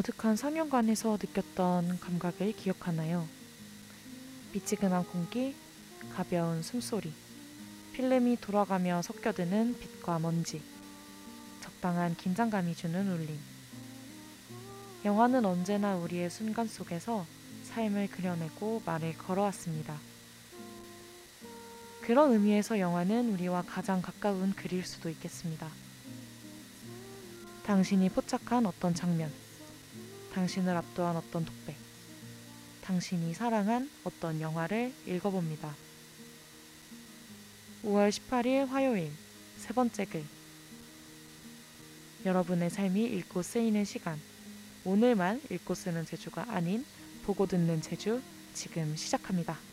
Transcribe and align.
어둑한 0.00 0.34
상영관에서 0.34 1.18
느꼈던 1.20 2.00
감각을 2.00 2.52
기억하나요? 2.56 3.28
미지근한 4.54 5.04
공기, 5.04 5.54
가벼운 6.14 6.62
숨소리, 6.62 7.12
필름이 7.92 8.38
돌아가며 8.40 9.02
섞여드는 9.02 9.78
빛과 9.78 10.18
먼지, 10.20 10.62
적당한 11.60 12.16
긴장감이 12.16 12.74
주는 12.76 13.12
울림. 13.12 13.38
영화는 15.04 15.44
언제나 15.44 15.96
우리의 15.96 16.30
순간 16.30 16.66
속에서 16.66 17.26
삶을 17.64 18.08
그려내고 18.08 18.80
말을 18.86 19.18
걸어왔습니다. 19.18 19.98
그런 22.00 22.32
의미에서 22.32 22.78
영화는 22.78 23.34
우리와 23.34 23.64
가장 23.66 24.00
가까운 24.00 24.54
글일 24.54 24.82
수도 24.86 25.10
있겠습니다. 25.10 25.68
당신이 27.66 28.08
포착한 28.08 28.64
어떤 28.64 28.94
장면, 28.94 29.30
당신을 30.32 30.76
압도한 30.76 31.16
어떤 31.16 31.44
독백, 31.44 31.76
당신이 32.82 33.34
사랑한 33.34 33.90
어떤 34.04 34.40
영화를 34.40 34.92
읽어봅니다. 35.06 35.74
5월 37.84 38.10
18일 38.10 38.66
화요일 38.66 39.10
세 39.58 39.72
번째 39.72 40.04
글. 40.04 40.24
여러분의 42.24 42.70
삶이 42.70 43.04
읽고 43.04 43.42
쓰이는 43.42 43.84
시간. 43.84 44.20
오늘만 44.84 45.40
읽고 45.50 45.74
쓰는 45.74 46.04
제주가 46.04 46.46
아닌 46.48 46.84
보고 47.24 47.46
듣는 47.46 47.80
제주 47.80 48.20
지금 48.54 48.94
시작합니다. 48.96 49.69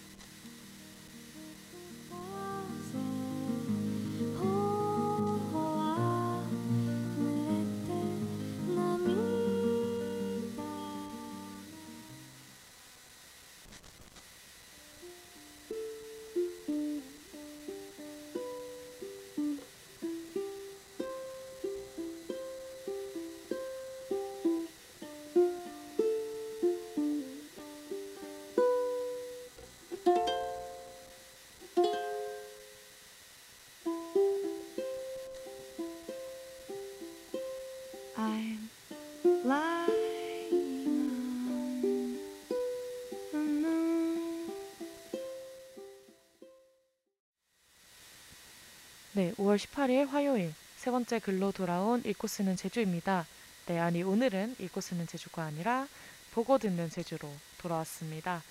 5월 49.48 49.58
18일 49.58 50.09
화요일 50.09 50.53
세 50.76 50.92
번째 50.92 51.20
글로 51.20 51.53
돌아온 51.53 52.03
읽고 52.06 52.28
쓰는 52.28 52.58
제주입니다. 52.58 53.26
네, 53.67 53.80
아니 53.80 54.04
오늘은 54.04 54.58
읽고 54.59 54.81
쓰는 54.81 55.08
제주가 55.08 55.44
아니라 55.44 55.88
보고 56.34 56.58
듣는 56.58 56.89
제주로 56.89 57.31
돌아왔습니다. 57.58 58.44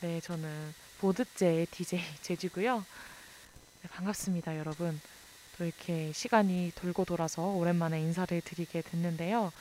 네, 0.00 0.20
저는 0.20 0.74
보드제의 1.00 1.66
DJ 1.66 2.00
제주고요. 2.22 2.84
네, 3.82 3.88
반갑습니다, 3.88 4.56
여러분. 4.56 5.00
또 5.58 5.64
이렇게 5.64 6.12
시간이 6.12 6.72
돌고 6.76 7.04
돌아서 7.04 7.42
오랜만에 7.42 8.00
인사를 8.00 8.40
드리게 8.40 8.82
됐는데요. 8.82 9.52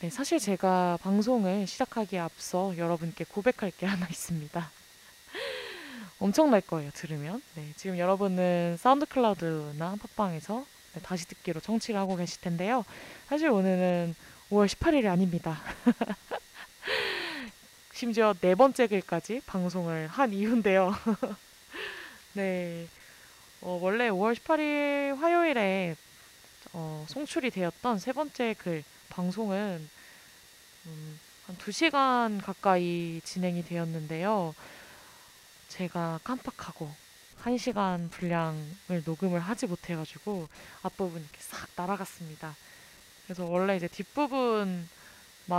네, 0.00 0.10
사실 0.10 0.38
제가 0.38 0.98
방송을 1.00 1.66
시작하기에 1.66 2.18
앞서 2.18 2.76
여러분께 2.76 3.24
고백할 3.24 3.70
게 3.70 3.86
하나 3.86 4.06
있습니다. 4.10 4.70
엄청날 6.20 6.60
거예요, 6.60 6.90
들으면. 6.94 7.40
네, 7.54 7.72
지금 7.76 7.96
여러분은 7.96 8.76
사운드 8.78 9.06
클라우드나 9.06 9.96
팟빵에서 10.16 10.66
네, 10.94 11.00
다시 11.00 11.28
듣기로 11.28 11.60
청취를 11.60 11.98
하고 11.98 12.16
계실 12.16 12.40
텐데요. 12.40 12.84
사실 13.28 13.50
오늘은 13.50 14.16
5월 14.50 14.66
18일이 14.66 15.06
아닙니다. 15.06 15.60
심지어 17.94 18.34
네 18.40 18.54
번째 18.54 18.86
글까지 18.88 19.42
방송을 19.46 20.08
한 20.08 20.32
이후인데요. 20.32 20.92
네. 22.34 22.88
어, 23.60 23.78
원래 23.80 24.08
5월 24.08 24.34
18일 24.34 25.18
화요일에 25.18 25.96
어, 26.72 27.04
송출이 27.08 27.50
되었던 27.50 27.98
세 27.98 28.12
번째 28.12 28.54
글 28.58 28.82
방송은 29.10 29.88
음, 30.86 31.20
한 31.46 31.56
2시간 31.56 32.42
가까이 32.42 33.20
진행이 33.24 33.64
되었는데요. 33.64 34.54
제가 35.68 36.20
깜빡하고 36.24 36.90
1시간 37.42 38.10
분량을 38.10 39.02
녹음을 39.04 39.40
하지 39.40 39.66
못해가지고 39.66 40.48
앞부분 40.82 41.22
이렇게 41.22 41.38
싹 41.40 41.68
날아갔습니다. 41.76 42.56
그래서 43.24 43.44
원래 43.44 43.76
이제 43.76 43.86
뒷부분만 43.88 44.88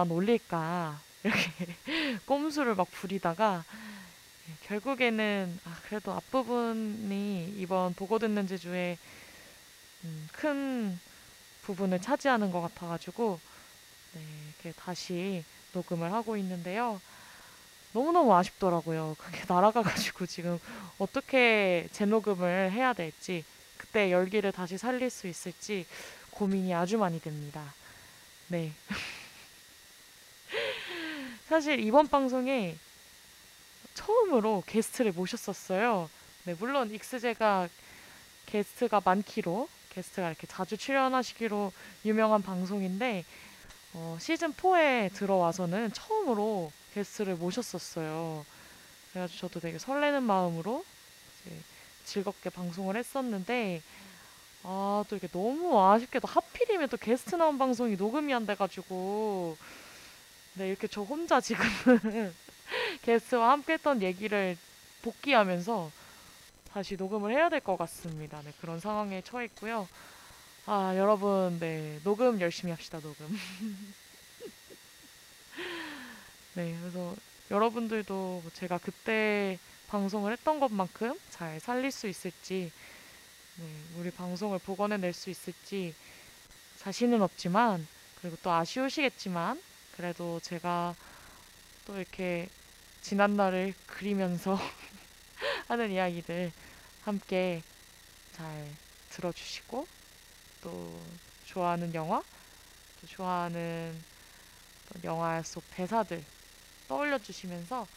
올릴까 0.10 1.00
이렇게 1.24 1.52
꼼수를 2.26 2.76
막 2.76 2.90
부리다가 2.92 3.64
네, 4.48 4.54
결국에는 4.64 5.60
아, 5.66 5.78
그래도 5.88 6.12
앞부분이 6.14 7.56
이번 7.58 7.94
보고 7.94 8.20
듣는 8.20 8.48
제주에 8.48 8.98
음, 10.04 10.30
큰 10.32 11.00
부분을 11.62 12.02
차지하는 12.02 12.52
것 12.52 12.62
같아가지고 12.62 13.40
네, 14.14 14.22
이렇게 14.48 14.72
다시 14.80 15.44
녹음을 15.74 16.12
하고 16.12 16.36
있는데요. 16.38 17.00
너무너무 17.94 18.36
아쉽더라고요. 18.36 19.16
그게 19.18 19.42
날아가가지고 19.48 20.26
지금 20.26 20.60
어떻게 20.98 21.88
재녹음을 21.92 22.72
해야 22.72 22.94
될지 22.94 23.44
그때 23.78 24.12
열기를 24.12 24.52
다시 24.52 24.78
살릴 24.78 25.10
수 25.10 25.28
있을지 25.28 25.86
고민이 26.32 26.74
아주 26.74 26.98
많이 26.98 27.20
됩니다. 27.20 27.74
네. 28.48 28.72
사실 31.48 31.80
이번 31.80 32.08
방송에 32.08 32.78
처음으로 33.96 34.64
게스트를 34.68 35.12
모셨었어요. 35.12 36.10
네, 36.46 36.56
물론 36.60 36.92
익스제가 36.92 37.68
게스트가 38.46 39.02
많기로 39.04 39.68
게스트가 39.90 40.30
이렇게 40.30 40.48
자주 40.48 40.78
출연하시기로 40.78 41.72
유명한 42.06 42.42
방송인데 42.42 43.26
어, 43.94 44.18
시즌 44.20 44.54
4에 44.54 45.12
들어와서는 45.14 45.92
처음으로 45.94 46.72
게스트를 46.94 47.36
모셨었어요. 47.36 48.46
그래가지고 49.12 49.40
저도 49.40 49.60
되게 49.60 49.78
설레는 49.80 50.24
마음으로 50.24 50.84
즐겁게 52.06 52.50
방송을 52.50 52.96
했었는데 52.96 53.82
아, 54.64 55.04
또 55.10 55.16
이게 55.16 55.28
너무 55.28 55.80
아쉽게도 55.82 56.28
하필이면 56.28 56.90
또 56.90 56.98
게스트 56.98 57.36
나온 57.36 57.58
방송이 57.58 57.96
녹음이 57.96 58.34
안 58.34 58.46
돼가지고 58.46 59.58
네, 60.56 60.68
이렇게 60.70 60.88
저 60.88 61.02
혼자 61.02 61.40
지금 61.40 61.64
게스트와 63.04 63.52
함께 63.52 63.74
했던 63.74 64.02
얘기를 64.02 64.58
복귀하면서 65.02 65.92
다시 66.74 66.96
녹음을 66.98 67.32
해야 67.32 67.50
될 67.50 67.62
것 67.62 67.78
같습니다. 67.78 68.42
네, 68.44 68.52
그런 68.62 68.80
상황에 68.80 69.22
처했고요. 69.22 69.88
아, 70.66 70.94
여러분, 70.96 71.58
네, 71.60 72.00
녹음 72.04 72.40
열심히 72.42 72.72
합시다, 72.72 73.00
녹음. 73.00 73.40
네, 76.56 76.76
그래서 76.82 77.16
여러분들도 77.52 78.44
제가 78.54 78.80
그때 78.80 79.60
방송을 79.88 80.32
했던 80.32 80.60
것만큼 80.60 81.18
잘 81.30 81.60
살릴 81.60 81.92
수 81.92 82.08
있을지, 82.08 82.72
네, 83.58 83.66
우리 83.98 84.10
방송을 84.10 84.60
복원해낼 84.60 85.14
수 85.14 85.30
있을지 85.30 85.94
자신은 86.78 87.22
없지만, 87.22 87.88
그리고 88.20 88.36
또 88.42 88.52
아쉬우시겠지만, 88.52 89.62
그래도 89.96 90.40
제가 90.40 90.96
또 91.86 91.98
이렇게 91.98 92.50
지난 93.02 93.36
날을 93.36 93.74
그리면서 93.86 94.60
하는 95.68 95.92
이야기들 95.92 96.52
함께 97.04 97.62
잘 98.34 98.68
들어주시고 99.12 99.88
또 100.62 101.00
좋아하는 101.46 101.94
영화, 101.94 102.24
또 103.02 103.08
좋아하는 103.08 104.00
또 104.90 105.00
영화 105.04 105.42
속 105.44 105.64
대사들 105.72 106.24
떠올려 106.90 107.20
주시면서 107.20 107.88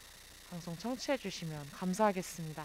방송 0.51 0.77
청취해 0.77 1.17
주시면 1.17 1.71
감사하겠습니다. 1.73 2.65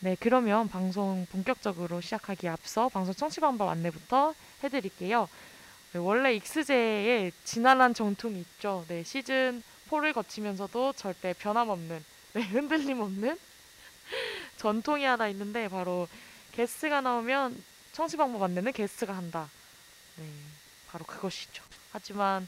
네, 0.00 0.16
그러면 0.20 0.68
방송 0.68 1.26
본격적으로 1.32 2.00
시작하기 2.02 2.46
앞서 2.46 2.90
방송 2.90 3.14
청취 3.14 3.40
방법 3.40 3.70
안내부터 3.70 4.34
해드릴게요. 4.62 5.28
네, 5.92 5.98
원래 5.98 6.34
익스제의 6.34 7.32
지난한 7.44 7.94
정통이 7.94 8.38
있죠. 8.40 8.84
네, 8.88 9.02
시즌 9.02 9.62
4를 9.88 10.12
거치면서도 10.12 10.92
절대 10.92 11.32
변함없는, 11.32 12.04
네, 12.34 12.42
흔들림 12.42 13.00
없는 13.00 13.38
전통이 14.58 15.04
하나 15.04 15.26
있는데 15.28 15.68
바로 15.68 16.06
게스트가 16.52 17.00
나오면 17.00 17.64
청취 17.92 18.18
방법 18.18 18.42
안내는 18.42 18.72
게스트가 18.72 19.16
한다. 19.16 19.48
네, 20.16 20.26
바로 20.88 21.04
그것이죠. 21.06 21.62
하지만 21.92 22.46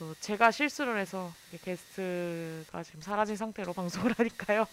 또 0.00 0.12
제가 0.18 0.50
실수를 0.50 0.98
해서 0.98 1.32
게스트가 1.62 2.82
지금 2.82 3.00
사라진 3.02 3.36
상태로 3.36 3.74
방송을 3.78 4.14
하니까요. 4.14 4.66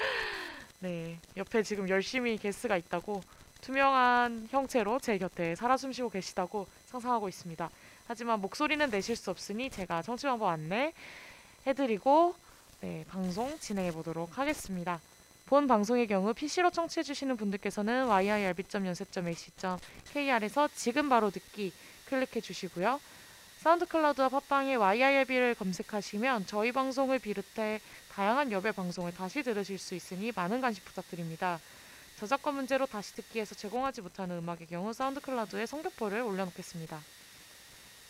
네, 0.80 1.20
옆에 1.36 1.62
지금 1.62 1.86
열심히 1.90 2.38
게스트가 2.38 2.78
있다고 2.78 3.20
투명한 3.60 4.48
형체로 4.50 4.98
제 4.98 5.18
곁에 5.18 5.54
살아 5.54 5.76
숨쉬고 5.76 6.08
계시다고 6.08 6.66
상상하고 6.86 7.28
있습니다. 7.28 7.68
하지만 8.06 8.40
목소리는 8.40 8.88
내실 8.88 9.16
수 9.16 9.30
없으니 9.30 9.68
제가 9.68 10.00
청취 10.00 10.26
방법 10.26 10.48
안내 10.48 10.94
해드리고 11.66 12.34
네, 12.80 13.04
방송 13.08 13.58
진행해 13.58 13.92
보도록 13.92 14.38
하겠습니다. 14.38 14.98
본 15.44 15.66
방송의 15.66 16.06
경우 16.06 16.32
PC로 16.32 16.70
청취해 16.70 17.02
주시는 17.02 17.36
분들께서는 17.36 18.06
yirb.연세.ac.kr에서 18.06 20.68
지금 20.74 21.10
바로 21.10 21.30
듣기 21.30 21.70
클릭해 22.06 22.40
주시고요. 22.40 22.98
사운드 23.64 23.86
클라우드와 23.86 24.28
팟빵에 24.28 24.74
YIRB를 24.74 25.54
검색하시면 25.54 26.44
저희 26.44 26.70
방송을 26.70 27.18
비롯해 27.18 27.80
다양한 28.12 28.52
여배 28.52 28.72
방송을 28.72 29.14
다시 29.14 29.42
들으실 29.42 29.78
수 29.78 29.94
있으니 29.94 30.32
많은 30.36 30.60
관심 30.60 30.84
부탁드립니다. 30.84 31.58
저작권 32.18 32.56
문제로 32.56 32.84
다시 32.84 33.14
듣기에서 33.14 33.54
제공하지 33.54 34.02
못하는 34.02 34.36
음악의 34.36 34.66
경우 34.68 34.92
사운드 34.92 35.18
클라우드에 35.18 35.64
성격표를 35.64 36.20
올려놓겠습니다. 36.20 37.00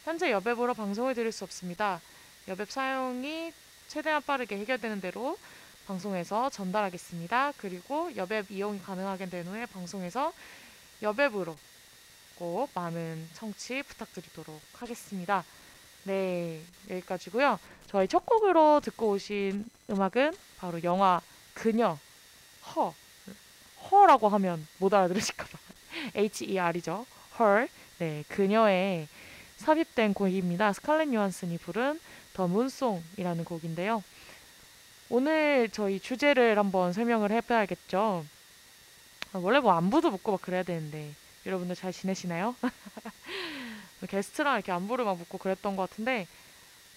현재 0.02 0.32
여배보러 0.32 0.74
방송을 0.74 1.14
들을 1.14 1.30
수 1.30 1.44
없습니다. 1.44 2.00
여배 2.48 2.64
사용이 2.64 3.52
최대한 3.86 4.22
빠르게 4.22 4.58
해결되는 4.58 5.00
대로 5.00 5.38
방송에서 5.86 6.50
전달하겠습니다. 6.50 7.52
그리고 7.58 8.10
여배 8.16 8.42
이용이 8.50 8.82
가능하게 8.82 9.26
된 9.26 9.46
후에 9.46 9.66
방송에서 9.66 10.32
여배부로 11.00 11.56
꼭 12.36 12.70
많은 12.74 13.28
청취 13.34 13.82
부탁드리도록 13.82 14.60
하겠습니다. 14.74 15.44
네, 16.04 16.60
여기까지고요. 16.90 17.58
저희 17.86 18.08
첫 18.08 18.26
곡으로 18.26 18.80
듣고 18.80 19.10
오신 19.10 19.64
음악은 19.90 20.34
바로 20.58 20.82
영화 20.82 21.20
그녀 21.54 21.98
허 22.74 22.94
허라고 23.90 24.28
하면 24.28 24.66
못 24.78 24.92
알아들으실까봐 24.92 25.58
H-E-R이죠. 26.16 27.06
헐. 27.38 27.68
네, 27.98 28.24
그녀의 28.28 29.08
삽입된 29.58 30.14
곡입니다. 30.14 30.72
스칼렛 30.72 31.12
요한슨이 31.12 31.58
부른 31.58 32.00
더 32.32 32.48
문송이라는 32.48 33.44
곡인데요. 33.44 34.02
오늘 35.08 35.68
저희 35.70 36.00
주제를 36.00 36.58
한번 36.58 36.92
설명을 36.92 37.30
해봐야겠죠. 37.30 38.24
아, 39.32 39.38
원래 39.38 39.60
뭐 39.60 39.72
안부도 39.72 40.10
묻고 40.10 40.32
막 40.32 40.42
그래야 40.42 40.62
되는데 40.62 41.12
여러분들 41.46 41.76
잘 41.76 41.92
지내시나요? 41.92 42.56
게스트랑 44.08 44.56
이렇게 44.56 44.72
안부를 44.72 45.04
막 45.04 45.16
묻고 45.16 45.38
그랬던 45.38 45.76
것 45.76 45.88
같은데 45.88 46.26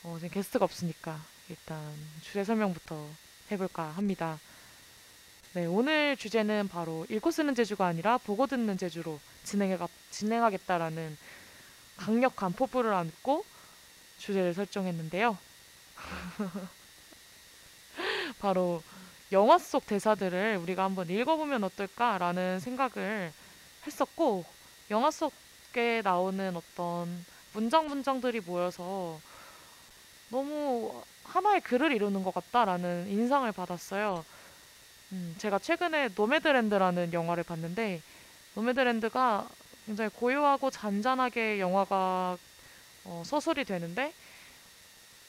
어, 0.04 0.16
지금 0.20 0.30
게스트가 0.30 0.66
없으니까 0.66 1.20
일단 1.50 1.82
주제 2.22 2.44
설명부터 2.44 3.08
해볼까 3.52 3.84
합니다. 3.92 4.40
네, 5.54 5.66
오늘 5.66 6.18
주제는 6.18 6.68
바로 6.68 7.06
읽고 7.10 7.32
쓰는 7.32 7.56
제주가 7.56 7.88
아니라 7.88 8.18
보고 8.18 8.46
듣는 8.48 8.78
제주로 8.78 9.20
진행해 9.44 9.78
진행하겠다라는 10.12 11.18
강력한 11.96 12.54
포부를 12.54 12.94
안고 12.94 13.46
주제를 14.20 14.54
설정했는데요. 14.54 15.38
바로 18.40 18.84
영화 19.32 19.58
속 19.58 19.86
대사들을 19.88 20.60
우리가 20.62 20.84
한번 20.84 21.10
읽어보면 21.10 21.64
어떨까라는 21.64 22.60
생각을 22.60 23.34
했었고 23.88 24.46
영화 24.92 25.10
속에 25.10 26.02
나오는 26.04 26.56
어떤 26.56 27.26
문장 27.54 27.88
문장들이 27.88 28.42
모여서 28.42 29.20
너무 30.30 31.02
하나의 31.24 31.62
글을 31.62 31.92
이루는 31.94 32.24
것 32.24 32.34
같다라는 32.34 33.08
인상을 33.10 33.50
받았어요. 33.52 34.24
음, 35.14 35.36
제가 35.38 35.60
최근에 35.60 36.10
노매드랜드라는 36.16 37.14
영화를 37.14 37.44
봤는데 37.44 38.02
노매드랜드가 38.56 39.48
굉장히 39.86 40.10
고요하고 40.12 40.70
잔잔하게 40.70 41.60
영화가 41.60 42.38
어, 43.06 43.24
서술이 43.26 43.64
되는데 43.64 44.14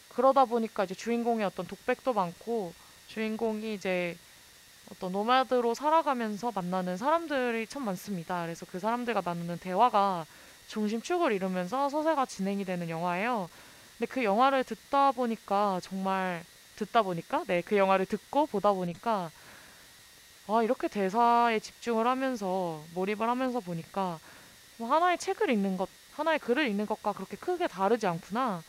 그러다 0.08 0.46
보니까 0.46 0.82
이제 0.82 0.94
주인공의 0.94 1.46
어떤 1.46 1.66
독백도 1.66 2.12
많고 2.12 2.72
주인공이 3.06 3.74
이제 3.74 4.16
어떤 4.90 5.12
노마드로 5.12 5.74
살아가면서 5.74 6.52
만나는 6.54 6.96
사람들이 6.96 7.66
참 7.66 7.84
많습니다. 7.84 8.42
그래서 8.42 8.66
그 8.70 8.78
사람들과 8.78 9.22
나누는 9.24 9.58
대화가 9.58 10.26
중심축을 10.68 11.32
이루면서 11.32 11.88
서사가 11.88 12.26
진행이 12.26 12.64
되는 12.64 12.88
영화예요. 12.88 13.48
근데 13.98 14.12
그 14.12 14.24
영화를 14.24 14.64
듣다 14.64 15.12
보니까 15.12 15.80
정말 15.82 16.44
듣다 16.76 17.02
보니까 17.02 17.44
네, 17.46 17.62
그 17.62 17.76
영화를 17.76 18.06
듣고 18.06 18.46
보다 18.46 18.72
보니까 18.72 19.30
아, 20.46 20.62
이렇게 20.62 20.88
대사에 20.88 21.58
집중을 21.58 22.06
하면서 22.06 22.82
몰입을 22.94 23.28
하면서 23.28 23.60
보니까 23.60 24.18
뭐 24.78 24.90
하나의 24.90 25.18
책을 25.18 25.50
읽는 25.50 25.76
것, 25.76 25.88
하나의 26.14 26.38
글을 26.38 26.66
읽는 26.68 26.86
것과 26.86 27.12
그렇게 27.12 27.36
크게 27.36 27.66
다르지 27.66 28.06
않구나. 28.06 28.62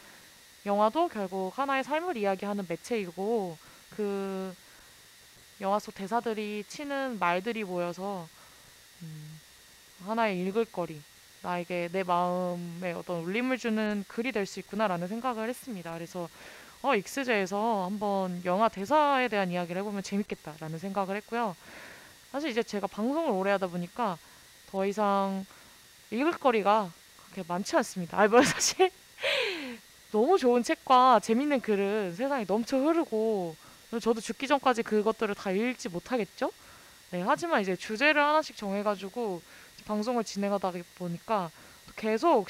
영화도 0.65 1.07
결국 1.07 1.57
하나의 1.57 1.83
삶을 1.83 2.17
이야기하는 2.17 2.65
매체이고 2.67 3.57
그 3.95 4.53
영화 5.61 5.79
속 5.79 5.93
대사들이 5.95 6.63
치는 6.67 7.17
말들이 7.19 7.63
모여서 7.63 8.27
음, 9.01 9.39
하나의 10.05 10.39
읽을 10.45 10.65
거리, 10.65 11.01
나에게 11.41 11.89
내 11.91 12.03
마음에 12.03 12.93
어떤 12.93 13.23
울림을 13.23 13.57
주는 13.57 14.03
글이 14.07 14.31
될 14.31 14.45
수 14.45 14.59
있구나라는 14.59 15.07
생각을 15.07 15.49
했습니다. 15.49 15.93
그래서 15.93 16.29
어, 16.81 16.95
익스제에서 16.95 17.85
한번 17.85 18.41
영화 18.45 18.69
대사에 18.69 19.27
대한 19.27 19.51
이야기를 19.51 19.81
해보면 19.81 20.01
재밌겠다라는 20.03 20.79
생각을 20.79 21.17
했고요. 21.17 21.55
사실 22.31 22.49
이제 22.51 22.63
제가 22.63 22.87
방송을 22.87 23.31
오래 23.31 23.51
하다 23.51 23.67
보니까 23.67 24.17
더 24.69 24.85
이상 24.85 25.45
읽을 26.11 26.33
거리가 26.33 26.89
그렇게 27.25 27.43
많지 27.47 27.75
않습니다. 27.77 28.17
아, 28.19 28.27
뭐 28.27 28.41
사실 28.43 28.89
너무 30.11 30.37
좋은 30.37 30.63
책과 30.63 31.19
재밌는 31.21 31.59
글은 31.59 32.15
세상에 32.15 32.45
넘쳐 32.47 32.77
흐르고 32.77 33.55
저도 33.91 34.21
죽기 34.21 34.47
전까지 34.47 34.83
그것들을 34.83 35.33
다 35.35 35.51
읽지 35.51 35.89
못하겠죠? 35.89 36.51
네, 37.11 37.21
하지만 37.21 37.61
이제 37.61 37.75
주제를 37.75 38.21
하나씩 38.21 38.55
정해가지고 38.55 39.41
방송을 39.85 40.23
진행하다 40.23 40.73
보니까 40.95 41.49
계속 41.95 42.47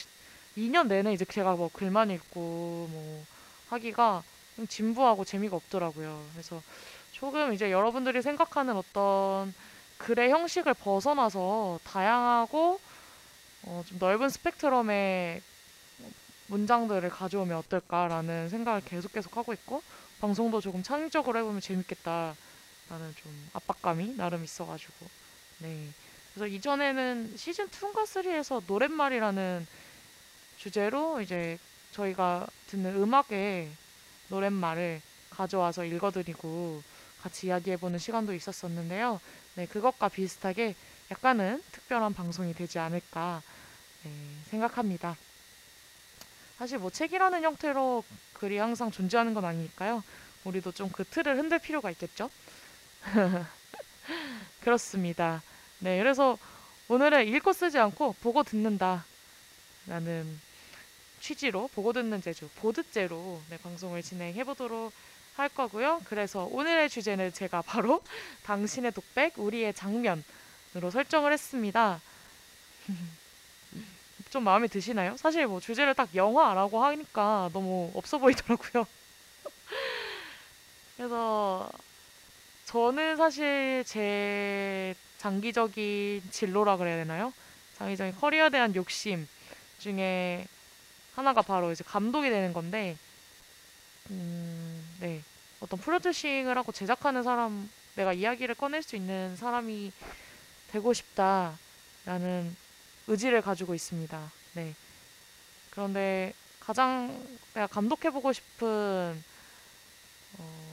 2년 0.57 0.87
내내 0.87 1.13
이제 1.13 1.23
제가 1.23 1.55
뭐 1.55 1.69
글만 1.71 2.11
읽고 2.11 2.87
뭐 2.91 3.25
하기가 3.69 4.23
좀 4.57 4.67
진부하고 4.67 5.23
재미가 5.23 5.55
없더라고요. 5.55 6.25
그래서 6.33 6.61
조금 7.13 7.53
이제 7.53 7.71
여러분들이 7.71 8.21
생각하는 8.21 8.75
어떤 8.75 9.53
글의 9.97 10.31
형식을 10.31 10.73
벗어나서 10.73 11.79
다양하고 11.85 12.79
어, 13.63 13.83
좀 13.87 13.99
넓은 13.99 14.29
스펙트럼의 14.29 15.41
문장들을 16.47 17.09
가져오면 17.09 17.57
어떨까라는 17.57 18.49
생각을 18.49 18.81
계속 18.83 19.13
계속 19.13 19.37
하고 19.37 19.53
있고 19.53 19.81
방송도 20.19 20.61
조금 20.61 20.83
창의적으로 20.83 21.39
해보면 21.39 21.61
재밌겠다 21.61 22.35
라는 22.89 23.15
좀 23.15 23.49
압박감이 23.53 24.15
나름 24.15 24.43
있어가지고 24.43 25.07
네 25.59 25.89
그래서 26.33 26.47
이전에는 26.47 27.35
시즌 27.37 27.67
2인가 27.67 28.03
3에서 28.03 28.61
노랫말이라는 28.67 29.67
주제로 30.57 31.21
이제 31.21 31.57
저희가 31.91 32.47
듣는 32.67 32.95
음악의 32.95 33.69
노랫말을 34.29 35.01
가져와서 35.31 35.85
읽어드리고 35.85 36.83
같이 37.21 37.47
이야기해보는 37.47 37.99
시간도 37.99 38.33
있었었는데요. 38.33 39.19
네, 39.55 39.65
그것과 39.65 40.09
비슷하게 40.09 40.75
약간은 41.11 41.63
특별한 41.71 42.13
방송이 42.13 42.53
되지 42.53 42.79
않을까 42.79 43.41
네, 44.03 44.11
생각합니다. 44.49 45.17
사실 46.59 46.77
뭐 46.77 46.89
책이라는 46.89 47.41
형태로 47.41 48.03
글이 48.33 48.57
항상 48.57 48.91
존재하는 48.91 49.33
건 49.33 49.45
아니니까요. 49.45 50.03
우리도 50.43 50.73
좀 50.73 50.89
그 50.91 51.05
틀을 51.05 51.37
흔들 51.37 51.57
필요가 51.59 51.89
있겠죠? 51.91 52.29
그렇습니다. 54.61 55.41
네, 55.79 55.97
그래서 55.99 56.37
오늘은 56.89 57.27
읽고 57.29 57.53
쓰지 57.53 57.79
않고 57.79 58.15
보고 58.21 58.43
듣는다. 58.43 59.05
라는 59.87 60.39
취지로 61.21 61.69
보고 61.69 61.93
듣는 61.93 62.21
제주 62.21 62.49
보드제로 62.57 63.41
네, 63.49 63.57
방송을 63.57 64.03
진행해 64.03 64.43
보도록 64.43 64.91
할 65.35 65.47
거고요. 65.47 66.01
그래서 66.05 66.43
오늘의 66.51 66.89
주제는 66.89 67.31
제가 67.31 67.61
바로 67.61 68.03
당신의 68.43 68.91
독백 68.91 69.39
우리의 69.39 69.73
장면으로 69.73 70.91
설정을 70.91 71.31
했습니다. 71.31 72.01
좀 74.29 74.43
마음에 74.43 74.67
드시나요? 74.67 75.17
사실 75.17 75.47
뭐 75.47 75.59
주제를 75.59 75.95
딱 75.95 76.13
영화라고 76.13 76.83
하니까 76.83 77.49
너무 77.51 77.91
없어 77.95 78.19
보이더라고요. 78.19 78.85
그래서 80.97 81.69
저는 82.65 83.17
사실 83.17 83.83
제 83.87 84.93
장기적인 85.17 86.23
진로라 86.29 86.77
그래야 86.77 86.97
되나요? 86.97 87.33
장기적인 87.77 88.19
커리어에 88.19 88.49
대한 88.49 88.75
욕심 88.75 89.27
중에 89.79 90.45
하나가 91.15 91.41
바로 91.41 91.71
이제 91.71 91.83
감독이 91.83 92.29
되는 92.29 92.53
건데, 92.53 92.97
음, 94.11 94.85
네. 94.99 95.23
어떤 95.59 95.79
프로듀싱을 95.79 96.57
하고 96.57 96.71
제작하는 96.71 97.23
사람, 97.23 97.69
내가 97.95 98.13
이야기를 98.13 98.55
꺼낼 98.55 98.83
수 98.83 98.95
있는 98.95 99.35
사람이 99.35 99.91
되고 100.71 100.93
싶다라는 100.93 102.55
의지를 103.09 103.41
가지고 103.41 103.73
있습니다. 103.73 104.31
네. 104.53 104.73
그런데 105.71 106.33
가장 106.59 107.19
내가 107.55 107.65
감독해보고 107.67 108.31
싶은 108.31 109.23
어, 110.37 110.71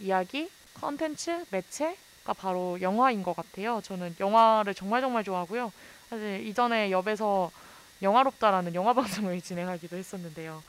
이야기, 0.00 0.50
컨텐츠, 0.74 1.46
매체가 1.50 2.32
바로 2.36 2.80
영화인 2.80 3.22
것 3.22 3.34
같아요. 3.34 3.80
저는 3.84 4.16
영화를 4.18 4.74
정말 4.74 5.00
정말 5.00 5.22
좋아하고요. 5.22 5.72
사실 6.10 6.44
이전에 6.46 6.90
엽에서 6.90 7.50
영화롭다라는 8.02 8.74
영화 8.74 8.92
방송을 8.92 9.40
진행하기도 9.42 9.96
했었는데요. 9.96 10.62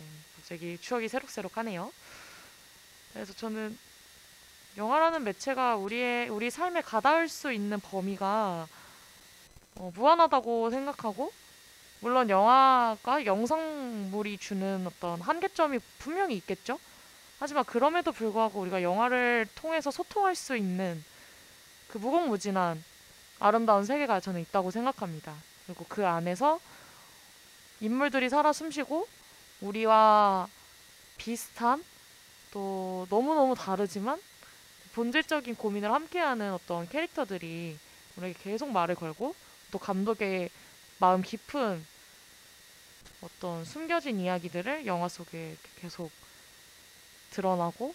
네, 0.00 0.06
갑자기 0.36 0.78
추억이 0.80 1.08
새록새록하네요. 1.08 1.92
그래서 3.12 3.32
저는 3.34 3.78
영화라는 4.76 5.22
매체가 5.22 5.76
우리의 5.76 6.28
우리 6.28 6.50
삶에 6.50 6.80
가닿을 6.80 7.28
수 7.28 7.52
있는 7.52 7.78
범위가 7.78 8.66
어, 9.76 9.92
무한하다고 9.94 10.70
생각하고 10.70 11.32
물론 12.00 12.28
영화가 12.28 13.24
영상물이 13.24 14.38
주는 14.38 14.86
어떤 14.86 15.20
한계점이 15.20 15.78
분명히 15.98 16.36
있겠죠. 16.36 16.78
하지만 17.38 17.64
그럼에도 17.64 18.12
불구하고 18.12 18.60
우리가 18.60 18.82
영화를 18.82 19.46
통해서 19.54 19.90
소통할 19.90 20.34
수 20.34 20.56
있는 20.56 21.02
그 21.88 21.98
무궁무진한 21.98 22.82
아름다운 23.38 23.84
세계가 23.84 24.20
저는 24.20 24.40
있다고 24.40 24.70
생각합니다. 24.70 25.34
그리고 25.66 25.84
그 25.88 26.06
안에서 26.06 26.60
인물들이 27.80 28.28
살아 28.28 28.52
숨쉬고 28.52 29.06
우리와 29.60 30.48
비슷한 31.16 31.82
또 32.52 33.06
너무너무 33.10 33.54
다르지만 33.54 34.20
본질적인 34.94 35.56
고민을 35.56 35.92
함께하는 35.92 36.52
어떤 36.52 36.88
캐릭터들이 36.88 37.78
우리에게 38.16 38.38
계속 38.42 38.70
말을 38.70 38.94
걸고 38.94 39.34
또 39.72 39.78
감독의 39.78 40.50
마음 40.98 41.22
깊은 41.22 41.84
어떤 43.22 43.64
숨겨진 43.64 44.20
이야기들을 44.20 44.86
영화 44.86 45.08
속에 45.08 45.56
계속 45.80 46.12
드러나고 47.30 47.94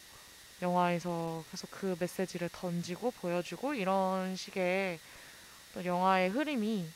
영화에서 0.62 1.43
계속 1.51 1.69
그 1.72 1.96
메시지를 2.00 2.50
던지고 2.51 3.12
보여주고 3.12 3.75
이런 3.75 4.36
식의 4.36 5.00
영화의 5.86 6.29
흐름이 6.29 6.89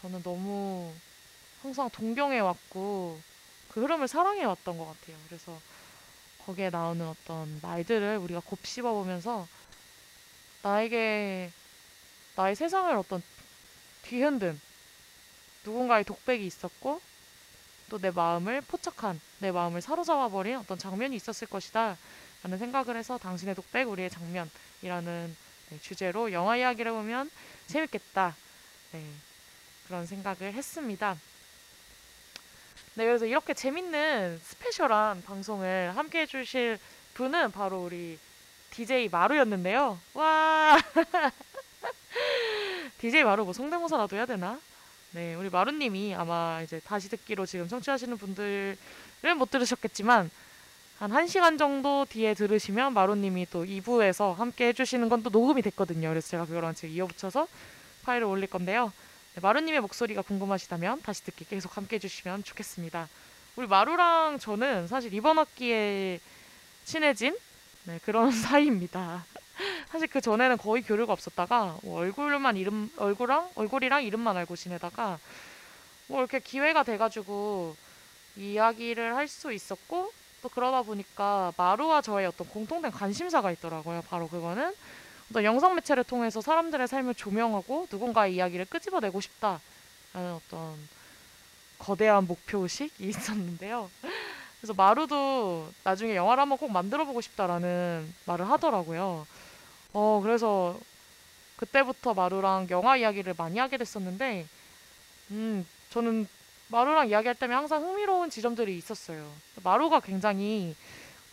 저는 0.00 0.22
너무 0.22 0.92
항상 1.62 1.90
동경해 1.90 2.38
왔고 2.40 3.20
그 3.68 3.82
흐름을 3.82 4.08
사랑해 4.08 4.44
왔던 4.44 4.78
것 4.78 4.86
같아요. 4.86 5.16
그래서 5.28 5.60
거기에 6.46 6.70
나오는 6.70 7.06
어떤 7.06 7.60
말들을 7.60 8.16
우리가 8.18 8.40
곱씹어 8.40 8.92
보면서 8.94 9.46
나에게 10.62 11.50
나의 12.36 12.56
세상을 12.56 12.94
어떤 12.96 13.22
뒤흔든 14.08 14.60
누군가의 15.64 16.04
독백이 16.04 16.46
있었고 16.46 17.00
또 17.88 17.98
내 17.98 18.10
마음을 18.10 18.60
포착한 18.62 19.20
내 19.38 19.52
마음을 19.52 19.80
사로잡아 19.80 20.28
버린 20.28 20.56
어떤 20.56 20.76
장면이 20.78 21.14
있었을 21.16 21.46
것이다 21.48 21.96
라는 22.42 22.58
생각을 22.58 22.96
해서 22.96 23.16
당신의 23.18 23.54
독백 23.54 23.88
우리의 23.88 24.10
장면이라는 24.10 25.36
네, 25.70 25.78
주제로 25.80 26.32
영화 26.32 26.56
이야기를 26.56 26.92
보면 26.92 27.30
재밌겠다 27.66 28.36
네, 28.92 29.04
그런 29.86 30.06
생각을 30.06 30.52
했습니다. 30.52 31.16
네, 32.94 33.04
그래서 33.04 33.26
이렇게 33.26 33.52
재밌는 33.54 34.40
스페셜한 34.42 35.22
방송을 35.22 35.92
함께 35.96 36.20
해주실 36.22 36.78
분은 37.14 37.52
바로 37.52 37.84
우리 37.84 38.18
DJ 38.70 39.08
마루였는데요. 39.08 39.98
와! 40.14 40.76
DJ 43.00 43.24
마루 43.24 43.44
뭐 43.44 43.52
성대모사라도 43.52 44.16
해야 44.16 44.26
되나? 44.26 44.58
네, 45.12 45.34
우리 45.34 45.50
마루님이 45.50 46.14
아마 46.14 46.60
이제 46.62 46.80
다시 46.80 47.08
듣기로 47.08 47.46
지금 47.46 47.68
청취하시는 47.68 48.16
분들은 48.16 48.76
못 49.38 49.50
들으셨겠지만 49.50 50.30
한 50.98 51.10
1시간 51.10 51.58
정도 51.58 52.06
뒤에 52.08 52.34
들으시면 52.34 52.94
마루님이 52.94 53.46
또 53.50 53.64
2부에서 53.64 54.34
함께 54.36 54.68
해주시는 54.68 55.08
건 55.10 55.22
또 55.22 55.30
녹음이 55.30 55.60
됐거든요. 55.62 56.08
그래서 56.08 56.28
제가 56.28 56.46
그거랑 56.46 56.74
지금 56.74 56.94
이어붙여서 56.94 57.46
파일을 58.04 58.26
올릴 58.26 58.48
건데요. 58.48 58.92
네, 59.34 59.40
마루님의 59.42 59.80
목소리가 59.80 60.22
궁금하시다면 60.22 61.02
다시 61.02 61.22
듣기 61.24 61.44
계속 61.44 61.76
함께 61.76 61.96
해주시면 61.96 62.44
좋겠습니다. 62.44 63.08
우리 63.56 63.66
마루랑 63.66 64.38
저는 64.38 64.88
사실 64.88 65.12
이번 65.12 65.38
학기에 65.38 66.20
친해진 66.84 67.36
네, 67.84 68.00
그런 68.04 68.30
사이입니다. 68.32 69.24
사실 69.90 70.08
그 70.08 70.20
전에는 70.20 70.58
거의 70.58 70.82
교류가 70.82 71.12
없었다가 71.12 71.78
뭐 71.82 72.00
얼굴만 72.00 72.56
이름 72.56 72.90
얼굴랑 72.96 73.50
얼굴이랑 73.54 74.04
이름만 74.04 74.36
알고 74.36 74.56
지내다가 74.56 75.18
뭐 76.08 76.20
이렇게 76.20 76.40
기회가 76.40 76.82
돼가지고 76.82 77.76
이야기를 78.36 79.14
할 79.16 79.28
수 79.28 79.52
있었고 79.52 80.12
또 80.42 80.48
그러다 80.50 80.82
보니까 80.82 81.52
마루와 81.56 82.02
저의 82.02 82.26
어떤 82.26 82.46
공통된 82.48 82.90
관심사가 82.92 83.50
있더라고요. 83.52 84.02
바로 84.08 84.28
그거는 84.28 84.74
어떤 85.30 85.44
영상 85.44 85.74
매체를 85.74 86.04
통해서 86.04 86.40
사람들의 86.40 86.86
삶을 86.86 87.14
조명하고 87.14 87.88
누군가의 87.90 88.34
이야기를 88.36 88.66
끄집어내고 88.66 89.20
싶다라는 89.20 89.60
어떤 90.14 90.76
거대한 91.78 92.26
목표 92.26 92.58
의식이 92.60 92.92
있었는데요. 93.08 93.90
그래서 94.60 94.74
마루도 94.74 95.72
나중에 95.84 96.14
영화를 96.14 96.42
한번 96.42 96.58
꼭 96.58 96.70
만들어 96.70 97.04
보고 97.04 97.20
싶다라는 97.20 98.14
말을 98.26 98.48
하더라고요. 98.50 99.26
어, 99.98 100.20
그래서 100.22 100.78
그때부터 101.56 102.12
마루랑 102.12 102.66
영화 102.68 102.98
이야기를 102.98 103.32
많이 103.38 103.58
하게 103.58 103.78
됐었는데, 103.78 104.46
음, 105.30 105.66
저는 105.88 106.28
마루랑 106.68 107.08
이야기할 107.08 107.34
때면 107.34 107.56
항상 107.56 107.82
흥미로운 107.82 108.28
지점들이 108.28 108.76
있었어요. 108.76 109.32
마루가 109.62 110.00
굉장히 110.00 110.76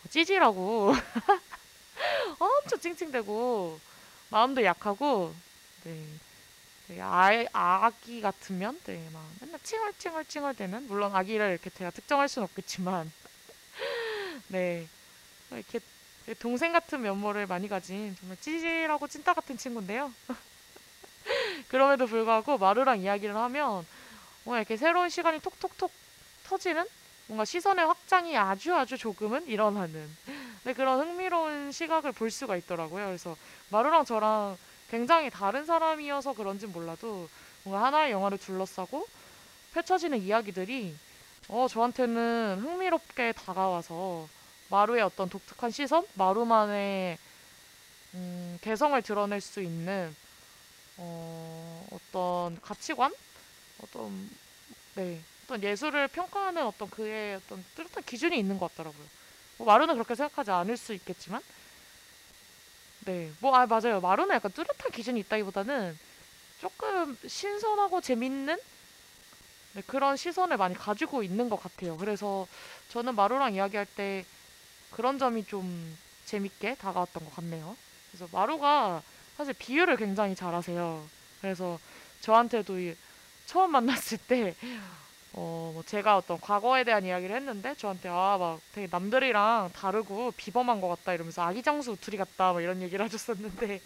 찌질하고 0.09 0.93
엄청 2.39 2.79
찡찡대고 2.79 3.81
마음도 4.29 4.63
약하고 4.63 5.33
네. 5.83 7.01
아, 7.01 7.45
아기 7.51 8.21
같으면 8.21 8.79
네, 8.85 9.09
막 9.11 9.25
맨날 9.41 9.59
칭얼칭얼칭얼 9.61 10.55
대는 10.55 10.87
물론 10.87 11.13
아기를 11.13 11.49
이렇게 11.49 11.69
제가 11.69 11.89
특정할 11.89 12.29
수는 12.29 12.45
없겠지만 12.45 13.11
네 14.47 14.87
이렇게 15.51 15.79
동생 16.39 16.71
같은 16.71 17.01
면모를 17.01 17.47
많이 17.47 17.67
가진 17.67 18.15
정말 18.19 18.37
찌질하고 18.39 19.07
찐따 19.07 19.33
같은 19.33 19.57
친구인데요. 19.57 20.13
그럼에도 21.67 22.05
불구하고 22.07 22.57
마루랑 22.57 23.01
이야기를 23.01 23.35
하면 23.35 23.85
뭔가 24.43 24.59
이렇게 24.59 24.77
새로운 24.77 25.09
시간이 25.09 25.39
톡톡톡 25.39 25.91
터지는 26.45 26.85
뭔가 27.27 27.45
시선의 27.45 27.85
확장이 27.85 28.37
아주 28.37 28.73
아주 28.75 28.97
조금은 28.97 29.47
일어나는 29.47 30.09
네, 30.63 30.73
그런 30.73 31.01
흥미로운 31.01 31.71
시각을 31.71 32.13
볼 32.13 32.31
수가 32.31 32.55
있더라고요. 32.57 33.05
그래서 33.05 33.35
마루랑 33.69 34.05
저랑 34.05 34.57
굉장히 34.89 35.29
다른 35.29 35.65
사람이어서 35.65 36.33
그런진 36.33 36.71
몰라도 36.71 37.27
뭔가 37.63 37.85
하나의 37.85 38.11
영화를 38.11 38.37
둘러싸고 38.37 39.05
펼쳐지는 39.73 40.21
이야기들이 40.21 40.95
어, 41.49 41.67
저한테는 41.69 42.59
흥미롭게 42.61 43.33
다가와서 43.33 44.27
마루의 44.73 45.03
어떤 45.03 45.29
독특한 45.29 45.69
시선, 45.69 46.03
마루만의 46.15 47.19
음, 48.15 48.57
개성을 48.61 48.99
드러낼 49.03 49.39
수 49.39 49.61
있는 49.61 50.15
어, 50.97 51.87
어떤 51.91 52.59
가치관, 52.61 53.13
어떤 53.83 54.29
네, 54.95 55.21
어떤 55.45 55.61
예술을 55.63 56.07
평가하는 56.07 56.65
어떤 56.65 56.89
그의 56.89 57.35
어떤 57.35 57.63
뚜렷한 57.75 58.03
기준이 58.03 58.37
있는 58.39 58.57
것 58.57 58.71
같더라고요. 58.71 59.07
뭐 59.57 59.67
마루는 59.67 59.93
그렇게 59.95 60.15
생각하지 60.15 60.49
않을 60.51 60.75
수 60.77 60.93
있겠지만, 60.93 61.41
네, 63.05 63.31
뭐 63.39 63.55
아 63.55 63.65
맞아요. 63.67 63.99
마루는 64.01 64.35
약간 64.35 64.51
뚜렷한 64.51 64.91
기준이 64.91 65.19
있다기보다는 65.21 65.97
조금 66.59 67.17
신선하고 67.27 68.01
재밌는 68.01 68.57
네, 69.73 69.81
그런 69.87 70.17
시선을 70.17 70.57
많이 70.57 70.75
가지고 70.75 71.23
있는 71.23 71.49
것 71.49 71.61
같아요. 71.61 71.97
그래서 71.97 72.47
저는 72.89 73.15
마루랑 73.15 73.55
이야기할 73.55 73.85
때 73.95 74.25
그런 74.95 75.17
점이 75.19 75.45
좀 75.45 75.97
재밌게 76.25 76.75
다가왔던 76.75 77.25
것 77.25 77.35
같네요. 77.35 77.75
그래서 78.11 78.27
마루가 78.31 79.01
사실 79.37 79.53
비유를 79.53 79.97
굉장히 79.97 80.35
잘하세요. 80.35 81.03
그래서 81.41 81.79
저한테도 82.21 82.75
처음 83.45 83.71
만났을 83.71 84.17
때 84.17 84.55
어, 85.33 85.71
뭐 85.73 85.83
제가 85.83 86.15
어떤 86.17 86.39
과거에 86.39 86.83
대한 86.83 87.05
이야기를 87.05 87.35
했는데 87.35 87.75
저한테 87.75 88.07
아, 88.07 88.37
막 88.39 88.61
되게 88.73 88.87
남들이랑 88.89 89.71
다르고 89.73 90.31
비범한 90.37 90.79
것 90.79 90.89
같다 90.89 91.13
이러면서 91.13 91.41
아기장수 91.41 91.97
둘이 91.99 92.17
같다 92.17 92.51
뭐 92.51 92.61
이런 92.61 92.81
얘기를 92.81 93.03
하셨었는데 93.03 93.81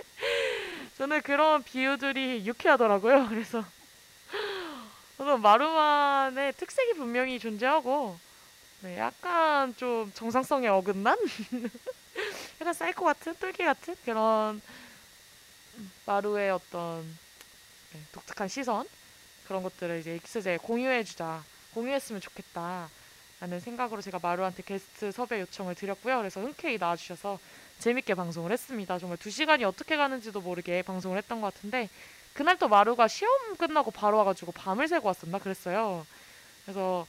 저는 0.96 1.20
그런 1.22 1.62
비유들이 1.62 2.46
유쾌하더라고요. 2.46 3.28
그래서 3.28 3.62
저는 5.18 5.42
마루만의 5.42 6.54
특색이 6.54 6.94
분명히 6.94 7.38
존재하고 7.38 8.18
네, 8.82 8.98
약간 8.98 9.76
좀 9.76 10.10
정상성에 10.12 10.66
어긋난? 10.66 11.16
약간 12.60 12.74
사이코 12.74 13.04
같은? 13.04 13.32
똘끼 13.36 13.62
같은? 13.62 13.94
그런 14.04 14.60
마루의 16.04 16.50
어떤 16.50 17.02
네, 17.92 18.00
독특한 18.10 18.48
시선? 18.48 18.84
그런 19.46 19.62
것들을 19.62 20.00
이제 20.00 20.16
익스제에 20.16 20.56
공유해주자 20.56 21.44
공유했으면 21.74 22.20
좋겠다 22.20 22.88
라는 23.38 23.60
생각으로 23.60 24.02
제가 24.02 24.18
마루한테 24.20 24.64
게스트 24.64 25.12
섭외 25.12 25.40
요청을 25.42 25.76
드렸고요. 25.76 26.18
그래서 26.18 26.40
흔쾌히 26.40 26.76
나와주셔서 26.78 27.38
재밌게 27.78 28.14
방송을 28.14 28.50
했습니다. 28.50 28.98
정말 28.98 29.16
두 29.16 29.30
시간이 29.30 29.62
어떻게 29.62 29.96
가는지도 29.96 30.40
모르게 30.40 30.82
방송을 30.82 31.18
했던 31.18 31.40
것 31.40 31.54
같은데 31.54 31.88
그날 32.32 32.58
또 32.58 32.66
마루가 32.66 33.06
시험 33.06 33.56
끝나고 33.56 33.92
바로 33.92 34.18
와가지고 34.18 34.50
밤을 34.50 34.88
새고 34.88 35.06
왔었나 35.06 35.38
그랬어요. 35.38 36.04
그래서 36.64 37.06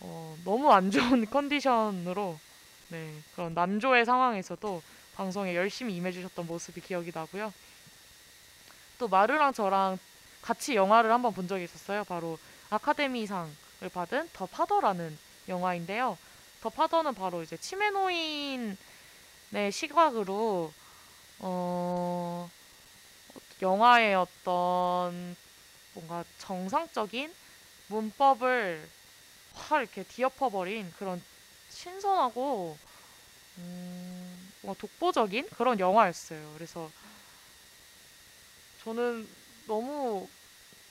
어, 0.00 0.36
너무 0.44 0.72
안 0.72 0.90
좋은 0.90 1.26
컨디션으로 1.30 2.38
네, 2.88 3.14
그런 3.34 3.54
난조의 3.54 4.04
상황에서도 4.04 4.82
방송에 5.16 5.56
열심히 5.56 5.96
임해주셨던 5.96 6.46
모습이 6.46 6.80
기억이 6.80 7.10
나고요. 7.12 7.52
또 8.98 9.08
마르랑 9.08 9.52
저랑 9.52 9.98
같이 10.42 10.74
영화를 10.76 11.10
한번 11.10 11.32
본 11.32 11.48
적이 11.48 11.64
있었어요. 11.64 12.04
바로 12.04 12.38
아카데미상을 12.70 13.54
받은 13.92 14.30
더 14.32 14.46
파더라는 14.46 15.18
영화인데요. 15.48 16.16
더 16.60 16.70
파더는 16.70 17.14
바로 17.14 17.42
이제 17.42 17.56
치매 17.56 17.90
노인의 17.90 18.76
시각으로 19.72 20.72
어, 21.38 22.50
영화의 23.62 24.14
어떤 24.14 25.36
뭔가 25.94 26.24
정상적인 26.38 27.32
문법을 27.88 28.88
확 29.56 29.80
이렇게 29.80 30.02
뒤엎어버린 30.04 30.92
그런 30.98 31.20
신선하고 31.70 32.76
음, 33.58 34.52
독보적인 34.78 35.48
그런 35.50 35.80
영화였어요. 35.80 36.52
그래서 36.54 36.90
저는 38.84 39.26
너무 39.66 40.28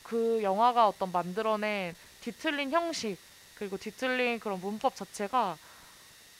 그 0.03 0.41
영화가 0.43 0.87
어떤 0.87 1.11
만들어낸 1.11 1.95
뒤틀린 2.21 2.71
형식 2.71 3.17
그리고 3.55 3.77
뒤틀린 3.77 4.39
그런 4.39 4.59
문법 4.59 4.95
자체가 4.95 5.57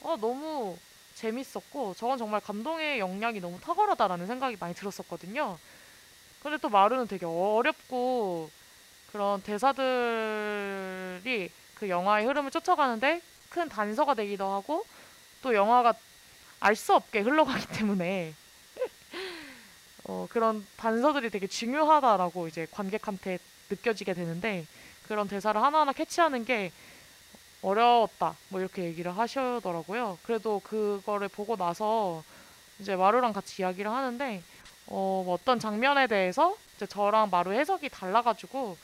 어, 0.01 0.17
너무 0.17 0.77
재밌었고 1.15 1.93
저건 1.95 2.17
정말 2.17 2.41
감동의 2.41 2.99
역량이 2.99 3.39
너무 3.39 3.59
탁월하다라는 3.61 4.27
생각이 4.27 4.57
많이 4.59 4.73
들었었거든요. 4.73 5.57
근데 6.43 6.57
또 6.57 6.69
마루는 6.69 7.07
되게 7.07 7.25
어렵고 7.25 8.49
그런 9.11 9.41
대사들이 9.41 9.81
그 11.75 11.89
영화의 11.89 12.25
흐름을 12.25 12.51
쫓아가는데 12.51 13.21
큰 13.49 13.69
단서가 13.69 14.13
되기도 14.13 14.47
하고 14.47 14.85
또 15.41 15.53
영화가 15.53 15.93
알 16.59 16.75
수 16.75 16.95
없게 16.95 17.19
흘러가기 17.19 17.67
때문에 17.67 18.33
어, 20.05 20.27
그런 20.29 20.65
단서들이 20.77 21.29
되게 21.29 21.47
중요하다라고 21.47 22.47
이제 22.47 22.67
관객한테 22.71 23.39
느껴지게 23.69 24.13
되는데 24.13 24.65
그런 25.07 25.27
대사를 25.27 25.61
하나하나 25.61 25.93
캐치하는 25.93 26.45
게 26.45 26.71
어려웠다 27.61 28.35
뭐 28.49 28.59
이렇게 28.59 28.83
얘기를 28.83 29.15
하시더라고요. 29.15 30.17
그래도 30.23 30.59
그거를 30.59 31.27
보고 31.27 31.55
나서 31.55 32.23
이제 32.79 32.95
마루랑 32.95 33.33
같이 33.33 33.61
이야기를 33.61 33.89
하는데 33.89 34.43
어, 34.87 35.23
뭐 35.25 35.33
어떤 35.33 35.59
장면에 35.59 36.07
대해서 36.07 36.55
이제 36.75 36.85
저랑 36.85 37.29
마루 37.31 37.53
해석이 37.53 37.89
달라가지고 37.89 38.77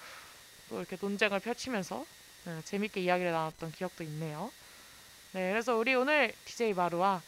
또 0.69 0.77
이렇게 0.77 0.97
논쟁을 0.99 1.39
펼치면서 1.39 2.05
네, 2.43 2.59
재밌게 2.65 3.01
이야기를 3.01 3.31
나눴던 3.31 3.71
기억도 3.71 4.03
있네요. 4.03 4.51
네, 5.33 5.51
그래서 5.51 5.75
우리 5.75 5.93
오늘 5.93 6.33
DJ 6.45 6.73
마루와 6.73 7.21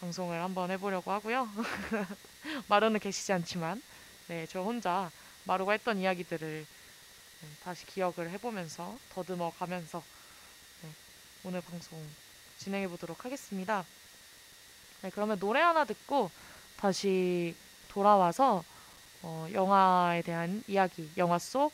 방송을 0.00 0.42
한번 0.42 0.72
해보려고 0.72 1.12
하고요. 1.12 1.48
마루는 2.66 2.98
계시지 2.98 3.32
않지만, 3.32 3.80
네, 4.26 4.44
저 4.48 4.62
혼자 4.62 5.08
마루가 5.44 5.70
했던 5.72 5.98
이야기들을 5.98 6.66
네, 7.40 7.48
다시 7.62 7.86
기억을 7.86 8.28
해보면서 8.30 8.98
더듬어 9.14 9.52
가면서 9.56 10.02
네, 10.82 10.90
오늘 11.44 11.60
방송 11.60 12.04
진행해 12.58 12.88
보도록 12.88 13.24
하겠습니다. 13.24 13.84
네, 15.02 15.10
그러면 15.10 15.38
노래 15.38 15.60
하나 15.60 15.84
듣고 15.84 16.32
다시 16.76 17.54
돌아와서 17.86 18.64
어, 19.22 19.46
영화에 19.52 20.22
대한 20.22 20.64
이야기, 20.66 21.08
영화 21.16 21.38
속 21.38 21.72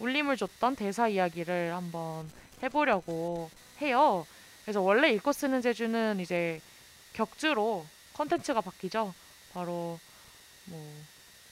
울림을 0.00 0.36
줬던 0.36 0.76
대사 0.76 1.08
이야기를 1.08 1.74
한번 1.74 2.30
해보려고 2.62 3.50
해요. 3.80 4.26
그래서 4.64 4.80
원래 4.80 5.10
읽고 5.12 5.32
쓰는 5.32 5.62
제주는 5.62 6.18
이제 6.20 6.60
격주로 7.12 7.86
컨텐츠가 8.14 8.60
바뀌죠. 8.60 9.14
바로 9.52 9.98
뭐 10.64 10.96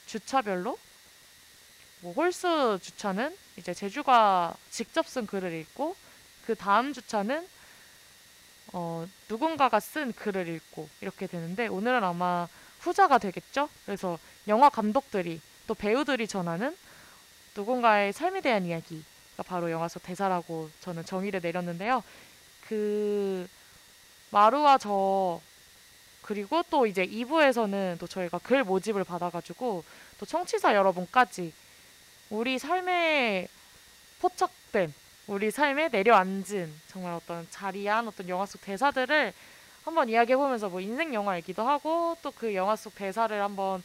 주차별로 0.07 0.79
뭐 2.01 2.13
홀수 2.13 2.79
주차는 2.83 3.37
이제 3.57 3.75
제주가 3.75 4.55
직접 4.71 5.07
쓴 5.07 5.27
글을 5.27 5.53
읽고 5.53 5.97
그 6.47 6.55
다음 6.55 6.93
주차는 6.93 7.47
어, 8.73 9.07
누군가가 9.29 9.81
쓴 9.81 10.13
글을 10.13 10.49
읽고 10.49 10.89
이렇게 11.01 11.27
되는데 11.27 11.67
오늘은 11.67 12.05
아마 12.05 12.47
후자가 12.81 13.19
되겠죠. 13.19 13.69
그래서 13.85 14.19
영화 14.47 14.69
감독들이 14.69 15.41
또 15.67 15.75
배우들이 15.75 16.29
전하는 16.29 16.77
누군가의 17.59 18.13
삶에 18.13 18.41
대한 18.41 18.65
이야기가 18.65 19.43
바로 19.45 19.69
영화 19.73 19.89
속 19.89 20.05
대사라고 20.05 20.71
저는 20.81 21.05
정의를 21.05 21.41
내렸는데요. 21.43 22.05
그 22.69 23.49
마루와 24.31 24.79
저 24.79 25.41
그리고 26.23 26.63
또 26.71 26.87
이제 26.87 27.05
2부에서는 27.05 27.99
또 27.99 28.07
저희가 28.07 28.39
글 28.39 28.63
모집을 28.63 29.03
받아가지고 29.03 29.83
또 30.21 30.27
청취자 30.27 30.77
여러분까지 30.77 31.53
우리 32.31 32.61
삶에 32.61 33.49
포착된 34.21 34.95
우리 35.27 35.51
삶에 35.51 35.89
내려앉은 35.89 36.73
정말 36.87 37.15
어떤 37.15 37.45
자리한 37.51 38.07
어떤 38.07 38.29
영화 38.29 38.47
속 38.47 38.61
대사들을 38.61 39.33
한번 39.85 40.09
이야기해 40.09 40.37
보면서 40.37 40.69
뭐 40.69 40.81
인생 40.81 41.13
영화이기도 41.13 41.67
하고 41.67 42.17
또 42.23 42.31
그 42.31 42.55
영화 42.55 42.77
속 42.77 42.95
대사를 42.95 43.43
한번 43.43 43.83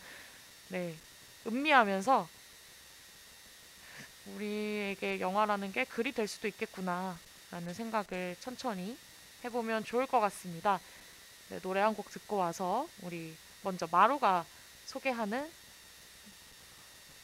네 0.68 0.94
음미하면서 1.48 2.28
우리에게 4.28 5.20
영화라는 5.20 5.72
게 5.72 5.84
글이 5.84 6.12
될 6.14 6.28
수도 6.28 6.48
있겠구나 6.48 7.18
라는 7.52 7.74
생각을 7.74 8.36
천천히 8.40 8.98
해보면 9.44 9.84
좋을 9.84 10.08
것 10.08 10.20
같습니다. 10.20 10.80
네, 11.50 11.60
노래 11.60 11.82
한 11.82 11.94
곡 11.94 12.10
듣고 12.10 12.38
와서 12.38 12.88
우리 13.02 13.36
먼저 13.62 13.88
마루가 13.92 14.46
소개하는 14.86 15.50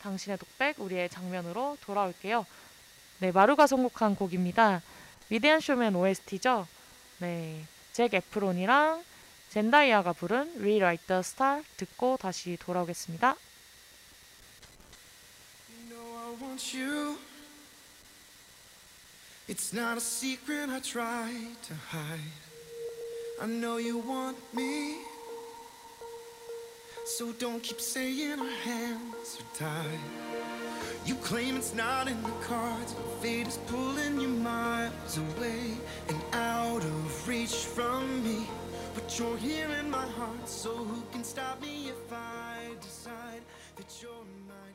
당신의 0.02 0.38
독백 0.38 0.80
우리의 0.80 1.10
장면으로 1.10 1.78
돌아올게요. 1.82 2.46
네, 3.20 3.32
마루가 3.32 3.68
선곡한 3.68 4.16
곡입니다. 4.16 4.82
위대한 5.30 5.60
쇼맨 5.60 5.96
OST죠. 5.96 6.68
네, 7.20 7.66
잭 7.94 8.14
에프론이랑 8.14 9.04
젠다이아가 9.50 10.14
부른 10.14 10.56
Rewrite 10.60 11.08
the 11.08 11.20
Star 11.20 11.64
듣고 11.78 12.18
다시 12.18 12.58
돌아오겠습니다. 12.60 13.36
Want 16.60 16.74
you. 16.74 17.18
It's 19.48 19.72
not 19.72 19.98
a 19.98 20.02
secret 20.02 20.70
I 20.70 20.80
try 20.80 21.32
to 21.64 21.74
hide. 21.74 22.42
I 23.42 23.46
know 23.46 23.78
you 23.78 24.00
want 24.00 24.38
me. 24.54 24.98
So 27.06 27.32
don't 27.40 27.64
keep 27.64 27.80
saying 27.80 28.40
our 28.40 28.56
hands 28.66 29.40
are 29.40 29.58
tied. 29.58 30.00
You 31.06 31.16
claim 31.16 31.56
it's 31.56 31.74
not 31.74 32.10
in 32.10 32.22
the 32.24 32.38
cards. 32.44 32.94
but 32.94 33.22
Fate 33.22 33.48
is 33.48 33.58
pulling 33.68 34.20
you 34.20 34.28
miles 34.28 35.18
away 35.18 35.78
and 36.10 36.20
out 36.34 36.84
of 36.84 37.28
reach 37.28 37.56
from 37.76 38.22
me. 38.24 38.48
But 38.96 39.18
you're 39.18 39.38
here 39.38 39.70
in 39.80 39.90
my 39.90 40.08
heart, 40.18 40.48
so 40.50 40.76
who 40.76 41.02
can 41.14 41.24
stop 41.24 41.62
me 41.62 41.88
if 41.88 42.12
I 42.12 42.58
decide 42.82 43.44
that 43.78 43.90
you're 44.02 44.26
my 44.46 44.69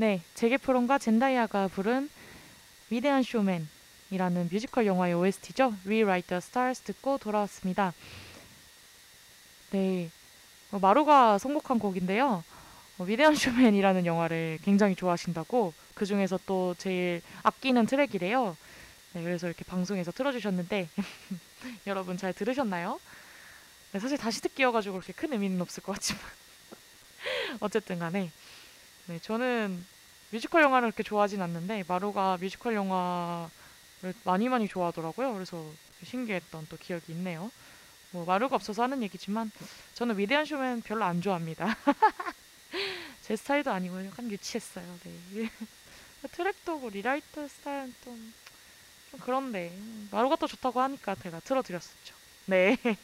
네, 0.00 0.22
제게 0.34 0.58
프론과 0.58 0.98
젠다이아가 0.98 1.66
부른 1.66 2.08
위대한 2.88 3.24
쇼맨이라는 3.24 4.48
뮤지컬 4.48 4.86
영화의 4.86 5.14
OST죠. 5.14 5.74
Rewrite 5.84 6.28
the 6.28 6.36
Stars 6.36 6.82
듣고 6.82 7.18
돌아왔습니다. 7.18 7.92
네, 9.72 10.08
어, 10.70 10.78
마루가 10.78 11.38
선곡한 11.38 11.80
곡인데요. 11.80 12.44
어, 12.98 13.04
위대한 13.04 13.34
쇼맨이라는 13.34 14.06
영화를 14.06 14.60
굉장히 14.62 14.94
좋아하신다고 14.94 15.74
그 15.94 16.06
중에서 16.06 16.38
또 16.46 16.76
제일 16.78 17.20
아끼는 17.42 17.86
트랙이래요. 17.86 18.56
네, 19.14 19.22
그래서 19.24 19.48
이렇게 19.48 19.64
방송에서 19.64 20.12
틀어주셨는데 20.12 20.88
여러분 21.88 22.16
잘 22.16 22.32
들으셨나요? 22.32 23.00
네, 23.90 23.98
사실 23.98 24.16
다시 24.16 24.40
듣기여가지고 24.42 24.94
그렇게 24.94 25.12
큰 25.12 25.32
의미는 25.32 25.60
없을 25.60 25.82
것 25.82 25.94
같지만 25.94 26.22
어쨌든 27.58 27.98
간에 27.98 28.30
네, 29.08 29.18
저는 29.20 29.86
뮤지컬 30.30 30.62
영화를 30.62 30.90
그렇게 30.90 31.02
좋아하진 31.02 31.40
않는데 31.40 31.82
마루가 31.88 32.36
뮤지컬 32.38 32.74
영화를 32.74 34.12
많이 34.24 34.50
많이 34.50 34.68
좋아하더라고요. 34.68 35.32
그래서 35.32 35.64
신기했던 36.04 36.66
또 36.68 36.76
기억이 36.76 37.12
있네요. 37.12 37.50
뭐 38.10 38.26
마루가 38.26 38.56
없어서 38.56 38.82
하는 38.82 39.02
얘기지만 39.02 39.50
저는 39.94 40.18
위대한 40.18 40.44
쇼맨 40.44 40.82
별로 40.82 41.04
안 41.04 41.22
좋아합니다. 41.22 41.74
제 43.22 43.34
스타일도 43.34 43.70
아니고 43.70 44.04
약간 44.04 44.30
유치했어요. 44.30 44.84
네. 45.04 45.50
트랙도 46.32 46.80
고 46.80 46.90
리라이트 46.90 47.48
스타일은 47.48 47.94
좀, 48.04 48.34
좀 49.10 49.20
그런데 49.20 49.72
마루가 50.10 50.36
또 50.36 50.46
좋다고 50.46 50.82
하니까 50.82 51.14
제가 51.14 51.40
틀어드렸었죠. 51.40 52.14
네. 52.44 52.76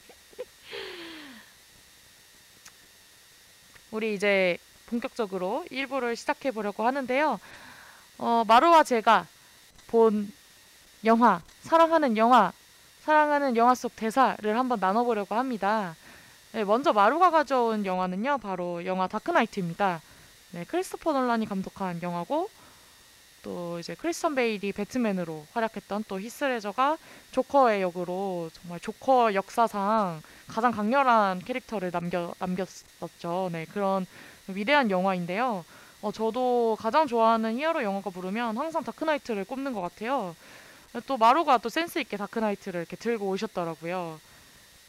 우리 3.90 4.14
이제 4.14 4.58
본격적으로 4.86 5.64
1부를 5.70 6.16
시작해 6.16 6.50
보려고 6.50 6.84
하는데요. 6.86 7.40
어, 8.18 8.44
마루와 8.46 8.84
제가 8.84 9.26
본 9.88 10.32
영화, 11.04 11.42
사랑하는 11.62 12.16
영화, 12.16 12.52
사랑하는 13.02 13.56
영화 13.56 13.74
속 13.74 13.94
대사를 13.96 14.58
한번 14.58 14.80
나눠보려고 14.80 15.34
합니다. 15.34 15.94
네, 16.52 16.64
먼저 16.64 16.92
마루가 16.92 17.30
가져온 17.30 17.84
영화는요, 17.84 18.38
바로 18.38 18.84
영화 18.86 19.06
다크나이트입니다. 19.08 20.00
네, 20.52 20.64
크리스토퍼 20.64 21.12
놀란이 21.12 21.46
감독한 21.46 22.00
영화고, 22.00 22.48
또 23.42 23.78
이제 23.78 23.94
크리스천 23.94 24.34
베일이 24.34 24.72
배트맨으로 24.72 25.46
활약했던 25.52 26.04
또 26.08 26.18
히스 26.18 26.51
레저가 26.51 26.96
조커의 27.32 27.82
역으로 27.82 28.50
정말 28.54 28.80
조커 28.80 29.34
역사상 29.34 30.22
가장 30.48 30.72
강렬한 30.72 31.40
캐릭터를 31.40 31.90
남겨, 31.90 32.34
남겼었죠. 32.38 33.50
네, 33.52 33.66
그런 33.66 34.06
위대한 34.48 34.90
영화인데요. 34.90 35.64
어, 36.02 36.12
저도 36.12 36.76
가장 36.78 37.06
좋아하는 37.06 37.56
히어로 37.56 37.82
영화 37.82 38.10
고르면 38.10 38.58
항상 38.58 38.84
다크나이트를 38.84 39.44
꼽는 39.44 39.72
것 39.72 39.80
같아요. 39.80 40.36
또 41.06 41.16
마루가 41.16 41.58
또 41.58 41.68
센스 41.68 41.98
있게 41.98 42.16
다크나이트를 42.16 42.80
이렇게 42.80 42.96
들고 42.96 43.28
오셨더라고요. 43.28 44.20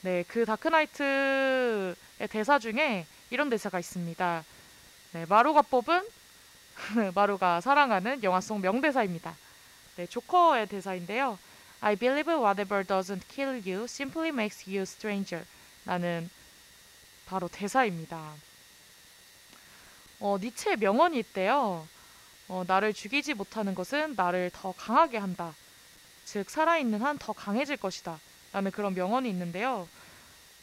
네, 0.02 0.24
그 0.28 0.46
다크나이트의 0.46 1.96
대사 2.30 2.60
중에 2.60 3.08
이런 3.30 3.50
대사가 3.50 3.80
있습니다. 3.80 4.44
네, 5.14 5.26
마루가 5.28 5.62
뽑은 5.64 6.06
마루가 7.16 7.62
사랑하는 7.62 8.24
영화 8.24 8.42
속 8.42 8.60
명대사입니다. 8.60 9.36
네, 9.96 10.06
조커의 10.06 10.68
대사인데요. 10.68 11.40
I 11.82 11.96
believe 11.96 12.34
whatever 12.34 12.84
doesn't 12.84 13.22
kill 13.30 13.62
you 13.66 13.86
simply 13.86 14.30
makes 14.30 14.70
you 14.70 14.82
stranger. 14.82 15.46
라는 15.86 16.30
바로 17.26 17.48
대사입니다. 17.48 18.34
어, 20.20 20.38
니체의 20.40 20.78
명언이 20.78 21.18
있대요. 21.20 21.88
어, 22.48 22.64
나를 22.68 22.94
죽이지 22.94 23.34
못하는 23.34 23.76
것은 23.76 24.14
나를 24.16 24.52
더 24.54 24.72
강하게 24.74 25.18
한다. 25.18 25.54
즉, 26.26 26.50
살아있는 26.50 27.02
한 27.02 27.18
더 27.18 27.34
강해질 27.34 27.78
것이다. 27.78 28.20
라는 28.54 28.72
그런 28.72 28.94
명언이 28.94 29.30
있는데요. 29.30 29.88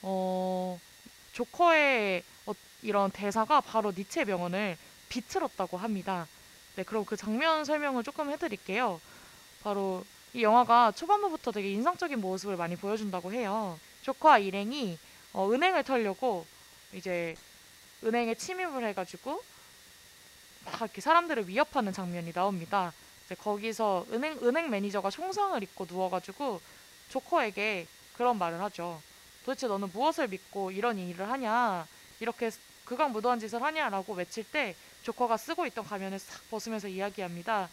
어, 0.02 0.78
조커의 1.32 2.22
어, 2.46 2.52
이런 2.82 3.10
대사가 3.10 3.60
바로 3.60 3.92
니체의 3.92 4.26
명언을 4.26 4.76
비틀었다고 5.08 5.76
합니다. 5.76 6.26
네, 6.76 6.82
그럼 6.84 7.04
그 7.04 7.16
장면 7.16 7.64
설명을 7.64 8.02
조금 8.02 8.30
해드릴게요. 8.30 9.00
바로 9.62 10.04
이 10.32 10.42
영화가 10.42 10.92
초반부부터 10.92 11.52
되게 11.52 11.70
인상적인 11.72 12.20
모습을 12.20 12.56
많이 12.56 12.76
보여준다고 12.76 13.32
해요. 13.32 13.78
조커와 14.02 14.38
일행이 14.38 14.98
어, 15.34 15.50
은행을 15.50 15.84
털려고 15.84 16.46
이제 16.94 17.36
은행에 18.04 18.34
침입을 18.34 18.84
해가지고 18.88 19.42
막 20.64 20.80
이렇게 20.80 21.00
사람들을 21.00 21.48
위협하는 21.48 21.92
장면이 21.92 22.32
나옵니다. 22.32 22.92
이제 23.26 23.34
거기서 23.34 24.06
은행 24.12 24.38
은행 24.42 24.70
매니저가 24.70 25.10
총상을 25.10 25.62
입고 25.62 25.86
누워가지고 25.88 26.60
조커에게 27.10 27.86
그런 28.16 28.38
말을 28.38 28.60
하죠. 28.62 29.00
도대체 29.44 29.66
너는 29.66 29.90
무엇을 29.92 30.28
믿고 30.28 30.70
이런 30.70 30.98
일을 30.98 31.28
하냐? 31.30 31.86
이렇게 32.20 32.50
극악무도한 32.84 33.40
짓을 33.40 33.62
하냐라고 33.62 34.14
외칠 34.14 34.44
때 34.44 34.76
조커가 35.02 35.36
쓰고 35.36 35.66
있던 35.66 35.84
가면을 35.84 36.18
싹 36.18 36.48
벗으면서 36.50 36.88
이야기합니다. 36.88 37.68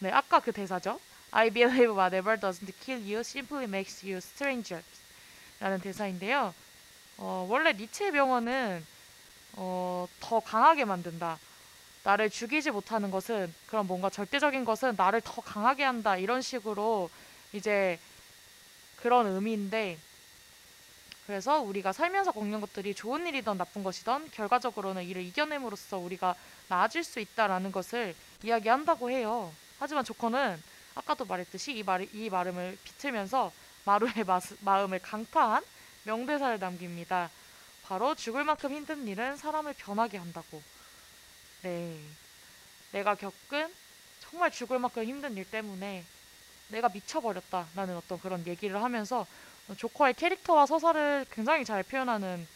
네, 0.00 0.10
아까 0.10 0.40
그 0.40 0.52
대사죠. 0.52 0.98
I 1.30 1.50
believe 1.50 1.90
whatever 1.90 2.36
doesn't 2.40 2.72
kill 2.84 3.02
you 3.02 3.20
simply 3.20 3.64
makes 3.64 4.04
you 4.04 4.16
stranger. 4.16 4.82
라는 5.60 5.78
대사인데요. 5.80 6.54
어, 7.18 7.46
원래 7.48 7.72
니체의 7.72 8.12
명언은 8.12 8.84
어, 9.62 10.08
더 10.20 10.40
강하게 10.40 10.86
만든다. 10.86 11.38
나를 12.02 12.30
죽이지 12.30 12.70
못하는 12.70 13.10
것은 13.10 13.52
그런 13.66 13.86
뭔가 13.86 14.08
절대적인 14.08 14.64
것은 14.64 14.94
나를 14.96 15.20
더 15.20 15.42
강하게 15.42 15.84
한다. 15.84 16.16
이런 16.16 16.40
식으로 16.40 17.10
이제 17.52 17.98
그런 19.02 19.26
의미인데 19.26 19.98
그래서 21.26 21.60
우리가 21.60 21.92
살면서 21.92 22.32
겪는 22.32 22.62
것들이 22.62 22.94
좋은 22.94 23.26
일이든 23.26 23.58
나쁜 23.58 23.84
것이든 23.84 24.30
결과적으로는 24.30 25.04
이를 25.04 25.22
이겨냄으로써 25.22 25.98
우리가 25.98 26.34
나아질 26.68 27.04
수 27.04 27.20
있다라는 27.20 27.70
것을 27.70 28.14
이야기한다고 28.42 29.10
해요. 29.10 29.52
하지만 29.78 30.04
조커는 30.04 30.60
아까도 30.94 31.26
말했듯이 31.26 31.76
이, 31.76 31.82
말, 31.82 32.08
이 32.14 32.30
말음을 32.30 32.78
비틀면서 32.82 33.52
마루의 33.84 34.24
마스, 34.26 34.56
마음을 34.60 35.00
강타한 35.00 35.62
명대사를 36.04 36.58
남깁니다. 36.58 37.28
바로 37.90 38.14
죽을 38.14 38.44
만큼 38.44 38.72
힘든 38.72 39.08
일은 39.08 39.34
사람을 39.36 39.74
변하게 39.74 40.18
한다고. 40.18 40.62
네. 41.62 41.98
내가 42.92 43.16
겪은 43.16 43.68
정말 44.20 44.52
죽을 44.52 44.78
만큼 44.78 45.02
힘든 45.02 45.36
일 45.36 45.44
때문에 45.50 46.04
내가 46.68 46.88
미쳐버렸다라는 46.88 47.96
어떤 47.96 48.20
그런 48.20 48.46
얘기를 48.46 48.80
하면서 48.80 49.26
조커의 49.76 50.14
캐릭터와 50.14 50.66
서사를 50.66 51.26
굉장히 51.32 51.64
잘 51.64 51.82
표현하는 51.82 52.46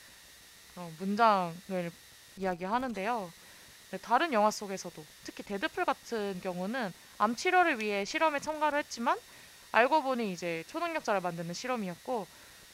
그런 0.72 0.94
문장을 1.00 1.90
이야기하는데요. 2.38 3.32
네, 3.90 3.98
다른 3.98 4.32
영화 4.32 4.52
속에서도 4.52 5.04
특히 5.24 5.42
데드풀 5.42 5.84
같은 5.84 6.40
경우는 6.44 6.92
암 7.18 7.34
치료를 7.34 7.80
위해 7.80 8.04
실험에 8.04 8.38
참가를 8.38 8.78
했지만 8.78 9.18
알고 9.72 10.04
보니 10.04 10.32
이제 10.32 10.62
초능력자를 10.68 11.20
만드는 11.20 11.54
실험이었고 11.54 12.24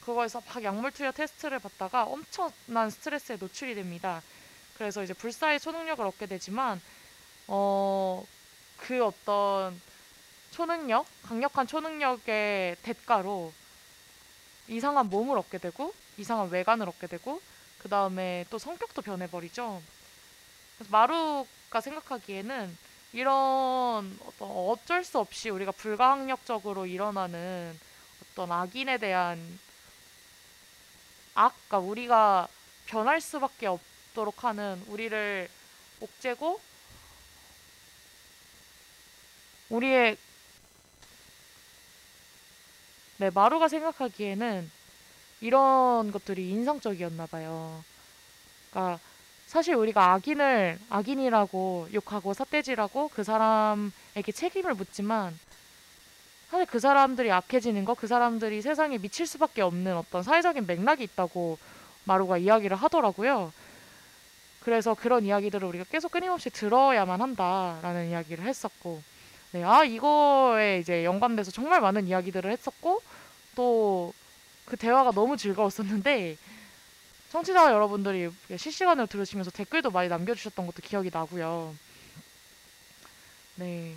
그거에서 0.05 0.43
막 0.47 0.63
약물 0.63 0.93
투여 0.93 1.13
테스트를 1.13 1.59
받다가 1.59 2.05
엄청난 2.05 2.91
스트레스에 2.91 3.37
노출이 3.37 3.75
됩니다. 3.75 4.23
그래서 4.79 5.03
이제 5.03 5.13
불사의 5.13 5.61
초능력을 5.61 6.05
얻게 6.05 6.27
되지만 6.27 6.81
어 7.47 8.25
그 8.81 9.05
어떤 9.05 9.81
초능력, 10.51 11.07
강력한 11.23 11.67
초능력의 11.67 12.77
대가로 12.83 13.53
이상한 14.69 15.09
몸을 15.09 15.39
얻게 15.39 15.59
되고 15.59 15.95
이상한 16.17 16.51
외관을 16.51 16.89
얻게 16.89 17.07
되고 17.07 17.41
그 17.79 17.89
다음에 17.89 18.45
또 18.51 18.59
성격도 18.59 19.03
변해버리죠. 19.03 19.81
그래서 20.77 20.91
마루가 20.91 21.81
생각하기에는 21.81 22.77
이런 23.13 24.19
어떤 24.27 24.51
어쩔 24.51 25.05
수 25.05 25.19
없이 25.19 25.51
우리가 25.51 25.73
불가항력적으로 25.73 26.87
일어나는 26.87 27.79
어떤 28.23 28.53
악인에 28.53 28.99
대한 28.99 29.59
악, 31.41 31.55
그러니까 31.69 31.79
우리가 31.79 32.49
변할 32.87 33.21
수밖에 33.21 33.67
없도록 33.67 34.45
하는 34.45 34.83
우리를 34.89 35.49
옥죄고 36.01 36.61
우리의 39.71 40.19
네, 43.17 43.31
마루가 43.31 43.69
생각하기에는 43.69 44.71
이런 45.41 46.13
것들이 46.13 46.51
인상적이었나 46.51 47.27
봐요. 47.27 47.83
그러니까 48.71 49.01
사실 49.47 49.75
우리가 49.75 50.13
악인을 50.13 50.79
악인이라고 50.91 51.89
욕하고 51.95 52.35
삿대질하고 52.35 53.09
그 53.09 53.25
사람에게 53.25 54.33
책임을 54.33 54.75
묻지만 54.75 55.39
사실 56.51 56.67
그 56.67 56.81
사람들이 56.81 57.31
악해지는 57.31 57.85
거, 57.85 57.95
그 57.95 58.07
사람들이 58.07 58.61
세상에 58.63 58.99
미칠 58.99 59.27
수밖에 59.27 59.63
없는 59.63 59.97
어떤 59.97 60.23
사회적인 60.23 60.67
맥락이 60.67 61.05
있다고 61.05 61.59
마루가 62.05 62.39
이야기를 62.39 62.77
하더라고요. 62.77 63.53
그래서 64.61 64.95
그런 64.95 65.25
이야기들을 65.25 65.67
우리가 65.67 65.85
계속 65.85 66.11
끊임없이 66.11 66.51
들어야만 66.51 67.21
한다라는 67.21 68.11
이야기를 68.11 68.45
했었고, 68.45 69.03
네, 69.53 69.65
아, 69.65 69.85
이거에 69.85 70.81
이제 70.81 71.05
연관돼서 71.05 71.51
정말 71.51 71.81
많은 71.81 72.07
이야기들을 72.07 72.51
했었고, 72.51 73.01
또 73.55 74.13
그 74.71 74.77
대화가 74.77 75.11
너무 75.11 75.37
즐거웠었는데, 75.37 76.39
청취자 77.31 77.73
여러분들이 77.73 78.31
실시간으로 78.57 79.07
들으시면서 79.09 79.51
댓글도 79.51 79.91
많이 79.91 80.09
남겨주셨던 80.09 80.65
것도 80.65 80.83
기억이 80.83 81.11
나고요. 81.13 81.75
네. 83.57 83.97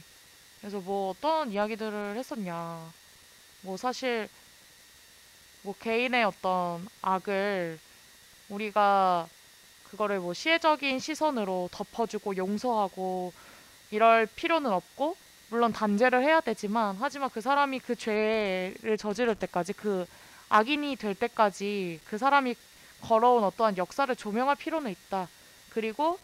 그래서 0.64 0.80
뭐 0.80 1.10
어떤 1.10 1.52
이야기들을 1.52 2.16
했었냐. 2.16 2.90
뭐 3.64 3.76
사실 3.76 4.30
뭐 5.62 5.76
개인의 5.78 6.24
어떤 6.24 6.88
악을 7.02 7.78
우리가 8.48 9.28
그거를 9.84 10.22
뭐 10.22 10.34
시혜적인 10.34 11.00
시선으로 11.00 11.68
덮어주고 11.70 12.38
용서하고 12.38 13.34
이럴 13.92 14.26
필요는 14.26 14.72
없고 14.72 15.18
물론 15.50 15.74
단죄를 15.74 16.24
해야 16.24 16.40
되지만 16.40 16.96
하지만 16.98 17.30
그 17.30 17.42
사람이 17.42 17.80
그 17.80 17.98
죄를 17.98 18.98
저지를 18.98 19.36
때까지 19.36 19.74
그 19.74 20.06
악인이 20.48 20.96
될 20.96 21.14
때까지 21.14 22.00
그 22.06 22.18
사람이 22.18 22.56
걸어온 23.02 23.44
어떠한 23.44 23.76
역사를 23.76 24.16
조명할 24.16 24.56
필요는 24.56 24.90
있다. 24.92 25.28
그리고 25.72 26.20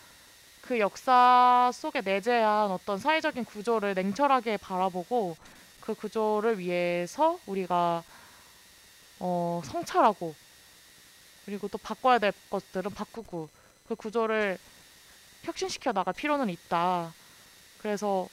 그 0.62 0.80
역사 0.80 1.72
속에 1.74 2.02
내재한 2.02 2.72
어떤 2.72 3.00
사회적인 3.00 3.46
구조를 3.46 3.94
냉철하게 3.94 4.58
바라보고 4.58 5.36
그 5.82 5.96
구조를 5.96 6.60
위해서 6.60 7.40
우리가 7.46 8.04
어, 9.20 9.62
성찰하고 9.66 10.36
그리고 11.46 11.68
또 11.68 11.78
바꿔야 11.78 12.20
될 12.20 12.32
것들은 12.50 12.92
바꾸고 12.92 13.50
그 13.88 13.96
구조를 13.96 14.60
혁신시켜 15.44 15.94
나갈 15.94 16.14
필요는 16.14 16.50
있다. 16.50 17.12
그래서 17.80 18.28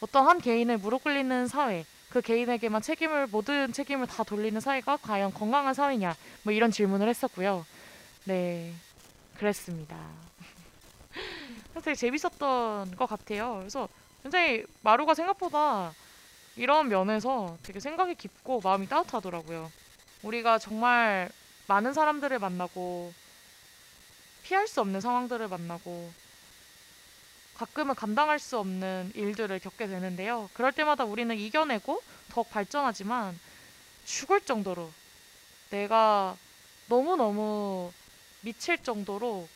어떤 0.00 0.26
한 0.26 0.40
개인을 0.40 0.78
무릎 0.78 1.02
꿇리는 1.02 1.48
사회, 1.48 1.84
그 2.10 2.20
개인에게만 2.20 2.82
책임을 2.82 3.26
모든 3.26 3.72
책임을 3.72 4.06
다 4.06 4.22
돌리는 4.22 4.60
사회가 4.60 4.98
과연 4.98 5.34
건강한 5.34 5.74
사회냐, 5.74 6.14
뭐 6.42 6.52
이런 6.52 6.70
질문을 6.70 7.08
했었고요. 7.08 7.66
네, 8.24 8.72
그랬습니다. 9.36 9.96
되게 11.80 11.94
재밌었던 11.94 12.96
것 12.96 13.06
같아요. 13.06 13.56
그래서 13.58 13.88
굉장히 14.22 14.64
마루가 14.82 15.14
생각보다 15.14 15.94
이런 16.56 16.88
면에서 16.88 17.56
되게 17.62 17.80
생각이 17.80 18.14
깊고 18.14 18.60
마음이 18.62 18.88
따뜻하더라고요. 18.88 19.70
우리가 20.22 20.58
정말 20.58 21.30
많은 21.66 21.92
사람들을 21.92 22.38
만나고 22.38 23.12
피할 24.42 24.66
수 24.66 24.80
없는 24.80 25.00
상황들을 25.00 25.48
만나고 25.48 26.12
가끔은 27.54 27.94
감당할 27.94 28.38
수 28.38 28.58
없는 28.58 29.12
일들을 29.14 29.58
겪게 29.60 29.86
되는데요. 29.86 30.48
그럴 30.54 30.72
때마다 30.72 31.04
우리는 31.04 31.36
이겨내고 31.36 32.02
더욱 32.30 32.50
발전하지만 32.50 33.38
죽을 34.04 34.40
정도로 34.40 34.90
내가 35.70 36.36
너무너무 36.88 37.92
미칠 38.40 38.82
정도로 38.82 39.46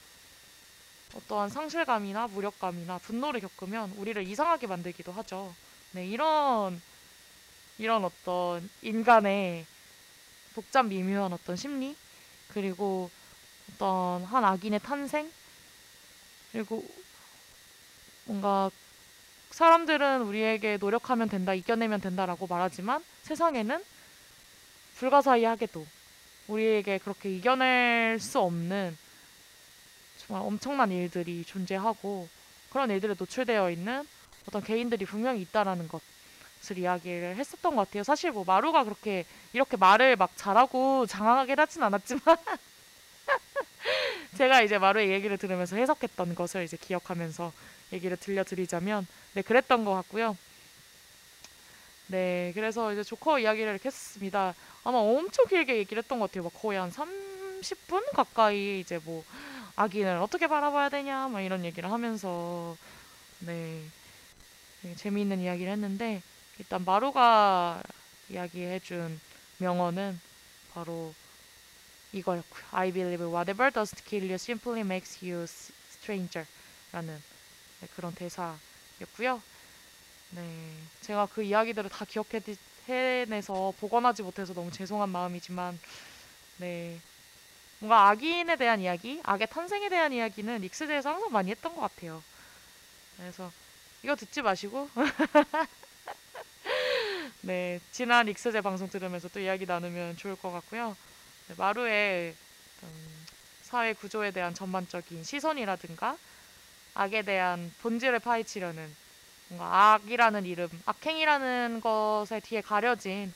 어떠한 1.16 1.48
상실감이나 1.48 2.28
무력감이나 2.28 2.98
분노를 2.98 3.40
겪으면 3.40 3.92
우리를 3.96 4.26
이상하게 4.26 4.66
만들기도 4.66 5.12
하죠. 5.12 5.54
네, 5.92 6.06
이런 6.06 6.80
이런 7.78 8.04
어떤 8.04 8.68
인간의 8.82 9.66
복잡 10.54 10.86
미묘한 10.86 11.32
어떤 11.32 11.56
심리 11.56 11.96
그리고 12.48 13.10
어떤 13.72 14.24
한 14.24 14.44
악인의 14.44 14.80
탄생 14.80 15.30
그리고 16.52 16.84
뭔가 18.26 18.70
사람들은 19.50 20.22
우리에게 20.22 20.78
노력하면 20.78 21.28
된다, 21.28 21.54
이겨내면 21.54 22.00
된다라고 22.00 22.46
말하지만 22.46 23.04
세상에는 23.22 23.84
불가사의하게도 24.96 25.86
우리에게 26.48 26.98
그렇게 26.98 27.30
이겨낼 27.30 28.18
수 28.20 28.40
없는 28.40 28.96
정말 30.26 30.46
엄청난 30.46 30.90
일들이 30.90 31.44
존재하고 31.44 32.28
그런 32.70 32.90
일들에 32.90 33.14
노출되어 33.18 33.70
있는 33.70 34.06
어떤 34.48 34.62
개인들이 34.62 35.04
분명히 35.04 35.42
있다라는 35.42 35.88
것을 35.88 36.78
이야기를 36.78 37.36
했었던 37.36 37.76
것 37.76 37.86
같아요. 37.86 38.04
사실 38.04 38.30
뭐 38.30 38.44
마루가 38.44 38.84
그렇게 38.84 39.26
이렇게 39.52 39.76
말을 39.76 40.16
막 40.16 40.30
잘하고 40.36 41.06
장황하게 41.06 41.54
하진 41.56 41.82
않았지만 41.82 42.22
제가 44.36 44.62
이제 44.62 44.78
마루의 44.78 45.10
얘기를 45.10 45.36
들으면서 45.36 45.76
해석했던 45.76 46.34
것을 46.34 46.64
이제 46.64 46.76
기억하면서 46.76 47.52
얘기를 47.92 48.16
들려드리자면 48.16 49.06
네 49.34 49.42
그랬던 49.42 49.84
것 49.84 49.94
같고요. 49.94 50.36
네 52.08 52.52
그래서 52.54 52.92
이제 52.92 53.02
조커 53.02 53.38
이야기를 53.38 53.70
이렇게 53.70 53.86
했습니다. 53.86 54.54
아마 54.84 54.98
엄청 54.98 55.46
길게 55.46 55.76
얘기를 55.76 56.02
했던 56.02 56.18
것 56.18 56.30
같아요. 56.30 56.44
막 56.44 56.52
거의 56.60 56.78
한 56.78 56.90
30분 56.90 58.12
가까이 58.12 58.80
이제 58.80 59.00
뭐 59.04 59.24
아기를 59.76 60.18
어떻게 60.18 60.46
바라봐야 60.46 60.88
되냐 60.88 61.28
막 61.28 61.40
이런 61.40 61.64
얘기를 61.64 61.90
하면서 61.90 62.76
네 63.40 63.82
재미있는 64.96 65.40
이야기를 65.40 65.72
했는데 65.72 66.22
일단 66.58 66.84
마루가 66.84 67.82
이야기해준 68.28 69.20
명언은 69.58 70.20
바로 70.72 71.14
이거였고요. 72.12 72.64
I 72.70 72.92
believe 72.92 73.26
whatever 73.26 73.70
does 73.70 73.94
kill 74.04 74.24
you 74.24 74.34
simply 74.34 74.80
makes 74.80 75.24
you 75.24 75.46
stranger라는 75.90 77.22
네, 77.80 77.88
그런 77.96 78.14
대사였고요. 78.14 79.42
네, 80.30 80.74
제가 81.00 81.26
그 81.26 81.42
이야기들을 81.42 81.90
다 81.90 82.04
기억해내서 82.04 83.74
복원하지 83.78 84.22
못해서 84.22 84.54
너무 84.54 84.70
죄송한 84.70 85.08
마음이지만, 85.08 85.78
네, 86.58 87.00
뭔가 87.80 88.08
악인에 88.08 88.56
대한 88.56 88.80
이야기, 88.80 89.20
악의 89.24 89.48
탄생에 89.48 89.88
대한 89.88 90.12
이야기는 90.12 90.60
닉스제에서 90.60 91.10
항상 91.10 91.32
많이 91.32 91.50
했던 91.50 91.74
것 91.74 91.80
같아요. 91.80 92.22
그래서 93.16 93.50
이거 94.02 94.16
듣지 94.16 94.42
마시고, 94.42 94.88
네, 97.42 97.80
지난 97.92 98.26
닉스제 98.26 98.60
방송 98.60 98.88
들으면서 98.88 99.28
또 99.28 99.40
이야기 99.40 99.66
나누면 99.66 100.16
좋을 100.16 100.36
것 100.36 100.50
같고요. 100.50 100.96
네, 101.48 101.54
마루의 101.58 102.34
사회 103.62 103.92
구조에 103.92 104.30
대한 104.30 104.54
전반적인 104.54 105.24
시선이라든가 105.24 106.16
악에 106.94 107.22
대한 107.22 107.72
본질을 107.82 108.20
파헤치려는 108.20 108.94
뭔가 109.48 109.94
악이라는 109.94 110.46
이름, 110.46 110.68
악행이라는 110.86 111.80
것에 111.80 112.40
뒤에 112.40 112.60
가려진 112.60 113.32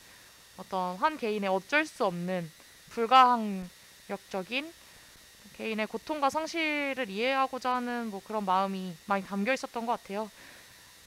어떤 0.56 0.96
한 0.96 1.18
개인의 1.18 1.50
어쩔 1.50 1.84
수 1.84 2.04
없는 2.04 2.50
불가항 2.90 3.68
력적인 4.08 4.72
개인의 5.56 5.86
고통과 5.86 6.30
상실을 6.30 7.08
이해하고자 7.08 7.76
하는 7.76 8.10
뭐 8.10 8.22
그런 8.24 8.44
마음이 8.44 8.94
많이 9.06 9.24
담겨 9.24 9.52
있었던 9.52 9.86
것 9.86 9.92
같아요. 9.92 10.30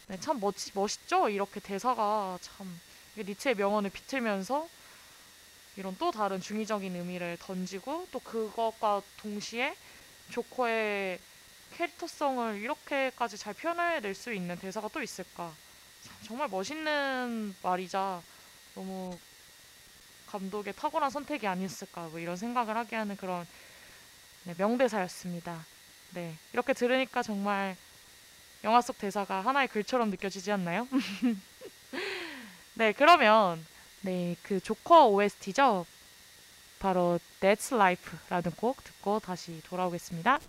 네, 0.08 0.20
참 0.20 0.40
멋, 0.40 0.56
멋있죠? 0.74 1.30
이렇게 1.30 1.60
대사가 1.60 2.38
참 2.42 2.80
니체의 3.18 3.56
명언을 3.56 3.90
비틀면서 3.92 4.68
이런 5.78 5.96
또 5.98 6.12
다른 6.12 6.42
중의적인 6.42 6.96
의미를 6.96 7.38
던지고 7.40 8.08
또 8.12 8.20
그것과 8.20 9.02
동시에 9.18 9.76
조커의 10.30 11.20
캐릭터성을 11.78 12.58
이렇게까지 12.60 13.38
잘 13.38 13.54
표현해낼 13.54 14.14
수 14.14 14.34
있는 14.34 14.58
대사가 14.60 14.90
또 14.90 15.02
있을까? 15.02 15.54
정말 16.24 16.50
멋있는 16.50 17.56
말이자 17.62 18.22
너무 18.76 19.18
감독의 20.32 20.74
탁월한 20.76 21.10
선택이 21.10 21.46
아니었을까 21.46 22.08
뭐 22.08 22.20
이런 22.20 22.38
생각을 22.38 22.78
하게 22.78 22.96
하는 22.96 23.18
그런 23.18 23.46
네, 24.46 24.56
명대사였습니다. 24.58 25.66
네 26.14 26.36
이렇게 26.54 26.74
들으니까 26.74 27.22
정말 27.22 27.76
영화 28.64 28.82
속 28.82 28.98
대사가 28.98 29.42
하나의 29.42 29.68
글처럼 29.68 30.10
느껴지지 30.10 30.52
않나요? 30.52 30.88
네 32.76 32.94
그러면 32.94 33.66
네그 34.02 34.62
조커 34.62 35.08
OST죠. 35.08 35.86
바로 36.80 37.20
That's 37.40 37.76
Life라는 37.76 38.52
곡 38.56 38.84
듣고 38.84 39.20
다시 39.20 39.62
돌아오겠습니다. 39.66 40.40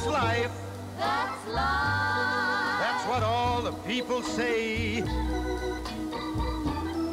That's 0.00 0.12
life. 0.12 0.50
That's 0.96 1.46
life. 1.48 2.80
That's 2.80 3.04
what 3.06 3.22
all 3.22 3.60
the 3.60 3.72
people 3.86 4.22
say. 4.22 5.04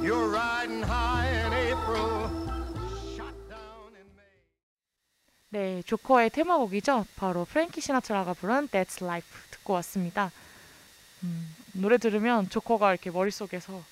You're 0.02 0.30
riding 0.30 0.84
high 0.84 1.28
in 1.28 1.52
April, 1.52 2.30
shot 3.14 3.36
down 3.50 3.92
in 3.92 4.08
May. 4.16 4.40
네, 5.50 5.82
조커의 5.84 6.30
테마곡이죠. 6.30 7.08
바로 7.18 7.44
프랭키 7.44 7.82
시나트라가 7.82 8.34
부른 8.34 8.70
That's 8.70 9.04
Life 9.04 9.38
듣고 9.52 9.74
왔습니다. 9.74 10.32
음, 11.24 11.56
노래 11.74 11.98
들으면 11.98 12.50
조커가 12.50 12.92
이렇게 12.94 13.12
머릿속에서 13.12 13.84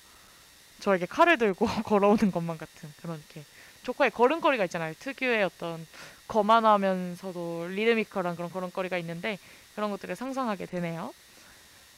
저에게 0.80 1.04
칼을 1.04 1.36
들고 1.36 1.66
걸어오는 1.84 2.30
것만 2.32 2.56
같은 2.56 2.90
그런 3.02 3.18
이렇게 3.18 3.44
조커의 3.86 4.10
걸음걸이가 4.10 4.64
있잖아요. 4.64 4.94
특유의 4.98 5.44
어떤 5.44 5.86
거만하면서도 6.26 7.68
리드미컬한 7.68 8.34
그런 8.34 8.50
걸음걸이가 8.50 8.98
있는데 8.98 9.38
그런 9.76 9.92
것들을 9.92 10.16
상상하게 10.16 10.66
되네요. 10.66 11.14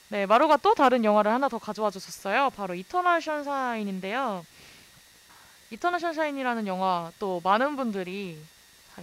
네, 0.09 0.27
마루가 0.27 0.59
또 0.59 0.74
다른 0.74 1.03
영화를 1.03 1.33
하나 1.33 1.48
더 1.48 1.59
가져와 1.59 1.90
주셨어요. 1.90 2.51
바로 2.51 2.74
이터널 2.74 3.22
선샤인인데요. 3.23 4.45
이터널 5.70 6.01
선샤인이라는 6.01 6.67
영화 6.66 7.11
또 7.18 7.40
많은 7.42 7.77
분들이 7.77 8.38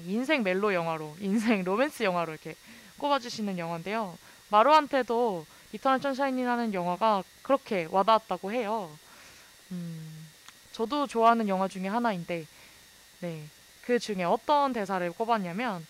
인생 0.05 0.43
멜로 0.43 0.73
영화로, 0.73 1.15
인생 1.21 1.63
로맨스 1.63 2.03
영화로 2.03 2.33
이렇게 2.33 2.55
꼽아주시는 2.99 3.57
영화인데요. 3.57 4.15
마루한테도 4.49 5.45
이터널 5.73 6.01
선샤인이라는 6.01 6.75
영화가 6.75 7.23
그렇게 7.41 7.87
와닿았다고 7.89 8.51
해요. 8.51 8.91
음, 9.71 10.27
저도 10.71 11.07
좋아하는 11.07 11.47
영화 11.47 11.67
중에 11.67 11.87
하나인데, 11.87 12.45
네. 13.19 13.45
그 13.85 13.99
중에 13.99 14.23
어떤 14.23 14.73
대사를 14.73 15.09
꼽았냐면, 15.11 15.85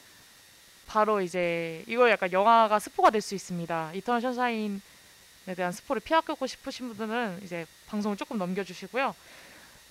바로 0.87 1.21
이제, 1.21 1.83
이거 1.87 2.09
약간 2.09 2.31
영화가 2.31 2.79
스포가 2.79 3.09
될 3.09 3.21
수 3.21 3.35
있습니다. 3.35 3.91
이터널 3.93 4.21
선샤인에 4.21 4.79
대한 5.55 5.71
스포를 5.71 6.01
피하고 6.01 6.45
싶으신 6.45 6.89
분들은 6.89 7.41
이제 7.43 7.65
방송을 7.87 8.17
조금 8.17 8.37
넘겨주시고요. 8.37 9.15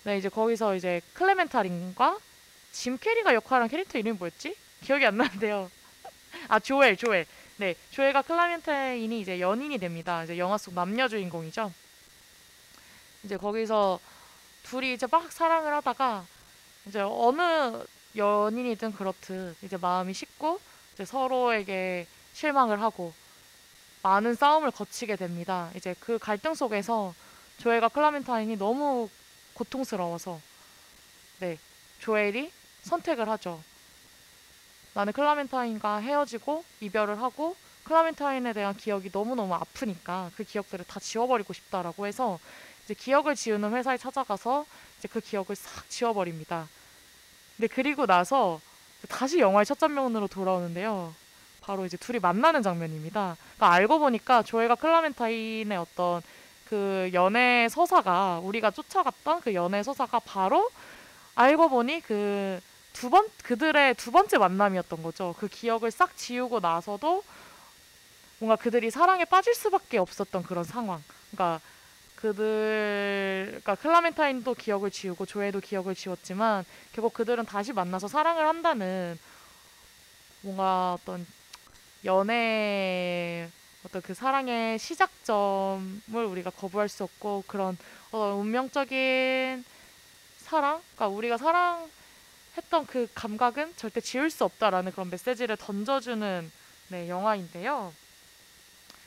네, 0.04 0.18
이제 0.18 0.28
거기서 0.28 0.76
이제 0.76 1.00
클레멘타인과 1.14 2.18
짐 2.72 2.98
캐리가 2.98 3.34
역할한 3.34 3.68
캐릭터 3.68 3.98
이름이 3.98 4.18
뭐였지? 4.18 4.54
기억이 4.82 5.04
안 5.06 5.16
나는데요. 5.16 5.70
아, 6.48 6.58
조엘, 6.60 6.96
조엘. 6.96 7.26
네, 7.56 7.74
조엘과 7.90 8.22
클레멘타인이 8.22 9.20
이제 9.20 9.40
연인이 9.40 9.78
됩니다. 9.78 10.24
이제 10.24 10.36
영화 10.38 10.58
속 10.58 10.74
남녀 10.74 11.08
주인공이죠. 11.08 11.72
이제 13.24 13.36
거기서 13.36 13.98
둘이 14.64 14.92
이제 14.92 15.06
막 15.10 15.32
사랑을 15.32 15.72
하다가 15.74 16.26
이제 16.86 17.00
어느 17.00 17.84
연인이든 18.16 18.92
그렇듯 18.92 19.56
이제 19.62 19.76
마음이 19.76 20.12
식고 20.14 20.60
이제 20.94 21.04
서로에게 21.04 22.06
실망을 22.32 22.80
하고 22.82 23.12
많은 24.02 24.34
싸움을 24.34 24.70
거치게 24.70 25.16
됩니다. 25.16 25.70
이제 25.74 25.94
그 25.98 26.18
갈등 26.18 26.54
속에서 26.54 27.14
조엘과 27.58 27.88
클라멘타인이 27.88 28.56
너무 28.56 29.08
고통스러워서 29.54 30.40
네 31.40 31.58
조엘이 32.00 32.52
선택을 32.82 33.28
하죠. 33.30 33.62
나는 34.92 35.12
클라멘타인과 35.12 35.98
헤어지고 35.98 36.64
이별을 36.80 37.20
하고 37.20 37.56
클라멘타인에 37.84 38.52
대한 38.52 38.76
기억이 38.76 39.10
너무너무 39.12 39.54
아프니까 39.54 40.30
그 40.36 40.44
기억들을 40.44 40.84
다 40.84 41.00
지워버리고 41.00 41.52
싶다라고 41.52 42.06
해서 42.06 42.38
이제 42.84 42.94
기억을 42.94 43.34
지우는 43.34 43.72
회사에 43.72 43.96
찾아가서 43.96 44.66
이제 44.98 45.08
그 45.08 45.20
기억을 45.20 45.54
싹 45.56 45.88
지워버립니다. 45.88 46.68
근데 47.56 47.68
그리고 47.68 48.06
나서 48.06 48.60
다시 49.08 49.38
영화의 49.38 49.66
첫 49.66 49.78
장면으로 49.78 50.28
돌아오는데요. 50.28 51.14
바로 51.60 51.86
이제 51.86 51.96
둘이 51.96 52.18
만나는 52.18 52.62
장면입니다. 52.62 53.36
그러니까 53.56 53.72
알고 53.72 53.98
보니까 53.98 54.42
조엘과 54.42 54.74
클라멘타인의 54.76 55.78
어떤 55.78 56.22
그 56.68 57.10
연애 57.14 57.68
서사가 57.70 58.40
우리가 58.42 58.70
쫓아갔던 58.70 59.40
그 59.40 59.54
연애 59.54 59.82
서사가 59.82 60.20
바로 60.20 60.70
알고 61.34 61.68
보니 61.68 62.00
그 62.00 62.60
두 62.94 63.10
번 63.10 63.26
그들의 63.42 63.94
두 63.96 64.12
번째 64.12 64.38
만남이었던 64.38 65.02
거죠. 65.02 65.34
그 65.38 65.48
기억을 65.48 65.90
싹 65.90 66.16
지우고 66.16 66.60
나서도 66.60 67.24
뭔가 68.38 68.56
그들이 68.56 68.90
사랑에 68.90 69.24
빠질 69.24 69.54
수밖에 69.54 69.98
없었던 69.98 70.44
그런 70.44 70.64
상황. 70.64 71.02
그러니까 71.30 71.60
그들 72.24 73.46
그러니까 73.48 73.74
클라멘타인도 73.74 74.54
기억을 74.54 74.90
지우고 74.90 75.26
조엘도 75.26 75.60
기억을 75.60 75.94
지웠지만 75.94 76.64
결국 76.94 77.12
그들은 77.12 77.44
다시 77.44 77.74
만나서 77.74 78.08
사랑을 78.08 78.48
한다는 78.48 79.18
뭔가 80.40 80.94
어떤 80.94 81.26
연애 82.06 83.46
어떤 83.84 84.00
그 84.00 84.14
사랑의 84.14 84.78
시작점을 84.78 85.92
우리가 86.14 86.48
거부할 86.48 86.88
수 86.88 87.04
없고 87.04 87.44
그런 87.46 87.76
어떤 88.08 88.38
운명적인 88.38 89.62
사랑, 90.38 90.80
그러니까 90.94 91.08
우리가 91.08 91.36
사랑했던 91.36 92.86
그 92.86 93.06
감각은 93.14 93.74
절대 93.76 94.00
지울 94.00 94.30
수 94.30 94.44
없다라는 94.44 94.92
그런 94.92 95.10
메시지를 95.10 95.58
던져주는 95.58 96.50
네, 96.88 97.08
영화인데요. 97.10 97.92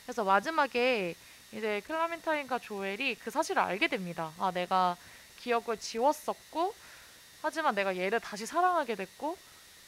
그래서 0.04 0.22
마지막에 0.22 1.16
이제 1.52 1.80
클라멘타인과 1.86 2.58
조엘이 2.58 3.16
그 3.16 3.30
사실을 3.30 3.62
알게 3.62 3.88
됩니다. 3.88 4.32
아, 4.38 4.50
내가 4.50 4.96
기억을 5.38 5.78
지웠었고, 5.78 6.74
하지만 7.42 7.74
내가 7.74 7.96
얘를 7.96 8.20
다시 8.20 8.44
사랑하게 8.44 8.96
됐고, 8.96 9.36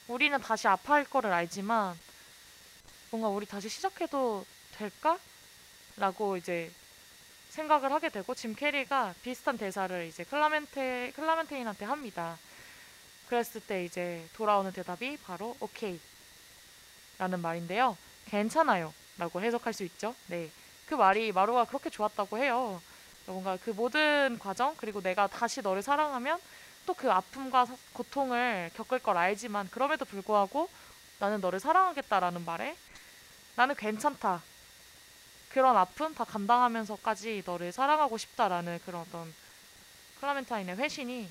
우리는 0.09 0.41
다시 0.41 0.69
아파할 0.69 1.05
거를 1.05 1.33
알지만, 1.33 1.99
뭔가 3.11 3.29
우리 3.29 3.47
다시 3.47 3.69
시작해도 3.69 4.45
될까? 4.79 5.19
라고 5.97 6.37
이제 6.37 6.71
생각을 7.51 7.93
하게 7.93 8.09
되고, 8.09 8.35
짐 8.35 8.55
캐리가 8.55 9.15
비슷한 9.23 9.59
대사를 9.59 10.07
이제 10.07 10.25
클라멘테, 10.25 11.13
클라멘테인한테 11.17 11.85
합니다. 11.85 12.39
그랬을 13.29 13.61
때 13.61 13.85
이제 13.85 14.27
돌아오는 14.35 14.73
대답이 14.73 15.19
바로 15.19 15.57
오케이 15.61 16.01
라는 17.19 17.41
말인데요. 17.41 17.97
괜찮아요 18.27 18.93
라고 19.19 19.41
해석할 19.41 19.73
수 19.73 19.85
있죠. 19.85 20.17
네. 20.27 20.51
그 20.91 20.97
말이 20.97 21.31
마루가 21.31 21.67
그렇게 21.67 21.89
좋았다고 21.89 22.37
해요. 22.39 22.83
뭔가 23.27 23.57
그 23.65 23.71
모든 23.71 24.37
과정 24.41 24.75
그리고 24.77 25.01
내가 25.01 25.29
다시 25.29 25.63
너를 25.63 25.83
사랑하면 25.83 26.41
또 26.85 26.95
그 26.95 27.09
아픔과 27.13 27.67
사- 27.67 27.77
고통을 27.93 28.73
겪을 28.75 28.99
걸 28.99 29.17
알지만 29.17 29.69
그럼에도 29.71 30.05
불구하고 30.05 30.69
나는 31.21 31.41
너를 31.41 31.61
사랑하겠다라는 31.61 32.45
말에 32.45 32.77
나는 33.55 33.77
괜찮다. 33.77 34.43
그런 35.53 35.77
아픔 35.77 36.13
다 36.15 36.25
감당하면서까지 36.25 37.45
너를 37.47 37.71
사랑하고 37.71 38.19
싶다라는 38.19 38.81
그런 38.85 39.03
어떤 39.03 39.33
클라멘타인의 40.21 40.77
회신이 40.77 41.31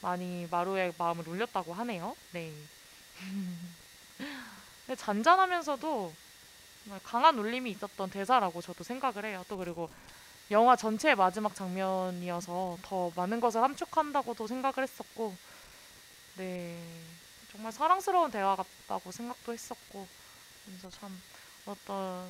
많이 0.00 0.48
마루의 0.50 0.94
마음을 0.96 1.28
울렸다고 1.28 1.74
하네요. 1.74 2.16
네. 2.32 2.50
잔잔하면서도 4.96 6.14
정말 6.84 7.00
강한 7.02 7.38
울림이 7.38 7.70
있었던 7.72 8.10
대사라고 8.10 8.60
저도 8.62 8.84
생각을 8.84 9.24
해요. 9.24 9.44
또 9.48 9.56
그리고 9.56 9.90
영화 10.50 10.74
전체의 10.74 11.14
마지막 11.14 11.54
장면이어서 11.54 12.78
더 12.82 13.12
많은 13.14 13.40
것을 13.40 13.62
함축한다고도 13.62 14.46
생각을 14.46 14.82
했었고, 14.82 15.36
네. 16.36 16.76
정말 17.52 17.72
사랑스러운 17.72 18.30
대화 18.30 18.56
같다고 18.56 19.12
생각도 19.12 19.52
했었고, 19.52 20.08
그래서 20.64 20.90
참 20.90 21.20
어떤, 21.66 22.28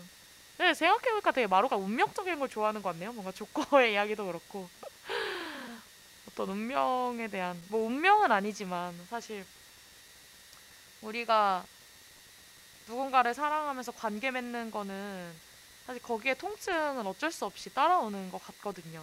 네, 0.58 0.74
생각해보니까 0.74 1.32
되게 1.32 1.46
마루가 1.46 1.76
운명적인 1.76 2.38
걸 2.38 2.48
좋아하는 2.48 2.82
것 2.82 2.90
같네요. 2.90 3.12
뭔가 3.12 3.32
조커의 3.32 3.92
이야기도 3.94 4.26
그렇고. 4.26 4.68
어떤 6.28 6.50
운명에 6.50 7.28
대한, 7.28 7.60
뭐 7.68 7.86
운명은 7.86 8.30
아니지만, 8.30 8.94
사실 9.08 9.46
우리가 11.00 11.64
누군가를 12.90 13.34
사랑하면서 13.34 13.92
관계 13.92 14.32
맺는 14.32 14.72
거는 14.72 15.32
사실 15.86 16.02
거기에 16.02 16.34
통증은 16.34 17.06
어쩔 17.06 17.30
수 17.30 17.44
없이 17.44 17.72
따라오는 17.72 18.32
것 18.32 18.42
같거든요. 18.44 19.00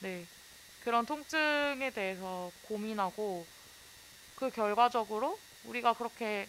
네. 0.00 0.26
그런 0.82 1.04
통증에 1.04 1.90
대해서 1.94 2.50
고민하고 2.66 3.46
그 4.36 4.50
결과적으로 4.50 5.38
우리가 5.64 5.92
그렇게 5.92 6.48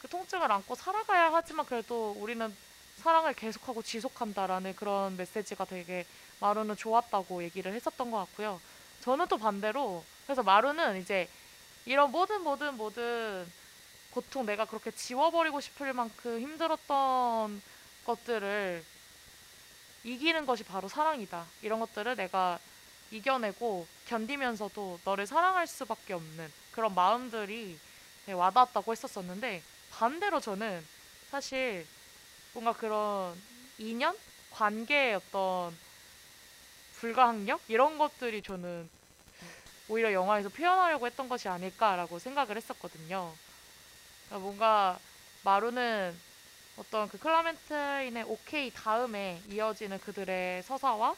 그 0.00 0.08
통증을 0.08 0.50
안고 0.50 0.74
살아가야 0.74 1.32
하지만 1.32 1.66
그래도 1.66 2.12
우리는 2.12 2.54
사랑을 2.96 3.34
계속하고 3.34 3.82
지속한다라는 3.82 4.74
그런 4.74 5.16
메시지가 5.18 5.66
되게 5.66 6.06
마루는 6.40 6.76
좋았다고 6.76 7.42
얘기를 7.42 7.74
했었던 7.74 8.10
것 8.10 8.18
같고요. 8.18 8.60
저는 9.02 9.28
또 9.28 9.36
반대로 9.36 10.02
그래서 10.24 10.42
마루는 10.42 11.00
이제 11.02 11.28
이런 11.84 12.10
모든 12.10 12.42
모든 12.42 12.76
모든 12.76 13.46
고통 14.10 14.46
내가 14.46 14.64
그렇게 14.64 14.90
지워버리고 14.90 15.60
싶을 15.60 15.92
만큼 15.92 16.40
힘들었던 16.40 17.62
것들을 18.04 18.84
이기는 20.04 20.46
것이 20.46 20.64
바로 20.64 20.88
사랑이다. 20.88 21.44
이런 21.62 21.80
것들을 21.80 22.16
내가 22.16 22.58
이겨내고 23.10 23.86
견디면서도 24.06 25.00
너를 25.04 25.26
사랑할 25.26 25.66
수밖에 25.66 26.14
없는 26.14 26.52
그런 26.72 26.94
마음들이 26.94 27.78
되게 28.24 28.32
와닿았다고 28.32 28.92
했었었는데 28.92 29.62
반대로 29.90 30.40
저는 30.40 30.84
사실 31.30 31.86
뭔가 32.52 32.72
그런 32.72 33.40
인연? 33.78 34.16
관계의 34.50 35.14
어떤 35.14 35.76
불가항력? 36.96 37.60
이런 37.68 37.98
것들이 37.98 38.42
저는 38.42 38.88
오히려 39.88 40.12
영화에서 40.12 40.48
표현하려고 40.48 41.06
했던 41.06 41.28
것이 41.28 41.48
아닐까라고 41.48 42.18
생각을 42.18 42.56
했었거든요. 42.56 43.32
그러니까 44.28 44.38
뭔가 44.38 44.98
마루는 45.44 46.14
어떤 46.76 47.08
그 47.08 47.18
클라멘트인의 47.18 48.24
오케이 48.28 48.70
다음에 48.72 49.40
이어지는 49.50 49.98
그들의 50.00 50.62
서사와 50.62 51.14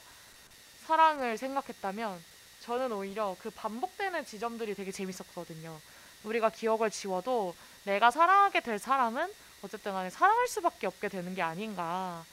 사랑을 0.86 1.36
생각했다면 1.36 2.22
저는 2.62 2.92
오히려 2.92 3.36
그 3.40 3.50
반복되는 3.50 4.24
지점들이 4.24 4.74
되게 4.74 4.90
재밌었거든요. 4.92 5.78
우리가 6.24 6.50
기억을 6.50 6.90
지워도 6.90 7.54
내가 7.84 8.10
사랑하게 8.10 8.60
될 8.60 8.78
사람은 8.78 9.32
어쨌든 9.62 9.92
간에 9.92 10.10
사랑할 10.10 10.48
수밖에 10.48 10.86
없게 10.86 11.08
되는 11.08 11.34
게 11.34 11.42
아닌가. 11.42 12.24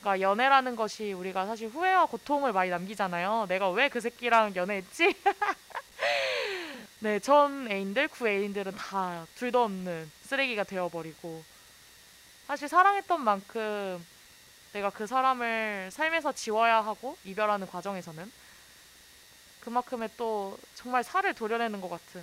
그러니까 0.00 0.20
연애라는 0.28 0.76
것이 0.76 1.12
우리가 1.12 1.46
사실 1.46 1.68
후회와 1.68 2.06
고통을 2.06 2.52
많이 2.52 2.70
남기잖아요. 2.70 3.46
내가 3.48 3.70
왜 3.70 3.88
그 3.88 4.00
새끼랑 4.00 4.56
연애했지? 4.56 5.14
네, 7.02 7.18
전 7.18 7.66
애인들, 7.70 8.08
구 8.08 8.28
애인들은 8.28 8.76
다 8.76 9.26
둘도 9.36 9.64
없는 9.64 10.10
쓰레기가 10.20 10.64
되어버리고 10.64 11.42
사실 12.46 12.68
사랑했던 12.68 13.22
만큼 13.22 14.06
내가 14.74 14.90
그 14.90 15.06
사람을 15.06 15.88
삶에서 15.90 16.32
지워야 16.32 16.82
하고 16.82 17.16
이별하는 17.24 17.66
과정에서는 17.68 18.30
그만큼의 19.60 20.10
또 20.18 20.58
정말 20.74 21.02
살을 21.02 21.32
도려내는 21.32 21.80
것 21.80 21.88
같은 21.88 22.22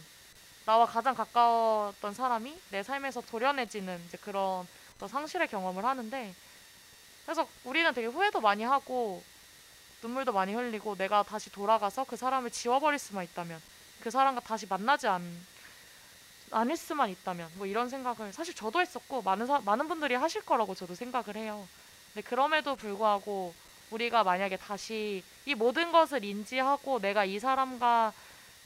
나와 0.67 0.85
가장 0.85 1.15
가까웠던 1.15 2.13
사람이 2.13 2.61
내 2.69 2.83
삶에서 2.83 3.21
도려내지는 3.21 3.99
이제 4.07 4.17
그런 4.17 4.67
어떤 4.97 5.09
상실의 5.09 5.47
경험을 5.47 5.85
하는데 5.85 6.35
그래서 7.25 7.47
우리는 7.63 7.91
되게 7.95 8.05
후회도 8.05 8.41
많이 8.41 8.63
하고 8.63 9.23
눈물도 10.03 10.33
많이 10.33 10.53
흘리고 10.53 10.95
내가 10.97 11.23
다시 11.23 11.51
돌아가서 11.51 12.03
그 12.03 12.15
사람을 12.15 12.51
지워버릴 12.51 12.99
수만 12.99 13.23
있다면 13.23 13.59
그 14.07 14.11
사람과 14.11 14.39
다시 14.39 14.65
만나지 14.67 15.05
않, 15.05 15.21
않을 16.51 16.77
수만 16.77 17.09
있다면 17.09 17.51
뭐 17.55 17.67
이런 17.67 17.89
생각을 17.89 18.31
사실 18.31 18.53
저도 18.53 18.79
했었고 18.79 19.21
많은 19.21 19.47
사, 19.47 19.59
많은 19.59 19.89
분들이 19.89 20.15
하실 20.15 20.45
거라고 20.45 20.75
저도 20.75 20.95
생각을 20.95 21.35
해요. 21.35 21.67
근데 22.13 22.25
그럼에도 22.25 22.77
불구하고 22.77 23.53
우리가 23.91 24.23
만약에 24.23 24.55
다시 24.55 25.25
이 25.45 25.55
모든 25.55 25.91
것을 25.91 26.23
인지하고 26.23 27.01
내가 27.01 27.25
이 27.25 27.37
사람과 27.37 28.13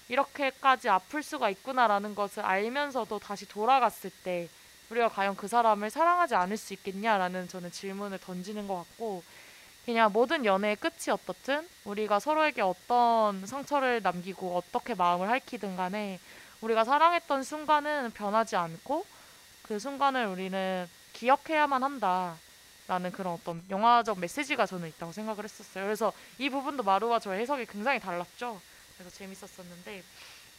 이렇게까지 0.10 0.90
아플 0.90 1.24
수가 1.24 1.50
있구나라는 1.50 2.14
것을 2.14 2.46
알면서도 2.46 3.18
다시 3.18 3.48
돌아갔을 3.48 4.12
때 4.24 4.48
우리가 4.92 5.10
과연 5.10 5.36
그 5.36 5.48
사람을 5.48 5.90
사랑하지 5.90 6.36
않을 6.36 6.56
수 6.56 6.74
있겠냐라는 6.74 7.48
저는 7.48 7.72
질문을 7.72 8.20
던지는 8.20 8.68
것 8.68 8.76
같고 8.76 9.24
그냥 9.86 10.12
모든 10.12 10.46
연애의 10.46 10.76
끝이 10.76 11.10
어떻든 11.12 11.68
우리가 11.86 12.20
서로에게 12.20 12.62
어떤 12.62 13.46
상처를 13.46 14.02
남기고 14.04 14.56
어떻게 14.56 14.94
마음을 14.94 15.28
핥히든 15.30 15.76
간에 15.76 16.20
우리가 16.62 16.84
사랑했던 16.84 17.44
순간은 17.44 18.12
변하지 18.12 18.56
않고 18.56 19.06
그 19.64 19.80
순간을 19.80 20.28
우리는 20.28 20.88
기억해야만 21.14 21.84
한다라는 21.84 23.12
그런 23.12 23.34
어떤 23.34 23.64
영화적 23.70 24.20
메시지가 24.20 24.68
저는 24.68 24.88
있다고 24.90 25.12
생각을 25.12 25.44
했었어요. 25.44 25.86
그래서 25.86 26.14
이 26.38 26.50
부분도 26.50 26.84
마루와 26.84 27.20
저의 27.20 27.42
해석이 27.42 27.66
굉장히 27.66 28.00
달랐죠. 28.00 28.62
그래서 28.98 29.16
재밌었었는데 29.18 30.04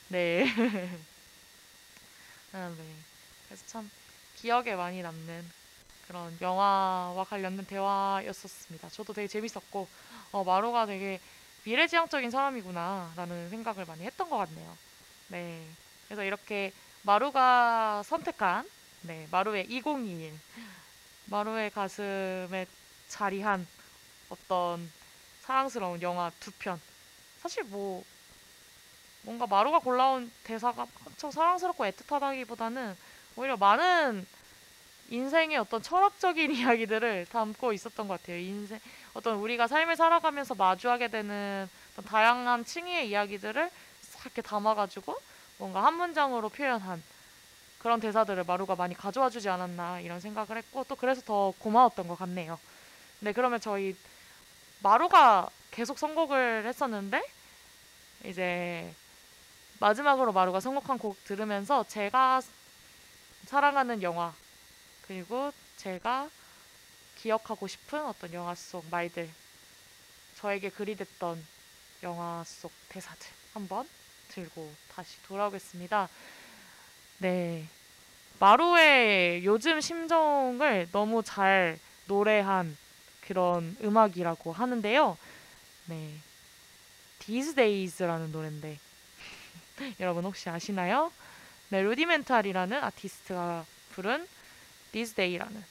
네. 0.09 0.47
아, 2.53 2.68
네. 2.77 2.85
그래서 3.47 3.64
참 3.66 3.89
기억에 4.37 4.75
많이 4.75 5.01
남는 5.01 5.61
그런 6.12 6.36
영화와 6.42 7.24
관련된 7.24 7.64
대화였었습니다. 7.64 8.90
저도 8.90 9.14
되게 9.14 9.26
재밌었고 9.26 9.88
어, 10.32 10.44
마루가 10.44 10.84
되게 10.84 11.18
미래지향적인 11.64 12.30
사람이구나라는 12.30 13.48
생각을 13.48 13.86
많이 13.86 14.04
했던 14.04 14.28
것 14.28 14.36
같네요. 14.36 14.76
네. 15.28 15.66
그래서 16.06 16.22
이렇게 16.22 16.74
마루가 17.00 18.02
선택한 18.04 18.68
네, 19.02 19.26
마루의 19.30 19.64
2021 19.70 20.38
마루의 21.26 21.70
가슴에 21.70 22.66
자리한 23.08 23.66
어떤 24.28 24.92
사랑스러운 25.40 26.02
영화 26.02 26.30
두 26.40 26.50
편. 26.58 26.78
사실 27.40 27.64
뭐 27.64 28.04
뭔가 29.22 29.46
마루가 29.46 29.78
골라온 29.78 30.30
대사가 30.44 30.86
엄청 31.06 31.30
사랑스럽고 31.30 31.86
애틋하다기보다는 31.86 32.96
오히려 33.36 33.56
많은 33.56 34.26
인생의 35.12 35.58
어떤 35.58 35.82
철학적인 35.82 36.50
이야기들을 36.56 37.26
담고 37.30 37.74
있었던 37.74 38.08
것 38.08 38.20
같아요. 38.20 38.38
인생 38.38 38.80
어떤 39.12 39.36
우리가 39.36 39.68
삶을 39.68 39.94
살아가면서 39.94 40.54
마주하게 40.54 41.08
되는 41.08 41.68
다양한 42.06 42.64
층위의 42.64 43.10
이야기들을 43.10 43.70
싹 44.00 44.24
이렇게 44.24 44.40
담아가지고 44.40 45.14
뭔가 45.58 45.84
한 45.84 45.94
문장으로 45.94 46.48
표현한 46.48 47.02
그런 47.78 48.00
대사들을 48.00 48.44
마루가 48.44 48.74
많이 48.74 48.94
가져와 48.94 49.28
주지 49.28 49.50
않았나 49.50 50.00
이런 50.00 50.18
생각을 50.18 50.56
했고 50.56 50.84
또 50.84 50.96
그래서 50.96 51.20
더 51.20 51.52
고마웠던 51.58 52.08
것 52.08 52.18
같네요. 52.18 52.58
네, 53.20 53.32
그러면 53.32 53.60
저희 53.60 53.94
마루가 54.82 55.50
계속 55.70 55.98
선곡을 55.98 56.64
했었는데 56.64 57.22
이제 58.24 58.90
마지막으로 59.78 60.32
마루가 60.32 60.60
선곡한 60.60 60.98
곡 60.98 61.22
들으면서 61.24 61.84
제가 61.88 62.40
사랑하는 63.46 64.02
영화 64.02 64.32
그리고 65.12 65.52
제가 65.76 66.30
기억하고 67.18 67.68
싶은 67.68 68.02
어떤 68.06 68.32
영화 68.32 68.54
속 68.54 68.86
말들 68.90 69.28
저에게 70.38 70.70
그리 70.70 70.96
됐던 70.96 71.44
영화 72.02 72.42
속 72.46 72.72
대사들 72.88 73.26
한번 73.52 73.86
들고 74.28 74.72
다시 74.94 75.22
돌아오겠습니다. 75.24 76.08
네. 77.18 77.68
마루의 78.38 79.44
요즘 79.44 79.82
심정을 79.82 80.88
너무 80.92 81.22
잘 81.22 81.78
노래한 82.06 82.74
그런 83.20 83.76
음악이라고 83.82 84.50
하는데요. 84.54 85.18
네. 85.88 86.14
These 87.18 87.54
Days라는 87.54 88.32
노래인데 88.32 88.78
여러분 90.00 90.24
혹시 90.24 90.48
아시나요? 90.48 91.12
네, 91.68 91.82
루디멘탈이라는 91.82 92.82
아티스트가 92.82 93.66
부른 93.92 94.26
This 94.93 95.14
Day라는 95.14 95.64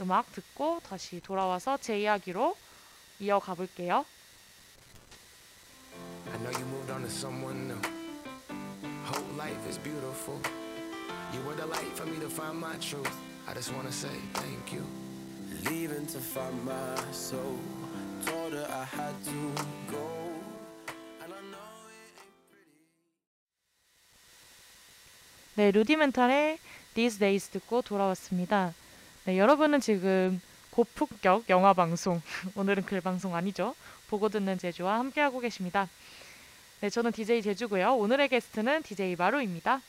음악 0.00 0.30
듣고 0.32 0.80
다시 0.80 1.20
돌아와서 1.20 1.78
제 1.78 2.00
이야기로 2.00 2.56
이어가 3.20 3.54
볼게요. 3.54 4.04
I 6.30 6.38
know 6.38 6.52
you 6.52 6.66
moved 6.66 6.92
on 6.92 7.00
to 7.00 7.08
someone 7.08 7.68
new. 7.68 7.80
Whole 9.06 9.36
life 9.36 9.68
is 9.68 9.78
beautiful. 9.78 10.38
You 11.32 11.40
were 11.46 11.56
the 11.56 11.66
light 11.66 11.96
for 11.96 12.06
me 12.06 12.20
to 12.20 12.28
find 12.28 12.58
my 12.58 12.76
truth. 12.78 13.10
I 13.48 13.54
just 13.54 13.72
wanna 13.72 13.92
say 13.92 14.12
thank 14.34 14.72
you. 14.72 14.84
Leaving 15.64 16.06
to 16.08 16.18
find 16.18 16.62
my 16.64 17.12
soul. 17.12 17.58
Told 18.26 18.52
her 18.52 18.66
I 18.68 18.84
had 18.84 19.14
to 19.24 19.54
go. 19.90 20.16
네, 25.56 25.70
루디멘탈의 25.70 26.58
These 26.96 27.18
Days 27.18 27.50
듣고 27.50 27.82
돌아왔습니다. 27.82 28.72
네, 29.26 29.38
여러분은 29.38 29.80
지금 29.80 30.40
고품격 30.70 31.44
영화 31.50 31.74
방송, 31.74 32.22
오늘은 32.56 32.86
글 32.86 33.02
방송 33.02 33.36
아니죠? 33.36 33.74
보고 34.08 34.30
듣는 34.30 34.56
제주와 34.56 34.98
함께하고 35.00 35.40
계십니다. 35.40 35.90
네, 36.80 36.88
저는 36.88 37.12
DJ 37.12 37.42
제주고요. 37.42 37.96
오늘의 37.96 38.30
게스트는 38.30 38.82
DJ 38.82 39.14
마루입니다. 39.16 39.82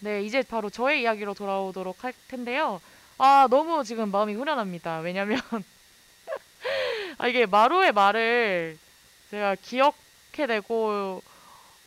네, 0.00 0.22
이제 0.22 0.42
바로 0.42 0.68
저의 0.68 1.00
이야기로 1.00 1.32
돌아오도록 1.32 2.04
할 2.04 2.12
텐데요. 2.28 2.82
아, 3.16 3.48
너무 3.50 3.84
지금 3.84 4.10
마음이 4.10 4.34
후련합니다. 4.34 4.98
왜냐면 4.98 5.40
아, 7.16 7.26
이게 7.26 7.46
마루의 7.46 7.92
말을 7.92 8.76
제가 9.30 9.56
기억해내고 9.62 11.22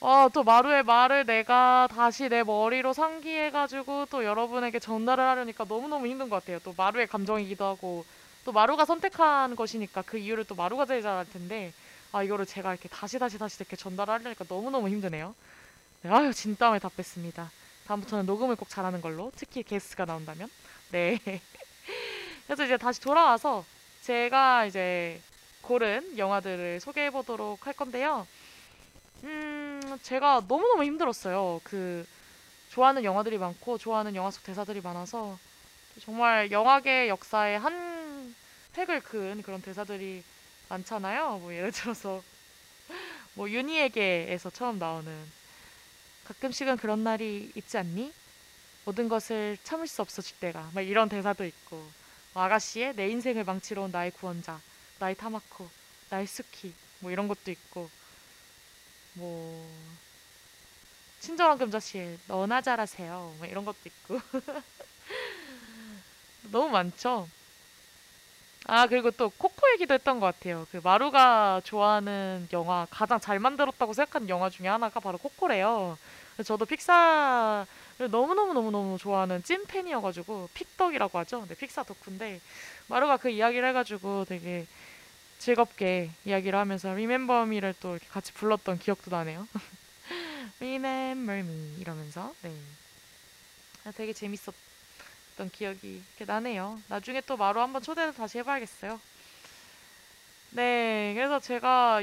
아, 0.01 0.29
또 0.33 0.43
마루의 0.43 0.83
말을 0.83 1.25
내가 1.25 1.87
다시 1.89 2.29
내 2.29 2.43
머리로 2.43 2.93
상기해가지고 2.93 4.07
또 4.07 4.23
여러분에게 4.23 4.79
전달을 4.79 5.23
하려니까 5.23 5.65
너무너무 5.67 6.07
힘든 6.07 6.29
것 6.29 6.35
같아요. 6.37 6.59
또 6.59 6.73
마루의 6.77 7.07
감정이기도 7.07 7.65
하고 7.65 8.05
또 8.43 8.51
마루가 8.51 8.85
선택한 8.85 9.55
것이니까 9.55 10.03
그 10.03 10.17
이유를 10.17 10.45
또 10.45 10.53
마루가 10.55 10.85
제일 10.85 11.01
잘 11.01 11.17
알 11.17 11.25
텐데 11.25 11.73
아, 12.11 12.23
이거를 12.23 12.45
제가 12.45 12.71
이렇게 12.73 12.87
다시 12.89 13.17
다시 13.19 13.37
다시 13.37 13.57
이렇게 13.59 13.75
전달하려니까 13.75 14.45
너무너무 14.47 14.89
힘드네요. 14.89 15.35
네, 16.03 16.09
아유, 16.11 16.33
진땀을 16.33 16.79
다 16.81 16.89
뺐습니다. 16.89 17.53
다음부터는 17.85 18.25
녹음을 18.25 18.55
꼭 18.57 18.69
잘하는 18.69 19.01
걸로 19.01 19.31
특히 19.35 19.63
게스트가 19.63 20.05
나온다면 20.05 20.49
네. 20.89 21.19
그래서 22.47 22.65
이제 22.65 22.77
다시 22.77 23.01
돌아와서 23.01 23.65
제가 24.01 24.65
이제 24.65 25.23
고른 25.61 26.17
영화들을 26.17 26.79
소개해 26.79 27.09
보도록 27.11 27.65
할 27.67 27.73
건데요. 27.73 28.27
음, 29.25 29.97
제가 30.03 30.43
너무너무 30.47 30.83
힘들었어요. 30.83 31.59
그, 31.63 32.05
좋아하는 32.69 33.03
영화들이 33.03 33.37
많고, 33.39 33.77
좋아하는 33.77 34.15
영화 34.15 34.29
속 34.29 34.43
대사들이 34.43 34.81
많아서, 34.81 35.37
정말 36.01 36.51
영화계 36.51 37.07
역사에 37.09 37.55
한 37.55 38.35
획을 38.77 39.01
그은 39.01 39.41
그런 39.41 39.61
대사들이 39.61 40.23
많잖아요. 40.69 41.39
뭐, 41.39 41.53
예를 41.53 41.71
들어서, 41.71 42.21
뭐, 43.33 43.49
윤희에게에서 43.49 44.51
처음 44.51 44.77
나오는, 44.77 45.11
가끔씩은 46.25 46.77
그런 46.77 47.03
날이 47.03 47.51
있지 47.55 47.77
않니? 47.77 48.13
모든 48.85 49.09
것을 49.09 49.57
참을 49.63 49.87
수 49.87 50.03
없어질 50.03 50.37
때가, 50.39 50.69
막 50.73 50.81
이런 50.81 51.09
대사도 51.09 51.45
있고, 51.45 51.83
뭐 52.33 52.43
아가씨의 52.43 52.95
내 52.95 53.09
인생을 53.09 53.43
망치러 53.43 53.81
온 53.81 53.91
나의 53.91 54.11
구원자, 54.11 54.59
나의 54.99 55.15
타마코, 55.15 55.67
나의 56.11 56.27
스키, 56.27 56.73
뭐 56.99 57.09
이런 57.09 57.27
것도 57.27 57.49
있고, 57.49 57.89
뭐 59.15 59.67
친절한 61.19 61.57
금자씨의 61.57 62.19
너나 62.27 62.61
잘하세요. 62.61 63.35
뭐 63.37 63.47
이런 63.47 63.65
것도 63.65 63.77
있고. 63.85 64.21
너무 66.51 66.69
많죠? 66.69 67.27
아 68.67 68.87
그리고 68.87 69.11
또 69.11 69.29
코코 69.29 69.71
얘기도 69.73 69.93
했던 69.93 70.19
것 70.19 70.27
같아요. 70.27 70.67
그 70.71 70.81
마루가 70.83 71.61
좋아하는 71.63 72.47
영화 72.51 72.87
가장 72.89 73.19
잘 73.19 73.39
만들었다고 73.39 73.93
생각하는 73.93 74.29
영화 74.29 74.49
중에 74.49 74.67
하나가 74.67 74.99
바로 74.99 75.17
코코래요. 75.17 75.97
저도 76.43 76.65
픽사 76.65 77.65
너무너무너무너무 77.97 78.97
좋아하는 78.97 79.41
찐 79.43 79.65
팬이어가지고 79.65 80.49
픽덕이라고 80.53 81.17
하죠. 81.19 81.45
네, 81.47 81.55
픽사 81.55 81.83
덕후인데 81.83 82.41
마루가 82.87 83.17
그 83.17 83.29
이야기를 83.29 83.69
해가지고 83.69 84.25
되게 84.25 84.65
즐겁게 85.45 86.09
이야기를 86.25 86.57
하면서 86.57 86.89
Remember 86.89 87.43
Me를 87.43 87.75
또 87.79 87.99
같이 88.09 88.33
불렀던 88.33 88.79
기억도 88.79 89.11
나네요. 89.11 89.47
Remember 90.59 91.39
Me 91.41 91.75
이러면서 91.79 92.33
네. 92.41 92.51
아, 93.83 93.91
되게 93.91 94.11
재밌었던 94.11 94.55
기억이 95.53 96.01
나네요. 96.25 96.81
나중에 96.87 97.21
또 97.21 97.37
마루 97.37 97.61
한번 97.61 97.83
초대를 97.83 98.15
다시 98.15 98.39
해봐야겠어요. 98.39 98.99
네, 100.49 101.13
그래서 101.13 101.39
제가 101.39 102.01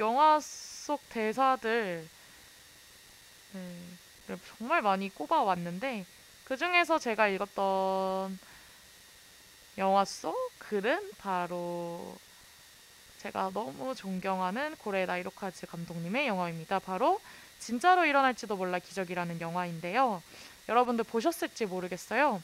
영화 0.00 0.40
속 0.40 1.00
대사들 1.10 2.08
네, 3.52 4.36
정말 4.58 4.82
많이 4.82 5.10
꼽아왔는데 5.10 6.04
그 6.42 6.56
중에서 6.56 6.98
제가 6.98 7.28
읽었던 7.28 8.36
영화 9.78 10.04
속 10.04 10.34
글은 10.58 11.12
바로 11.18 12.18
제가 13.20 13.50
너무 13.52 13.94
존경하는 13.94 14.74
고레다 14.76 15.18
이로카즈 15.18 15.66
감독님의 15.66 16.26
영화입니다. 16.26 16.78
바로 16.78 17.20
진짜로 17.58 18.06
일어날지도 18.06 18.56
몰라 18.56 18.78
기적이라는 18.78 19.42
영화인데요. 19.42 20.22
여러분들 20.70 21.04
보셨을지 21.04 21.66
모르겠어요. 21.66 22.42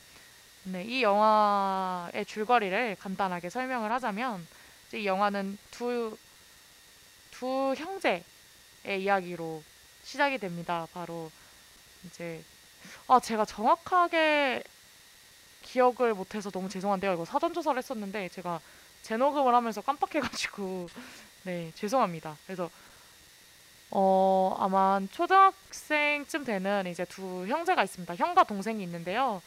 네, 0.64 0.84
이 0.84 1.02
영화의 1.02 2.26
줄거리를 2.26 2.96
간단하게 3.00 3.48
설명을 3.48 3.90
하자면 3.90 4.46
이 4.92 5.06
영화는 5.06 5.56
두, 5.70 6.14
두 7.30 7.74
형제의 7.74 8.22
이야기로 8.98 9.62
시작이 10.04 10.36
됩니다. 10.36 10.86
바로 10.92 11.30
이제 12.04 12.44
아 13.08 13.18
제가 13.18 13.46
정확하게 13.46 14.62
기억을 15.62 16.12
못해서 16.12 16.50
너무 16.50 16.68
죄송한데요. 16.68 17.14
이거 17.14 17.24
사전 17.24 17.54
조사를 17.54 17.78
했었는데 17.78 18.28
제가 18.28 18.60
재녹음을 19.06 19.54
하면서 19.54 19.80
깜빡해가지고 19.80 20.88
네 21.44 21.70
죄송합니다. 21.76 22.36
그래서 22.44 22.68
어 23.90 24.56
아마 24.58 25.00
초등학생쯤 25.12 26.44
되는 26.44 26.86
이제 26.88 27.04
두 27.04 27.46
형제가 27.46 27.84
있습니다. 27.84 28.16
형과 28.16 28.42
동생이 28.42 28.82
있는데요. 28.82 29.40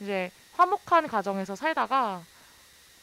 이제 0.00 0.32
화목한 0.56 1.06
가정에서 1.06 1.54
살다가 1.54 2.22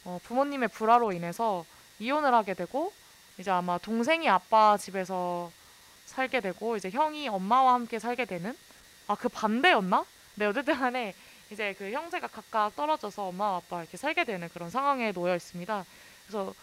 어, 0.04 0.20
부모님의 0.24 0.68
불화로 0.68 1.12
인해서 1.12 1.64
이혼을 1.98 2.34
하게 2.34 2.52
되고 2.54 2.92
이제 3.38 3.50
아마 3.50 3.78
동생이 3.78 4.28
아빠 4.28 4.76
집에서 4.76 5.50
살게 6.04 6.40
되고 6.40 6.76
이제 6.76 6.90
형이 6.90 7.28
엄마와 7.28 7.74
함께 7.74 7.98
살게 7.98 8.26
되는 8.26 8.54
아 9.08 9.14
그 9.16 9.28
반대였나? 9.30 10.04
네 10.34 10.46
어쨌든 10.46 10.78
간에 10.78 11.14
이제 11.52 11.74
그 11.78 11.92
형제가 11.92 12.28
각각 12.28 12.74
떨어져서 12.74 13.24
엄마와 13.28 13.58
아빠 13.58 13.82
이렇게 13.82 13.98
살게 13.98 14.24
되는 14.24 14.48
그런 14.48 14.70
상황에 14.70 15.12
놓여 15.12 15.36
있습니다. 15.36 15.84
그래서 16.26 16.54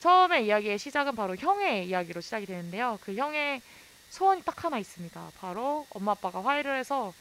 처음에 0.00 0.42
이야기의 0.42 0.78
시작은 0.78 1.14
바로 1.14 1.36
형의 1.36 1.86
이야기로 1.86 2.22
시작이 2.22 2.46
되는데요. 2.46 2.98
그 3.02 3.14
형의 3.14 3.60
소원이 4.08 4.42
딱 4.42 4.64
하나 4.64 4.78
있습니다. 4.78 5.32
바로 5.38 5.86
엄마 5.90 6.12
아빠가 6.12 6.42
화해를 6.42 6.78
해서 6.78 7.12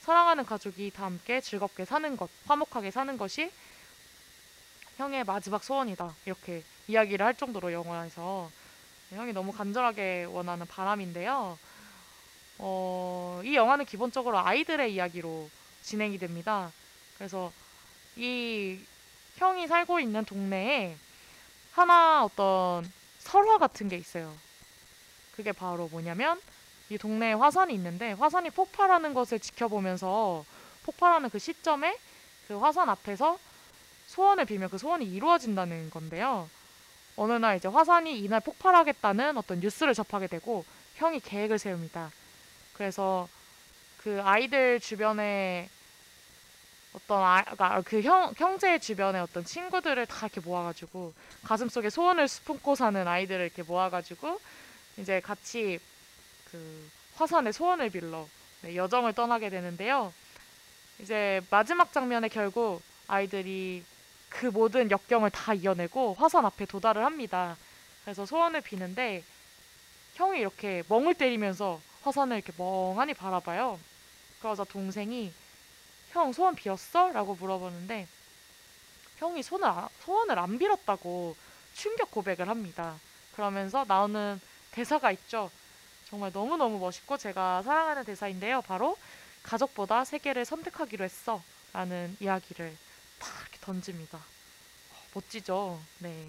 사랑하는 0.00 0.44
가족이 0.44 0.90
다 0.90 1.04
함께 1.04 1.40
즐겁게 1.40 1.84
사는 1.84 2.16
것, 2.16 2.28
화목하게 2.46 2.90
사는 2.90 3.16
것이 3.16 3.50
형의 4.96 5.22
마지막 5.22 5.62
소원이다. 5.62 6.12
이렇게 6.26 6.64
이야기를 6.88 7.24
할 7.24 7.34
정도로 7.34 7.72
영화에서 7.72 8.50
형이 9.10 9.32
너무 9.32 9.52
간절하게 9.52 10.24
원하는 10.24 10.66
바람인데요. 10.66 11.56
어, 12.58 13.40
이 13.44 13.54
영화는 13.54 13.84
기본적으로 13.84 14.38
아이들의 14.38 14.92
이야기로 14.92 15.48
진행이 15.82 16.18
됩니다. 16.18 16.72
그래서 17.16 17.52
이 18.16 18.78
형이 19.36 19.66
살고 19.66 20.00
있는 20.00 20.24
동네에 20.24 20.96
하나 21.72 22.24
어떤 22.24 22.90
설화 23.18 23.58
같은 23.58 23.88
게 23.88 23.96
있어요. 23.96 24.32
그게 25.34 25.52
바로 25.52 25.88
뭐냐면 25.88 26.40
이 26.90 26.98
동네에 26.98 27.32
화산이 27.32 27.72
있는데 27.74 28.12
화산이 28.12 28.50
폭발하는 28.50 29.14
것을 29.14 29.40
지켜보면서 29.40 30.44
폭발하는 30.84 31.30
그 31.30 31.38
시점에 31.38 31.96
그 32.48 32.58
화산 32.58 32.88
앞에서 32.88 33.38
소원을 34.08 34.44
빌면 34.44 34.68
그 34.68 34.76
소원이 34.76 35.06
이루어진다는 35.06 35.88
건데요. 35.90 36.50
어느 37.16 37.32
날 37.32 37.56
이제 37.56 37.68
화산이 37.68 38.18
이날 38.18 38.40
폭발하겠다는 38.40 39.38
어떤 39.38 39.60
뉴스를 39.60 39.94
접하게 39.94 40.26
되고 40.26 40.64
형이 40.96 41.20
계획을 41.20 41.58
세웁니다. 41.58 42.10
그래서 42.74 43.28
그 44.02 44.20
아이들 44.22 44.80
주변에 44.80 45.68
어떤 46.92 47.22
아, 47.22 47.42
그러니까 47.42 47.82
그 47.82 48.02
형, 48.02 48.34
형제 48.36 48.78
주변에 48.78 49.20
어떤 49.20 49.44
친구들을 49.44 50.06
다 50.06 50.26
이렇게 50.26 50.40
모아가지고 50.40 51.14
가슴속에 51.44 51.88
소원을 51.88 52.26
품고 52.44 52.74
사는 52.74 53.06
아이들을 53.06 53.44
이렇게 53.44 53.62
모아가지고 53.62 54.40
이제 54.98 55.20
같이 55.20 55.78
그 56.50 56.90
화산에 57.16 57.52
소원을 57.52 57.90
빌러 57.90 58.26
네, 58.62 58.76
여정을 58.76 59.12
떠나게 59.12 59.50
되는데요. 59.50 60.12
이제 60.98 61.40
마지막 61.50 61.92
장면에 61.92 62.28
결국 62.28 62.82
아이들이 63.06 63.84
그 64.28 64.46
모든 64.46 64.90
역경을 64.90 65.30
다 65.30 65.54
이겨내고 65.54 66.14
화산 66.18 66.44
앞에 66.44 66.66
도달을 66.66 67.04
합니다. 67.04 67.56
그래서 68.04 68.26
소원을 68.26 68.62
비는데 68.62 69.22
형이 70.14 70.40
이렇게 70.40 70.82
멍을 70.88 71.14
때리면서 71.14 71.80
화산을 72.02 72.38
이렇게 72.38 72.52
멍하니 72.56 73.14
바라봐요. 73.14 73.78
그러자 74.42 74.64
동생이 74.64 75.32
형 76.10 76.32
소원 76.32 76.56
비었어? 76.56 77.12
라고 77.12 77.36
물어보는데 77.36 78.08
형이 79.18 79.42
손을 79.42 79.68
아- 79.68 79.88
소원을 80.04 80.36
안 80.38 80.58
빌었다고 80.58 81.36
충격 81.74 82.10
고백을 82.10 82.48
합니다. 82.48 82.96
그러면서 83.36 83.84
나오는 83.86 84.40
대사가 84.72 85.12
있죠. 85.12 85.50
정말 86.10 86.32
너무너무 86.32 86.78
멋있고 86.80 87.16
제가 87.16 87.62
사랑하는 87.62 88.04
대사인데요. 88.04 88.62
바로 88.62 88.98
가족보다 89.44 90.04
세계를 90.04 90.44
선택하기로 90.44 91.04
했어. 91.04 91.40
라는 91.72 92.14
이야기를 92.20 92.76
딱 93.18 93.28
이렇게 93.42 93.58
던집니다. 93.60 94.18
어, 94.18 94.96
멋지죠? 95.14 95.80
네. 96.00 96.28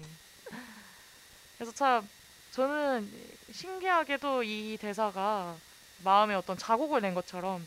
그래서 1.58 1.72
참 1.72 2.08
저는 2.52 3.10
신기하게도 3.52 4.44
이 4.44 4.78
대사가 4.80 5.56
마음에 6.02 6.34
어떤 6.34 6.56
자국을 6.56 7.02
낸 7.02 7.12
것처럼 7.14 7.66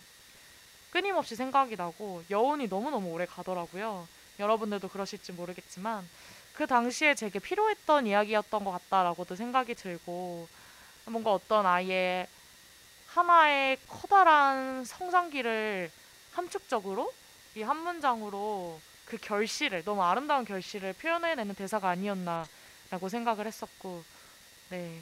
끊임없이 0.92 1.36
생각이 1.36 1.76
나고 1.76 2.24
여운이 2.30 2.68
너무너무 2.68 3.10
오래 3.10 3.26
가더라고요. 3.26 4.08
여러분들도 4.40 4.88
그러실지 4.88 5.32
모르겠지만 5.34 6.08
그 6.54 6.66
당시에 6.68 7.16
제게 7.16 7.40
필요했던 7.40 8.08
이야기였던 8.08 8.64
것 8.64 8.72
같다라고도 8.72 9.36
생각이 9.36 9.76
들고 9.76 10.48
뭔가 11.06 11.34
어떤 11.34 11.66
아이의 11.66 12.28
하나의 13.08 13.78
커다란 13.88 14.84
성장기를 14.86 15.92
함축적으로 16.34 17.12
이 17.56 17.64
한 17.64 17.78
문장으로 17.78 18.80
그 19.06 19.18
결실을 19.18 19.84
너무 19.84 20.04
아름다운 20.04 20.46
결실을 20.46 20.94
표현해내는 20.94 21.56
대사가 21.56 21.90
아니었나라고 21.90 23.10
생각을 23.10 23.48
했었고 23.48 24.04
네 24.70 25.02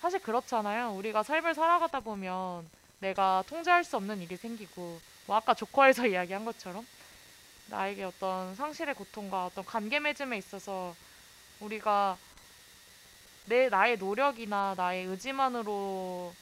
사실 0.00 0.18
그렇잖아요 0.20 0.92
우리가 0.92 1.22
삶을 1.22 1.54
살아가다 1.54 2.00
보면 2.00 2.68
내가 3.06 3.44
통제할 3.48 3.84
수 3.84 3.96
없는 3.96 4.20
일이 4.20 4.36
생기고 4.36 5.00
뭐 5.26 5.36
아까 5.36 5.54
조커에서 5.54 6.06
이야기한 6.08 6.44
것처럼 6.44 6.86
나에게 7.66 8.04
어떤 8.04 8.54
상실의 8.54 8.94
고통과 8.94 9.46
어떤 9.46 9.64
관계 9.64 10.00
맺음에 10.00 10.38
있어서 10.38 10.94
우리가 11.60 12.16
내 13.46 13.68
나의 13.68 13.96
노력이나 13.98 14.74
나의 14.76 15.06
의지만으로 15.06 16.34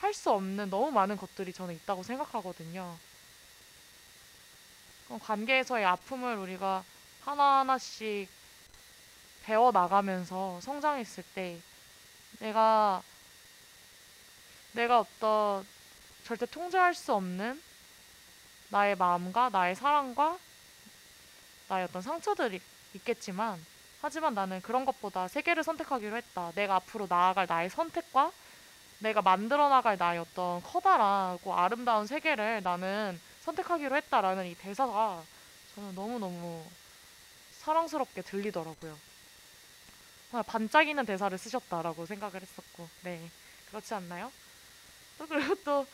할 0.00 0.14
수 0.14 0.30
없는 0.30 0.70
너무 0.70 0.90
많은 0.90 1.18
것들이 1.18 1.52
저는 1.52 1.74
있다고 1.74 2.02
생각하거든요. 2.02 2.96
관계에서의 5.22 5.84
아픔을 5.84 6.36
우리가 6.36 6.82
하나하나씩 7.24 8.28
배워 9.44 9.70
나가면서 9.72 10.60
성장했을 10.62 11.22
때 11.34 11.60
내가 12.38 13.02
내가 14.72 15.00
어떤 15.00 15.66
절대 16.24 16.46
통제할 16.46 16.94
수 16.94 17.12
없는 17.14 17.60
나의 18.68 18.96
마음과 18.96 19.50
나의 19.50 19.74
사랑과 19.74 20.38
나의 21.68 21.84
어떤 21.84 22.02
상처들이 22.02 22.60
있겠지만 22.94 23.64
하지만 24.00 24.34
나는 24.34 24.62
그런 24.62 24.84
것보다 24.84 25.28
세계를 25.28 25.62
선택하기로 25.62 26.16
했다. 26.16 26.52
내가 26.54 26.76
앞으로 26.76 27.06
나아갈 27.08 27.46
나의 27.46 27.68
선택과 27.68 28.32
내가 29.00 29.22
만들어 29.22 29.68
나갈 29.68 29.96
나의 29.96 30.20
어떤 30.20 30.62
커다랗고 30.62 31.54
아름다운 31.54 32.06
세계를 32.06 32.62
나는 32.62 33.20
선택하기로 33.42 33.96
했다라는 33.96 34.46
이 34.46 34.54
대사가 34.54 35.22
저는 35.74 35.94
너무너무 35.94 36.64
사랑스럽게 37.58 38.22
들리더라고요. 38.22 38.96
반짝이는 40.46 41.06
대사를 41.06 41.36
쓰셨다라고 41.36 42.06
생각을 42.06 42.40
했었고, 42.40 42.88
네. 43.02 43.30
그렇지 43.68 43.94
않나요? 43.94 44.30
또 45.20 45.26
그리고 45.28 45.54
또 45.64 45.86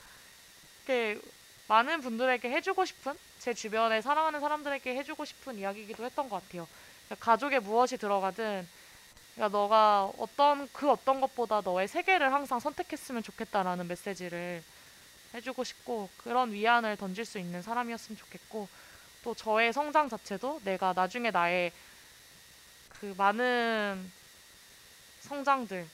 이렇게 0.86 1.20
많은 1.68 2.00
분들에게 2.00 2.48
해주고 2.48 2.84
싶은 2.84 3.18
제 3.38 3.52
주변에 3.52 4.00
사랑하는 4.00 4.38
사람들에게 4.40 4.94
해주고 4.96 5.24
싶은 5.24 5.58
이야기이기도 5.58 6.04
했던 6.04 6.28
것 6.28 6.40
같아요. 6.42 6.66
그러니까 7.06 7.24
가족에 7.24 7.58
무엇이 7.58 7.96
들어가든 7.96 8.66
그러니까 9.34 9.58
너가 9.58 10.12
어떤 10.16 10.68
그 10.72 10.88
어떤 10.90 11.20
것보다 11.20 11.60
너의 11.60 11.88
세계를 11.88 12.32
항상 12.32 12.60
선택했으면 12.60 13.22
좋겠다라는 13.22 13.88
메시지를 13.88 14.62
해주고 15.34 15.64
싶고 15.64 16.08
그런 16.18 16.52
위안을 16.52 16.96
던질 16.96 17.24
수 17.24 17.38
있는 17.38 17.60
사람이었으면 17.60 18.16
좋겠고 18.16 18.68
또 19.24 19.34
저의 19.34 19.72
성장 19.72 20.08
자체도 20.08 20.60
내가 20.64 20.92
나중에 20.92 21.32
나의 21.32 21.72
그 23.00 23.12
많은 23.18 24.10
성장들 25.20 25.86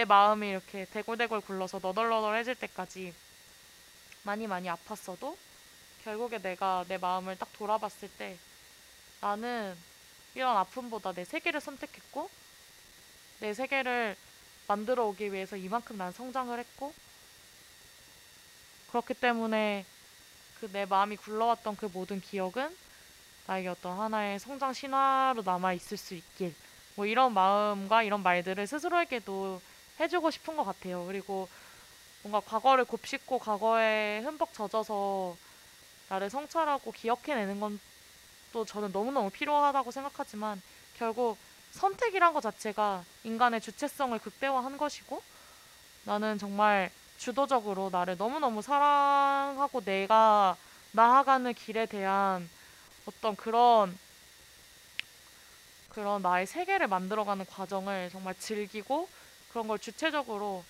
내 0.00 0.06
마음이 0.06 0.48
이렇게 0.48 0.86
대골대골 0.86 1.42
굴러서 1.42 1.78
너덜너덜해질 1.82 2.54
때까지 2.54 3.12
많이 4.22 4.46
많이 4.46 4.66
아팠어도 4.66 5.36
결국에 6.04 6.38
내가 6.38 6.86
내 6.88 6.96
마음을 6.96 7.36
딱 7.36 7.52
돌아봤을 7.52 8.08
때 8.16 8.38
나는 9.20 9.76
이런 10.34 10.56
아픔보다 10.56 11.12
내 11.12 11.26
세계를 11.26 11.60
선택했고 11.60 12.30
내 13.40 13.52
세계를 13.52 14.16
만들어 14.66 15.04
오기 15.04 15.34
위해서 15.34 15.58
이만큼 15.58 15.98
난 15.98 16.12
성장을 16.12 16.58
했고 16.58 16.94
그렇기 18.88 19.12
때문에 19.12 19.84
그 20.60 20.72
내 20.72 20.86
마음이 20.86 21.18
굴러왔던 21.18 21.76
그 21.76 21.90
모든 21.92 22.22
기억은 22.22 22.74
나에게 23.48 23.68
어떤 23.68 24.00
하나의 24.00 24.38
성장 24.38 24.72
신화로 24.72 25.42
남아 25.42 25.74
있을 25.74 25.98
수 25.98 26.14
있길. 26.14 26.54
뭐 26.94 27.04
이런 27.04 27.34
마음과 27.34 28.02
이런 28.02 28.22
말들을 28.22 28.66
스스로에게도 28.66 29.60
해주고 30.00 30.30
싶은 30.30 30.56
것 30.56 30.64
같아요. 30.64 31.04
그리고 31.06 31.48
뭔가 32.22 32.40
과거를 32.40 32.84
곱씹고 32.84 33.38
과거에 33.38 34.20
흠뻑 34.24 34.52
젖어서 34.52 35.36
나를 36.08 36.30
성찰하고 36.30 36.92
기억해내는 36.92 37.60
건 37.60 37.78
또 38.52 38.64
저는 38.64 38.92
너무너무 38.92 39.30
필요하다고 39.30 39.90
생각하지만 39.90 40.60
결국 40.96 41.38
선택이란 41.72 42.32
것 42.32 42.40
자체가 42.40 43.04
인간의 43.24 43.60
주체성을 43.60 44.18
극대화한 44.18 44.76
것이고 44.76 45.22
나는 46.04 46.38
정말 46.38 46.90
주도적으로 47.18 47.90
나를 47.90 48.16
너무너무 48.16 48.62
사랑하고 48.62 49.82
내가 49.84 50.56
나아가는 50.92 51.52
길에 51.54 51.86
대한 51.86 52.48
어떤 53.06 53.36
그런 53.36 53.96
그런 55.90 56.22
나의 56.22 56.46
세계를 56.46 56.88
만들어가는 56.88 57.46
과정을 57.46 58.10
정말 58.10 58.34
즐기고 58.38 59.08
그런 59.52 59.68
걸 59.68 59.78
주체적으로 59.78 60.64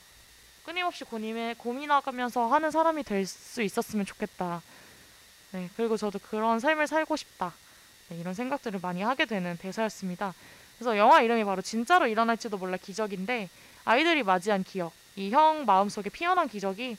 끊임없이 0.65 1.05
고민해, 1.05 1.55
고민하면서 1.59 2.47
하는 2.49 2.71
사람이 2.71 3.03
될 3.03 3.27
수 3.27 3.63
있었으면 3.63 4.07
좋겠다. 4.07 4.63
네, 5.53 5.69
그리고 5.77 5.97
저도 5.97 6.19
그런 6.19 6.61
삶을 6.61 6.87
살고 6.87 7.17
싶다. 7.17 7.53
네, 8.09 8.17
이런 8.19 8.35
생각들을 8.35 8.81
많이 8.81 9.03
하게 9.03 9.25
되는 9.25 9.57
대사였습니다. 9.57 10.35
그래서 10.79 10.97
영화 10.97 11.21
이름이 11.23 11.45
바로 11.45 11.61
진짜로 11.63 12.07
일어날지도 12.07 12.57
몰라 12.57 12.77
기적인데 12.77 13.49
아이들이 13.85 14.23
맞이한 14.23 14.65
기억, 14.65 14.93
이 15.17 15.31
형 15.31 15.65
마음속에 15.67 16.09
피어난 16.11 16.49
기적이 16.49 16.97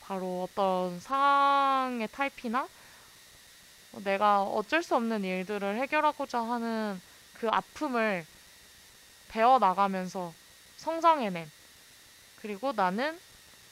바로 0.00 0.48
어떤 0.50 0.98
상황의 1.00 2.08
타입이나 2.12 2.66
내가 4.04 4.42
어쩔 4.42 4.82
수 4.82 4.94
없는 4.96 5.24
일들을 5.24 5.76
해결하고자 5.76 6.40
하는 6.40 7.00
그 7.34 7.48
아픔을 7.48 8.24
배워 9.28 9.58
나가면서 9.58 10.32
성장해낸 10.76 11.50
그리고 12.40 12.72
나는 12.72 13.18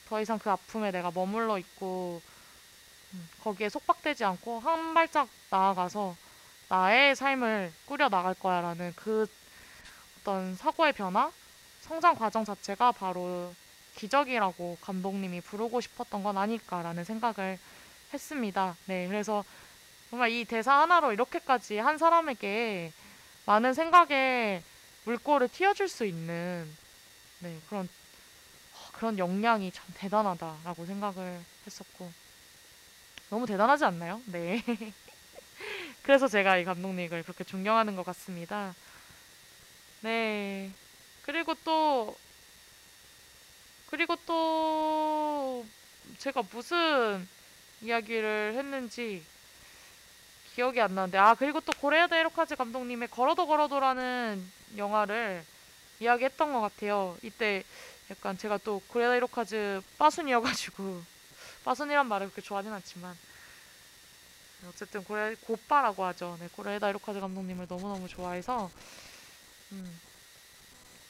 더 0.09 0.21
이상 0.21 0.39
그 0.39 0.51
아픔에 0.51 0.91
내가 0.91 1.11
머물러 1.11 1.59
있고 1.59 2.21
음, 3.13 3.29
거기에 3.43 3.69
속박되지 3.69 4.25
않고 4.25 4.61
한 4.61 4.95
발짝 4.95 5.29
나아가서 5.51 6.17
나의 6.69 7.15
삶을 7.15 7.73
꾸려 7.87 8.09
나갈 8.09 8.35
거야라는 8.35 8.95
그 8.97 9.27
어떤 10.21 10.57
사고의 10.57 10.93
변화, 10.93 11.31
성장 11.83 12.15
과정 12.15 12.45
자체가 12.45 12.93
바로 12.93 13.55
기적이라고 13.97 14.79
감독님이 14.81 15.41
부르고 15.41 15.81
싶었던 15.81 16.23
건 16.23 16.39
아닐까라는 16.39 17.05
생각을 17.05 17.59
했습니다. 18.13 18.77
네, 18.87 19.07
그래서 19.07 19.45
정말 20.11 20.31
이 20.31 20.45
대사 20.45 20.81
하나로 20.81 21.13
이렇게까지 21.13 21.79
한 21.79 21.99
사람에게 21.99 22.93
많은 23.47 23.75
생각에 23.75 24.63
물꼬를 25.05 25.49
튀어줄 25.49 25.89
수 25.89 26.07
있는 26.07 26.84
네, 27.45 27.61
그런 27.69 27.87
어, 28.73 28.89
그런 28.95 29.19
역량이 29.19 29.71
참 29.71 29.85
대단하다라고 29.95 30.87
생각을 30.87 31.41
했었고 31.67 32.11
너무 33.29 33.47
대단하지 33.47 33.85
않나요? 33.85 34.23
네. 34.25 34.65
그래서 36.03 36.27
제가 36.27 36.57
이 36.57 36.65
감독님을 36.65 37.23
그렇게 37.23 37.45
존경하는 37.45 37.97
것 37.97 38.07
같습니다. 38.07 38.75
네. 40.01 40.71
그리고 41.27 41.55
또 41.65 42.17
그리고 43.91 44.17
또 44.25 45.67
제가 46.17 46.43
무슨 46.51 47.29
이야기를 47.83 48.55
했는지 48.57 49.23
기억이 50.55 50.81
안 50.81 50.95
나는데 50.95 51.19
아 51.19 51.35
그리고 51.35 51.61
또 51.61 51.73
고레야다 51.73 52.17
에로카즈 52.17 52.57
감독님의 52.57 53.09
걸어도 53.09 53.47
걸어도라는 53.47 54.43
영화를 54.79 55.45
이야기했던 56.01 56.53
것 56.53 56.61
같아요. 56.61 57.17
이때 57.23 57.65
약간 58.11 58.37
제가 58.37 58.59
또 58.59 58.81
고레야다 58.89 59.17
에로카즈 59.17 59.83
빠순이어가지고 59.99 61.03
빠순이란 61.65 62.07
말을 62.07 62.29
그렇게 62.29 62.43
좋아하진 62.43 62.73
않지만 62.73 63.17
어쨌든 64.69 65.05
고레 65.05 65.37
고빠라고 65.37 66.05
하죠. 66.07 66.37
네, 66.41 66.49
고레다 66.53 66.91
이로카즈 66.91 67.21
감독님을 67.21 67.67
너무너무 67.69 68.09
좋아해서 68.09 68.71
음, 69.73 70.01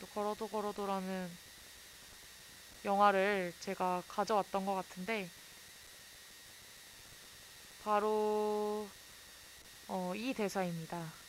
또 0.01 0.07
걸어도 0.09 0.49
걸어도라는 0.49 1.30
영화를 2.85 3.53
제가 3.61 4.03
가져왔던 4.09 4.66
것 4.66 4.74
같은데 4.74 5.28
바로 7.82 8.89
어, 9.89 10.12
이 10.16 10.32
대사입니다. 10.35 11.24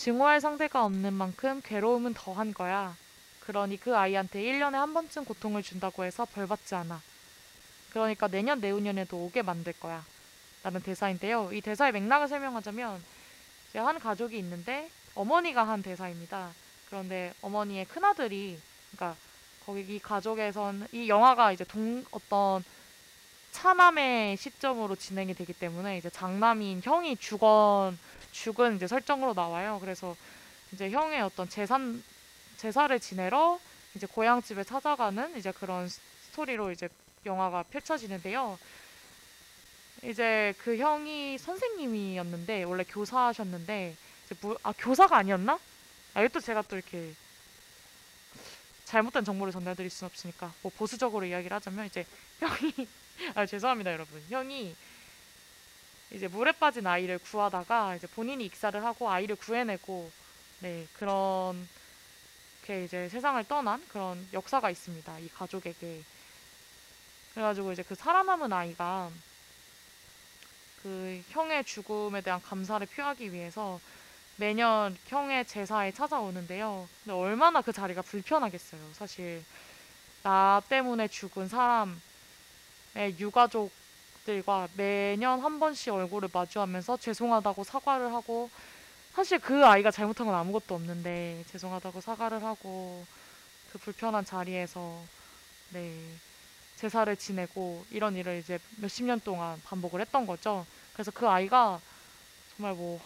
증오할 0.00 0.40
상대가 0.40 0.86
없는 0.86 1.12
만큼 1.12 1.60
괴로움은 1.62 2.14
더한 2.14 2.54
거야. 2.54 2.96
그러니 3.40 3.76
그 3.78 3.94
아이한테 3.94 4.40
1년에 4.40 4.72
한 4.72 4.94
번쯤 4.94 5.26
고통을 5.26 5.62
준다고 5.62 6.04
해서 6.04 6.24
벌 6.24 6.46
받지 6.46 6.74
않아. 6.74 7.02
그러니까 7.90 8.26
내년 8.26 8.60
내후년에도 8.62 9.18
오게 9.18 9.42
만들 9.42 9.74
거야. 9.74 10.02
라는 10.62 10.80
대사인데요. 10.80 11.50
이 11.52 11.60
대사의 11.60 11.92
맥락을 11.92 12.28
설명하자면 12.28 13.04
한 13.74 13.98
가족이 13.98 14.38
있는데 14.38 14.88
어머니가 15.14 15.68
한 15.68 15.82
대사입니다. 15.82 16.48
그런데 16.88 17.34
어머니의 17.42 17.84
큰아들이 17.84 18.58
그러니까 18.92 19.20
거기 19.66 19.82
이 19.82 19.98
가족에선 19.98 20.88
이 20.92 21.10
영화가 21.10 21.52
이제 21.52 21.64
동 21.64 22.06
어떤 22.10 22.64
차남의 23.52 24.36
시점으로 24.36 24.96
진행이 24.96 25.34
되기 25.34 25.52
때문에 25.52 25.98
이제 25.98 26.08
장남인 26.10 26.80
형이 26.82 27.16
죽은 27.16 27.98
죽은 28.32 28.76
이제 28.76 28.86
설정으로 28.86 29.34
나와요. 29.34 29.78
그래서 29.80 30.16
이제 30.72 30.90
형의 30.90 31.20
어떤 31.20 31.48
재산 31.48 32.02
제사를 32.56 32.98
지내러 33.00 33.58
이제 33.94 34.06
고향 34.06 34.42
집에 34.42 34.62
찾아가는 34.62 35.36
이제 35.36 35.50
그런 35.52 35.88
스토리로 35.88 36.70
이제 36.70 36.88
영화가 37.26 37.64
펼쳐지는데요. 37.64 38.58
이제 40.04 40.54
그 40.58 40.76
형이 40.76 41.38
선생님이었는데 41.38 42.62
원래 42.64 42.84
교사하셨는데 42.84 43.96
이제 44.24 44.34
무, 44.40 44.56
아 44.62 44.72
교사가 44.78 45.16
아니었나? 45.16 45.58
아 46.14 46.22
이것도 46.22 46.40
제가 46.40 46.62
또 46.62 46.76
이렇게 46.76 47.14
잘못된 48.84 49.24
정보를 49.24 49.52
전달드릴 49.52 49.90
수는 49.90 50.10
없으니까 50.10 50.52
뭐 50.62 50.72
보수적으로 50.76 51.24
이야기를 51.26 51.54
하자면 51.54 51.86
이제 51.86 52.06
형이 52.38 52.88
아 53.34 53.46
죄송합니다 53.46 53.92
여러분 53.92 54.22
형이 54.28 54.74
이제 56.12 56.28
물에 56.28 56.52
빠진 56.52 56.86
아이를 56.86 57.18
구하다가 57.18 57.96
이제 57.96 58.06
본인이 58.08 58.44
익사를 58.46 58.84
하고 58.84 59.10
아이를 59.10 59.36
구해내고 59.36 60.10
네 60.60 60.86
그런 60.94 61.68
게 62.64 62.84
이제 62.84 63.08
세상을 63.08 63.42
떠난 63.44 63.84
그런 63.88 64.26
역사가 64.32 64.70
있습니다 64.70 65.18
이 65.18 65.28
가족에게 65.28 66.02
그래가지고 67.34 67.72
이제 67.72 67.82
그 67.82 67.94
살아남은 67.94 68.52
아이가 68.52 69.10
그 70.82 71.22
형의 71.28 71.64
죽음에 71.64 72.22
대한 72.22 72.40
감사를 72.42 72.86
표하기 72.86 73.32
위해서 73.32 73.80
매년 74.36 74.96
형의 75.06 75.46
제사에 75.46 75.92
찾아오는데요. 75.92 76.88
근데 77.04 77.14
얼마나 77.14 77.60
그 77.60 77.72
자리가 77.72 78.00
불편하겠어요. 78.02 78.80
사실 78.94 79.44
나 80.22 80.62
때문에 80.68 81.08
죽은 81.08 81.48
사람의 81.48 82.09
유가족들과 82.96 84.68
매년 84.76 85.40
한 85.40 85.60
번씩 85.60 85.92
얼굴을 85.92 86.28
마주하면서 86.32 86.96
죄송하다고 86.96 87.64
사과를 87.64 88.12
하고 88.12 88.50
사실 89.14 89.38
그 89.38 89.66
아이가 89.66 89.90
잘못한 89.90 90.26
건 90.26 90.34
아무것도 90.36 90.74
없는데 90.74 91.44
죄송하다고 91.50 92.00
사과를 92.00 92.42
하고 92.44 93.04
그 93.72 93.78
불편한 93.78 94.24
자리에서 94.24 95.02
네 95.70 95.94
제사를 96.76 97.14
지내고 97.16 97.84
이런 97.90 98.16
일을 98.16 98.38
이제 98.38 98.58
몇십 98.76 99.04
년 99.04 99.20
동안 99.20 99.60
반복을 99.64 100.00
했던 100.00 100.26
거죠. 100.26 100.66
그래서 100.94 101.10
그 101.10 101.28
아이가 101.28 101.80
정말 102.56 102.74
뭐 102.74 103.00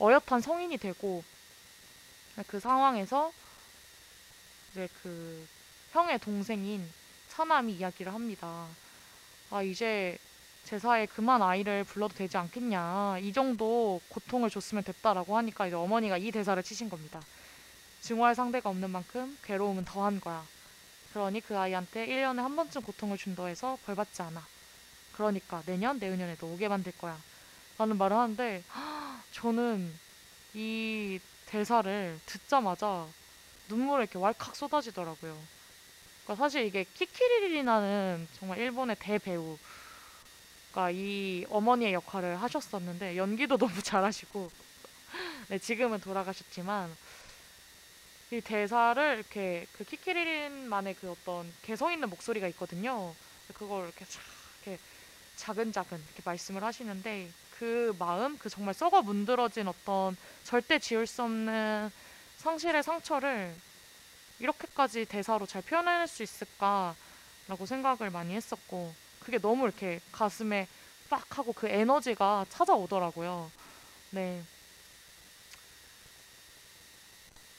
어엿한 0.00 0.40
성인이 0.40 0.76
되고 0.78 1.24
그 2.46 2.60
상황에서 2.60 3.32
이제 4.70 4.88
그 5.02 5.46
형의 5.92 6.18
동생인 6.20 6.88
차남이 7.38 7.74
이야기를 7.74 8.12
합니다. 8.12 8.66
아, 9.50 9.62
이제 9.62 10.18
제사에 10.64 11.06
그만 11.06 11.40
아이를 11.40 11.84
불러도 11.84 12.16
되지 12.16 12.36
않겠냐. 12.36 13.18
이 13.20 13.32
정도 13.32 14.00
고통을 14.08 14.50
줬으면 14.50 14.82
됐다라고 14.82 15.36
하니까 15.36 15.68
이제 15.68 15.76
어머니가 15.76 16.16
이 16.16 16.32
대사를 16.32 16.60
치신 16.60 16.90
겁니다. 16.90 17.20
증오할 18.00 18.34
상대가 18.34 18.70
없는 18.70 18.90
만큼 18.90 19.38
괴로움은 19.44 19.84
더한 19.84 20.20
거야. 20.20 20.44
그러니 21.12 21.40
그 21.40 21.56
아이한테 21.56 22.08
1년에 22.08 22.38
한 22.38 22.56
번쯤 22.56 22.82
고통을 22.82 23.16
준다 23.16 23.46
해서 23.46 23.78
벌 23.86 23.94
받지 23.94 24.20
않아. 24.20 24.44
그러니까 25.12 25.62
내년, 25.64 26.00
내후년에도 26.00 26.44
오게 26.48 26.66
만들 26.66 26.90
거야. 26.98 27.16
라는 27.78 27.96
말을 27.98 28.16
하는데 28.16 28.64
저는 29.30 29.94
이 30.54 31.20
대사를 31.46 32.18
듣자마자 32.26 33.06
눈물이 33.68 34.02
이렇게 34.02 34.18
왈칵 34.18 34.56
쏟아지더라고요. 34.56 35.57
그러니까 36.28 36.44
사실 36.44 36.66
이게 36.66 36.84
키키리리라는 36.84 38.28
정말 38.38 38.58
일본의 38.58 38.96
대배우가 39.00 39.56
이 40.92 41.46
어머니의 41.48 41.94
역할을 41.94 42.36
하셨었는데 42.42 43.16
연기도 43.16 43.56
너무 43.56 43.82
잘하시고 43.82 44.50
네, 45.48 45.58
지금은 45.58 46.00
돌아가셨지만 46.00 46.94
이 48.30 48.42
대사를 48.42 49.14
이렇게 49.16 49.66
그 49.72 49.84
키키리린만의 49.84 50.96
그 51.00 51.10
어떤 51.10 51.50
개성 51.62 51.94
있는 51.94 52.10
목소리가 52.10 52.46
있거든요. 52.48 53.14
그걸 53.54 53.84
이렇게 53.84 54.04
쫙 54.04 54.20
이렇게 54.66 54.78
자근자근 55.36 55.96
이렇게 55.96 56.22
말씀을 56.26 56.62
하시는데 56.62 57.30
그 57.58 57.96
마음, 57.98 58.36
그 58.36 58.50
정말 58.50 58.74
썩어 58.74 59.00
문드러진 59.00 59.66
어떤 59.66 60.14
절대 60.44 60.78
지울 60.78 61.06
수 61.06 61.22
없는 61.22 61.90
상실의 62.36 62.82
상처를 62.82 63.54
이렇게까지 64.40 65.04
대사로 65.04 65.46
잘 65.46 65.62
표현해낼 65.62 66.06
수 66.06 66.22
있을까라고 66.22 67.66
생각을 67.66 68.10
많이 68.10 68.34
했었고 68.34 68.94
그게 69.20 69.38
너무 69.38 69.64
이렇게 69.64 70.00
가슴에 70.12 70.68
빡 71.10 71.38
하고 71.38 71.52
그 71.52 71.66
에너지가 71.68 72.46
찾아오더라고요. 72.50 73.50
네. 74.10 74.42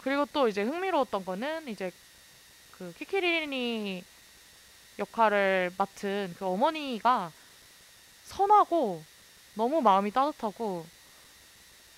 그리고 0.02 0.26
또 0.32 0.48
이제 0.48 0.64
흥미로웠던 0.64 1.26
거는 1.26 1.68
이제 1.68 1.92
그 2.72 2.94
키키리니 2.98 4.04
역할을 4.98 5.74
맡은 5.78 6.36
그 6.38 6.46
어머니가 6.46 7.32
선하고 8.26 9.04
너무 9.56 9.82
마음이 9.82 10.12
따뜻하고 10.12 10.86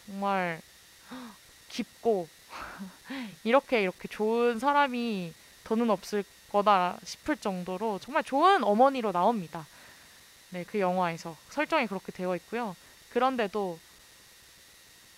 정말 0.08 0.62
깊고 1.70 2.28
이렇게 3.44 3.82
이렇게 3.82 4.08
좋은 4.08 4.60
사람이 4.60 5.34
더는 5.64 5.90
없을 5.90 6.24
거다 6.52 6.98
싶을 7.04 7.38
정도로 7.38 8.00
정말 8.00 8.24
좋은 8.24 8.64
어머니로 8.64 9.12
나옵니다. 9.12 9.66
네, 10.50 10.64
그 10.66 10.80
영화에서 10.80 11.36
설정이 11.50 11.88
그렇게 11.88 12.12
되어 12.12 12.36
있고요. 12.36 12.76
그런데도 13.12 13.80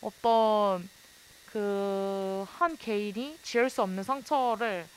어떤 0.02 0.90
그 1.52 2.46
한 2.58 2.78
개인이 2.78 3.38
지을 3.44 3.70
수 3.70 3.82
없는 3.82 4.04
상처를 4.04 4.88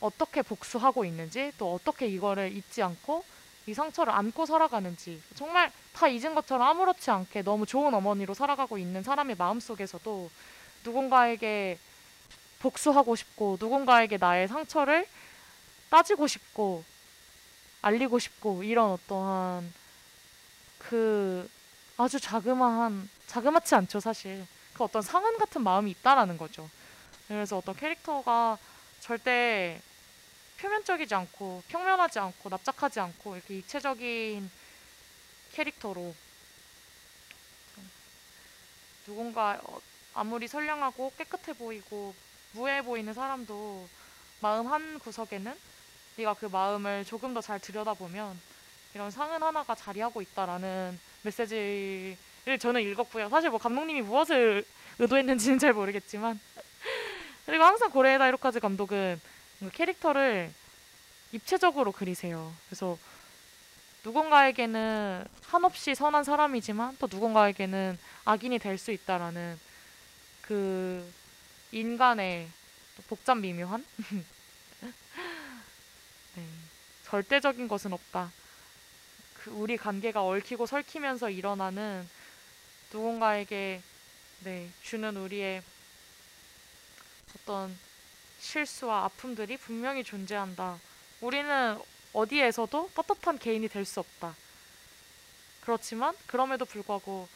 어떻게 0.00 0.42
복수하고 0.42 1.04
있는지 1.04 1.52
또 1.58 1.74
어떻게 1.74 2.06
이거를 2.06 2.52
잊지 2.52 2.82
않고 2.82 3.24
이 3.66 3.74
상처를 3.74 4.12
안고 4.12 4.46
살아가는지 4.46 5.22
정말 5.34 5.72
다 5.92 6.08
잊은 6.08 6.34
것처럼 6.34 6.66
아무렇지 6.66 7.10
않게 7.10 7.42
너무 7.42 7.66
좋은 7.66 7.92
어머니로 7.94 8.34
살아가고 8.34 8.78
있는 8.78 9.02
사람의 9.02 9.36
마음속에서도 9.36 10.30
누군가에게 10.84 11.78
복수하고 12.60 13.16
싶고 13.16 13.56
누군가에게 13.60 14.16
나의 14.18 14.48
상처를 14.48 15.06
따지고 15.88 16.26
싶고 16.26 16.84
알리고 17.82 18.18
싶고 18.18 18.62
이런 18.62 18.92
어떠한 18.92 19.72
그 20.78 21.48
아주 21.96 22.20
자그마한 22.20 23.08
자그맣지 23.26 23.74
않죠 23.74 24.00
사실 24.00 24.46
그 24.74 24.84
어떤 24.84 25.02
상한 25.02 25.36
같은 25.38 25.62
마음이 25.62 25.90
있다라는 25.90 26.38
거죠. 26.38 26.68
그래서 27.28 27.58
어떤 27.58 27.76
캐릭터가 27.76 28.58
절대 29.00 29.80
표면적이지 30.58 31.14
않고 31.14 31.62
평면하지 31.68 32.18
않고 32.18 32.48
납작하지 32.48 33.00
않고 33.00 33.36
이렇게 33.36 33.58
입체적인 33.58 34.50
캐릭터로 35.52 36.14
누군가 39.06 39.58
어, 39.64 39.80
아무리 40.14 40.48
선량하고 40.48 41.12
깨끗해 41.16 41.52
보이고 41.52 42.14
무해 42.52 42.82
보이는 42.82 43.12
사람도 43.12 43.88
마음 44.40 44.66
한 44.66 44.98
구석에는 44.98 45.54
네가 46.16 46.34
그 46.34 46.46
마음을 46.46 47.04
조금 47.04 47.32
더 47.34 47.40
잘 47.40 47.60
들여다보면 47.60 48.38
이런 48.94 49.10
상은 49.10 49.42
하나가 49.42 49.74
자리하고 49.74 50.20
있다라는 50.22 50.98
메시지를 51.22 52.58
저는 52.58 52.82
읽었고요. 52.82 53.28
사실 53.28 53.50
뭐 53.50 53.58
감독님이 53.58 54.02
무엇을 54.02 54.64
의도했는지는 54.98 55.58
잘 55.58 55.72
모르겠지만 55.72 56.38
그리고 57.46 57.64
항상 57.64 57.90
고레에다 57.90 58.26
히로카즈 58.26 58.60
감독은 58.60 59.20
그 59.60 59.70
캐릭터를 59.70 60.52
입체적으로 61.32 61.92
그리세요. 61.92 62.52
그래서 62.68 62.98
누군가에게는 64.04 65.24
한없이 65.46 65.94
선한 65.94 66.24
사람이지만 66.24 66.96
또 66.98 67.06
누군가에게는 67.08 67.98
악인이 68.24 68.58
될 68.58 68.78
수 68.78 68.90
있다라는 68.92 69.58
그 70.50 71.08
인간의 71.70 72.48
또 72.96 73.02
복잡 73.04 73.38
미묘한 73.38 73.86
네, 76.34 76.44
절대적인 77.04 77.68
것은 77.68 77.92
없다. 77.92 78.32
그 79.34 79.52
우리 79.52 79.76
관계가 79.76 80.24
얽히고 80.24 80.66
설키면서 80.66 81.30
일어나는 81.30 82.04
누군가에게 82.92 83.80
네, 84.40 84.68
주는 84.82 85.16
우리의 85.16 85.62
어떤 87.36 87.78
실수와 88.40 89.04
아픔들이 89.04 89.56
분명히 89.56 90.02
존재한다. 90.02 90.80
우리는 91.20 91.80
어디에서도 92.12 92.90
떳떳한 92.96 93.38
개인이 93.38 93.68
될 93.68 93.84
수 93.84 94.00
없다. 94.00 94.34
그렇지만 95.60 96.12
그럼에도 96.26 96.64
불구하고 96.64 97.28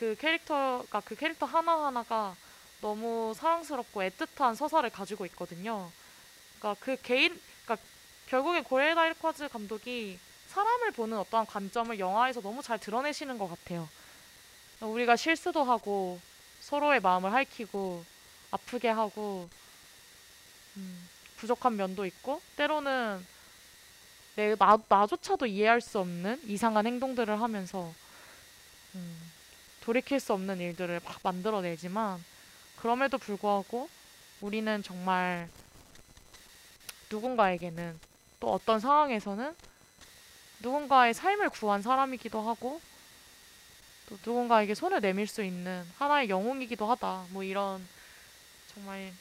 그 0.00 0.16
캐릭터가 0.18 0.98
그 1.04 1.14
캐릭터 1.14 1.46
하나하나가 1.46 2.34
너무 2.80 3.32
사랑스럽고 3.36 4.00
애틋한 4.02 4.54
서사를 4.54 4.88
가지고 4.90 5.26
있거든요. 5.26 5.90
그러니까 6.58 6.84
그 6.84 6.96
개인 7.02 7.40
그러니까 7.64 7.86
결국에 8.28 8.62
고에다 8.62 9.06
일쿼즈 9.06 9.48
감독이 9.48 10.18
사람을 10.48 10.92
보는 10.92 11.18
어떠한 11.18 11.46
관점을 11.46 11.98
영화에서 11.98 12.40
너무 12.40 12.62
잘 12.62 12.78
드러내시는 12.78 13.38
것 13.38 13.48
같아요. 13.48 13.88
우리가 14.80 15.16
실수도 15.16 15.64
하고 15.64 16.20
서로의 16.60 17.00
마음을 17.00 17.32
핥히고 17.32 18.04
아프게 18.50 18.88
하고 18.88 19.48
음, 20.76 21.08
부족한 21.36 21.76
면도 21.76 22.04
있고 22.06 22.40
때로는 22.56 23.24
내 24.36 24.54
나, 24.56 24.78
나조차도 24.88 25.46
이해할 25.46 25.80
수 25.80 25.98
없는 25.98 26.40
이상한 26.46 26.86
행동들을 26.86 27.40
하면서 27.40 27.92
음, 28.94 29.32
돌이킬 29.80 30.20
수 30.20 30.32
없는 30.32 30.60
일들을 30.60 31.00
막 31.04 31.18
만들어내지만 31.22 32.22
그럼에도 32.76 33.18
불구하고 33.18 33.88
우리는 34.40 34.82
정말 34.82 35.48
누군가에게는 37.10 37.98
또 38.40 38.52
어떤 38.52 38.80
상황에서는 38.80 39.54
누군가의 40.60 41.14
삶을 41.14 41.50
구한 41.50 41.82
사람이기도 41.82 42.40
하고 42.40 42.80
또 44.08 44.16
누군가에게 44.24 44.74
손을 44.74 45.00
내밀 45.00 45.26
수 45.26 45.42
있는 45.42 45.84
하나의 45.98 46.28
영웅이기도 46.28 46.86
하다. 46.86 47.26
뭐 47.30 47.42
이런 47.42 47.86
정말 48.72 49.12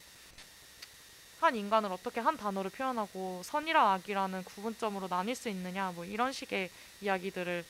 한 1.39 1.55
인간을 1.55 1.91
어떻게 1.91 2.19
한 2.19 2.37
단어로 2.37 2.69
표현하고 2.69 3.41
선이랑 3.43 3.91
악이라는 3.91 4.43
구분점으로 4.43 5.07
나뉠 5.07 5.35
수 5.35 5.49
있느냐 5.49 5.91
뭐 5.95 6.05
이런 6.05 6.31
식의 6.31 6.69
이야기들을 7.01 7.65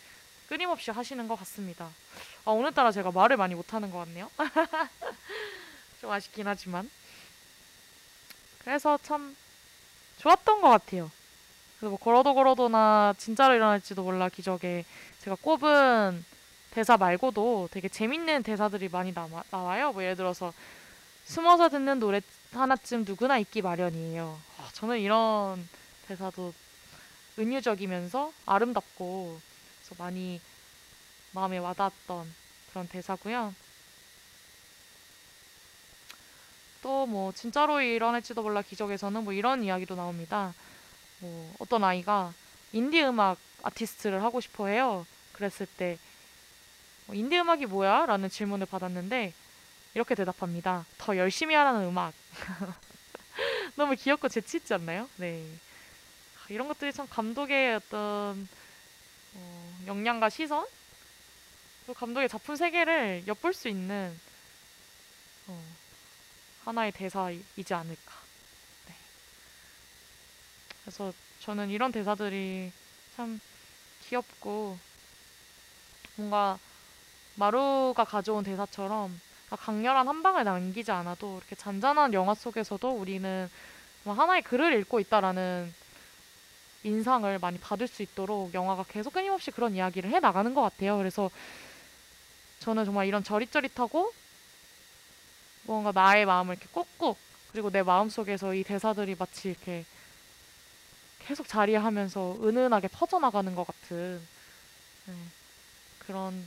끊임없이 0.47 0.91
하시는 0.91 1.27
것 1.27 1.35
같습니다. 1.39 1.89
아, 2.45 2.51
오늘따라 2.51 2.91
제가 2.91 3.11
말을 3.11 3.37
많이 3.37 3.55
못하는 3.55 3.91
것 3.91 3.99
같네요. 3.99 4.29
좀 6.05 6.11
아쉽긴 6.11 6.47
하지만 6.47 6.87
그래서 8.59 8.99
참 9.01 9.35
좋았던 10.19 10.61
것 10.61 10.69
같아요. 10.69 11.09
그래서 11.79 11.89
뭐 11.89 11.97
걸어도 11.97 12.35
걸어도나 12.35 13.15
진짜로 13.17 13.55
일어날지도 13.55 14.03
몰라 14.03 14.29
기적에 14.29 14.85
제가 15.21 15.35
꼽은 15.41 16.23
대사 16.69 16.95
말고도 16.95 17.69
되게 17.71 17.89
재밌는 17.89 18.43
대사들이 18.43 18.89
많이 18.89 19.13
남아, 19.13 19.43
나와요. 19.49 19.93
뭐 19.93 20.03
예를 20.03 20.15
들어서 20.15 20.53
숨어서 21.25 21.69
듣는 21.69 21.99
노래 21.99 22.21
하나쯤 22.51 23.03
누구나 23.03 23.39
있기 23.39 23.63
마련이에요. 23.63 24.39
아, 24.59 24.69
저는 24.73 24.99
이런 24.99 25.67
대사도 26.07 26.53
은유적이면서 27.39 28.31
아름답고 28.45 29.39
많이 29.97 30.39
마음에 31.31 31.57
와닿았던 31.57 32.31
그런 32.69 32.87
대사고요. 32.89 33.55
또 36.85 37.07
뭐 37.07 37.31
진짜로 37.31 37.81
일어날지도 37.81 38.43
몰라 38.43 38.61
기적에서는 38.61 39.23
뭐 39.23 39.33
이런 39.33 39.63
이야기도 39.63 39.95
나옵니다. 39.95 40.53
뭐 41.19 41.55
어떤 41.57 41.83
아이가 41.83 42.31
인디 42.73 43.03
음악 43.03 43.39
아티스트를 43.63 44.21
하고 44.23 44.39
싶어 44.39 44.67
해요. 44.67 45.05
그랬을 45.33 45.65
때 45.65 45.97
어, 47.07 47.13
인디 47.15 47.39
음악이 47.39 47.65
뭐야? 47.65 48.05
라는 48.05 48.29
질문을 48.29 48.67
받았는데 48.67 49.33
이렇게 49.95 50.13
대답합니다. 50.13 50.85
더 50.99 51.17
열심히 51.17 51.55
하라는 51.55 51.87
음악. 51.87 52.13
너무 53.75 53.95
귀엽고 53.95 54.29
재치 54.29 54.57
있지 54.57 54.73
않나요? 54.75 55.09
네. 55.17 55.43
아, 56.37 56.45
이런 56.49 56.67
것들이 56.67 56.93
참 56.93 57.07
감독의 57.09 57.75
어떤 57.75 58.47
어, 59.33 59.79
역량과 59.87 60.29
시선 60.29 60.67
또 61.87 61.93
감독의 61.95 62.29
작품 62.29 62.55
세계를 62.55 63.23
엿볼 63.25 63.53
수 63.53 63.69
있는 63.69 64.15
어, 65.47 65.74
하나의 66.65 66.91
대사이지 66.91 67.73
않을까. 67.73 68.13
네. 68.87 68.95
그래서 70.81 71.13
저는 71.41 71.69
이런 71.69 71.91
대사들이 71.91 72.71
참 73.15 73.39
귀엽고 74.03 74.77
뭔가 76.15 76.57
마루가 77.35 78.03
가져온 78.03 78.43
대사처럼 78.43 79.19
강렬한 79.49 80.07
한 80.07 80.23
방을 80.23 80.43
남기지 80.43 80.91
않아도 80.91 81.37
이렇게 81.37 81.55
잔잔한 81.55 82.13
영화 82.13 82.33
속에서도 82.33 82.89
우리는 82.89 83.49
뭐 84.03 84.13
하나의 84.13 84.41
글을 84.41 84.79
읽고 84.79 84.99
있다라는 84.99 85.73
인상을 86.83 87.39
많이 87.39 87.59
받을 87.59 87.87
수 87.87 88.03
있도록 88.03 88.53
영화가 88.53 88.83
계속 88.89 89.13
끊임없이 89.13 89.51
그런 89.51 89.75
이야기를 89.75 90.11
해 90.11 90.19
나가는 90.19 90.53
것 90.53 90.61
같아요. 90.61 90.97
그래서 90.97 91.29
저는 92.59 92.85
정말 92.85 93.07
이런 93.07 93.23
저릿저릿하고 93.23 94.11
뭔가 95.65 95.91
나의 95.91 96.25
마음을 96.25 96.55
이렇게 96.55 96.67
꾹꾹 96.71 97.15
그리고 97.51 97.69
내 97.69 97.83
마음 97.83 98.09
속에서 98.09 98.53
이 98.53 98.63
대사들이 98.63 99.15
마치 99.17 99.49
이렇게 99.49 99.85
계속 101.25 101.47
자리하면서 101.47 102.37
은은하게 102.43 102.87
퍼져나가는 102.89 103.53
것 103.55 103.65
같은 103.65 104.21
네, 105.07 105.13
그런 105.99 106.45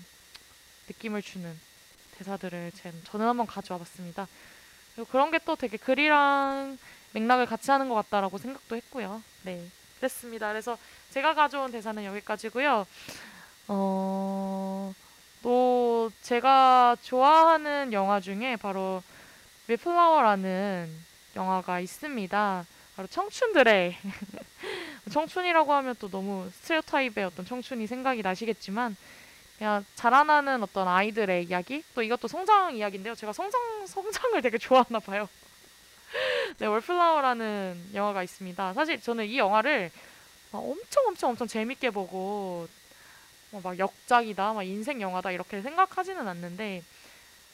느낌을 0.88 1.22
주는 1.22 1.58
대사들을 2.18 2.72
제- 2.74 2.92
저는 3.04 3.26
한번 3.26 3.46
가져와 3.46 3.78
봤습니다. 3.78 4.26
그리고 4.94 5.10
그런 5.10 5.30
게 5.30 5.38
또 5.44 5.56
되게 5.56 5.76
글이랑 5.76 6.78
맥락을 7.12 7.46
같이 7.46 7.70
하는 7.70 7.88
것 7.88 7.94
같다라고 7.96 8.38
생각도 8.38 8.76
했고요. 8.76 9.22
네, 9.42 9.66
그랬습니다. 9.98 10.48
그래서 10.48 10.76
제가 11.10 11.34
가져온 11.34 11.72
대사는 11.72 12.04
여기까지고요. 12.04 12.86
어, 13.68 14.92
또 15.42 16.10
제가 16.22 16.96
좋아하는 17.02 17.92
영화 17.92 18.20
중에 18.20 18.56
바로 18.56 19.02
웹플라워라는 19.68 20.88
영화가 21.36 21.80
있습니다. 21.80 22.66
바로 22.96 23.08
청춘들의 23.08 23.96
청춘이라고 25.12 25.72
하면 25.72 25.94
또 25.98 26.08
너무 26.08 26.50
스테레오타입의 26.52 27.24
어떤 27.24 27.46
청춘이 27.46 27.86
생각이 27.86 28.22
나시겠지만 28.22 28.96
그냥 29.58 29.84
자라나는 29.94 30.62
어떤 30.62 30.88
아이들의 30.88 31.44
이야기 31.44 31.82
또 31.94 32.02
이것도 32.02 32.28
성장 32.28 32.76
이야기인데요. 32.76 33.14
제가 33.14 33.32
성장 33.32 33.86
성장을 33.86 34.40
되게 34.42 34.58
좋아하나 34.58 34.98
봐요. 35.00 35.28
네, 36.58 36.66
월플라워라는 36.66 37.90
영화가 37.94 38.22
있습니다. 38.22 38.74
사실 38.74 39.00
저는 39.00 39.26
이 39.26 39.38
영화를 39.38 39.90
막 40.50 40.60
엄청 40.60 41.06
엄청 41.06 41.30
엄청 41.30 41.46
재밌게 41.46 41.90
보고 41.90 42.66
어, 42.66 42.77
막 43.50 43.78
역작이다, 43.78 44.52
막 44.52 44.62
인생 44.62 45.00
영화다 45.00 45.30
이렇게 45.30 45.62
생각하지는 45.62 46.26
않는데 46.28 46.82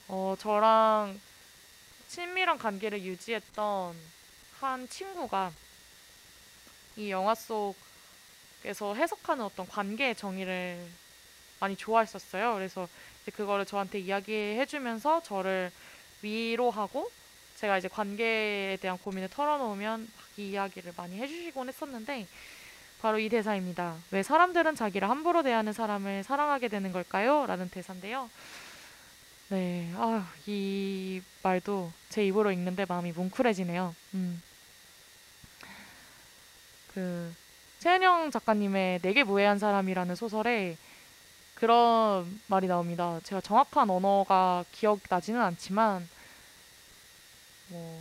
어, 0.09 0.34
저랑 0.38 1.18
친밀한 2.09 2.59
관계를 2.59 3.03
유지했던 3.03 3.97
한 4.61 4.88
친구가 4.88 5.53
이 6.97 7.11
영화 7.11 7.34
속에서 7.34 8.95
해석하는 8.95 9.45
어떤 9.45 9.66
관계의 9.66 10.14
정의를 10.14 10.86
많이 11.61 11.76
좋아했었어요. 11.76 12.55
그래서 12.55 12.88
그거를 13.34 13.64
저한테 13.64 14.01
이야기해주면서 14.01 15.22
저를 15.22 15.70
위로하고 16.22 17.11
제가 17.57 17.78
이제 17.78 17.88
관계에 17.88 18.76
대한 18.80 18.99
고민을 18.99 19.28
털어놓으면 19.28 20.09
막이 20.16 20.51
이야기를 20.51 20.92
많이 20.97 21.18
해주시곤 21.18 21.68
했었는데 21.68 22.26
바로 23.05 23.18
이 23.18 23.28
대사입니다. 23.28 23.96
왜 24.12 24.22
사람들은 24.22 24.76
자기를 24.76 25.11
함부로 25.11 25.42
대하는 25.42 25.74
사람을 25.74 26.22
사랑하게 26.24 26.68
되는 26.68 26.90
걸까요? 26.90 27.44
라는 27.44 27.68
대사인데요. 27.68 28.30
네, 29.50 29.92
아유, 29.98 30.22
이 30.46 31.20
말도 31.42 31.92
제 32.09 32.24
입으로 32.24 32.50
읽는데 32.50 32.86
마음이 32.88 33.12
뭉클해지네요. 33.12 33.94
음. 34.14 34.42
그 36.94 37.34
최은영 37.80 38.30
작가님의 38.30 39.00
내게 39.02 39.22
무해한 39.22 39.59
사람이라는 39.59 40.14
소설에 40.14 40.78
그런 41.57 42.40
말이 42.46 42.68
나옵니다. 42.68 43.20
제가 43.24 43.42
정확한 43.42 43.90
언어가 43.90 44.64
기억 44.72 45.00
나지는 45.11 45.42
않지만 45.42 46.09
뭐 47.68 48.00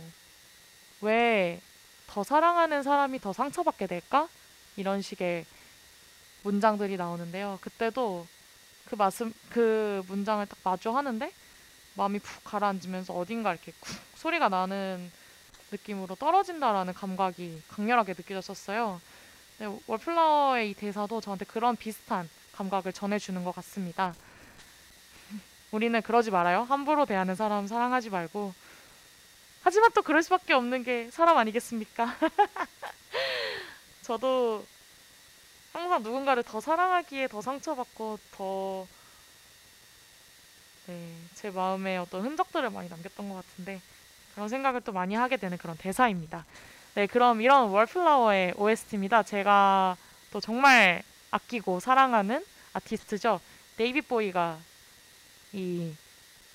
왜 1.02 1.60
더 2.06 2.22
사랑하는 2.22 2.82
사람이 2.84 3.18
더 3.18 3.32
상처받게 3.32 3.86
될까? 3.88 4.28
이런 4.76 5.02
식의 5.02 5.44
문장들이 6.42 6.96
나오는데요. 6.96 7.58
그때도 7.60 8.26
그 8.86 8.94
말씀 8.96 9.32
그 9.50 10.02
문장을 10.08 10.44
딱 10.46 10.58
마주하는데 10.62 11.32
마음이 11.94 12.18
푹 12.18 12.44
가라앉으면서 12.44 13.14
어딘가 13.14 13.52
이렇게 13.52 13.72
쿡 13.80 13.90
소리가 14.16 14.48
나는 14.48 15.10
느낌으로 15.70 16.14
떨어진다라는 16.16 16.92
감각이 16.94 17.62
강렬하게 17.68 18.14
느껴졌었어요. 18.16 19.00
네, 19.58 19.78
월플라워의 19.86 20.70
이 20.70 20.74
대사도 20.74 21.20
저한테 21.20 21.44
그런 21.44 21.76
비슷한 21.76 22.28
감각을 22.52 22.92
전해주는 22.92 23.42
것 23.44 23.54
같습니다. 23.56 24.14
우리는 25.70 26.00
그러지 26.02 26.30
말아요. 26.30 26.62
함부로 26.62 27.06
대하는 27.06 27.34
사람 27.34 27.66
사랑하지 27.66 28.10
말고. 28.10 28.52
하지만 29.62 29.90
또 29.94 30.02
그럴 30.02 30.22
수밖에 30.22 30.52
없는 30.52 30.82
게 30.84 31.10
사람 31.10 31.38
아니겠습니까? 31.38 32.16
저도 34.04 34.62
항상 35.72 36.02
누군가를 36.02 36.42
더 36.42 36.60
사랑하기에 36.60 37.28
더 37.28 37.40
상처받고 37.40 38.18
더 38.32 38.86
네, 40.86 41.16
제 41.34 41.50
마음에 41.50 41.96
어떤 41.96 42.20
흔적들을 42.22 42.68
많이 42.68 42.90
남겼던 42.90 43.30
것 43.30 43.34
같은데 43.36 43.80
그런 44.34 44.50
생각을 44.50 44.82
또 44.82 44.92
많이 44.92 45.14
하게 45.14 45.38
되는 45.38 45.56
그런 45.56 45.76
대사입니다. 45.78 46.44
네, 46.94 47.06
그럼 47.06 47.40
이런 47.40 47.70
월플라워의 47.70 48.54
OST입니다. 48.56 49.22
제가 49.22 49.96
또 50.30 50.40
정말 50.40 51.02
아끼고 51.30 51.80
사랑하는 51.80 52.44
아티스트죠. 52.74 53.40
데이빗 53.78 54.06
보위가 54.06 54.58
이 55.54 55.94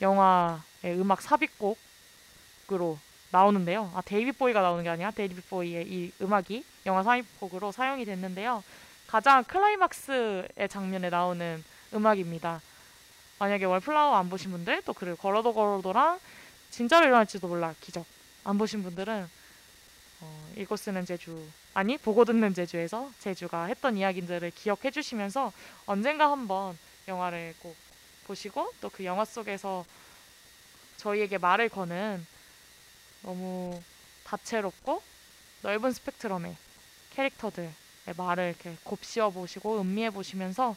영화의 0.02 1.00
음악 1.00 1.22
삽입곡으로 1.24 3.00
나오는데요. 3.32 3.92
아, 3.96 4.02
데이빗 4.02 4.38
보위가 4.38 4.62
나오는 4.62 4.84
게 4.84 4.90
아니라 4.90 5.12
데이빗 5.12 5.50
보위의 5.50 5.88
이 5.88 6.12
음악이 6.22 6.64
영화 6.86 7.04
삽입곡으로 7.04 7.72
사용이 7.72 8.06
됐는데요. 8.06 8.64
가장 9.08 9.44
클라이막스의 9.44 10.70
장면에 10.70 11.10
나오는 11.10 11.64
음악입니다. 11.94 12.62
만약에 13.40 13.66
월플라워 13.66 14.16
안 14.16 14.30
보신 14.30 14.52
분들 14.52 14.82
또 14.84 14.94
그리고 14.94 15.16
걸어도 15.18 15.54
걸어도랑 15.54 16.20
진짜로 16.70 17.06
일어날지도 17.08 17.48
몰라 17.48 17.74
기적 17.80 18.06
안 18.44 18.58
보신 18.58 18.84
분들은 18.84 19.28
어, 20.22 20.50
읽고 20.58 20.76
쓰는 20.76 21.06
제주 21.06 21.42
아니 21.74 21.98
보고 21.98 22.26
듣는 22.26 22.54
제주에서 22.54 23.10
제주가 23.20 23.66
했던 23.66 23.96
이야기들을 23.96 24.52
기억해 24.52 24.92
주시면서 24.92 25.54
언젠가 25.86 26.32
한번 26.32 26.78
영화를 27.08 27.56
꼭 27.62 27.76
보시고 28.28 28.72
또 28.82 28.90
그 28.90 29.06
영화 29.06 29.24
속에서 29.24 29.86
저희에게 30.98 31.38
말을 31.38 31.70
거는 31.70 32.26
너무 33.22 33.80
다채롭고 34.24 35.02
넓은 35.62 35.92
스펙트럼의 35.92 36.56
캐릭터들의 37.12 37.74
말을 38.16 38.56
이렇게 38.56 38.78
곱씹어 38.84 39.32
보시고 39.32 39.82
음미해 39.82 40.10
보시면서 40.12 40.76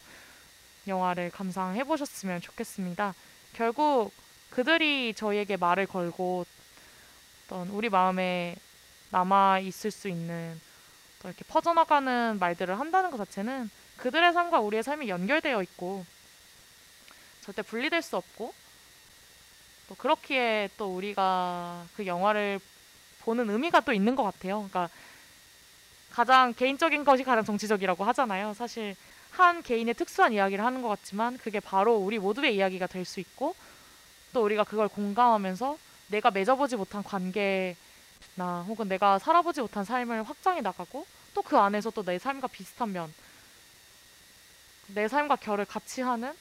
영화를 0.87 1.31
감상해 1.31 1.85
보셨으면 1.85 2.41
좋겠습니다. 2.41 3.15
결국 3.53 4.13
그들이 4.51 5.15
저희에게 5.15 5.57
말을 5.57 5.87
걸고 5.87 6.45
어떤 7.47 7.69
우리 7.69 7.89
마음에 7.89 8.57
남아 9.11 9.61
있을 9.61 9.91
수 9.91 10.09
있는 10.09 10.61
또 11.21 11.29
이렇게 11.29 11.45
퍼져나가는 11.45 12.39
말들을 12.39 12.79
한다는 12.79 13.11
것 13.11 13.19
자체는 13.19 13.71
그들의 13.99 14.33
삶과 14.33 14.61
우리의 14.61 14.83
삶이 14.83 15.09
연결되어 15.09 15.63
있고 15.63 16.05
절대 17.43 17.63
분리될 17.63 18.03
수 18.03 18.17
없고 18.17 18.53
또 19.93 19.97
그렇기에 19.97 20.71
또 20.79 20.97
우리가 20.97 21.85
그 21.97 22.07
영화를 22.07 22.61
보는 23.21 23.51
의미가 23.51 23.81
또 23.81 23.93
있는 23.93 24.17
것 24.17 24.23
같아요. 24.23 24.67
그러니까 24.71 24.89
가장 26.11 26.55
개인적인 26.55 27.05
것이 27.05 27.25
가장 27.25 27.45
정치적이라고 27.45 28.03
하잖아요. 28.05 28.55
사실 28.55 28.97
한 29.31 29.63
개인의 29.63 29.95
특수한 29.95 30.33
이야기를 30.33 30.65
하는 30.65 30.81
것 30.81 30.89
같지만 30.89 31.37
그게 31.39 31.61
바로 31.61 31.97
우리 31.97 32.19
모두의 32.19 32.57
이야기가 32.57 32.87
될 32.87 33.05
수 33.05 33.21
있고 33.21 33.55
또 34.33 34.43
우리가 34.45 34.65
그걸 34.65 34.89
공감하면서 34.89 35.77
내가 36.09 36.31
맺어보지 36.31 36.77
못한 36.77 37.03
관계나 37.03 37.77
혹은 38.67 38.89
내가 38.89 39.19
살아보지 39.19 39.61
못한 39.61 39.85
삶을 39.85 40.23
확장해 40.23 40.63
나가고 40.63 41.07
또 41.35 41.43
그 41.43 41.59
안에서 41.59 41.91
또 41.91 42.03
내 42.03 42.19
삶과 42.19 42.49
비슷한 42.49 42.93
면, 42.93 43.13
내 44.89 45.09
삶과 45.09 45.37
결을 45.37 45.65
같이 45.67 46.01
하는 46.03 46.33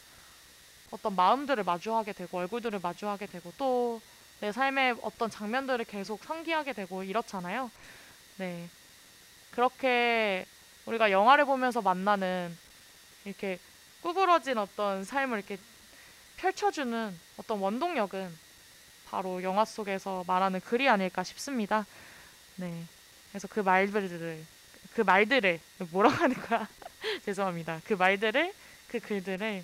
어떤 0.91 1.15
마음들을 1.15 1.63
마주하게 1.63 2.13
되고 2.13 2.37
얼굴들을 2.37 2.79
마주하게 2.81 3.25
되고 3.25 3.51
또 3.57 3.99
내 4.41 4.51
삶의 4.51 4.97
어떤 5.03 5.29
장면들을 5.29 5.85
계속 5.85 6.23
상기하게 6.23 6.73
되고 6.73 7.03
이렇잖아요. 7.03 7.69
네. 8.37 8.67
그렇게 9.51 10.45
우리가 10.87 11.11
영화를 11.11 11.45
보면서 11.45 11.81
만나는 11.81 12.57
이렇게 13.23 13.59
구부러진 14.01 14.57
어떤 14.57 15.03
삶을 15.03 15.37
이렇게 15.37 15.59
펼쳐주는 16.37 17.19
어떤 17.37 17.59
원동력은 17.59 18.35
바로 19.11 19.43
영화 19.43 19.63
속에서 19.63 20.23
말하는 20.25 20.59
글이 20.59 20.89
아닐까 20.89 21.23
싶습니다. 21.23 21.85
네. 22.55 22.83
그래서 23.29 23.47
그 23.47 23.59
말들을 23.59 24.43
그 24.95 25.01
말들을 25.01 25.59
뭐라고 25.91 26.15
하는 26.15 26.35
거야? 26.35 26.67
죄송합니다. 27.25 27.81
그 27.85 27.93
말들을 27.93 28.51
그 28.87 28.99
글들을 28.99 29.63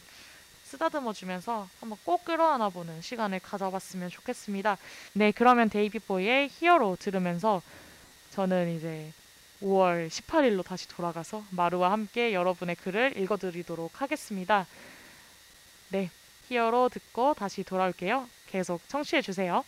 쓰다듬어 0.67 1.13
주면서 1.13 1.67
한번 1.79 1.97
꼭 2.03 2.25
끌어안아 2.25 2.69
보는 2.69 3.01
시간을 3.01 3.39
가져봤으면 3.39 4.09
좋겠습니다. 4.09 4.77
네, 5.13 5.31
그러면 5.31 5.69
데이비 5.69 5.99
보이의 5.99 6.49
히어로 6.51 6.97
들으면서 6.99 7.61
저는 8.31 8.75
이제 8.75 9.13
5월 9.61 10.09
18일로 10.09 10.65
다시 10.65 10.89
돌아가서 10.89 11.43
마루와 11.51 11.91
함께 11.93 12.33
여러분의 12.33 12.75
글을 12.75 13.17
읽어드리도록 13.17 14.01
하겠습니다. 14.01 14.67
네, 15.89 16.11
히어로 16.49 16.89
듣고 16.89 17.33
다시 17.33 17.63
돌아올게요. 17.63 18.27
계속 18.47 18.81
청취해 18.89 19.21
주세요. 19.21 19.63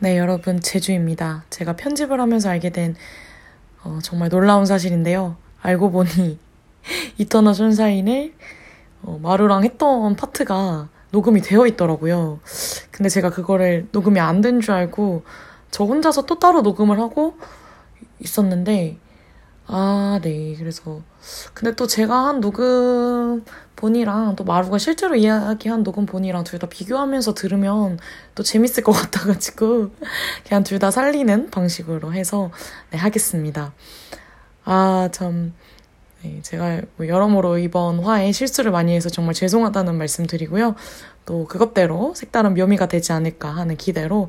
네, 0.00 0.16
여러분, 0.18 0.60
제주입니다. 0.60 1.44
제가 1.50 1.76
편집을 1.76 2.20
하면서 2.20 2.48
알게 2.48 2.70
된 2.70 2.96
어, 3.82 3.98
정말 4.02 4.28
놀라운 4.28 4.64
사실인데요. 4.66 5.36
알고 5.60 5.90
보니 5.90 6.38
이터널 7.18 7.52
sunshine을 7.52 8.32
어, 9.02 9.18
마루랑 9.22 9.64
했던 9.64 10.16
파트가 10.16 10.88
녹음이 11.10 11.40
되어 11.42 11.66
있더라고요. 11.66 12.40
근데 12.90 13.08
제가 13.08 13.30
그거를 13.30 13.88
녹음이 13.92 14.20
안 14.20 14.40
된 14.40 14.60
줄 14.60 14.72
알고 14.72 15.24
저 15.70 15.84
혼자서 15.84 16.22
또 16.26 16.38
따로 16.38 16.62
녹음을 16.62 16.98
하고 16.98 17.34
있었는데 18.20 18.96
아, 19.72 20.18
네. 20.22 20.56
그래서 20.58 21.00
근데 21.54 21.76
또 21.76 21.86
제가 21.86 22.26
한 22.26 22.40
녹음 22.40 23.44
본이랑 23.76 24.34
또 24.36 24.42
마루가 24.44 24.78
실제로 24.78 25.14
이야기한 25.14 25.84
녹음 25.84 26.06
본이랑 26.06 26.42
둘 26.44 26.58
다 26.58 26.66
비교하면서 26.68 27.34
들으면 27.34 27.98
또 28.34 28.42
재밌을 28.42 28.82
것 28.82 28.90
같아가지고 28.92 29.90
그냥 30.46 30.64
둘 30.64 30.78
다 30.80 30.90
살리는 30.90 31.50
방식으로 31.50 32.12
해서 32.12 32.50
네, 32.90 32.98
하겠습니다. 32.98 33.72
아, 34.64 35.08
참. 35.12 35.54
네, 36.22 36.40
제가 36.42 36.82
뭐 36.96 37.08
여러모로 37.08 37.58
이번 37.58 38.00
화에 38.00 38.32
실수를 38.32 38.72
많이 38.72 38.94
해서 38.94 39.08
정말 39.10 39.34
죄송하다는 39.34 39.96
말씀 39.98 40.26
드리고요. 40.26 40.74
또 41.26 41.46
그것대로 41.46 42.14
색다른 42.16 42.54
묘미가 42.54 42.88
되지 42.88 43.12
않을까 43.12 43.50
하는 43.50 43.76
기대로 43.76 44.28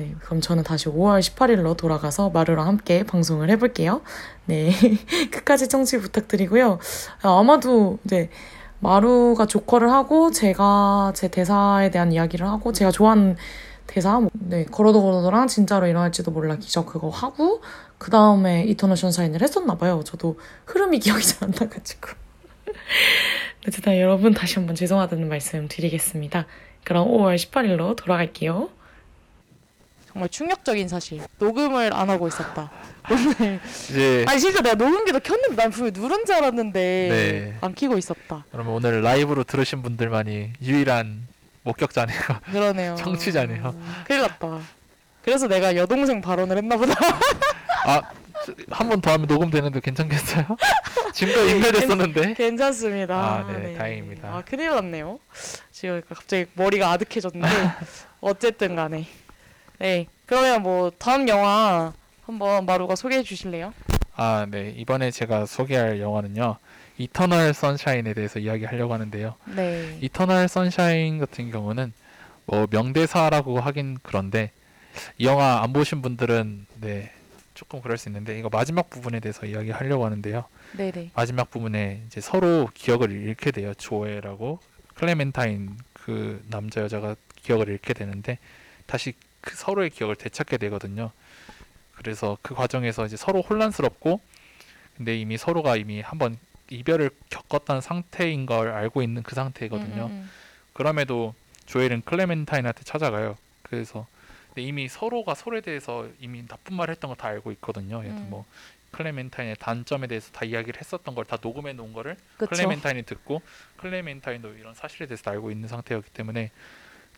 네, 0.00 0.14
그럼 0.20 0.40
저는 0.40 0.62
다시 0.62 0.86
5월 0.86 1.20
18일로 1.20 1.76
돌아가서 1.76 2.30
마루랑 2.30 2.66
함께 2.66 3.02
방송을 3.04 3.50
해볼게요. 3.50 4.00
네, 4.46 4.72
끝까지 5.30 5.68
청취 5.68 5.98
부탁드리고요. 5.98 6.78
아, 7.20 7.38
아마도 7.38 7.98
이제 8.06 8.30
마루가 8.78 9.44
조커를 9.44 9.90
하고 9.92 10.30
제가 10.30 11.12
제 11.14 11.28
대사에 11.28 11.90
대한 11.90 12.12
이야기를 12.12 12.46
하고 12.48 12.72
제가 12.72 12.90
좋아하는 12.90 13.36
대사, 13.86 14.18
뭐, 14.20 14.30
네, 14.32 14.64
걸어도 14.64 15.02
걸어도랑 15.02 15.48
진짜로 15.48 15.86
일어날지도 15.86 16.30
몰라 16.30 16.56
기적 16.56 16.86
그거 16.86 17.10
하고 17.10 17.60
그 17.98 18.10
다음에 18.10 18.64
이터널 18.64 18.96
션샤인을 18.96 19.42
했었나 19.42 19.76
봐요. 19.76 20.00
저도 20.02 20.38
흐름이 20.64 21.00
기억이 21.00 21.22
잘 21.26 21.46
안 21.46 21.50
나가지고. 21.50 22.08
어쨌든 23.68 23.98
여러분 23.98 24.32
다시 24.32 24.54
한번 24.54 24.74
죄송하다는 24.76 25.28
말씀 25.28 25.68
드리겠습니다. 25.68 26.46
그럼 26.84 27.08
5월 27.08 27.36
18일로 27.36 27.96
돌아갈게요. 27.96 28.70
정말 30.12 30.28
충격적인 30.28 30.88
사실. 30.88 31.20
녹음을 31.38 31.92
안 31.94 32.10
하고 32.10 32.26
있었다. 32.28 32.70
오늘. 33.10 33.60
이제 33.88 34.24
아니 34.28 34.40
진짜 34.40 34.60
내가 34.60 34.74
녹음기도 34.74 35.20
켰는데 35.20 35.56
난 35.56 35.70
분명 35.70 35.92
누른 35.94 36.24
줄 36.26 36.34
알았는데 36.36 37.08
네. 37.10 37.56
안 37.60 37.74
켜고 37.74 37.96
있었다. 37.96 38.44
그러면 38.50 38.72
오늘 38.74 39.02
라이브로 39.02 39.44
들으신 39.44 39.82
분들만이 39.82 40.52
유일한 40.62 41.26
목격자네요. 41.62 42.18
그러네요. 42.50 42.96
청취자네요. 42.98 43.74
큰일 44.06 44.22
났다. 44.22 44.58
그래서 45.22 45.46
내가 45.46 45.76
여동생 45.76 46.20
발언을 46.20 46.56
했나 46.56 46.76
보다. 46.76 46.94
아, 47.86 48.02
한 48.70 48.88
번 48.88 49.00
더 49.00 49.12
하면 49.12 49.26
녹음되는데 49.26 49.80
괜찮겠어요? 49.80 50.44
지금까지 51.12 51.50
인멸됐었는데. 51.56 52.34
괜찮습니다. 52.34 53.14
아, 53.14 53.46
네, 53.52 53.76
다행입니다. 53.76 54.28
아, 54.28 54.42
큰일 54.46 54.70
났네요. 54.70 55.18
지금 55.70 56.00
갑자기 56.08 56.46
머리가 56.54 56.90
아득해졌는데 56.90 57.48
어쨌든 58.20 58.76
간에. 58.76 59.06
네. 59.80 60.06
그러면 60.26 60.62
뭐 60.62 60.90
다음 60.90 61.26
영화 61.26 61.94
한번 62.26 62.66
마루가 62.66 62.94
소개해 62.96 63.22
주실래요? 63.22 63.72
아, 64.14 64.46
네. 64.48 64.74
이번에 64.76 65.10
제가 65.10 65.46
소개할 65.46 66.00
영화는요. 66.00 66.56
이터널 66.98 67.54
선샤인에 67.54 68.12
대해서 68.12 68.38
이야기하려고 68.38 68.92
하는데요. 68.92 69.34
네. 69.56 69.98
이터널 70.02 70.48
선샤인 70.48 71.18
같은 71.18 71.50
경우는 71.50 71.94
뭐 72.44 72.66
명대사라고 72.70 73.58
하긴 73.58 73.98
그런데 74.02 74.52
이 75.16 75.24
영화 75.24 75.62
안 75.62 75.72
보신 75.72 76.02
분들은 76.02 76.66
네 76.82 77.10
조금 77.54 77.80
그럴 77.80 77.96
수 77.96 78.10
있는데 78.10 78.38
이거 78.38 78.50
마지막 78.52 78.90
부분에 78.90 79.18
대해서 79.20 79.46
이야기하려고 79.46 80.04
하는데요. 80.04 80.44
네네. 80.76 81.12
마지막 81.14 81.50
부분에 81.50 82.02
이제 82.06 82.20
서로 82.20 82.68
기억을 82.74 83.12
잃게 83.12 83.50
돼요. 83.50 83.72
조엘하고 83.72 84.58
클레멘타인 84.96 85.78
그 85.94 86.44
남자 86.50 86.82
여자가 86.82 87.16
기억을 87.36 87.68
잃게 87.68 87.94
되는데 87.94 88.38
다시 88.84 89.14
그 89.40 89.54
서로의 89.56 89.90
기억을 89.90 90.16
되찾게 90.16 90.56
되거든요. 90.58 91.12
그래서 91.94 92.38
그 92.42 92.54
과정에서 92.54 93.04
이제 93.06 93.16
서로 93.16 93.42
혼란스럽고 93.42 94.20
근데 94.96 95.18
이미 95.18 95.36
서로가 95.38 95.76
이미 95.76 96.00
한번 96.00 96.38
이별을 96.70 97.10
겪었다는 97.30 97.80
상태인 97.80 98.46
걸 98.46 98.68
알고 98.68 99.02
있는 99.02 99.22
그 99.22 99.34
상태거든요. 99.34 100.06
음, 100.06 100.10
음, 100.10 100.30
그럼에도 100.72 101.34
조엘은 101.66 102.02
클레멘타인한테 102.02 102.84
찾아가요. 102.84 103.36
그래서 103.62 104.06
이미 104.56 104.88
서로가 104.88 105.34
서로에 105.34 105.60
대해서 105.60 106.08
이미 106.20 106.46
나쁜 106.46 106.76
말을 106.76 106.92
했던 106.92 107.08
거 107.08 107.14
다 107.16 107.28
알고 107.28 107.52
있거든요. 107.52 108.02
들어 108.02 108.12
음. 108.12 108.26
뭐 108.30 108.44
클레멘타인의 108.92 109.56
단점에 109.58 110.06
대해서 110.08 110.30
다 110.32 110.44
이야기를 110.44 110.80
했었던 110.80 111.14
걸 111.14 111.24
다 111.24 111.38
녹음해 111.40 111.72
놓은 111.74 111.92
거를 111.92 112.16
그쵸. 112.36 112.50
클레멘타인이 112.50 113.02
듣고 113.04 113.40
클레멘타인도 113.78 114.54
이런 114.54 114.74
사실에 114.74 115.06
대해서 115.06 115.22
다 115.22 115.30
알고 115.32 115.50
있는 115.50 115.68
상태였기 115.68 116.10
때문에 116.10 116.50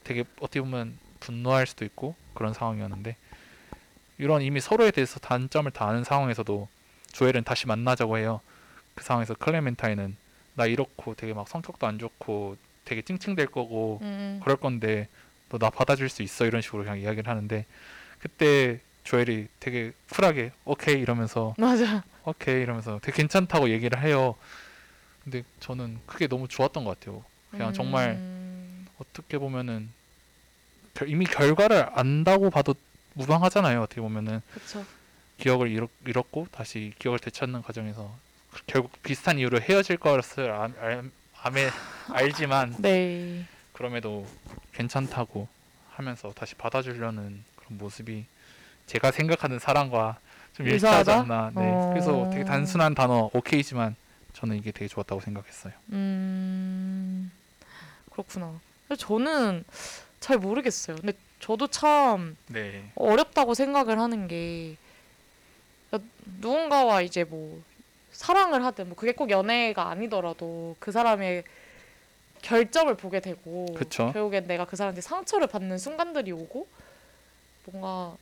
되게 0.04 0.24
어떻게 0.40 0.60
보면 0.60 0.98
분노할 1.26 1.66
수도 1.66 1.84
있고 1.84 2.14
그런 2.34 2.52
상황이었는데 2.52 3.16
이런 4.18 4.42
이미 4.42 4.60
서로에 4.60 4.90
대해서 4.90 5.20
단점을 5.20 5.70
다 5.70 5.88
아는 5.88 6.04
상황에서도 6.04 6.68
조엘은 7.12 7.44
다시 7.44 7.66
만나자고 7.66 8.18
해요. 8.18 8.40
그 8.94 9.04
상황에서 9.04 9.34
클레멘타인은 9.34 10.16
나 10.54 10.66
이렇고 10.66 11.14
되게 11.14 11.32
막 11.32 11.48
성격도 11.48 11.86
안 11.86 11.98
좋고 11.98 12.56
되게 12.84 13.02
찡찡댈 13.02 13.46
거고 13.46 14.00
음, 14.02 14.06
음. 14.06 14.40
그럴 14.42 14.56
건데 14.56 15.08
너 15.48 15.58
나 15.58 15.68
받아줄 15.70 16.08
수 16.08 16.22
있어 16.22 16.46
이런 16.46 16.62
식으로 16.62 16.82
그냥 16.82 16.98
이야기를 16.98 17.28
하는데 17.28 17.66
그때 18.18 18.80
조엘이 19.04 19.48
되게 19.60 19.92
쿨하게 20.10 20.52
오케이 20.64 20.98
이러면서 21.00 21.54
맞아. 21.58 22.02
오케이 22.24 22.62
이러면서 22.62 22.98
되게 23.02 23.16
괜찮다고 23.18 23.68
얘기를 23.70 24.00
해요. 24.02 24.34
근데 25.24 25.42
저는 25.60 25.98
그게 26.06 26.26
너무 26.26 26.48
좋았던 26.48 26.84
것 26.84 26.98
같아요. 26.98 27.24
그냥 27.50 27.72
정말 27.74 28.10
음, 28.12 28.86
어떻게 28.98 29.36
보면은 29.38 29.90
결- 29.90 30.01
이미 31.06 31.24
결과를 31.24 31.88
안다고 31.94 32.50
봐도 32.50 32.74
무방하잖아요. 33.14 33.82
어떻게 33.82 34.00
보면은 34.00 34.40
그쵸. 34.52 34.84
기억을 35.38 35.70
잃었, 35.70 35.90
잃었고 36.06 36.46
다시 36.52 36.92
기억을 36.98 37.18
되찾는 37.18 37.62
과정에서 37.62 38.14
결국 38.66 38.92
비슷한 39.02 39.38
이유로 39.38 39.60
헤어질 39.60 39.96
것을 39.96 40.50
알, 40.50 40.72
알, 40.80 41.10
암에, 41.42 41.70
알지만 42.12 42.76
네. 42.78 43.44
그럼에도 43.72 44.26
괜찮다고 44.72 45.48
하면서 45.90 46.32
다시 46.32 46.54
받아주려는 46.54 47.42
그런 47.56 47.78
모습이 47.78 48.24
제가 48.86 49.10
생각하는 49.10 49.58
사랑과 49.58 50.18
좀? 50.54 50.66
일치하지 50.66 51.10
않나. 51.10 51.50
네. 51.54 51.72
어. 51.74 51.90
그래서 51.92 52.28
되게 52.30 52.44
단순한 52.44 52.94
단어 52.94 53.30
오케이지만 53.32 53.96
저는 54.34 54.56
이게 54.58 54.70
되게 54.70 54.86
좋았다고 54.86 55.20
생각했어요. 55.22 55.72
음 55.92 57.30
그렇구나. 58.10 58.60
저는 58.98 59.64
잘 60.22 60.38
모르겠어요. 60.38 60.96
근데 60.96 61.12
저도 61.40 61.66
참 61.66 62.36
네. 62.46 62.90
어렵다고 62.94 63.54
생각을 63.54 63.98
하는 63.98 64.28
게 64.28 64.76
누군가와 66.40 67.02
이제 67.02 67.24
뭐 67.24 67.60
사랑을 68.12 68.64
하든 68.64 68.86
뭐 68.86 68.96
그게 68.96 69.12
꼭 69.12 69.30
연애가 69.30 69.90
아니더라도 69.90 70.76
그 70.78 70.92
사람의 70.92 71.42
결점을 72.40 72.94
보게 72.96 73.20
되고 73.20 73.66
그쵸. 73.74 74.10
결국엔 74.12 74.46
내가 74.46 74.64
그 74.64 74.76
사람한테 74.76 75.00
상처를 75.00 75.48
받는 75.48 75.78
순간들이 75.78 76.30
오고 76.30 76.68
뭔가 77.66 78.16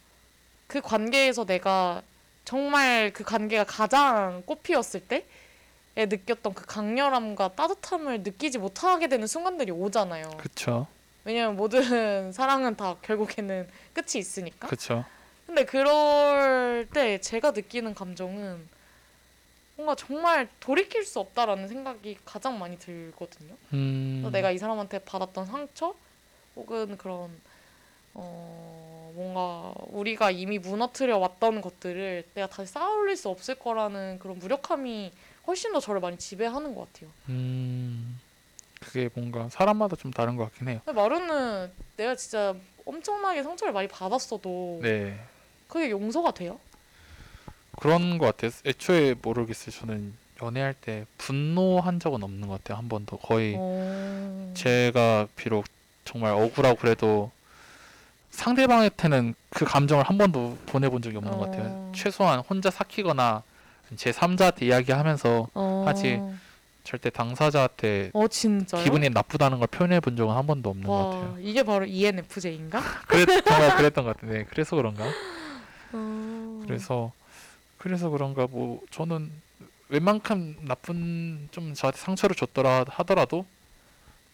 그 0.66 0.80
관계에서 0.80 1.44
내가 1.44 2.02
정말 2.46 3.12
그 3.12 3.24
관계가 3.24 3.64
가장 3.64 4.42
꽃피었을 4.46 5.02
때에 5.06 6.06
느꼈던 6.06 6.54
그 6.54 6.64
강렬함과 6.64 7.52
따뜻함을 7.56 8.22
느끼지 8.22 8.56
못하게 8.58 9.08
되는 9.08 9.26
순간들이 9.26 9.70
오잖아요. 9.70 10.30
그쵸. 10.38 10.86
왜냐면 11.24 11.56
모든 11.56 11.80
사랑은 12.32 12.76
다 12.76 12.96
결국에는 13.02 13.68
끝이 13.92 14.18
있으니까. 14.18 14.68
그쵸. 14.68 15.04
근데 15.46 15.64
그럴 15.64 16.86
때 16.92 17.20
제가 17.20 17.50
느끼는 17.50 17.94
감정은 17.94 18.68
뭔가 19.76 19.94
정말 19.94 20.48
돌이킬 20.60 21.04
수 21.04 21.18
없다라는 21.20 21.66
생각이 21.66 22.18
가장 22.24 22.58
많이 22.58 22.78
들거든요. 22.78 23.54
음. 23.72 24.28
내가 24.30 24.50
이 24.50 24.58
사람한테 24.58 25.00
받았던 25.00 25.46
상처 25.46 25.94
혹은 26.54 26.96
그런 26.98 27.30
어 28.14 29.12
뭔가 29.14 29.72
우리가 29.88 30.30
이미 30.30 30.58
무너뜨려 30.58 31.18
왔던 31.18 31.60
것들을 31.62 32.24
내가 32.34 32.46
다시 32.48 32.72
쌓아올릴 32.72 33.16
수 33.16 33.28
없을 33.28 33.54
거라는 33.54 34.18
그런 34.18 34.38
무력함이 34.38 35.12
훨씬 35.46 35.72
더 35.72 35.80
저를 35.80 36.00
많이 36.00 36.18
지배하는 36.18 36.74
것 36.74 36.92
같아요. 36.92 37.10
음. 37.28 38.20
그게 38.80 39.10
뭔가 39.14 39.48
사람마다 39.48 39.94
좀 39.96 40.10
다른 40.10 40.36
것 40.36 40.44
같긴 40.44 40.68
해요. 40.68 40.80
마루는 40.86 41.70
내가 41.96 42.16
진짜 42.16 42.54
엄청나게 42.84 43.42
상처를 43.42 43.72
많이 43.72 43.86
받았어도 43.86 44.80
네. 44.82 45.20
그게 45.68 45.90
용서가 45.90 46.32
돼요? 46.32 46.58
그런 47.78 48.18
것 48.18 48.26
같아요. 48.26 48.50
애초에 48.66 49.14
모르겠어요. 49.22 49.70
저는 49.70 50.14
연애할 50.42 50.74
때 50.74 51.04
분노한 51.18 52.00
적은 52.00 52.22
없는 52.22 52.48
것 52.48 52.54
같아요. 52.54 52.78
한 52.78 52.88
번도 52.88 53.18
거의 53.18 53.54
어... 53.56 54.52
제가 54.56 55.28
비록 55.36 55.66
정말 56.04 56.32
억울하고 56.32 56.76
그래도 56.76 57.30
상대방한테는 58.30 59.34
그 59.50 59.64
감정을 59.64 60.04
한 60.04 60.16
번도 60.16 60.56
보내본 60.66 61.02
적이 61.02 61.18
없는 61.18 61.32
것 61.32 61.50
같아요. 61.50 61.64
어. 61.66 61.92
최소한 61.94 62.40
혼자 62.40 62.70
삭히거나 62.70 63.42
제 63.96 64.10
3자한테 64.10 64.62
이야기하면서 64.62 65.48
어... 65.52 65.84
하지. 65.86 66.20
절대 66.84 67.10
당사자한테 67.10 68.10
어 68.14 68.26
진짜요? 68.28 68.84
기분이 68.84 69.08
나쁘다는 69.10 69.58
걸 69.58 69.68
표현해 69.68 70.00
본 70.00 70.16
적은 70.16 70.34
한 70.34 70.46
번도 70.46 70.70
없는 70.70 70.86
것와 70.86 71.04
같아요. 71.06 71.36
이게 71.40 71.62
바로 71.62 71.84
ENFJ인가? 71.86 72.80
그랬, 73.06 73.44
정말 73.44 73.76
그랬던 73.76 74.04
것 74.04 74.16
같은데 74.16 74.44
그래서 74.50 74.76
그런가? 74.76 75.04
어... 75.92 76.60
그래서 76.66 77.12
그래서 77.78 78.10
그런가 78.10 78.46
뭐 78.46 78.80
저는 78.90 79.30
웬만큼 79.88 80.56
나쁜 80.62 81.48
좀 81.50 81.74
저한테 81.74 81.98
상처를 81.98 82.36
줬더라 82.36 82.84
하더라도 82.88 83.44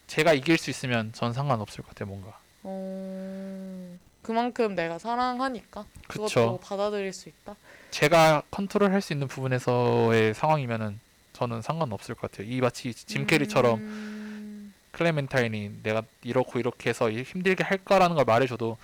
제가 0.07 0.33
이길 0.33 0.57
수 0.57 0.69
있으면 0.69 1.11
전 1.13 1.33
상관없을 1.33 1.83
것 1.83 1.89
같아요 1.89 2.07
뭔가 2.09 2.37
어... 2.63 3.97
그만큼 4.21 4.75
내가 4.75 4.99
사랑하니까 4.99 5.85
그것도 6.07 6.27
그쵸. 6.27 6.59
받아들일 6.61 7.13
수 7.13 7.29
있다. 7.29 7.55
제가 7.91 8.43
컨트롤 8.51 8.91
할 8.91 9.01
수 9.01 9.13
있는 9.13 9.27
부분에서의 9.29 10.33
상황이면은 10.33 10.99
저는 11.37 11.61
상관없을 11.61 12.15
것 12.15 12.31
같아요. 12.31 12.47
이 12.49 12.59
마치 12.61 12.91
짐 12.93 13.27
캐리처럼 13.27 13.79
음... 13.79 14.73
클레멘타인이 14.91 15.83
내가 15.83 16.01
이렇고 16.23 16.57
이렇게 16.57 16.89
해서 16.89 17.11
힘들게 17.11 17.63
할 17.63 17.77
거라는 17.77 18.15
걸 18.15 18.25
말해줘도 18.25 18.77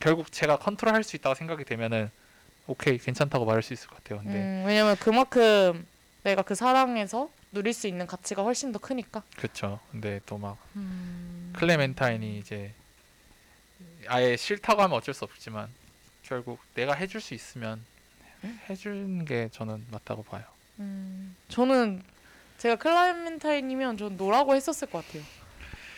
결국 0.00 0.30
제가 0.30 0.58
컨트롤 0.58 0.92
할 0.94 1.02
수 1.02 1.16
있다고 1.16 1.34
생각이 1.34 1.64
되면은 1.64 2.10
오케이 2.66 2.98
괜찮다고 2.98 3.46
말할 3.46 3.62
수 3.62 3.72
있을 3.72 3.88
것 3.88 4.02
같아요. 4.02 4.20
근데 4.20 4.38
음, 4.38 4.64
왜냐면 4.66 4.96
그만큼 4.96 5.86
내가 6.24 6.42
그 6.42 6.54
사랑에서 6.54 7.30
누릴 7.52 7.72
수 7.72 7.86
있는 7.86 8.06
가치가 8.06 8.42
훨씬 8.42 8.70
더 8.72 8.78
크니까. 8.78 9.22
그렇죠 9.36 9.80
근데 9.90 10.20
또막 10.26 10.58
음... 10.76 11.54
클레멘타인이 11.56 12.38
이제 12.38 12.74
아예 14.08 14.36
싫다고 14.36 14.82
하면 14.82 14.98
어쩔 14.98 15.14
수 15.14 15.24
없지만 15.24 15.68
결국 16.22 16.58
내가 16.74 16.92
해줄 16.92 17.22
수 17.22 17.32
있으면 17.32 17.82
해주는 18.68 19.24
게 19.24 19.48
저는 19.52 19.86
맞다고 19.90 20.22
봐요. 20.24 20.44
음, 20.78 21.36
저는 21.48 22.02
제가 22.58 22.76
클라이멘타인이면 22.76 23.96
전 23.96 24.16
no라고 24.16 24.54
했었을 24.54 24.88
것 24.88 25.04
같아요. 25.04 25.22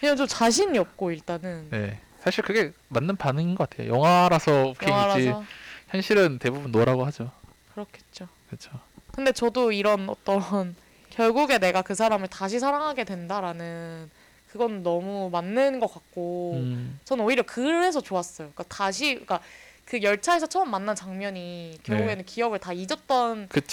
그냥 0.01 0.17
좀 0.17 0.27
자신이 0.27 0.77
없고 0.79 1.13
일단은 1.13 1.69
네, 1.71 2.01
사실 2.19 2.45
그게 2.45 2.73
맞는 2.89 3.17
반응인 3.17 3.55
것 3.55 3.69
같아요. 3.71 3.93
영화라서 3.93 4.75
영화라서 4.83 5.45
현실은 5.89 6.39
대부분 6.39 6.73
노라고 6.73 7.05
하죠. 7.07 7.31
그렇겠죠. 7.73 8.29
그렇죠. 8.49 8.71
근데 9.13 9.33
저도 9.33 9.73
이런 9.73 10.09
어떤 10.09 10.75
결국에 11.11 11.59
내가 11.59 11.83
그 11.83 11.95
사람을 11.95 12.29
다시 12.29 12.59
사랑하게 12.59 13.05
된다라는 13.05 14.11
그건 14.49 14.83
너무 14.83 15.31
맞는 15.31 15.81
것 15.81 15.93
같고 15.93 16.53
음, 16.55 17.01
저는 17.05 17.25
오히려 17.25 17.43
그래서 17.45 18.01
좋았어요. 18.01 18.51
그러니까 18.55 18.65
다시 18.65 19.15
그러니까 19.15 19.41
그 19.85 20.03
열차에서 20.03 20.47
처음 20.47 20.71
만난 20.71 20.97
장면이 20.97 21.79
결국에는 21.85 22.25
기억을 22.25 22.59
다 22.59 22.73
잊었던 22.73 23.49
그렇 23.49 23.67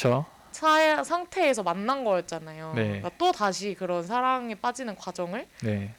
죠. 0.54 0.60
사, 0.60 1.04
상태에서 1.04 1.64
만난 1.64 2.04
거였잖아요. 2.04 2.74
네. 2.76 2.84
그러니까 2.86 3.12
또 3.18 3.32
다시 3.32 3.74
그런 3.74 4.04
사랑에 4.04 4.56
빠지는 4.56 4.95
과정을 4.95 5.47
네, 5.64 5.93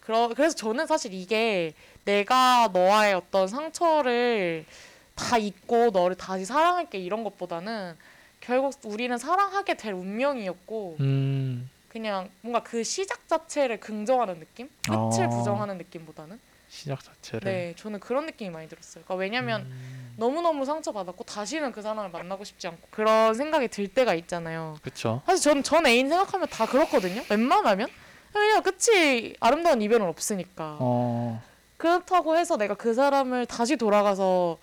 그러, 0.00 0.28
그래서 0.28 0.54
저는 0.54 0.86
사실 0.86 1.14
이게 1.14 1.72
내가 2.04 2.68
너와의 2.72 3.14
어떤 3.14 3.48
상처를 3.48 4.66
다 5.14 5.38
잊고 5.38 5.90
너를 5.90 6.16
다시 6.16 6.44
사랑할게 6.44 6.98
이런 6.98 7.24
것보다는 7.24 7.96
결국 8.40 8.74
우리는 8.84 9.16
사랑하게 9.16 9.74
될 9.74 9.94
운명이었고 9.94 10.96
음, 11.00 11.70
그냥 11.88 12.28
뭔가 12.42 12.62
그 12.62 12.84
시작 12.84 13.26
자체를 13.28 13.80
긍정하는 13.80 14.40
느낌? 14.40 14.68
끝을 14.82 15.26
어. 15.26 15.28
부정하는 15.30 15.78
느낌보다는 15.78 16.38
시작 16.74 17.02
자체를. 17.04 17.40
네 17.50 17.74
저는 17.76 18.00
그런 18.00 18.26
느낌이 18.26 18.50
많이 18.50 18.68
들었어요. 18.68 19.04
그러니까 19.04 19.14
왜냐면 19.14 19.62
음, 19.62 20.14
너무너무 20.16 20.64
상처받았고 20.64 21.22
다시는 21.24 21.70
그 21.72 21.82
사람을 21.82 22.10
만나고 22.10 22.42
싶지 22.44 22.66
않고 22.66 22.88
그런 22.90 23.34
생각이 23.34 23.68
들 23.68 23.86
때가 23.88 24.14
있잖아요. 24.14 24.76
그렇죠. 24.82 25.22
사실 25.26 25.42
저는 25.44 25.62
전 25.62 25.86
애인 25.86 26.08
생각하면 26.08 26.48
다 26.48 26.66
그렇거든요. 26.66 27.22
웬만하면 27.30 27.88
그냥 28.32 28.62
끝이 28.64 29.34
아름다운 29.38 29.80
이별은 29.82 30.06
없으니까. 30.06 30.78
어, 30.80 31.40
그렇다고 31.76 32.36
해서 32.36 32.56
내가 32.56 32.74
그 32.74 32.92
사람을 32.92 33.46
다시 33.46 33.76
돌아가서 33.76 34.58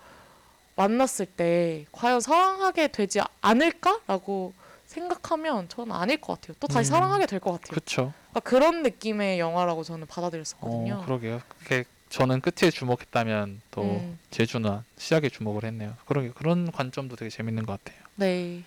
만났을 0.76 1.26
때 1.26 1.86
과연 1.92 2.20
사랑하게 2.20 2.88
되지 2.88 3.20
않을까라고 3.40 4.52
생각하면 4.86 5.68
저는 5.70 5.92
아닐 5.92 6.18
것 6.20 6.34
같아요. 6.40 6.54
또 6.60 6.66
다시 6.66 6.90
음. 6.90 6.92
사랑하게 6.92 7.24
될 7.26 7.40
것 7.40 7.52
같아요. 7.52 7.70
그렇죠. 7.70 8.12
그러니까 8.30 8.40
그런 8.40 8.82
느낌의 8.82 9.38
영화라고 9.38 9.82
저는 9.84 10.06
받아들였었거든요. 10.06 10.94
어, 11.00 11.04
그러게요. 11.06 11.40
그게 11.60 11.84
저는 12.12 12.40
끝에 12.42 12.70
주목했다면 12.70 13.62
또 13.70 13.82
음, 13.82 14.18
제주는 14.30 14.80
시작에 14.98 15.30
주목을 15.30 15.64
했네요. 15.64 15.96
그러게 16.04 16.30
그런 16.30 16.70
관점도 16.70 17.16
되게 17.16 17.30
재밌는 17.30 17.64
것 17.64 17.82
같아요. 17.82 18.02
네. 18.16 18.62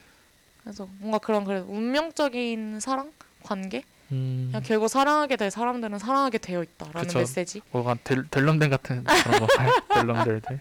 그래서 0.64 0.90
뭔가 0.98 1.20
그런 1.20 1.46
그래 1.46 1.60
운명적인 1.60 2.80
사랑 2.80 3.14
관계 3.44 3.84
음, 4.12 4.48
그냥 4.50 4.64
결국 4.64 4.88
사랑하게 4.88 5.36
될 5.36 5.52
사람들은 5.52 6.00
사랑하게 6.00 6.40
되어 6.40 6.64
있다라는 6.64 7.02
그쵸. 7.02 7.20
메시지. 7.20 7.62
델, 8.04 8.28
델럼댕 8.30 8.70
같은 8.72 9.04
그런 9.04 9.40
거. 9.40 9.48
델럼델들. 9.94 10.60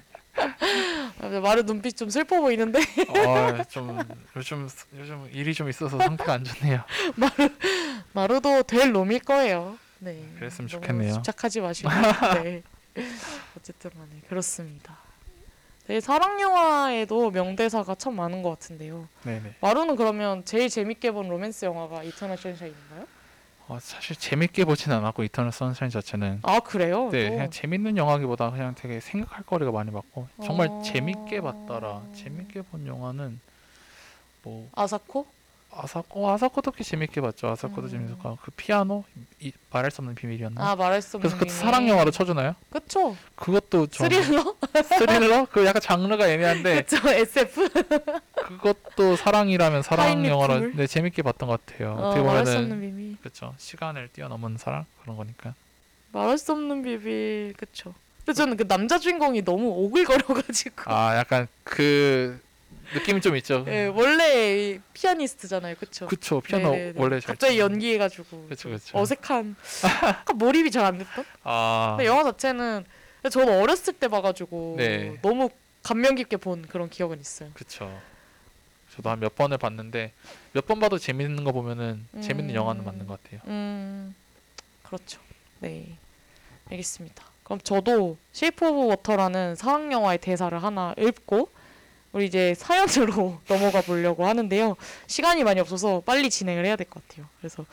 아, 1.20 1.28
말의 1.40 1.64
눈빛 1.64 1.96
좀 1.96 2.10
슬퍼 2.10 2.40
보이는데 2.40 2.80
어, 2.80 3.62
좀 3.68 3.98
요즘 4.36 4.68
요즘 4.98 5.28
일이 5.32 5.54
좀 5.54 5.70
있어서 5.70 5.96
상태가 5.98 6.34
안 6.34 6.44
좋네요. 6.44 6.82
마루도 8.12 8.64
될 8.64 8.92
놈일 8.92 9.20
거예요. 9.20 9.78
네. 10.00 10.22
그랬으면 10.38 10.68
좋겠네요. 10.68 11.14
집착하지 11.14 11.60
마시고. 11.60 11.88
네. 12.42 12.62
어쨌든 13.56 13.90
간에 13.90 14.20
그렇습니다. 14.28 14.96
네, 15.86 16.00
사랑 16.00 16.40
영화에도 16.40 17.30
명대사가 17.30 17.94
참 17.94 18.16
많은 18.16 18.42
것 18.42 18.50
같은데요. 18.50 19.06
네네. 19.22 19.54
마루는 19.60 19.96
그러면 19.96 20.44
제일 20.44 20.68
재밌게 20.68 21.12
본 21.12 21.28
로맨스 21.28 21.66
영화가 21.66 22.04
이터널 22.04 22.38
선샤인인가요? 22.38 23.06
어, 23.66 23.78
사실 23.80 24.16
재밌게 24.16 24.64
보진 24.64 24.92
않았고 24.92 25.24
이터널 25.24 25.52
선샤인 25.52 25.90
자체는 25.90 26.40
아 26.42 26.60
그래요? 26.60 27.08
네 27.10 27.28
또? 27.28 27.34
그냥 27.34 27.50
재밌는 27.50 27.96
영화기보다 27.96 28.50
그냥 28.50 28.74
되게 28.74 29.00
생각할 29.00 29.42
거리가 29.44 29.72
많이 29.72 29.90
봤고 29.90 30.28
정말 30.42 30.68
어. 30.68 30.82
재밌게 30.82 31.40
봤더라. 31.40 32.06
재밌게 32.12 32.62
본 32.62 32.86
영화는 32.86 33.40
뭐 34.42 34.70
아사코? 34.74 35.26
아사코 35.76 36.30
아사코도 36.30 36.70
꽤 36.72 36.84
재밌게 36.84 37.20
봤죠. 37.20 37.48
아사코도 37.48 37.88
음. 37.88 37.90
재밌었고 37.90 38.38
그 38.42 38.50
피아노 38.52 39.04
이, 39.40 39.52
말할 39.70 39.90
수 39.90 40.00
없는 40.02 40.14
비밀이었나? 40.14 40.60
아 40.70 40.76
말할 40.76 41.02
수 41.02 41.16
없는 41.16 41.30
그래서 41.30 41.44
그. 41.44 41.50
사랑 41.50 41.88
영화로 41.88 42.10
쳐주나요? 42.10 42.54
그쵸? 42.70 43.16
그것도 43.34 43.88
좀 43.88 44.08
스릴러? 44.08 44.54
스릴러? 44.98 45.46
그 45.50 45.64
약간 45.66 45.82
장르가 45.82 46.28
애매한데 46.28 46.82
그쵸 46.86 47.08
SF? 47.08 47.68
그것도 48.34 49.16
사랑이라면 49.16 49.82
사랑? 49.82 50.24
영화로 50.26 50.72
네 50.74 50.86
재밌게 50.86 51.22
봤던 51.22 51.48
것 51.48 51.64
같아요. 51.66 51.92
어, 51.94 52.22
말할 52.22 52.46
수 52.46 52.56
없는 52.58 52.80
비밀. 52.80 53.16
그렇죠 53.20 53.54
시간을 53.58 54.08
뛰어넘은 54.12 54.56
사랑 54.58 54.86
그런 55.02 55.16
거니까. 55.16 55.54
말할 56.12 56.38
수 56.38 56.52
없는 56.52 56.82
비밀 56.82 57.54
그쵸? 57.56 57.94
근데 58.24 58.32
저는 58.32 58.56
그 58.56 58.66
남자 58.66 58.98
주인공이 58.98 59.42
너무 59.44 59.68
오글거려가지고 59.68 60.84
아 60.86 61.16
약간 61.16 61.46
그 61.62 62.40
느낌이 62.92 63.20
좀 63.20 63.36
있죠. 63.36 63.64
예, 63.68 63.86
원래 63.86 64.78
피아니스트잖아요 64.92 65.74
그쵸? 65.76 66.06
그쵸 66.06 66.40
피아노 66.40 66.70
네네네. 66.72 66.92
원래 66.96 67.20
잘 67.20 67.34
갑자기 67.34 67.54
치는. 67.54 67.70
연기해가지고 67.72 68.46
그쵸, 68.48 68.62
좀 68.68 68.72
그쵸. 68.72 68.98
어색한 68.98 69.56
약간 70.02 70.38
몰입이 70.38 70.70
잘 70.70 70.84
안 70.84 70.98
됐던? 70.98 71.24
아 71.44 71.94
근데 71.96 72.06
영화 72.08 72.24
자체는 72.24 72.84
저는 73.30 73.60
어렸을 73.62 73.94
때 73.94 74.08
봐가지고 74.08 74.74
네. 74.76 75.18
너무 75.22 75.48
감명 75.82 76.14
깊게 76.14 76.36
본 76.38 76.62
그런 76.62 76.88
기억은 76.90 77.20
있어요. 77.20 77.50
그쵸. 77.54 78.02
저도 78.94 79.10
한 79.10 79.18
몇 79.20 79.34
번을 79.34 79.58
봤는데 79.58 80.12
몇 80.52 80.66
번 80.66 80.78
봐도 80.78 80.98
재밌는 80.98 81.42
거 81.44 81.52
보면은 81.52 82.06
재밌는 82.20 82.50
음. 82.50 82.54
영화는 82.54 82.84
맞는 82.84 83.06
것 83.06 83.22
같아요. 83.22 83.40
음, 83.46 84.14
그렇죠. 84.82 85.20
네, 85.60 85.96
알겠습니다. 86.70 87.24
그럼 87.42 87.58
저도 87.62 88.16
쉐이프 88.32 88.66
오브 88.66 88.86
워터라는 88.90 89.56
사랑 89.56 89.90
영화의 89.92 90.18
대사를 90.18 90.62
하나 90.62 90.94
읽고 90.98 91.48
우리 92.14 92.26
이제 92.26 92.54
사연으로 92.54 93.38
넘어가 93.48 93.80
보려고 93.82 94.24
하는데요. 94.24 94.76
시간이 95.08 95.42
많이 95.44 95.58
없어서 95.60 96.00
빨리 96.06 96.30
진행을 96.30 96.64
해야 96.64 96.76
될 96.76 96.86
것 96.88 97.06
같아요. 97.08 97.26
그래서 97.38 97.66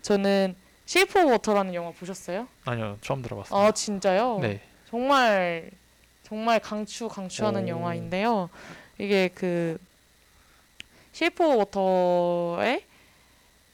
저는 0.00 0.54
쉐이프 0.86 1.20
오브 1.20 1.30
워터라는 1.32 1.74
영화 1.74 1.90
보셨어요? 1.90 2.46
아니요 2.64 2.98
처음 3.02 3.20
들어봤어요. 3.20 3.60
아 3.60 3.72
진짜요? 3.72 4.38
네. 4.40 4.60
정말 4.88 5.70
정말 6.22 6.60
강추 6.60 7.08
강추하는 7.08 7.64
오. 7.64 7.68
영화인데요. 7.68 8.48
이게 8.98 9.28
그 9.34 9.76
쉐이프 11.12 11.44
오브 11.44 11.56
워터의 11.58 12.84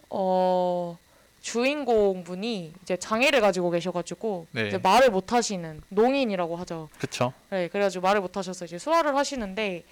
어 0.08 0.98
주인공 1.46 2.24
분이 2.24 2.74
이제 2.82 2.96
장애를 2.96 3.40
가지고 3.40 3.70
계셔가지고 3.70 4.48
네. 4.50 4.66
이제 4.66 4.78
말을 4.78 5.10
못 5.10 5.32
하시는 5.32 5.80
농인이라고 5.90 6.56
하죠. 6.56 6.88
그쵸. 6.98 7.32
네, 7.50 7.68
그래가지고 7.68 8.02
말을 8.02 8.20
못 8.20 8.36
하셔서 8.36 8.64
이제 8.64 8.78
수화를 8.78 9.14
하시는데 9.14 9.84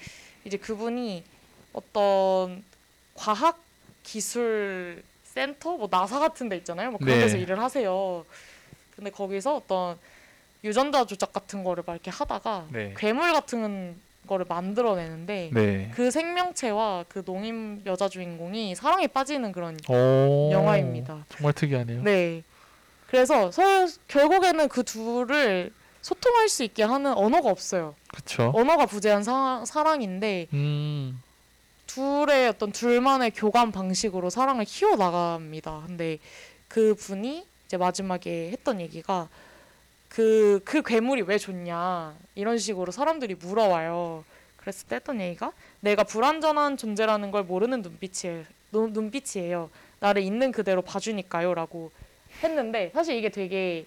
이제 0.44 0.56
그분이 0.56 1.22
어떤 1.72 2.64
과학 3.14 3.62
기술 4.02 5.04
센터 5.22 5.76
뭐 5.76 5.86
나사 5.88 6.18
같은 6.18 6.48
데 6.48 6.56
있잖아요. 6.56 6.90
뭐 6.90 6.98
그런 6.98 7.18
네. 7.18 7.20
데서 7.20 7.36
일을 7.36 7.60
하세요. 7.60 8.26
근데 8.96 9.12
거기서 9.12 9.54
어떤 9.54 9.96
유전자 10.64 11.04
조작 11.04 11.32
같은 11.32 11.62
거를 11.62 11.84
막 11.86 11.92
이렇게 11.92 12.10
하다가 12.10 12.66
네. 12.72 12.94
괴물 12.96 13.32
같은 13.32 14.00
거를 14.26 14.46
만들어내는데 14.48 15.50
네. 15.52 15.90
그 15.94 16.10
생명체와 16.10 17.04
그 17.08 17.24
농인 17.24 17.82
여자 17.86 18.08
주인공이 18.08 18.74
사랑에 18.74 19.06
빠지는 19.06 19.52
그런 19.52 19.78
오. 19.88 20.50
영화입니다. 20.52 21.24
정말 21.28 21.52
특이하네요. 21.52 22.02
네. 22.02 22.42
그래서 23.08 23.50
서, 23.50 23.62
결국에는 24.08 24.68
그 24.68 24.82
둘을 24.82 25.72
소통할 26.02 26.48
수 26.48 26.64
있게 26.64 26.82
하는 26.82 27.12
언어가 27.14 27.48
없어요. 27.50 27.94
그쵸. 28.08 28.52
언어가 28.54 28.86
부재한 28.86 29.22
사, 29.22 29.64
사랑인데 29.66 30.48
음. 30.52 31.22
둘의 31.86 32.48
어떤 32.48 32.72
둘만의 32.72 33.30
교감 33.30 33.72
방식으로 33.72 34.30
사랑을 34.30 34.64
키워 34.64 34.96
나갑니다. 34.96 35.84
근데 35.86 36.18
그 36.68 36.94
분이 36.94 37.46
이제 37.66 37.76
마지막에 37.76 38.50
했던 38.50 38.80
얘기가 38.80 39.28
그, 40.14 40.60
그 40.64 40.80
괴물이 40.80 41.22
왜 41.22 41.38
좋냐 41.38 42.14
이런 42.36 42.56
식으로 42.56 42.92
사람들이 42.92 43.34
물어와요. 43.34 44.24
그랬을 44.58 44.86
때 44.86 44.96
했던 44.96 45.20
얘기가 45.20 45.52
내가 45.80 46.04
불완전한 46.04 46.76
존재라는 46.76 47.32
걸 47.32 47.42
모르는 47.42 47.82
눈빛이에요. 47.82 48.44
눈, 48.70 48.92
눈빛이에요. 48.92 49.70
나를 49.98 50.22
있는 50.22 50.52
그대로 50.52 50.82
봐주니까요 50.82 51.54
라고 51.54 51.90
했는데 52.44 52.92
사실 52.94 53.16
이게 53.16 53.28
되게 53.28 53.86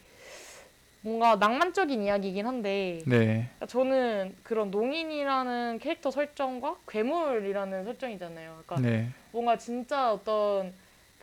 뭔가 1.00 1.38
낭만적인 1.38 2.04
이야기이긴 2.04 2.46
한데 2.46 3.02
네. 3.06 3.18
그러니까 3.26 3.66
저는 3.68 4.36
그런 4.44 4.70
농인이라는 4.70 5.80
캐릭터 5.80 6.12
설정과 6.12 6.76
괴물이라는 6.90 7.86
설정이잖아요. 7.86 8.64
그러니까 8.66 8.90
네. 8.90 9.08
뭔가 9.32 9.58
진짜 9.58 10.12
어떤 10.12 10.74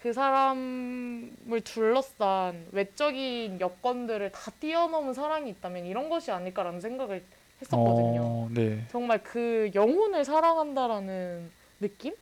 그 0.04 0.12
사람을 0.12 1.62
둘러싼 1.64 2.66
외적인 2.72 3.58
여건들을 3.58 4.32
다 4.32 4.52
뛰어넘은 4.60 5.14
사랑이 5.14 5.48
있다면 5.48 5.86
이런 5.86 6.10
것이 6.10 6.30
아닐까라는 6.30 6.82
생각을 6.82 7.24
했었거든요. 7.62 8.20
어, 8.20 8.48
네. 8.52 8.84
정말 8.90 9.22
그 9.22 9.70
영혼을 9.74 10.26
사랑한다라는 10.26 11.50
느낌? 11.80 12.14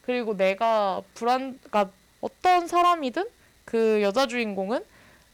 그리고 0.00 0.34
내가 0.34 1.02
불안, 1.12 1.58
그러니까 1.62 1.92
어떤 2.22 2.66
사람이든 2.66 3.28
그 3.66 4.00
여자 4.00 4.26
주인공은 4.26 4.82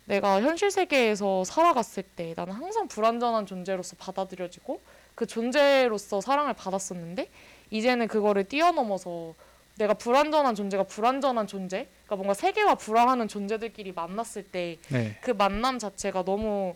내가 0.07 0.43
현실 0.43 0.73
세계에서 0.73 1.45
살아갔을 1.45 2.03
때 2.03 2.35
나는 2.37 2.55
항상 2.55 2.89
불완전한 2.89 3.47
존재로서 3.47 3.95
받아들여지고 3.97 4.81
그 5.15 5.27
존재로서 5.27 6.21
사랑을 6.21 6.53
받았었는데 6.55 7.29
이제는 7.71 8.09
그거를 8.09 8.43
뛰어넘어서 8.43 9.35
내가 9.77 9.95
불완전한 9.95 10.55
존재가 10.55 10.85
불완전한 10.85 11.47
존재, 11.47 11.89
그러니까 12.05 12.17
뭔가 12.17 12.35
세계와 12.35 12.75
불화하는 12.75 13.29
존재들끼리 13.29 13.93
만났을 13.93 14.43
때 14.45 14.79
네. 14.89 15.17
그 15.23 15.31
만남 15.31 15.79
자체가 15.79 16.25
너무 16.25 16.75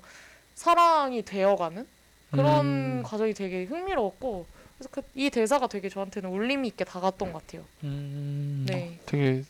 사랑이 0.54 1.22
되어가는 1.22 1.86
그런 2.30 2.66
음. 2.66 3.02
과정이 3.04 3.34
되게 3.34 3.64
흥미로웠고 3.64 4.46
그래서 4.78 4.90
그, 4.90 5.02
이 5.14 5.30
대사가 5.30 5.66
되게 5.66 5.88
저한테는 5.88 6.30
울림이 6.30 6.68
있게 6.68 6.84
다가왔던 6.84 7.32
것 7.32 7.46
같아요. 7.46 7.64
음. 7.84 8.64
네. 8.68 8.98
되게 9.06 9.42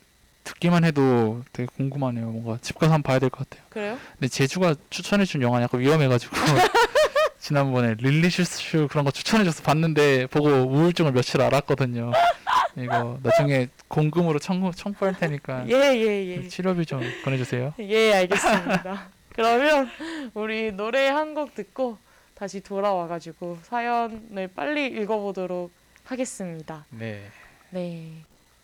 듣기만 0.44 0.84
해도 0.84 1.42
되게 1.52 1.68
궁금하네요. 1.76 2.26
뭔가 2.30 2.58
집 2.62 2.78
가서 2.78 2.92
한번 2.92 3.02
봐야 3.10 3.18
될 3.18 3.30
것 3.30 3.48
같아요. 3.48 3.66
그래요? 3.70 3.98
근데 4.12 4.28
제주가 4.28 4.74
추천해준 4.90 5.42
영화 5.42 5.62
약간 5.62 5.80
위험해가지고 5.80 6.36
지난번에 7.40 7.94
릴리슈 7.98 8.88
그런 8.88 9.04
거 9.04 9.10
추천해줘서 9.10 9.62
봤는데 9.62 10.26
보고 10.26 10.48
우울증을 10.48 11.12
며칠 11.12 11.40
앓았거든요. 11.40 12.12
이거 12.76 13.18
나중에 13.22 13.68
공금으로 13.88 14.38
청구 14.38 14.70
청구할 14.74 15.16
테니까 15.18 15.66
예예 15.68 16.26
예. 16.44 16.48
치료비 16.48 16.84
좀 16.86 17.00
보내주세요. 17.24 17.72
예 17.80 18.12
알겠습니다. 18.14 19.08
그러면 19.32 19.88
우리 20.34 20.72
노래 20.72 21.08
한 21.08 21.34
곡 21.34 21.54
듣고 21.54 21.98
다시 22.34 22.60
돌아와가지고 22.60 23.58
사연을 23.62 24.48
빨리 24.54 24.86
읽어보도록 24.86 25.70
하겠습니다. 26.04 26.84
네. 26.90 27.22
네. 27.70 28.12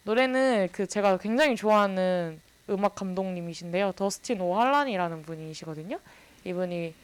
노래는 0.05 0.69
그 0.73 0.87
제가 0.87 1.17
굉장히 1.19 1.57
좋아하는 1.57 2.39
음악 2.71 2.95
감독님이신데요. 2.95 3.93
더스틴 3.93 4.41
오할란이라는 4.41 5.23
분이시거든요. 5.23 5.99
이분이 6.45 6.95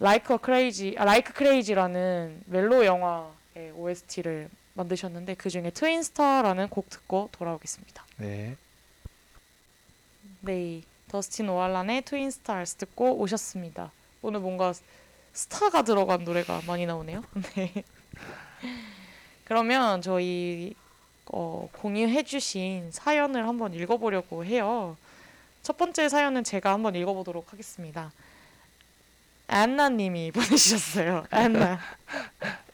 Like 0.00 0.34
a 0.34 0.38
Crazy, 0.44 0.94
아, 0.98 1.02
Like 1.02 1.32
Crazy라는 1.36 2.42
멜로 2.46 2.84
영화의 2.84 3.72
OST를 3.74 4.48
만드셨는데 4.76 5.34
그 5.34 5.50
중에 5.50 5.70
트윈스타라는 5.70 6.68
곡 6.68 6.88
듣고 6.90 7.28
돌아오겠습니다. 7.32 8.04
네. 8.18 8.56
네, 10.40 10.82
더스틴 11.08 11.48
오할란의 11.48 12.02
트윈스타즈 12.02 12.76
듣고 12.76 13.18
오셨습니다. 13.18 13.90
오늘 14.22 14.40
뭔가 14.40 14.72
스타가 15.32 15.82
들어간 15.82 16.24
노래가 16.24 16.60
많이 16.66 16.86
나오네요. 16.86 17.22
네. 17.56 17.72
그러면 19.44 20.02
저희 20.02 20.74
어, 21.26 21.68
공유해주신 21.72 22.90
사연을 22.92 23.46
한번 23.46 23.74
읽어보려고 23.74 24.44
해요. 24.44 24.96
첫 25.62 25.76
번째 25.76 26.08
사연은 26.08 26.44
제가 26.44 26.72
한번 26.72 26.94
읽어보도록 26.94 27.52
하겠습니다. 27.52 28.12
안나님이 29.48 30.30
보내주셨어요. 30.32 31.26
안나. 31.30 31.80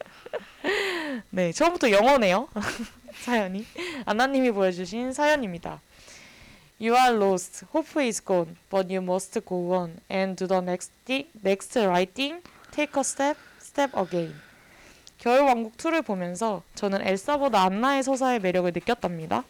네, 1.31 1.53
처음부터 1.53 1.91
영어네요. 1.91 2.49
사연이. 3.25 3.65
안나님이 4.05 4.51
보여주신 4.53 5.13
사연입니다. 5.13 5.81
You 6.81 6.97
are 6.97 7.17
lost. 7.17 7.65
Hope 7.75 8.03
is 8.03 8.25
gone. 8.25 8.57
But 8.71 8.93
you 8.93 9.03
must 9.03 9.39
go 9.47 9.73
on 9.75 9.99
and 10.11 10.37
do 10.37 10.49
the 10.49 10.61
next 10.61 10.93
next 11.45 11.79
right 11.79 12.13
thing. 12.13 12.43
Take 12.73 12.93
a 12.97 13.01
step, 13.01 13.39
step 13.61 13.97
again. 13.99 14.35
겨울왕국 15.19 15.77
2를 15.77 16.05
보면서 16.05 16.63
저는 16.75 17.07
엘사보다 17.07 17.63
안나의 17.63 18.03
서사의 18.03 18.41
매력을 18.41 18.73
느꼈답니다. 18.73 19.45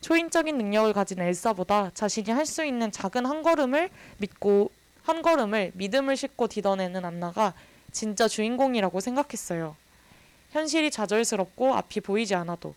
초인적인 0.00 0.56
능력을 0.56 0.92
가진 0.94 1.20
엘사보다 1.20 1.90
자신이 1.94 2.30
할 2.30 2.46
수 2.46 2.64
있는 2.64 2.90
작은 2.90 3.26
한 3.26 3.42
걸음을 3.42 3.90
믿고 4.18 4.70
한 5.02 5.20
걸음을 5.20 5.72
믿음을 5.74 6.16
싣고 6.16 6.48
디뎌내는 6.48 7.04
안나가 7.04 7.52
진짜 7.92 8.26
주인공이라고 8.26 9.00
생각했어요. 9.00 9.76
현실이 10.52 10.90
좌절스럽고 10.90 11.74
앞이 11.74 12.00
보이지 12.00 12.34
않아도 12.34 12.74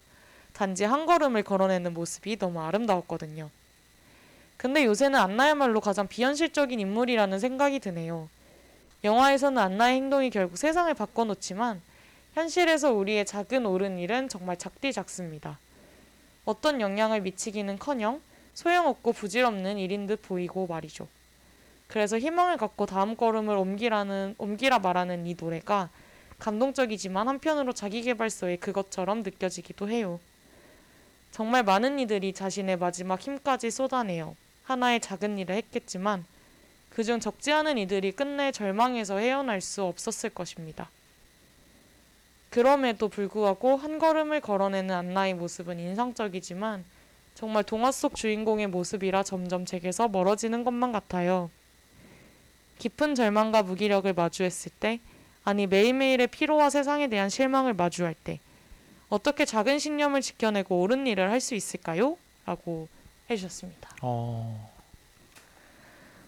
단지 0.53 0.85
한 0.85 1.06
걸음을 1.06 1.43
걸어내는 1.43 1.93
모습이 1.93 2.38
너무 2.38 2.61
아름다웠거든요. 2.61 3.49
근데 4.57 4.85
요새는 4.85 5.19
안나야말로 5.19 5.81
가장 5.81 6.07
비현실적인 6.07 6.80
인물이라는 6.80 7.39
생각이 7.39 7.80
드네요. 7.80 8.30
영화에서는 9.03 9.61
안나의 9.61 9.97
행동이 9.97 10.30
결국 10.30 10.57
세상을 10.57 10.91
바꿔놓지만 10.93 11.81
현실에서 12.34 12.93
우리의 12.93 13.26
작은 13.26 13.65
옳은 13.65 13.99
일은 13.99 14.30
정말 14.30 14.57
작디작습니다. 14.57 15.60
어떤 16.45 16.80
영향을 16.80 17.22
미치기는 17.22 17.77
커녕 17.77 18.22
소용없고 18.53 19.11
부질없는 19.11 19.77
일인 19.77 20.07
듯 20.07 20.22
보이고 20.22 20.65
말이죠. 20.68 21.07
그래서 21.88 22.18
희망을 22.18 22.56
갖고 22.56 22.85
다음 22.85 23.15
걸음을 23.18 23.56
옮기라는 23.57 24.35
옮기라 24.38 24.80
말하는 24.80 25.27
이 25.27 25.35
노래가 25.39 25.89
감동적이지만 26.40 27.28
한편으로 27.28 27.74
자기계발서의 27.74 28.57
그것처럼 28.57 29.24
느껴지기도 29.24 29.90
해요. 29.90 30.20
정말 31.32 31.64
많은 31.64 31.99
이들이 31.99 32.34
자신의 32.34 32.78
마지막 32.78 33.20
힘까지 33.20 33.72
쏟아내어 33.72 34.36
하나의 34.64 34.99
작은 34.99 35.38
일을 35.38 35.56
했겠지만 35.56 36.26
그중 36.90 37.20
적지 37.20 37.52
않은 37.52 37.78
이들이 37.78 38.14
끝내 38.14 38.52
절망에서 38.52 39.18
헤어날 39.18 39.60
수 39.60 39.84
없었을 39.84 40.30
것입니다. 40.30 40.90
그럼에도 42.49 43.10
불구하고 43.10 43.76
한 43.76 43.99
걸음을 43.99 44.40
걸어내는 44.40 44.95
안나의 44.95 45.34
모습은 45.34 45.78
인상적이지만 45.78 46.86
정말 47.34 47.66
동화 47.66 47.91
속 47.91 48.16
주인공의 48.16 48.68
모습이라 48.68 49.24
점점 49.24 49.66
제게서 49.66 50.07
멀어지는 50.07 50.64
것만 50.64 50.94
같아요. 50.94 51.52
깊은 52.80 53.16
절망과 53.16 53.64
무기력을 53.64 54.14
마주했을 54.14 54.72
때, 54.80 55.02
아니 55.45 55.67
매일매일의 55.67 56.27
피로와 56.27 56.69
세상에 56.69 57.07
대한 57.07 57.30
실망을 57.30 57.73
마주할 57.73 58.15
때, 58.15 58.39
어떻게 59.09 59.45
작은 59.45 59.77
신념을 59.80 60.22
지켜내고 60.22 60.81
옳은 60.81 61.05
일을 61.07 61.30
할 61.31 61.39
수 61.39 61.53
있을까요? 61.55 62.17
라고 62.47 62.88
해주셨습니다. 63.30 63.89
어, 64.01 64.72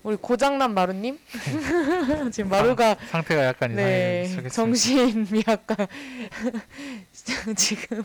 우리 0.03 0.15
고장난 0.15 0.73
마루님? 0.73 1.19
지금 2.31 2.49
마루가 2.51 2.95
상태가 3.09 3.45
약간 3.45 3.75
네, 3.75 4.23
이상해졌겠습니다. 4.25 4.49
정신이 4.55 5.43
약간 5.47 5.87
지금 7.55 8.03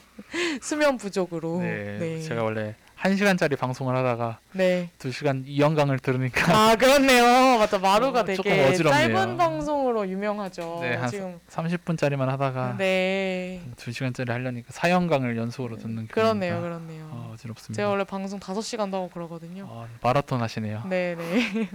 수면 0.63 0.97
부족으로 0.97 1.61
네, 1.61 1.99
네. 1.99 2.23
제가 2.23 2.43
원래 2.43 2.75
1시간짜리 3.03 3.59
방송을 3.59 3.97
하다가 3.97 4.39
네. 4.53 4.89
2시간 4.99 5.43
이연강을 5.47 5.99
들으니까 5.99 6.71
아 6.71 6.77
그렇네요. 6.77 7.59
맞아 7.59 7.79
마루가 7.79 8.21
어, 8.21 8.25
되게 8.25 8.65
어지럽네요. 8.65 9.09
짧은 9.15 9.37
방송으로 9.37 10.09
유명하죠. 10.09 10.79
네, 10.83 10.95
한 10.95 11.11
지금 11.11 11.41
30분짜리만 11.51 12.27
하다가 12.27 12.77
네 12.79 13.61
2시간짜리 13.77 14.29
하려니까 14.31 14.73
4연강을 14.73 15.37
연속으로 15.37 15.79
듣는 15.79 16.07
그렇네요, 16.07 16.61
그렇네요. 16.61 17.11
아, 17.13 17.31
어지럽습니다. 17.35 17.75
제가 17.75 17.89
원래 17.89 18.05
방송 18.05 18.39
5시간도 18.39 18.93
하고 18.93 19.11
그러거든요. 19.11 19.67
아, 19.69 19.89
마라톤 20.01 20.41
하시네요. 20.41 20.85
네, 20.89 21.17
네. 21.17 21.69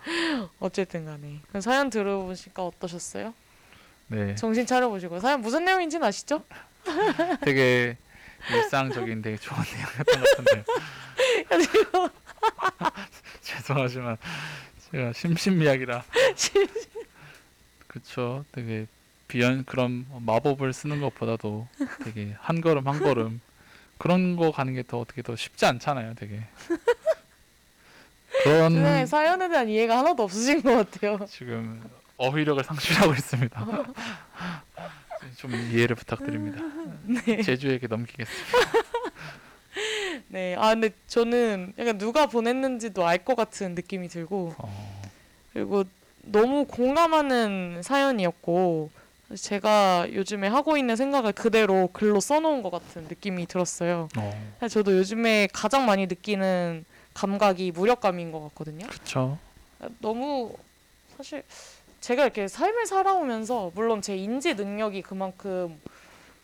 어쨌든 0.58 1.04
간에. 1.04 1.40
그럼 1.48 1.60
사연 1.60 1.90
들어보시니까 1.90 2.64
어떠셨어요? 2.64 3.34
네, 4.06 4.34
정신 4.36 4.64
차려 4.64 4.88
보시고. 4.88 5.20
사연 5.20 5.42
무슨 5.42 5.66
내용인지는 5.66 6.06
아시죠? 6.06 6.42
되게 7.42 7.98
일상적인 8.48 9.22
되게 9.22 9.36
좋은 9.36 9.58
내용이었던 9.72 10.20
것 10.20 10.30
같은데요. 10.30 10.64
죄송하지만 13.40 14.16
제가 14.90 15.12
심신미약이라. 15.12 16.02
그쵸. 17.86 18.44
되게 18.52 18.86
비연 19.28 19.64
그런 19.64 20.06
마법을 20.24 20.72
쓰는 20.72 21.00
것보다도 21.00 21.68
되게 22.04 22.34
한 22.40 22.60
걸음 22.60 22.86
한 22.88 23.00
걸음 23.00 23.40
그런 23.98 24.36
거 24.36 24.50
가는 24.50 24.72
게 24.74 24.82
더 24.82 24.98
어떻게 24.98 25.22
더 25.22 25.36
쉽지 25.36 25.66
않잖아요 25.66 26.14
되게. 26.14 26.40
그런 28.42 28.74
네, 28.82 29.04
사연에 29.06 29.48
대한 29.48 29.68
이해가 29.68 29.98
하나도 29.98 30.22
없으신 30.22 30.62
것 30.62 30.90
같아요. 30.90 31.18
지금 31.28 31.82
어휘력을 32.16 32.62
상실하고 32.64 33.12
있습니다 33.12 33.66
좀 35.40 35.54
이해를 35.72 35.96
부탁드립니다 35.96 36.60
네. 37.26 37.42
제주에게 37.42 37.86
넘기겠습니다 37.86 38.58
네. 40.28 40.54
아, 40.58 40.70
근데 40.74 40.90
저는 41.06 41.72
약간 41.78 41.96
누가 41.98 42.26
보냈는지도 42.26 43.06
알 43.06 43.24
것 43.24 43.36
같은 43.36 43.74
느낌이 43.74 44.08
들고, 44.08 44.54
어, 44.58 45.02
그리고 45.52 45.84
너무 46.22 46.64
공감하는 46.66 47.80
사연이었고, 47.82 48.90
제가 49.34 50.08
요즘에 50.12 50.48
하고 50.48 50.76
있는 50.76 50.96
생각을 50.96 51.32
그대로 51.32 51.88
글로 51.92 52.18
써놓은 52.20 52.62
것 52.62 52.70
같은 52.70 53.04
느낌이 53.04 53.46
들었어요. 53.46 54.08
어 54.16 54.52
사실 54.58 54.74
저도 54.82 54.96
요즘에 54.98 55.48
가장 55.52 55.86
많이 55.86 56.06
느끼는 56.06 56.84
감각이 57.14 57.70
무력감인 57.70 58.32
것 58.32 58.40
같거든요. 58.48 58.86
그쵸 58.88 59.38
너무 60.00 60.52
사실 61.16 61.44
제가 62.00 62.22
이렇게 62.24 62.48
삶을 62.48 62.86
살아오면서 62.86 63.72
물론 63.74 64.00
제 64.02 64.16
인지 64.16 64.54
능력이 64.54 65.02
그만큼 65.02 65.78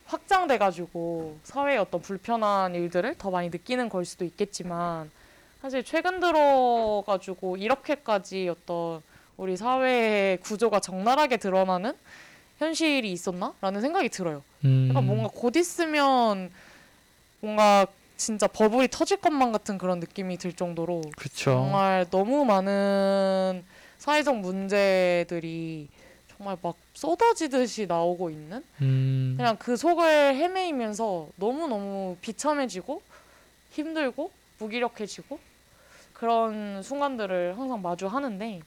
확장돼가지고 0.04 1.38
사회의 1.42 1.78
어떤 1.78 2.00
불편한 2.00 2.74
일들을 2.74 3.16
더 3.18 3.30
많이 3.30 3.48
느끼는 3.48 3.88
걸 3.88 4.04
수도 4.04 4.24
있겠지만 4.24 5.10
사실 5.60 5.82
최근 5.82 6.20
들어가지고 6.20 7.56
이렇게까지 7.56 8.48
어떤 8.48 9.02
우리 9.36 9.56
사회의 9.56 10.36
구조가 10.38 10.80
적나라하게 10.80 11.38
드러나는 11.38 11.94
현실이 12.58 13.10
있었나라는 13.10 13.80
생각이 13.80 14.08
들어요. 14.08 14.42
음, 14.64 14.88
약간 14.90 15.06
뭔가 15.06 15.28
곧 15.34 15.56
있으면 15.56 16.50
뭔가 17.40 17.86
진짜 18.16 18.46
버블이 18.46 18.88
터질 18.88 19.18
것만 19.18 19.52
같은 19.52 19.76
그런 19.76 20.00
느낌이 20.00 20.38
들 20.38 20.52
정도로 20.52 21.02
그쵸 21.16 21.50
정말 21.50 22.06
너무 22.10 22.44
많은 22.46 23.62
사회적 24.06 24.38
문제들이 24.38 25.88
정말 26.28 26.56
막 26.62 26.76
쏟아지듯이 26.94 27.86
나오고 27.88 28.30
있는? 28.30 28.62
음, 28.80 29.34
그냥 29.36 29.56
그 29.58 29.76
속을 29.76 30.36
헤매이면서 30.36 31.30
너무너무 31.34 32.16
비참해지고 32.20 33.02
힘들고 33.72 34.30
무기력해지고 34.60 35.40
그런 36.12 36.84
순간들을 36.84 37.58
항상 37.58 37.82
마주하는데 37.82 38.60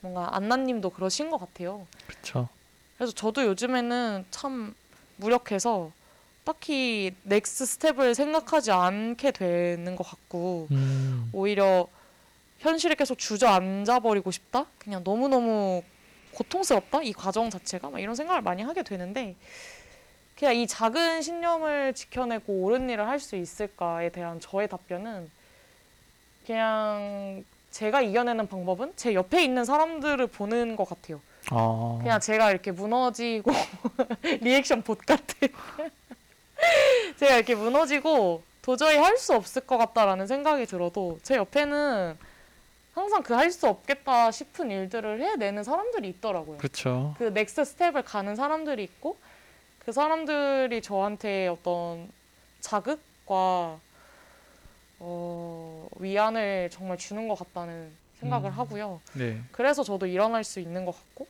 뭔가 0.00 0.36
안나님도 0.36 0.90
그러신 0.90 1.28
것 1.28 1.38
같아요. 1.38 1.88
그쵸. 2.06 2.48
그래서 2.96 3.12
저도 3.12 3.44
요즘에는 3.46 4.26
참 4.30 4.76
무력해서 5.16 5.90
딱히 6.44 7.16
넥스 7.24 7.66
스텝을 7.66 8.14
생각하지 8.14 8.70
않게 8.70 9.32
되는 9.32 9.96
것 9.96 10.04
같고 10.04 10.68
음, 10.70 11.30
오히려 11.32 11.88
현실에 12.60 12.94
계속 12.94 13.18
주저앉아 13.18 14.00
버리고 14.00 14.30
싶다. 14.30 14.66
그냥 14.78 15.02
너무 15.02 15.28
너무 15.28 15.82
고통스럽다. 16.34 17.02
이 17.02 17.12
과정 17.12 17.50
자체가 17.50 17.90
막 17.90 17.98
이런 18.00 18.14
생각을 18.14 18.42
많이 18.42 18.62
하게 18.62 18.82
되는데 18.82 19.34
그냥 20.38 20.54
이 20.56 20.66
작은 20.66 21.22
신념을 21.22 21.94
지켜내고 21.94 22.52
옳은 22.62 22.88
일을 22.88 23.06
할 23.06 23.18
수 23.18 23.36
있을까에 23.36 24.10
대한 24.10 24.40
저의 24.40 24.68
답변은 24.68 25.30
그냥 26.46 27.44
제가 27.70 28.02
이겨내는 28.02 28.46
방법은 28.48 28.92
제 28.96 29.14
옆에 29.14 29.42
있는 29.44 29.64
사람들을 29.64 30.26
보는 30.28 30.76
것 30.76 30.88
같아요. 30.88 31.20
아, 31.50 31.98
그냥 32.00 32.20
제가 32.20 32.50
이렇게 32.50 32.72
무너지고 32.72 33.52
리액션 34.42 34.82
봇 34.82 34.98
같은 34.98 35.48
제가 37.18 37.36
이렇게 37.36 37.54
무너지고 37.54 38.42
도저히 38.62 38.96
할 38.96 39.16
수 39.16 39.34
없을 39.34 39.62
것 39.62 39.78
같다라는 39.78 40.26
생각이 40.26 40.66
들어도 40.66 41.18
제 41.22 41.36
옆에는 41.36 42.16
항상 42.94 43.22
그 43.22 43.34
할 43.34 43.50
수 43.50 43.66
없겠다 43.68 44.30
싶은 44.30 44.70
일들을 44.70 45.20
해내는 45.22 45.62
사람들이 45.64 46.08
있더라고요. 46.08 46.58
그쵸 46.58 47.14
그 47.18 47.24
next 47.24 47.64
step을 47.64 48.02
가는 48.02 48.34
사람들이 48.36 48.82
있고 48.84 49.16
그 49.78 49.92
사람들이 49.92 50.82
저한테 50.82 51.48
어떤 51.48 52.10
자극과 52.60 53.78
어, 54.98 55.88
위안을 55.98 56.68
정말 56.70 56.98
주는 56.98 57.26
것 57.28 57.36
같다는 57.38 57.90
생각을 58.20 58.50
음. 58.50 58.58
하고요. 58.58 59.00
네 59.14 59.40
그래서 59.52 59.82
저도 59.82 60.06
일어날 60.06 60.44
수 60.44 60.60
있는 60.60 60.84
것 60.84 60.92
같고 60.92 61.26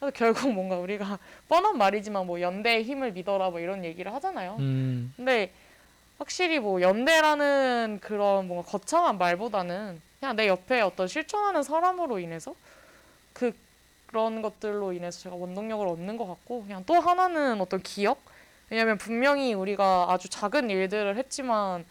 그래서 0.00 0.12
결국 0.16 0.52
뭔가 0.52 0.76
우리가 0.78 1.18
뻔한 1.48 1.78
말이지만 1.78 2.26
뭐 2.26 2.40
연대의 2.40 2.82
힘을 2.84 3.12
믿어라 3.12 3.50
뭐 3.50 3.60
이런 3.60 3.84
얘기를 3.84 4.12
하잖아요. 4.14 4.56
음, 4.58 5.12
근데 5.16 5.52
확실히 6.18 6.58
뭐 6.58 6.80
연대라는 6.80 8.00
그런 8.02 8.48
뭔가 8.48 8.68
거창한 8.68 9.18
말보다는 9.18 10.00
그냥 10.22 10.36
내 10.36 10.46
옆에 10.46 10.80
어떤 10.80 11.08
실천하는 11.08 11.64
사람으로 11.64 12.20
인해서 12.20 12.54
그 13.32 13.52
그런 14.06 14.40
것들로 14.40 14.92
인해서 14.92 15.18
제가 15.18 15.34
원동력을 15.34 15.84
얻는 15.84 16.16
것 16.16 16.28
같고 16.28 16.62
그냥 16.62 16.84
또 16.86 16.94
하나는 16.94 17.60
어떤 17.60 17.82
기억? 17.82 18.20
왜냐면 18.70 18.98
분명히 18.98 19.52
우리가 19.52 20.06
아주 20.10 20.28
작은 20.28 20.70
일들을 20.70 21.16
했지만 21.16 21.84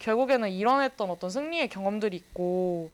결국에는 0.00 0.50
일어났던 0.50 1.08
어떤 1.08 1.30
승리의 1.30 1.70
경험들이 1.70 2.14
있고 2.14 2.90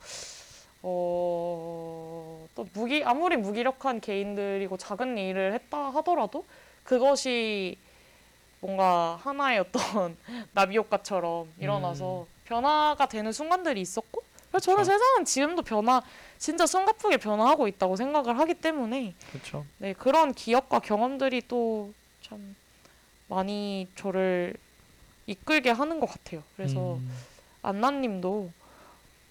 어, 0.83 2.47
또 2.55 2.69
무기 2.73 3.03
아무리 3.03 3.37
무기력한 3.37 4.01
개인들이고 4.01 4.77
작은 4.77 5.19
일을 5.19 5.55
했다 5.55 5.91
하더라도 5.91 6.45
그것이 6.85 7.79
뭔가 8.61 9.19
하나의 9.25 9.59
어떤 9.59 10.17
나비 10.55 10.77
효과처럼 10.77 11.53
일어나서 11.59 12.29
변화가 12.45 13.09
되는 13.09 13.33
순간들이 13.33 13.81
있었고 13.81 14.34
그래서 14.55 14.67
저는 14.67 14.79
음. 14.79 14.83
그쵸. 14.83 14.93
세상은 14.93 15.25
지금도 15.25 15.63
변화 15.63 16.01
진짜 16.39 16.65
숨가쁘게 16.67 17.17
변화하고 17.17 17.67
있다고 17.67 17.97
생각을 17.97 18.39
하기 18.39 18.55
때문에 18.55 19.15
그렇죠. 19.33 19.67
네 19.79 19.93
그런 19.95 20.33
기억과 20.33 20.79
경험들이 20.79 21.43
또 21.49 21.93
참 22.25 22.57
많이 23.29 23.87
저를 23.97 24.55
이끌게 25.27 25.71
하는 25.71 26.01
것 26.01 26.07
같아요. 26.07 26.43
그래서 26.57 26.95
음, 26.95 27.11
안나님도 27.63 28.51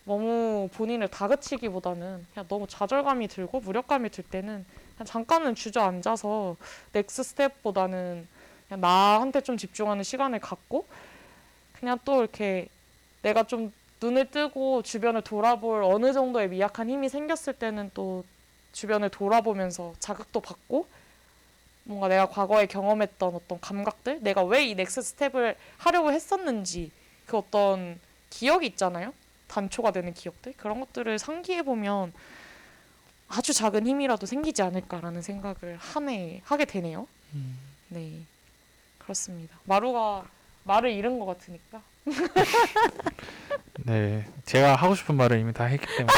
너무 0.06 0.70
본인을 0.74 1.08
다그치기보다는 1.08 2.26
그냥 2.34 2.48
너무 2.48 2.68
좌절감이 2.68 3.28
들고 3.28 3.62
무력감이 3.62 4.10
들 4.10 4.24
때는 4.24 4.66
그냥 4.96 5.06
잠깐은 5.06 5.56
주저앉아서 5.56 6.56
next 6.92 7.24
step보다는 7.24 8.28
그냥 8.68 8.82
나한테 8.82 9.42
좀 9.42 9.58
집중하는 9.58 10.04
시간을 10.04 10.40
갖고 10.40 10.86
그냥 11.74 11.98
또 12.06 12.22
이렇게 12.22 12.68
내가 13.22 13.44
좀 13.44 13.72
눈을 14.04 14.30
뜨고 14.32 14.82
주변을 14.82 15.22
돌아볼 15.22 15.82
어느 15.84 16.12
정도의 16.12 16.50
미약한 16.50 16.90
힘이 16.90 17.08
생겼을 17.08 17.54
때는 17.54 17.90
또 17.94 18.26
주변을 18.74 19.08
돌아보면서 19.10 19.94
자극도 20.00 20.42
받고 20.42 20.88
뭔가 21.86 22.10
내가 22.10 22.28
과거에 22.28 22.66
경험했던 22.66 23.34
어떤 23.34 23.62
감각들 23.62 24.22
내가 24.22 24.44
왜 24.44 24.66
이 24.68 24.76
next 24.76 25.02
step을 25.02 25.56
하려고 25.78 26.12
했었는지 26.12 26.92
그 27.26 27.38
어떤 27.38 27.98
기억이 28.30 28.68
있잖아요. 28.68 29.14
단초가 29.48 29.92
되는 29.92 30.14
기억들 30.14 30.54
그런 30.58 30.82
것들을 30.82 31.18
상기해 31.18 31.64
보면 31.64 32.12
아주 33.30 33.54
작은 33.54 33.88
힘이라도 33.88 34.26
생기지 34.26 34.62
않을까라는 34.64 35.22
생각을 35.22 35.78
한 35.80 36.10
해 36.10 36.42
하게 36.44 36.66
되네요. 36.66 37.08
음. 37.34 37.58
네, 37.88 38.20
그렇습니다. 38.98 39.58
마루가 39.64 40.26
말을 40.66 40.92
잃은 40.92 41.20
것 41.20 41.26
같으니까. 41.26 41.82
네, 43.86 44.26
제가 44.46 44.76
하고 44.76 44.96
싶은 44.96 45.16
말을 45.16 45.40
이미 45.40 45.54
다 45.54 45.66
했기 45.66 45.86
때문에 45.86 46.14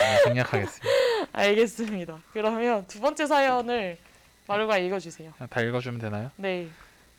네, 0.00 0.18
생략하겠습니다. 0.24 0.86
알겠습니다. 1.32 2.18
그러면 2.32 2.86
두 2.86 3.00
번째 3.00 3.26
사연을 3.26 3.98
마루가 4.46 4.78
읽어주세요. 4.78 5.32
그냥 5.36 5.48
다 5.48 5.60
읽어주면 5.60 6.00
되나요? 6.00 6.30
네, 6.36 6.68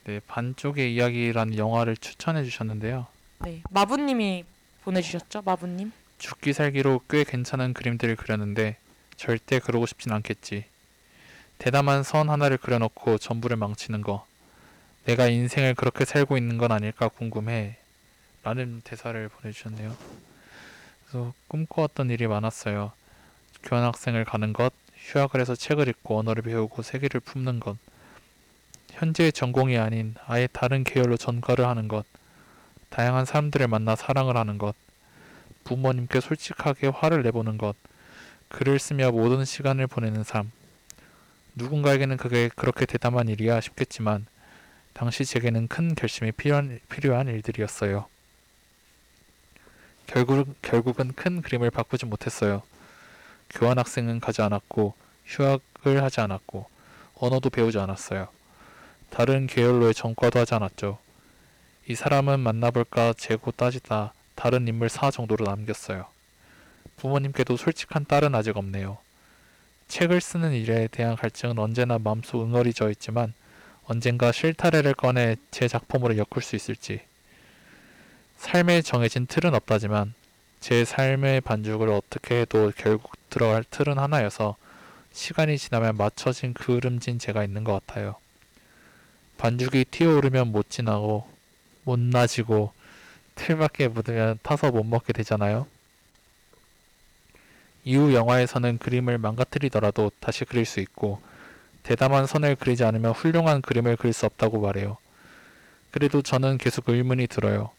네, 0.06 0.20
반쪽의 0.28 0.94
이야기라는 0.96 1.58
영화를 1.58 1.98
추천해 1.98 2.44
주셨는데요. 2.44 3.08
네, 3.40 3.62
마부님이 3.70 4.46
보내주셨죠, 4.84 5.44
마부님. 5.44 5.92
죽기 6.18 6.54
살기로 6.54 7.02
꽤 7.10 7.24
괜찮은 7.24 7.74
그림들을 7.74 8.16
그렸는데 8.16 8.78
절대 9.16 9.60
그러고 9.60 9.86
싶진 9.86 10.12
않겠지. 10.12 10.66
대담한 11.58 12.04
선 12.04 12.30
하나를 12.30 12.58
그려놓고 12.58 13.18
전부를 13.18 13.58
망치는 13.58 14.02
거. 14.02 14.26
내가 15.10 15.28
인생을 15.28 15.74
그렇게 15.74 16.06
살고 16.06 16.38
있는 16.38 16.60
건 16.60 16.72
아닐까 16.72 17.08
궁금해. 17.08 17.78
라는 18.44 18.82
대사를 18.84 19.28
보내주셨네요. 19.30 19.98
그래서 21.02 21.34
꿈꿔왔던 21.48 22.12
일이 22.12 22.28
많았어요. 22.28 22.92
교환학생을 23.64 24.24
가는 24.24 24.54
것, 24.54 24.72
휴학을 24.98 25.42
해서 25.42 25.56
책을 25.56 25.88
읽고 25.88 26.20
언어를 26.20 26.44
배우고 26.44 26.84
세계를 26.84 27.22
품는 27.22 27.60
것, 27.60 27.76
현재의 28.92 29.32
전공이 29.32 29.80
아닌 29.80 30.14
아예 30.28 30.46
다른 30.46 30.84
계열로 30.84 31.18
전과를 31.18 31.66
하는 31.66 31.88
것, 31.88 32.06
다양한 32.90 33.26
사람들을 33.26 33.68
만나 33.68 33.96
사랑을 33.96 34.38
하는 34.38 34.60
것, 34.60 34.76
부모님께 35.64 36.20
솔직하게 36.20 36.90
화를 36.90 37.24
내보는 37.24 37.58
것, 37.58 37.76
글을 38.50 38.78
쓰며 38.78 39.10
모든 39.10 39.44
시간을 39.44 39.88
보내는 39.88 40.24
삶. 40.24 40.52
누군가에게는 41.56 42.18
그게 42.18 42.52
그렇게 42.56 42.86
대담한 42.86 43.28
일이야 43.28 43.60
싶겠지만, 43.60 44.28
당시 44.94 45.26
제게는 45.26 45.68
큰 45.68 45.96
결심이 45.96 46.32
필요한, 46.32 46.80
필요한 46.90 47.28
일들이었어요. 47.28 48.08
결국, 50.08 50.56
결국은 50.62 51.14
큰 51.14 51.42
그림을 51.42 51.70
바꾸지 51.70 52.06
못했어요. 52.06 52.64
교환학생은 53.52 54.20
가지 54.20 54.42
않았고, 54.42 54.96
휴학을 55.26 56.04
하지 56.04 56.22
않았고, 56.22 56.68
언어도 57.16 57.50
배우지 57.50 57.78
않았어요. 57.80 58.30
다른 59.10 59.48
계열로의 59.48 59.94
전과도 59.94 60.40
하지 60.40 60.56
않았죠. 60.56 61.00
이 61.88 61.96
사람은 61.96 62.40
만나볼까 62.40 63.14
재고 63.14 63.52
따지다 63.52 64.14
다른 64.36 64.68
인물 64.68 64.90
사 64.90 65.12
정도로 65.12 65.46
남겼어요. 65.46 66.06
부모님께도 66.98 67.58
솔직한 67.58 68.06
딸은 68.06 68.36
아직 68.36 68.58
없네요. 68.58 69.00
책을 69.88 70.22
쓰는 70.22 70.54
일에 70.54 70.88
대한 70.88 71.16
갈증은 71.16 71.58
언제나 71.58 71.98
마음속 71.98 72.44
응어리져 72.44 72.92
있지만 72.92 73.34
언젠가 73.90 74.32
실타래를 74.32 74.94
꺼내 74.94 75.36
제 75.50 75.68
작품으로 75.68 76.16
엮을 76.16 76.44
수 76.44 76.56
있을지. 76.56 77.02
삶에 78.38 78.84
정해진 78.84 79.26
틀은 79.26 79.56
없다지만 79.56 80.14
제 80.60 80.86
삶의 80.86 81.42
반죽을 81.42 81.90
어떻게 81.90 82.42
해도 82.42 82.72
결국 82.78 83.14
들어갈 83.32 83.64
틀은 83.64 83.98
하나여서 83.98 84.58
시간이 85.12 85.58
지나면 85.58 85.98
맞춰진 85.98 86.54
그을음진 86.54 87.18
제가 87.18 87.44
있는 87.44 87.64
것 87.64 87.84
같아요. 87.84 88.16
반죽이 89.40 89.86
튀어오르면 89.86 90.52
못 90.52 90.70
지나고 90.70 91.28
못 91.84 91.98
나지고 91.98 92.72
틀맞게 93.34 93.88
묻으면 93.88 94.38
타서 94.44 94.70
못 94.70 94.84
먹게 94.84 95.14
되잖아요. 95.14 95.66
이후 97.84 98.14
영화에서는 98.14 98.78
그림을 98.78 99.18
망가뜨리더라도 99.18 100.12
다시 100.20 100.46
그릴 100.46 100.66
수 100.66 100.80
있고 100.80 101.28
대담한 101.84 102.28
선을 102.28 102.56
그리지 102.56 102.84
않으면 102.84 103.12
훌륭한 103.14 103.62
그림을 103.62 103.96
그릴 103.98 104.14
수 104.14 104.26
없다고 104.26 104.60
말해요. 104.62 104.98
그래도 105.92 106.22
저는 106.22 106.58
계속 106.58 106.90
의문이 106.90 107.28
들어요. 107.28 107.72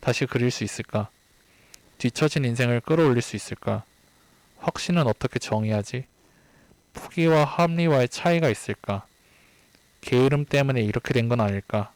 다시 0.00 0.26
그릴 0.26 0.50
수 0.50 0.64
있을까? 0.64 1.08
뒤처진 1.98 2.44
인생을 2.44 2.80
끌어올릴 2.80 3.22
수 3.22 3.36
있을까? 3.36 3.84
확신은 4.58 5.06
어떻게 5.06 5.38
정의하지? 5.38 6.04
포기와 6.92 7.44
합리와의 7.44 8.08
차이가 8.08 8.48
있을까? 8.48 9.06
게으름 10.00 10.44
때문에 10.44 10.80
이렇게 10.82 11.12
된 11.14 11.28
건 11.28 11.40
아닐까? 11.40 11.92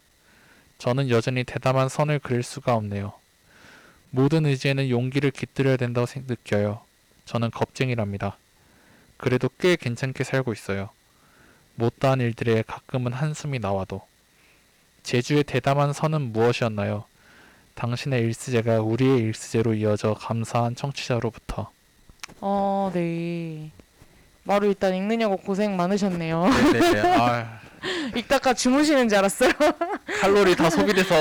저는 0.79 1.11
여전히 1.11 1.45
대담한 1.45 1.89
선을 1.89 2.19
그릴 2.21 2.43
수가 2.43 2.75
없네요. 2.75 3.13
모든 4.11 4.47
의지에는 4.47 4.89
용기를 4.89 5.31
깃들여야 5.31 5.77
된다고 5.77 6.07
생- 6.07 6.25
느껴요. 6.27 6.81
저는 7.27 7.51
겁쟁이랍니다. 7.51 8.37
그래도 9.19 9.51
꽤 9.59 9.77
괜찮게 9.77 10.25
살고 10.25 10.53
있어요. 10.53 10.89
못다한 11.81 12.21
일들에 12.21 12.63
가끔은 12.67 13.13
한숨이 13.13 13.59
나와도. 13.59 14.03
제주의 15.03 15.43
대담한 15.43 15.93
선은 15.93 16.33
무엇이었나요? 16.33 17.05
당신의 17.75 18.21
일스제가 18.23 18.83
우리의 18.83 19.19
일스제로 19.21 19.73
이어져 19.75 20.15
감사한 20.15 20.77
청취자로부터. 20.77 21.71
어, 22.43 22.91
네. 22.93 23.71
마루 24.45 24.67
일단 24.69 24.95
읽느냐고 24.95 25.39
고생 25.39 25.77
많으셨네요. 25.77 26.45
네네. 26.73 27.01
아, 27.19 27.61
읽다가 28.15 28.53
주무시는 28.53 29.09
줄 29.09 29.19
알았어요. 29.19 29.53
칼로리 30.21 30.55
다 30.55 30.69
소비돼서 30.69 31.15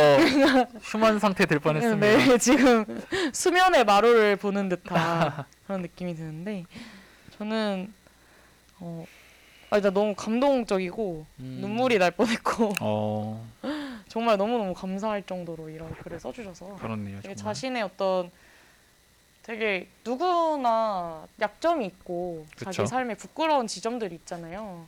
휴먼 0.81 1.19
상태 1.19 1.45
될 1.45 1.59
뻔했습니다. 1.59 1.97
네, 1.99 2.37
지금 2.37 2.85
수면의 3.31 3.85
마루를 3.85 4.35
보는 4.35 4.67
듯한 4.67 5.45
그런 5.65 5.81
느낌이 5.81 6.15
드는데 6.15 6.65
저는 7.37 7.93
어, 8.79 9.05
아, 9.69 9.77
일단 9.77 9.93
너무 9.93 10.15
감동적이고 10.15 11.25
음. 11.39 11.57
눈물이 11.61 11.99
날 11.99 12.11
뻔했고 12.11 12.73
어, 12.81 13.47
정말 14.09 14.37
너무너무 14.37 14.73
감사할 14.73 15.23
정도로 15.23 15.69
이런 15.69 15.93
글을 15.95 16.19
써주셔서 16.19 16.75
그렇네요. 16.77 17.21
되게 17.21 17.35
정말. 17.35 17.53
자신의 17.53 17.83
어떤 17.83 18.31
되게 19.43 19.87
누구나 20.03 21.27
약점이 21.39 21.85
있고 21.85 22.45
그쵸. 22.55 22.71
자기 22.71 22.87
삶에 22.87 23.15
부끄러운 23.15 23.67
지점들이 23.67 24.15
있잖아요. 24.15 24.87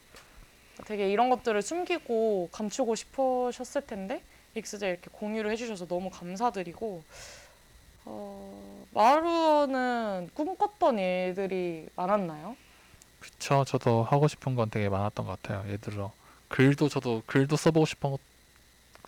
되게 0.85 1.09
이런 1.11 1.29
것들을 1.29 1.61
숨기고 1.61 2.49
감추고 2.51 2.95
싶으셨을 2.95 3.85
텐데 3.85 4.23
익스제 4.55 4.89
이렇게 4.89 5.09
공유를 5.11 5.51
해주셔서 5.51 5.87
너무 5.87 6.09
감사드리고 6.09 7.03
어, 8.05 8.85
마루는 8.91 10.31
꿈꿨던 10.33 10.97
일들이 10.97 11.87
많았나요? 11.95 12.55
그쵸. 13.21 13.63
저도 13.65 14.03
하고 14.03 14.27
싶은 14.27 14.55
건 14.55 14.69
되게 14.69 14.89
많았던 14.89 15.25
것 15.25 15.41
같아요. 15.41 15.63
예를 15.67 15.77
들어 15.77 16.11
글도 16.49 16.89
저도 16.89 17.23
글도 17.25 17.55
써보고 17.55 17.85
싶은 17.85 18.11
것, 18.11 18.19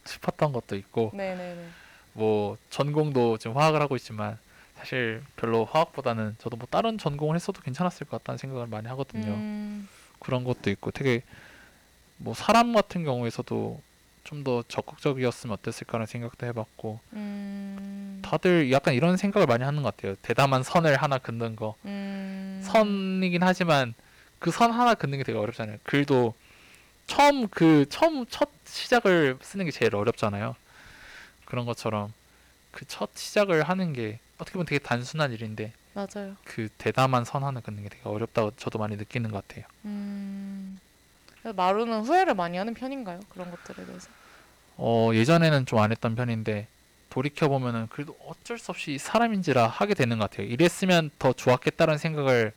싶었던 0.06 0.54
것도 0.54 0.78
있고 0.78 1.12
네네네. 1.14 1.68
뭐 2.14 2.58
전공도 2.70 3.40
지금 3.40 3.58
화학을 3.58 3.82
하고 3.82 3.96
있지만 3.98 4.38
사실 4.78 5.24
별로 5.36 5.66
화학보다는 5.66 6.36
저도 6.40 6.58
뭐 6.58 6.68
다른 6.70 6.98
전공을 6.98 7.36
했어도 7.36 7.62
괜찮았을 7.62 8.08
것 8.08 8.18
같다는 8.18 8.38
생각을 8.38 8.68
많이 8.68 8.88
하거든요. 8.88 9.34
음, 9.34 9.88
그런 10.20 10.44
것도 10.44 10.70
있고 10.70 10.92
되게 10.92 11.22
뭐 12.18 12.34
사람 12.34 12.74
같은 12.74 13.04
경우에서도 13.04 13.82
좀 14.24 14.44
더 14.44 14.64
적극적이었으면 14.68 15.54
어땠을까라는 15.54 16.06
생각도 16.08 16.46
해봤고 16.48 17.00
음, 17.14 18.20
다들 18.24 18.72
약간 18.72 18.94
이런 18.94 19.16
생각을 19.18 19.48
많이 19.48 19.64
하는 19.64 19.84
것 19.84 19.96
같아요. 19.96 20.16
대담한 20.22 20.64
선을 20.64 20.96
하나 20.98 21.18
긋는 21.18 21.56
거. 21.56 21.76
음, 21.86 22.62
선이긴 22.64 23.44
하지만 23.44 23.94
그 24.40 24.52
선 24.52 24.72
하나 24.72 24.94
긋는 24.96 25.18
게 25.20 25.24
되게 25.24 25.38
어렵잖아요. 25.38 25.78
글도 25.84 26.34
처음 27.08 27.48
그 27.50 27.86
처음 27.90 28.26
첫 28.28 28.50
시작을 28.66 29.38
쓰는 29.42 29.66
게 29.66 29.72
제일 29.72 29.96
어렵잖아요. 29.96 30.56
그런 31.46 31.66
것처럼 31.66 32.14
그 32.72 32.86
첫 32.88 33.12
시작을 33.16 33.64
하는 33.64 33.94
게 33.94 34.20
어떻게 34.38 34.54
보면 34.54 34.66
되게 34.66 34.80
단순한 34.80 35.32
일인데 35.32 35.74
맞아요. 35.94 36.36
그 36.44 36.70
대담한 36.78 37.24
선 37.24 37.44
하나 37.44 37.60
긋는 37.62 37.84
게 37.84 37.90
되게 37.90 38.02
어렵다고 38.06 38.52
저도 38.58 38.80
많이 38.80 38.96
느끼는 38.98 39.32
것 39.32 39.48
같아요. 39.48 39.66
음. 39.86 40.80
마루는 41.44 42.02
후회를 42.02 42.36
많이 42.36 42.58
하는 42.58 42.74
편인가요? 42.74 43.20
그런 43.30 43.52
것들에 43.52 43.86
대해서. 43.86 44.10
어 44.78 45.12
예전에는 45.14 45.66
좀 45.66 45.80
안 45.80 45.92
했던 45.92 46.16
편인데 46.16 46.68
돌이켜 47.10 47.48
보면은 47.48 47.88
그래도 47.90 48.18
어쩔 48.26 48.58
수 48.58 48.72
없이 48.72 48.98
사람인지라 48.98 49.68
하게 49.68 49.94
되는 49.94 50.18
것 50.18 50.30
같아요. 50.32 50.48
이랬으면 50.48 51.12
더 51.20 51.34
좋았겠다는 51.34 51.98
생각을 51.98 52.54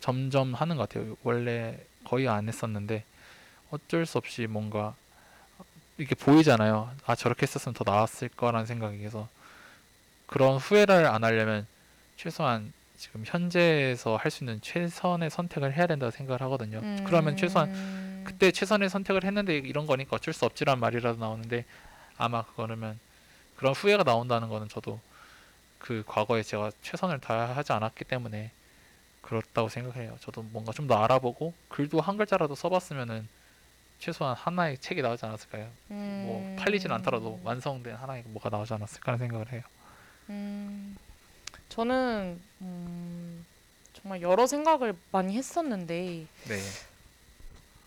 점점 0.00 0.54
하는 0.54 0.76
것 0.76 0.88
같아요. 0.88 1.16
원래 1.22 1.78
거의 2.04 2.26
안 2.28 2.48
했었는데 2.48 3.04
어쩔 3.70 4.06
수 4.06 4.18
없이 4.18 4.46
뭔가 4.46 4.94
이게 5.98 6.14
보이잖아요. 6.14 6.90
아 7.06 7.14
저렇게 7.14 7.42
했었으면 7.42 7.74
더 7.74 7.84
나았을 7.88 8.30
거라는 8.30 8.66
생각이 8.66 9.04
해서 9.04 9.28
그런 10.26 10.56
후회를 10.56 11.06
안 11.06 11.22
하려면 11.24 11.66
최소한 12.16 12.72
지금 12.98 13.22
현재에서 13.24 14.16
할 14.16 14.30
수 14.30 14.44
있는 14.44 14.60
최선의 14.60 15.30
선택을 15.30 15.74
해야 15.76 15.86
된다고 15.86 16.10
생각을 16.10 16.42
하거든요. 16.42 16.80
그러면 17.06 17.36
최소한 17.36 17.70
음. 17.70 18.24
그때 18.26 18.50
최선의 18.50 18.90
선택을 18.90 19.24
했는데 19.24 19.56
이런 19.56 19.86
거니까 19.86 20.16
어쩔 20.16 20.34
수 20.34 20.44
없지란 20.44 20.78
말이라도 20.80 21.18
나오는데 21.18 21.64
아마 22.18 22.42
그거는 22.44 22.98
그런 23.56 23.72
후회가 23.72 24.02
나온다는 24.04 24.48
거는 24.48 24.68
저도 24.68 25.00
그 25.78 26.02
과거에 26.06 26.42
제가 26.42 26.70
최선을 26.82 27.20
다하지 27.20 27.72
않았기 27.72 28.04
때문에 28.04 28.50
그렇다고 29.22 29.68
생각해요. 29.68 30.16
저도 30.20 30.42
뭔가 30.42 30.72
좀 30.72 30.86
더 30.88 31.02
알아보고 31.02 31.54
글도 31.68 32.00
한 32.00 32.16
글자라도 32.16 32.54
써봤으면은 32.54 33.28
최소한 34.00 34.34
하나의 34.36 34.78
책이 34.78 35.02
나오지 35.02 35.24
않았을까요? 35.26 35.68
뭐 35.88 36.38
음. 36.40 36.56
팔리진 36.58 36.90
않더라도 36.92 37.40
완성된 37.44 37.94
하나의 37.96 38.22
뭐가 38.26 38.48
나오지 38.48 38.74
않았을까 38.74 39.12
하는 39.12 39.18
생각을 39.26 39.52
해요. 39.52 39.62
음, 40.30 40.96
저는 41.68 42.40
음, 42.60 43.44
정말 43.92 44.22
여러 44.22 44.46
생각을 44.46 44.94
많이 45.12 45.36
했었는데 45.36 46.26
네. 46.48 46.58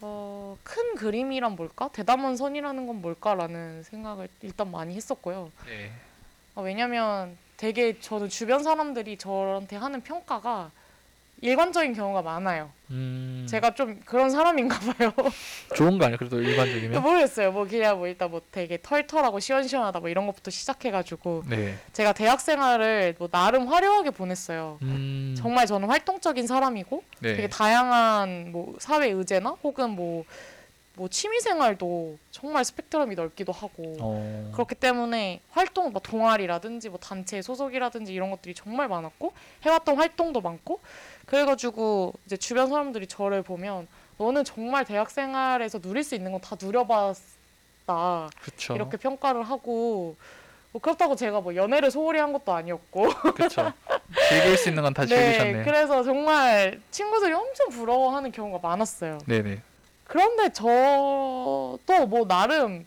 어, 0.02 0.58
큰 0.64 0.96
그림이란 0.96 1.56
뭘까? 1.56 1.90
대담한 1.94 2.36
선이라는 2.36 2.88
건 2.88 3.02
뭘까라는 3.02 3.84
생각을 3.84 4.30
일단 4.42 4.72
많이 4.72 4.96
했었고요. 4.96 5.52
네. 5.66 5.92
어, 6.56 6.62
왜냐면 6.62 7.38
되게 7.58 8.00
저는 8.00 8.30
주변 8.30 8.64
사람들이 8.64 9.18
저한테 9.18 9.76
하는 9.76 10.02
평가가 10.02 10.72
일관적인 11.42 11.94
경우가 11.94 12.22
많아요. 12.22 12.72
음. 12.92 13.48
제가 13.50 13.74
좀 13.74 14.00
그런 14.06 14.30
사람인가 14.30 14.80
봐요. 14.80 15.12
좋은 15.76 15.98
거 15.98 16.06
아니에요? 16.06 16.18
그래도 16.18 16.40
일반적이면? 16.40 17.02
모르겠어요. 17.02 17.52
뭐 17.52 17.66
그냥 17.66 17.98
뭐 17.98 18.08
일단 18.08 18.30
뭐 18.30 18.42
되게 18.52 18.80
털털하고 18.82 19.40
시원시원하다 19.40 20.00
뭐 20.02 20.10
이런 20.10 20.28
것부터 20.28 20.52
시작해가지고 20.52 21.44
네. 21.50 21.76
제가 21.94 22.14
대학 22.14 22.40
생활을 22.40 23.16
뭐 23.18 23.28
나름 23.28 23.68
화려하게 23.68 24.12
보냈어요. 24.12 24.78
음. 24.84 25.34
정말 25.36 25.66
저는 25.66 25.88
활동적인 25.90 26.46
사람이고 26.46 27.04
네. 27.20 27.36
되게 27.36 27.48
다양한 27.48 28.52
뭐 28.52 28.76
사회 28.78 29.10
의제나 29.10 29.58
혹은 29.64 29.92
뭐, 29.92 30.26
뭐 30.94 31.08
취미 31.08 31.40
생활도 31.40 32.20
정말 32.30 32.66
스펙트럼이 32.66 33.16
넓기도 33.16 33.52
하고 33.52 33.96
어. 34.00 34.52
그렇기 34.54 34.76
때문에 34.76 35.42
활동 35.50 35.92
뭐 35.92 36.02
동아리라든지 36.02 36.90
뭐 36.90 37.00
단체 37.00 37.42
소속이라든지 37.42 38.14
이런 38.14 38.30
것들이 38.30 38.54
정말 38.54 38.88
많았고 38.88 39.34
해왔던 39.64 39.98
활동도 39.98 40.42
많고 40.42 40.82
그래가지고 41.42 42.12
이제 42.26 42.36
주변 42.36 42.68
사람들이 42.68 43.08
저를 43.08 43.42
보면 43.42 43.88
너는 44.18 44.44
정말 44.44 44.84
대학 44.84 45.10
생활에서 45.10 45.80
누릴 45.80 46.04
수 46.04 46.14
있는 46.14 46.34
건 46.34 46.42
다 46.42 46.58
누려봤다 46.62 48.30
그쵸. 48.42 48.76
이렇게 48.76 48.98
평가를 48.98 49.42
하고 49.44 50.18
뭐 50.74 50.82
그렇다고 50.82 51.16
제가 51.16 51.40
뭐 51.40 51.56
연애를 51.56 51.90
소홀히 51.90 52.20
한 52.20 52.34
것도 52.34 52.52
아니었고 52.52 53.08
그쵸. 53.34 53.72
즐길 54.28 54.58
수 54.58 54.68
있는 54.68 54.84
건 54.84 54.94
다 54.94 55.06
즐기셨네요. 55.08 55.64
그래서 55.64 56.04
정말 56.04 56.82
친구들이 56.92 57.32
엄청 57.32 57.70
부러워하는 57.70 58.34
경우가 58.34 58.68
많았어요. 58.68 59.20
네네. 59.26 59.62
그런데 60.04 60.52
저도 60.52 62.08
뭐 62.10 62.28
나름 62.28 62.86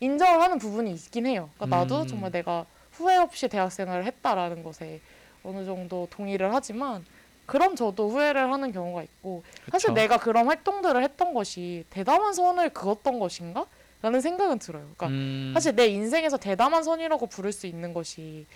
인정을 0.00 0.40
하는 0.40 0.58
부분이 0.58 0.92
있긴 0.94 1.26
해요. 1.26 1.50
그러니까 1.56 1.76
나도 1.76 2.00
음. 2.02 2.06
정말 2.06 2.30
내가 2.30 2.64
후회 2.92 3.16
없이 3.18 3.48
대학생활을 3.48 4.06
했다라는 4.06 4.62
것에 4.64 5.00
어느 5.44 5.66
정도 5.66 6.08
동의를 6.10 6.54
하지만 6.54 7.04
그럼 7.52 7.76
저도 7.76 8.08
후회를 8.08 8.50
하는 8.50 8.72
경우가 8.72 9.02
있고 9.02 9.42
사실 9.70 9.88
그쵸. 9.88 9.92
내가 9.92 10.16
그런 10.16 10.46
활동들을 10.46 11.02
했던 11.02 11.34
것이 11.34 11.84
대담한 11.90 12.32
선을 12.32 12.70
그었던 12.70 13.18
것인가? 13.18 13.66
라는 14.00 14.22
생각은 14.22 14.58
들어요. 14.58 14.84
그러니까 14.84 15.08
음, 15.08 15.50
사실 15.52 15.76
내 15.76 15.86
인생에서 15.88 16.38
대담한 16.38 16.82
선이라고 16.82 17.26
부를 17.26 17.52
수 17.52 17.66
있는 17.66 17.92
것이 17.92 18.46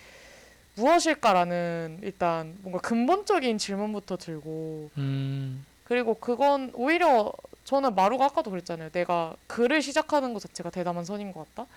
무엇일까라는 0.77 1.99
일단 2.01 2.57
뭔가 2.61 2.79
근본적인 2.79 3.59
질문부터 3.59 4.17
들고 4.17 4.89
음, 4.97 5.63
그리고 5.83 6.15
그건 6.15 6.71
오히려 6.73 7.31
저는 7.65 7.93
마루가 7.93 8.25
아까도 8.25 8.49
그랬잖아요. 8.49 8.89
내가 8.89 9.35
글을 9.45 9.83
시작하는 9.83 10.33
것 10.33 10.41
자체가 10.41 10.71
대담한 10.71 11.05
선인 11.05 11.31
것 11.33 11.45
같다. 11.53 11.69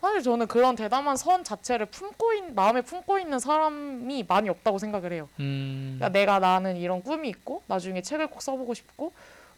사실 0.00 0.22
저는 0.22 0.46
그런 0.46 0.76
대담한 0.76 1.16
선 1.16 1.42
자체를 1.42 1.86
품고 1.86 2.32
있, 2.34 2.44
마음에 2.54 2.82
품고 2.82 3.18
있는 3.18 3.38
사람이 3.38 4.24
많이 4.28 4.48
없다고 4.48 4.78
생각을 4.78 5.12
해요. 5.12 5.28
음, 5.40 5.96
그러니까 5.96 6.16
내가 6.16 6.38
나는 6.38 6.76
이런 6.76 7.02
꿈이 7.02 7.28
있고 7.28 7.62
나중에 7.66 8.00
책을 8.00 8.28
꼭 8.28 8.40
써보고 8.40 8.74
싶고 8.74 9.12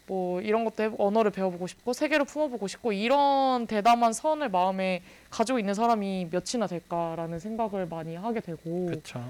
뭐 0.07 0.41
이런 0.41 0.65
것도 0.65 0.83
해보, 0.83 0.95
언어를 1.07 1.31
배워보고 1.31 1.67
싶고 1.67 1.93
세계를 1.93 2.25
품어보고 2.25 2.67
싶고 2.67 2.91
이런 2.91 3.67
대담한 3.67 4.13
선을 4.13 4.49
마음에 4.49 5.03
가지고 5.29 5.59
있는 5.59 5.75
사람이 5.75 6.29
몇이나 6.31 6.65
될까라는 6.65 7.37
생각을 7.37 7.85
많이 7.85 8.15
하게 8.15 8.39
되고 8.39 8.87
그쵸. 8.87 9.23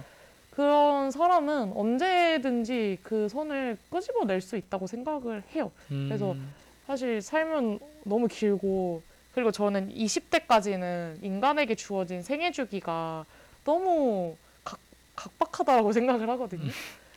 그런 0.51 1.11
사람은 1.11 1.73
언제든지 1.75 2.99
그 3.03 3.27
선을 3.29 3.77
끄집어낼 3.89 4.39
수 4.39 4.55
있다고 4.55 4.87
생각을 4.87 5.43
해요. 5.55 5.71
음, 5.91 6.05
그래서 6.07 6.35
사실 6.87 7.21
삶은 7.21 7.79
너무 8.05 8.27
길고 8.27 9.01
그리고 9.33 9.51
저는 9.51 9.93
20대까지는 9.93 11.23
인간에게 11.23 11.75
주어진 11.75 12.21
생애 12.21 12.51
주기가 12.51 13.25
너무 13.63 14.35
각, 14.63 14.79
각박하다라고 15.15 15.91
생각을 15.93 16.29
하거든요. 16.31 16.71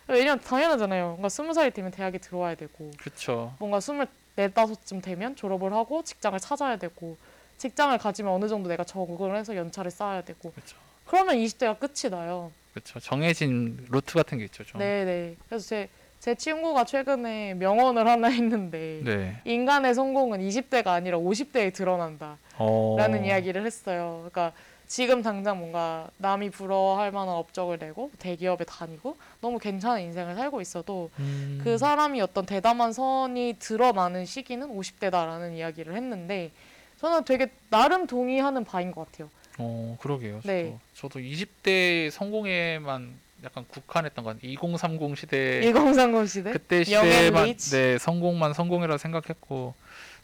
왜냐면 0.06 0.40
당연하잖아요. 0.40 1.08
뭔가 1.08 1.28
스무 1.28 1.54
살이 1.54 1.70
되면 1.70 1.90
대학에 1.90 2.18
들어와야 2.18 2.54
되고 2.54 2.90
그쵸. 2.98 3.54
뭔가 3.58 3.80
스물 3.80 4.06
네 4.36 4.48
다섯쯤 4.48 5.00
되면 5.00 5.36
졸업을 5.36 5.72
하고 5.72 6.02
직장을 6.02 6.38
찾아야 6.40 6.76
되고 6.76 7.16
직장을 7.56 7.96
가지면 7.98 8.32
어느 8.32 8.48
정도 8.48 8.68
내가 8.68 8.84
적응을 8.84 9.36
해서 9.36 9.56
연차를 9.56 9.90
쌓아야 9.90 10.22
되고 10.22 10.52
그쵸. 10.52 10.76
그러면 11.06 11.36
20대가 11.36 11.78
끝이 11.78 12.10
나요. 12.10 12.52
그쵸. 12.74 12.98
정해진 12.98 13.86
루트 13.90 14.14
같은 14.14 14.38
게 14.38 14.44
있죠. 14.44 14.64
좀. 14.64 14.80
네네. 14.80 15.36
그래서 15.48 15.66
제, 15.66 15.88
제 16.24 16.34
친구가 16.34 16.84
최근에 16.84 17.52
명언을 17.52 18.08
하나 18.08 18.28
했는데 18.28 19.02
네. 19.04 19.36
인간의 19.44 19.94
성공은 19.94 20.40
20대가 20.40 20.86
아니라 20.86 21.18
50대에 21.18 21.70
드러난다. 21.70 22.38
어, 22.56 22.96
라는 22.96 23.26
이야기를 23.26 23.66
했어요. 23.66 24.26
그러니까 24.30 24.52
지금 24.86 25.20
당장 25.20 25.58
뭔가 25.58 26.08
남이 26.16 26.48
부러워할 26.48 27.12
만한 27.12 27.34
업적을 27.34 27.76
내고 27.78 28.10
대기업에 28.18 28.64
다니고 28.64 29.18
너무 29.42 29.58
괜찮은 29.58 30.00
인생을 30.00 30.34
살고 30.34 30.62
있어도 30.62 31.10
음, 31.18 31.60
그 31.62 31.76
사람이 31.76 32.22
어떤 32.22 32.46
대담한 32.46 32.94
선이 32.94 33.56
드러나는 33.58 34.24
시기는 34.24 34.66
50대다라는 34.66 35.54
이야기를 35.58 35.94
했는데 35.94 36.52
저는 36.96 37.24
되게 37.26 37.48
나름 37.68 38.06
동의하는 38.06 38.64
바인 38.64 38.92
것 38.92 39.12
같아요. 39.12 39.28
어, 39.58 39.98
그러게요. 40.00 40.40
저도, 40.40 40.48
네. 40.48 40.78
저도 40.94 41.20
20대 41.20 42.08
성공에만 42.08 43.23
약간 43.44 43.66
국한했던 43.68 44.24
건 44.24 44.38
2030 44.42 45.16
시대 45.16 45.62
2030 45.68 46.28
시대? 46.28 46.52
그때 46.52 46.82
시대만. 46.82 47.54
네 47.56 47.98
성공만 47.98 48.54
성공이라 48.54 48.98
생각했고 48.98 49.74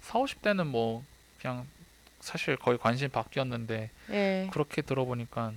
4, 0.01 0.19
50대는 0.21 0.67
뭐 0.67 1.05
그냥 1.41 1.67
사실 2.21 2.57
거의 2.57 2.79
관심 2.79 3.11
바뀌었는데 3.11 3.91
예. 4.11 4.49
그렇게 4.53 4.83
들어보니까 4.83 5.53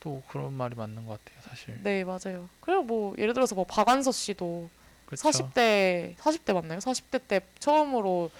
또 0.00 0.22
그런 0.28 0.52
말이 0.52 0.74
맞는 0.74 1.06
것 1.06 1.22
같아요 1.24 1.42
사실 1.48 1.78
네, 1.82 2.04
맞아요. 2.04 2.48
그리고 2.60 2.82
뭐 2.82 3.14
예를 3.18 3.34
들어서 3.34 3.54
뭐 3.54 3.64
박완서 3.64 4.12
씨도 4.12 4.68
그쵸? 5.06 5.28
40대 5.28 6.16
40대 6.16 6.52
맞나요? 6.54 6.78
40대 6.78 7.20
때 7.28 7.40
처음으로 7.58 8.30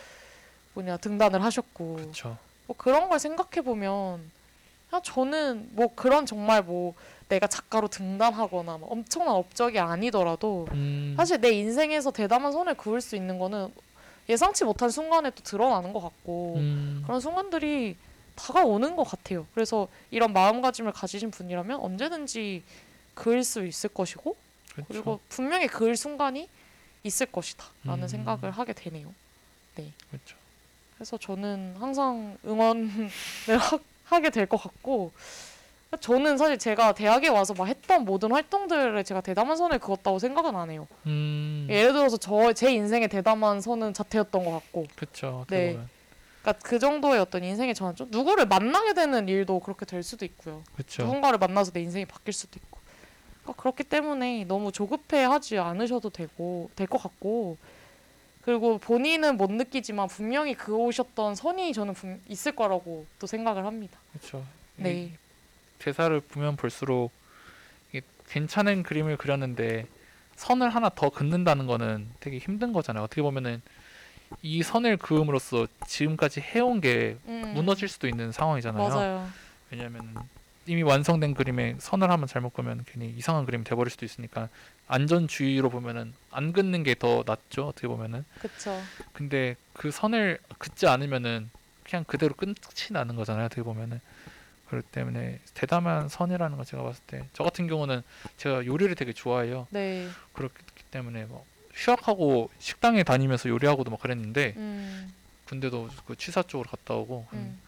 뭐냐 0.75 0.97
등단을 0.97 1.43
하셨고 1.43 1.97
그쵸 1.97 2.37
뭐 2.67 2.77
그런 2.77 3.09
걸 3.09 3.19
생각해 3.19 3.63
보면 3.63 4.31
저는 5.03 5.71
뭐 5.73 5.93
그런 5.95 6.25
정말 6.25 6.63
뭐 6.63 6.95
내가 7.29 7.47
작가로 7.47 7.89
등단하거나 7.89 8.79
뭐 8.79 8.89
엄청난 8.91 9.35
업적이 9.35 9.79
아니더라도 9.79 10.67
음, 10.73 11.15
사실 11.17 11.41
내 11.41 11.51
인생에서 11.51 12.11
대담한 12.11 12.53
선을 12.53 12.75
그을 12.77 13.01
수 13.01 13.17
있는 13.17 13.39
거는 13.39 13.73
예상치 14.29 14.65
못한 14.65 14.91
순간에 14.91 15.31
또 15.31 15.43
드러나는 15.43 15.93
것 15.93 16.01
같고 16.01 16.55
음, 16.57 17.03
그런 17.07 17.21
순간들이 17.21 17.97
다가오는 18.37 18.97
것 18.97 19.05
같아요. 19.05 19.47
그래서 19.55 19.89
이런 20.11 20.33
마음가짐을 20.33 20.93
가지신 20.93 21.31
분이라면 21.31 21.79
언제든지 21.81 22.63
그을 23.15 23.45
수 23.45 23.65
있을 23.67 23.91
것이고 23.91 24.37
그쵸. 24.75 24.85
그리고 24.89 25.21
분명히 25.29 25.67
그을 25.67 25.97
순간이 25.97 26.49
있을 27.05 27.27
것이다라는 27.27 28.05
음. 28.05 28.09
생각을 28.09 28.51
하게 28.51 28.73
되네요. 28.73 29.13
그렇죠. 30.11 30.37
그래서 30.95 31.17
저는 31.19 31.77
항상 31.79 32.39
응원을 32.45 33.09
하, 33.61 33.79
하게 34.05 34.31
될 34.31 34.47
것 34.47 34.57
같고 34.57 35.13
저는 36.01 36.37
사실 36.39 36.59
제가 36.59 36.95
대학에 36.95 37.29
와서 37.29 37.55
막 37.55 37.67
했던 37.67 38.05
모든 38.05 38.31
활동들에 38.33 39.03
제가 39.03 39.21
대담한 39.21 39.57
선을 39.57 39.79
그었다고 39.79 40.19
생각은 40.19 40.55
안 40.57 40.71
해요. 40.71 40.87
음, 41.07 41.67
예를 41.71 41.93
들어서 41.93 42.17
저 42.17 42.53
제 42.53 42.73
인생의 42.73 43.09
대담한 43.09 43.61
선은 43.61 43.95
자퇴였던 43.95 44.45
것 44.45 44.51
같고 44.53 44.87
그렇죠. 44.97 45.45
네. 45.51 45.75
네. 45.75 45.81
그러니까 46.43 46.63
그 46.69 46.79
정도의 46.79 47.21
어떤 47.21 47.43
인생의 47.43 47.75
전환점 47.75 48.09
누구를 48.11 48.47
만나게 48.47 48.93
되는 48.95 49.29
일도 49.29 49.61
그렇게 49.61 49.87
될 49.87 50.03
수도 50.03 50.25
있고요. 50.25 50.63
그렇죠. 50.75 51.03
누군가를 51.05 51.39
만나서 51.39 51.73
내 51.73 51.81
인생이 51.81 52.05
바뀔 52.05 52.35
수도 52.35 52.59
있고 52.63 52.79
그러니까 53.43 53.63
그렇기 53.63 53.85
때문에 53.85 54.45
너무 54.45 54.71
조급해하지 54.73 55.59
않으셔도 55.59 56.11
되고 56.11 56.71
될 56.77 56.87
것 56.87 57.03
같고 57.03 57.57
그리고 58.43 58.77
본인은 58.77 59.39
못 59.39 59.51
느끼지만 59.51 60.07
분명히 60.09 60.55
그 60.55 60.75
오셨던 60.77 61.35
선이 61.35 61.73
저는 61.73 61.95
분- 61.95 62.21
있을 62.29 62.53
거라고 62.55 63.07
또 63.19 63.27
생각을 63.27 63.65
합니다. 63.65 63.99
그렇죠. 64.13 64.45
네, 64.77 65.13
대사를 65.85 66.19
보면 66.21 66.57
볼수록 66.57 67.13
괜찮은 68.31 68.83
그림을 68.85 69.19
그렸는데 69.19 69.87
선을 70.37 70.71
하나 70.71 70.89
더 70.89 71.11
긋는다는 71.11 71.67
거는 71.67 72.09
되게 72.21 72.39
힘든 72.39 72.73
거잖아요. 72.73 73.05
어떻게 73.05 73.21
보면은 73.21 73.61
이 74.43 74.63
선을 74.63 74.97
그음으로써 74.97 75.69
지금까지 75.87 76.41
해온 76.41 76.81
게 76.81 77.19
음, 77.27 77.53
무너질 77.55 77.87
수도 77.89 78.09
있는 78.09 78.33
상황이잖아요. 78.33 78.89
맞아요. 78.89 79.29
왜냐하면 79.71 80.15
이미 80.67 80.83
완성된 80.83 81.35
그림에 81.35 81.77
선을 81.79 82.11
한번 82.11 82.27
잘못 82.27 82.55
그으면 82.55 82.83
괜히 82.91 83.11
이상한 83.11 83.45
그림이 83.45 83.63
돼버릴 83.65 83.91
수도 83.91 84.07
있으니까 84.07 84.49
안전주의로 84.89 85.69
보면은 85.69 86.15
안 86.31 86.53
긋는 86.55 86.83
게 86.83 86.95
더 86.95 87.23
낫죠. 87.27 87.69
어떻게 87.69 87.87
보면은 87.87 88.25
그쵸. 88.41 88.81
근데 89.13 89.55
그 89.75 89.91
선을 89.91 90.39
긋지 90.59 90.87
않으면은 90.87 91.51
그냥 91.85 92.05
그대로 92.05 92.35
끝이 92.35 92.55
나는 92.91 93.15
거잖아요. 93.17 93.45
어떻게 93.45 93.63
보면은 93.63 94.01
그렇기 94.75 94.89
때문에 94.91 95.39
대담한 95.55 96.09
선이라는 96.09 96.57
거 96.57 96.65
제가 96.65 96.83
봤을 96.83 97.03
때 97.07 97.25
저 97.33 97.45
같은 97.45 97.67
경우는 97.69 98.03
제가 98.37 98.67
요리를 98.67 98.95
되게 98.97 99.13
좋아해요. 99.13 99.67
네. 99.71 100.09
그렇기 100.33 100.55
때문에 100.91 101.25
뭐 101.27 101.45
휴학하고 101.73 102.51
식당에 102.59 103.03
다니면서 103.05 103.49
요리하고도 103.49 103.91
막 103.91 104.01
그랬는데 104.01 104.55
음, 104.57 105.13
군대도 105.47 105.89
그 106.07 106.17
취사 106.17 106.43
쪽으로 106.43 106.69
갔다 106.69 106.95
오고 106.95 107.27
음, 107.33 107.61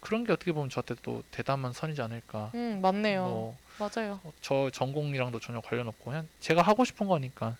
그런 0.00 0.24
게 0.24 0.32
어떻게 0.32 0.52
보면 0.52 0.68
저한테 0.70 0.94
또 1.02 1.22
대담한 1.30 1.72
선이지 1.72 2.00
않을까. 2.02 2.50
음, 2.54 2.80
맞네요. 2.80 3.24
뭐 3.24 3.58
맞아요. 3.78 4.20
어, 4.24 4.32
저 4.40 4.70
전공이랑도 4.70 5.40
전혀 5.40 5.60
관련 5.60 5.88
없고 5.88 6.10
그냥 6.10 6.28
제가 6.40 6.62
하고 6.62 6.84
싶은 6.84 7.06
거니까 7.08 7.56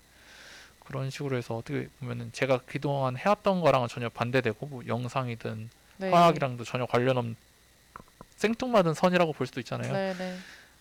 그런 0.85 1.09
식으로 1.09 1.37
해서 1.37 1.55
어떻게 1.57 1.87
보면은 1.99 2.31
제가 2.33 2.59
그동안 2.65 3.15
해왔던 3.17 3.61
거랑은 3.61 3.87
전혀 3.87 4.09
반대되고 4.09 4.65
뭐 4.67 4.83
영상이든 4.87 5.69
네. 5.97 6.09
화학이랑도 6.09 6.63
전혀 6.65 6.85
관련 6.85 7.17
없는 7.17 7.35
생뚱맞은 8.47 8.93
선이라고 8.93 9.31
볼 9.33 9.47
수도 9.47 9.61
있잖아요. 9.61 9.93
네, 9.93 10.13
네. 10.17 10.37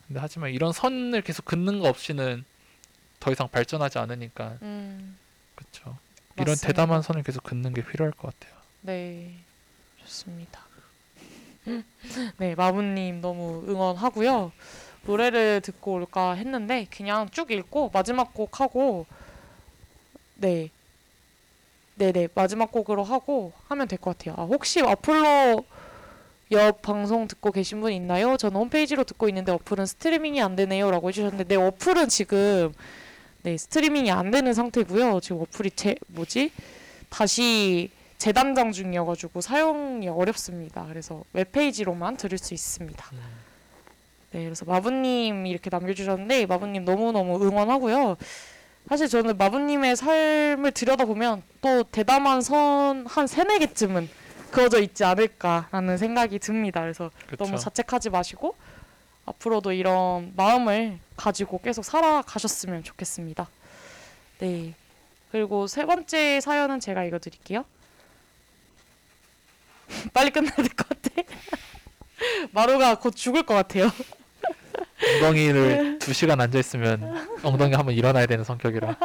근데 0.08 0.18
하지만 0.20 0.50
이런 0.50 0.72
선을 0.72 1.22
계속 1.22 1.44
긋는 1.44 1.78
거 1.78 1.88
없이는 1.88 2.44
더 3.20 3.30
이상 3.30 3.48
발전하지 3.48 3.98
않으니까 4.00 4.56
음, 4.62 5.16
그렇죠. 5.54 5.96
이런 6.36 6.48
맞습니다. 6.52 6.66
대담한 6.66 7.02
선을 7.02 7.22
계속 7.22 7.44
긋는 7.44 7.72
게 7.72 7.84
필요할 7.84 8.12
것 8.12 8.34
같아요. 8.36 8.58
네, 8.80 9.32
좋습니다. 10.02 10.60
네, 12.38 12.56
마부님 12.56 13.20
너무 13.20 13.64
응원하고요. 13.68 14.50
노래를 15.04 15.60
듣고 15.60 15.92
올까 15.94 16.32
했는데 16.32 16.86
그냥 16.90 17.28
쭉 17.30 17.50
읽고 17.52 17.90
마지막 17.94 18.34
곡 18.34 18.60
하고 18.60 19.06
네, 20.34 20.68
네네 21.94 22.28
마지막 22.34 22.72
곡으로 22.72 23.04
하고 23.04 23.52
하면 23.68 23.86
될 23.86 23.98
것 24.00 24.18
같아요. 24.18 24.34
아, 24.36 24.42
혹시 24.46 24.80
어플로 24.80 25.64
옆 26.52 26.82
방송 26.82 27.26
듣고 27.28 27.50
계신 27.50 27.80
분 27.80 27.92
있나요? 27.92 28.36
저는 28.36 28.56
홈페이지로 28.56 29.04
듣고 29.04 29.28
있는데 29.28 29.52
어플은 29.52 29.86
스트리밍이 29.86 30.40
안 30.42 30.54
되네요 30.56 30.90
라고 30.90 31.08
해주셨는데 31.08 31.44
네 31.44 31.56
어플은 31.56 32.08
지금 32.08 32.72
네 33.42 33.56
스트리밍이 33.56 34.10
안 34.10 34.30
되는 34.30 34.52
상태고요. 34.54 35.20
지금 35.20 35.42
어플이 35.42 35.70
제 35.72 35.94
뭐지 36.08 36.52
다시 37.08 37.90
재단장 38.18 38.70
중이어가지고 38.72 39.40
사용이 39.40 40.08
어렵습니다. 40.08 40.86
그래서 40.88 41.24
웹페이지로만 41.32 42.16
들을 42.16 42.38
수 42.38 42.54
있습니다. 42.54 43.04
네, 44.30 44.44
그래서 44.44 44.64
마부님 44.64 45.46
이렇게 45.46 45.68
남겨주셨는데 45.70 46.46
마부님 46.46 46.84
너무너무 46.84 47.42
응원하고요. 47.44 48.16
사실 48.88 49.08
저는 49.08 49.36
마부님의 49.36 49.96
삶을 49.96 50.72
들여다보면 50.72 51.42
또 51.60 51.82
대담한 51.84 52.40
선 52.42 53.04
한 53.06 53.26
세네 53.26 53.58
개쯤은 53.58 54.08
그어져 54.52 54.80
있지 54.80 55.02
않을까라는 55.04 55.96
생각이 55.98 56.38
듭니다. 56.38 56.80
그래서 56.82 57.10
그렇죠. 57.26 57.44
너무 57.44 57.58
자책하지 57.58 58.10
마시고 58.10 58.54
앞으로도 59.26 59.72
이런 59.72 60.32
마음을 60.36 60.98
가지고 61.16 61.60
계속 61.60 61.84
살아가셨으면 61.84 62.84
좋겠습니다. 62.84 63.48
네. 64.38 64.74
그리고 65.30 65.66
세 65.66 65.84
번째 65.86 66.40
사연은 66.40 66.80
제가 66.80 67.04
읽어드릴게요. 67.04 67.64
빨리 70.12 70.30
끝내야 70.30 70.54
될 70.54 70.68
것 70.68 70.88
같아. 70.88 71.10
마루가 72.52 72.96
곧 72.96 73.14
죽을 73.16 73.42
것 73.44 73.54
같아요. 73.54 73.90
엉덩이를 75.16 75.98
두 75.98 76.12
시간 76.12 76.40
앉아 76.40 76.58
있으면 76.58 77.26
엉덩이 77.42 77.74
한번 77.74 77.94
일어나야 77.94 78.26
되는 78.26 78.44
성격이라. 78.44 78.96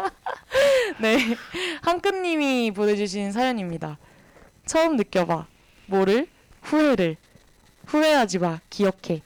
네. 0.99 1.17
한끝님이 1.81 2.71
보내주신 2.71 3.31
사연입니다. 3.31 3.97
처음 4.67 4.97
느껴봐. 4.97 5.47
뭐를? 5.87 6.27
후회를. 6.61 7.15
후회하지 7.87 8.39
마. 8.39 8.59
기억해. 8.69 9.21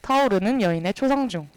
타오르는 0.00 0.62
여인의 0.62 0.94
초상중. 0.94 1.48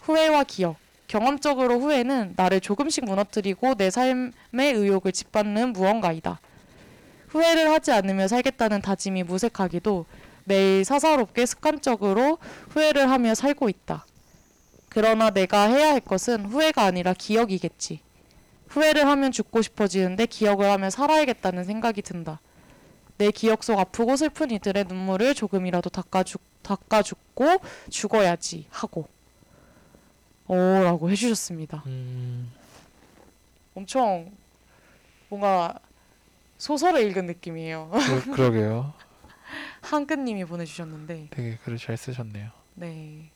후회와 0.00 0.44
기억. 0.44 0.76
경험적으로 1.06 1.78
후회는 1.78 2.32
나를 2.34 2.60
조금씩 2.60 3.04
무너뜨리고 3.04 3.74
내 3.74 3.90
삶의 3.90 4.32
의욕을 4.56 5.12
짓밟는 5.12 5.74
무언가이다. 5.74 6.40
후회를 7.28 7.70
하지 7.70 7.92
않으며 7.92 8.26
살겠다는 8.26 8.80
다짐이 8.80 9.22
무색하기도 9.24 10.06
매일 10.44 10.84
사사롭게 10.84 11.46
습관적으로 11.46 12.38
후회를 12.70 13.10
하며 13.10 13.34
살고 13.34 13.68
있다. 13.68 14.06
그러나 14.88 15.30
내가 15.30 15.64
해야 15.68 15.92
할 15.92 16.00
것은 16.00 16.46
후회가 16.46 16.84
아니라 16.84 17.12
기억이겠지. 17.12 18.00
후회를 18.74 19.06
하면 19.06 19.30
죽고 19.30 19.62
싶어지는데 19.62 20.26
기억을 20.26 20.68
하며 20.68 20.90
살아야겠다는 20.90 21.62
생각이 21.62 22.02
든다. 22.02 22.40
내 23.18 23.30
기억 23.30 23.62
속 23.62 23.78
아프고 23.78 24.16
슬픈 24.16 24.50
이들의 24.50 24.86
눈물을 24.88 25.34
조금이라도 25.34 25.90
닦아주, 25.90 26.38
닦아주고 26.62 27.58
죽어야지 27.88 28.66
하고. 28.70 29.08
오라고 30.48 31.08
해주셨습니다. 31.10 31.84
음, 31.86 32.50
엄청 33.74 34.30
뭔가 35.28 35.78
소설을 36.58 37.02
읽은 37.08 37.26
느낌이에요. 37.26 37.90
그러, 37.92 38.34
그러게요. 38.34 38.92
한끝님이 39.82 40.44
보내주셨는데, 40.46 41.28
되게 41.30 41.56
글을 41.58 41.78
잘 41.78 41.96
쓰셨네요. 41.96 42.50
네. 42.74 43.30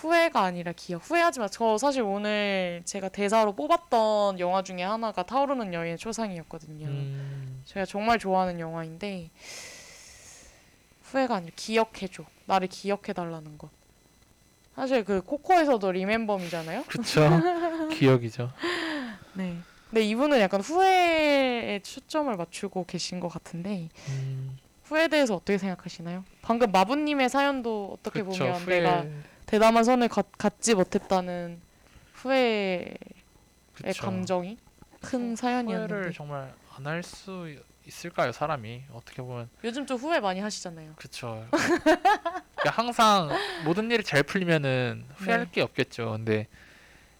후회가 0.00 0.40
아니라 0.40 0.72
기억. 0.74 1.02
후회하지 1.04 1.40
마. 1.40 1.48
저 1.48 1.76
사실 1.76 2.02
오늘 2.02 2.80
제가 2.86 3.10
대사로 3.10 3.52
뽑았던 3.54 4.40
영화 4.40 4.62
중에 4.62 4.82
하나가 4.82 5.22
타오르는 5.22 5.74
여인의 5.74 5.98
초상이었거든요. 5.98 6.86
음, 6.86 7.62
제가 7.66 7.84
정말 7.84 8.18
좋아하는 8.18 8.58
영화인데 8.60 9.28
후회가 11.02 11.36
아니라 11.36 11.52
기억해줘. 11.54 12.24
나를 12.46 12.68
기억해달라는 12.68 13.58
것. 13.58 13.68
사실 14.74 15.04
그 15.04 15.20
코코에서도 15.20 15.92
리멤버미잖아요. 15.92 16.84
그쵸. 16.84 17.28
기억이죠. 17.92 18.50
네. 19.34 19.58
근데 19.90 20.02
이분은 20.04 20.40
약간 20.40 20.60
후회에 20.60 21.80
초점을 21.82 22.34
맞추고 22.34 22.86
계신 22.86 23.20
것 23.20 23.28
같은데 23.28 23.88
음, 24.08 24.56
후회에 24.84 25.08
대해서 25.08 25.34
어떻게 25.34 25.58
생각하시나요? 25.58 26.24
방금 26.40 26.70
마부님의 26.72 27.28
사연도 27.28 27.96
어떻게 27.98 28.22
그쵸. 28.22 28.38
보면 28.44 28.60
후회, 28.62 28.78
내가 28.80 29.04
대담한 29.50 29.82
선을 29.82 30.06
갖, 30.08 30.26
갖지 30.38 30.74
못했다는 30.76 31.60
후회의 32.14 32.94
그쵸. 33.74 34.02
감정이 34.04 34.56
큰 35.00 35.34
사연이었는데 35.34 35.92
후회를 35.94 36.12
정말 36.12 36.54
안 36.76 36.86
할 36.86 37.02
수 37.02 37.52
있을까요, 37.84 38.30
사람이? 38.30 38.84
어떻게 38.92 39.20
보면 39.22 39.48
요즘 39.64 39.84
좀 39.86 39.96
후회 39.96 40.20
많이 40.20 40.38
하시잖아요. 40.38 40.92
그쵸. 40.96 41.44
그러니까 41.50 42.70
항상 42.70 43.28
모든 43.64 43.90
일이 43.90 44.04
잘 44.04 44.22
풀리면은 44.22 45.04
후회할 45.16 45.46
네. 45.46 45.50
게 45.50 45.62
없겠죠. 45.62 46.12
근데 46.12 46.46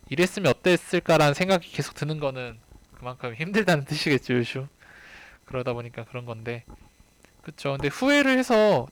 이랬으면 0.08 0.50
어땠을까라는 0.52 1.34
생각이 1.34 1.68
계속 1.72 1.94
드는 1.94 2.20
거는 2.20 2.58
그만큼 2.94 3.34
힘들다는 3.34 3.84
뜻이겠죠, 3.90 4.34
요즘. 4.34 4.68
그러다 5.46 5.72
보니까 5.72 6.04
그런 6.04 6.24
건데. 6.26 6.64
그쵸. 7.42 7.72
근데 7.72 7.88
후회를 7.88 8.38
해서 8.38 8.86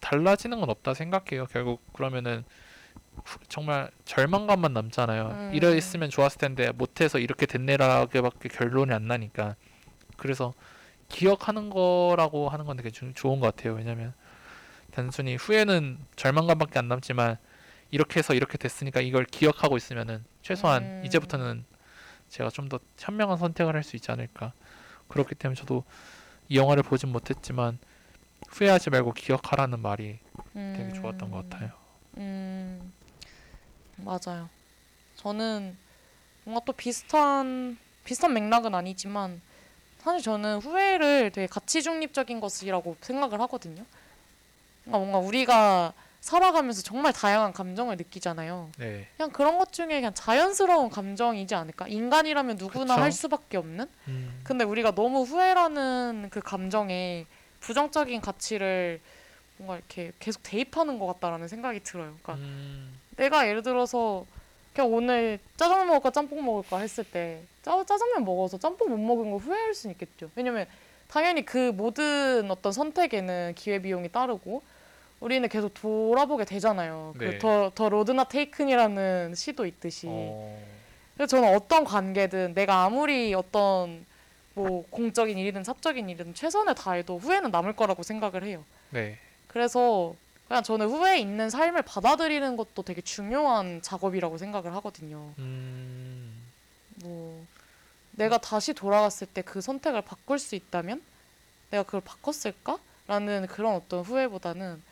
달라지는 0.00 0.60
건 0.60 0.68
없다 0.68 0.92
생각해요. 0.92 1.46
결국 1.46 1.80
그러면은 1.94 2.40
후- 2.40 2.44
정말 3.48 3.90
절망감만 4.04 4.72
남잖아요. 4.72 5.28
음. 5.28 5.50
이랬으면 5.54 6.10
좋았을 6.10 6.38
텐데 6.38 6.72
못해서 6.72 7.18
이렇게 7.18 7.46
됐네라고밖에 7.46 8.48
결론이 8.48 8.92
안 8.92 9.06
나니까 9.06 9.56
그래서 10.16 10.52
기억하는 11.08 11.70
거라고 11.70 12.48
하는 12.48 12.64
건 12.66 12.76
되게 12.76 12.90
주- 12.90 13.12
좋은 13.14 13.40
것 13.40 13.54
같아요. 13.54 13.74
왜냐면 13.74 14.12
단순히 14.92 15.36
후회는 15.36 15.98
절망감밖에 16.16 16.78
안 16.78 16.88
남지만 16.88 17.36
이렇게 17.90 18.18
해서 18.18 18.34
이렇게 18.34 18.58
됐으니까 18.58 19.00
이걸 19.00 19.24
기억하고 19.24 19.76
있으면은 19.76 20.24
최소한 20.42 20.82
음. 20.82 21.02
이제부터는 21.04 21.64
제가 22.28 22.50
좀 22.50 22.68
더 22.68 22.78
현명한 22.98 23.38
선택을 23.38 23.74
할 23.74 23.82
수 23.82 23.96
있지 23.96 24.10
않을까. 24.10 24.52
그렇기 25.08 25.34
때문에 25.34 25.54
저도 25.58 25.84
이 26.48 26.56
영화를 26.56 26.82
보진 26.82 27.10
못했지만 27.10 27.78
후회하지 28.48 28.90
말고 28.90 29.12
기억하라는 29.12 29.80
말이 29.80 30.18
되게 30.52 30.92
좋았던 30.94 31.30
것 31.30 31.48
같아요. 31.48 31.70
음, 32.16 32.92
맞아요. 33.96 34.48
저는 35.16 35.76
뭔가 36.44 36.62
또 36.64 36.72
비슷한 36.72 37.78
비슷한 38.04 38.34
맥락은 38.34 38.74
아니지만 38.74 39.40
사실 39.98 40.22
저는 40.22 40.58
후회를 40.58 41.30
되게 41.30 41.46
가치 41.46 41.82
중립적인 41.82 42.40
것이라고 42.40 42.96
생각을 43.00 43.40
하거든요. 43.42 43.84
그러니까 44.84 44.98
뭔가 44.98 45.18
우리가 45.18 45.94
살아가면서 46.20 46.82
정말 46.82 47.12
다양한 47.12 47.52
감정을 47.52 47.96
느끼잖아요. 47.96 48.70
네. 48.78 49.08
그냥 49.16 49.30
그런 49.30 49.58
것 49.58 49.72
중에 49.72 49.88
그냥 49.88 50.12
자연스러운 50.14 50.90
감정이지 50.90 51.54
않을까? 51.54 51.88
인간이라면 51.88 52.56
누구나 52.56 52.94
그쵸. 52.94 53.02
할 53.02 53.12
수밖에 53.12 53.56
없는? 53.56 53.86
음, 54.08 54.40
근데 54.42 54.64
우리가 54.64 54.92
너무 54.94 55.22
후회라는 55.22 56.28
그 56.30 56.40
감정에 56.40 57.26
부정적인 57.60 58.20
가치를 58.20 59.00
뭔가 59.56 59.76
이렇게 59.76 60.12
계속 60.18 60.42
대입하는 60.42 60.98
것 60.98 61.06
같다라는 61.06 61.48
생각이 61.48 61.80
들어요. 61.80 62.16
그러니까 62.22 62.34
음, 62.34 62.98
내가 63.16 63.48
예를 63.48 63.62
들어서 63.62 64.26
그냥 64.74 64.92
오늘 64.92 65.38
짜장면 65.56 65.86
먹을까 65.86 66.10
짬뽕 66.10 66.44
먹을까 66.44 66.78
했을 66.78 67.04
때 67.04 67.42
짜, 67.62 67.72
짜장면 67.84 68.24
먹어서 68.24 68.58
짬뽕 68.58 68.90
못 68.90 68.98
먹은 68.98 69.30
거 69.30 69.36
후회할 69.36 69.74
수는 69.74 69.94
있겠죠. 69.94 70.30
왜냐면 70.34 70.66
당연히 71.08 71.44
그 71.44 71.70
모든 71.70 72.50
어떤 72.50 72.72
선택에는 72.72 73.54
기회 73.54 73.78
비용이 73.80 74.08
따르고 74.10 74.62
우리는 75.20 75.48
계속 75.48 75.72
돌아보게 75.74 76.44
되잖아요. 76.44 77.14
네. 77.18 77.30
그더 77.30 77.72
더 77.74 77.88
로드나 77.88 78.24
테이큰이라는 78.24 79.34
시도 79.34 79.64
있듯이. 79.64 80.06
어, 80.10 80.60
그래서 81.14 81.36
저는 81.36 81.54
어떤 81.54 81.84
관계든 81.84 82.54
내가 82.54 82.84
아무리 82.84 83.32
어떤 83.32 84.04
뭐 84.54 84.84
공적인 84.90 85.38
일이든 85.38 85.64
사적인 85.64 86.08
일이든 86.08 86.34
최선을 86.34 86.74
다해도 86.74 87.18
후회는 87.18 87.50
남을 87.50 87.74
거라고 87.74 88.02
생각을 88.02 88.44
해요. 88.44 88.64
네. 88.90 89.18
그래서 89.46 90.14
그냥 90.48 90.62
저는 90.62 90.88
후회 90.88 91.18
있는 91.18 91.48
삶을 91.50 91.82
받아들이는 91.82 92.56
것도 92.56 92.82
되게 92.82 93.00
중요한 93.00 93.80
작업이라고 93.82 94.38
생각을 94.38 94.74
하거든요. 94.76 95.32
음, 95.38 96.32
뭐 96.96 97.44
내가 98.12 98.38
다시 98.38 98.74
돌아갔을 98.74 99.26
때 99.26 99.42
그 99.42 99.60
선택을 99.60 100.02
바꿀 100.02 100.38
수 100.38 100.54
있다면 100.54 101.02
내가 101.70 101.82
그걸 101.82 102.00
바꿨을까라는 102.02 103.46
그런 103.48 103.74
어떤 103.74 104.02
후회보다는 104.02 104.82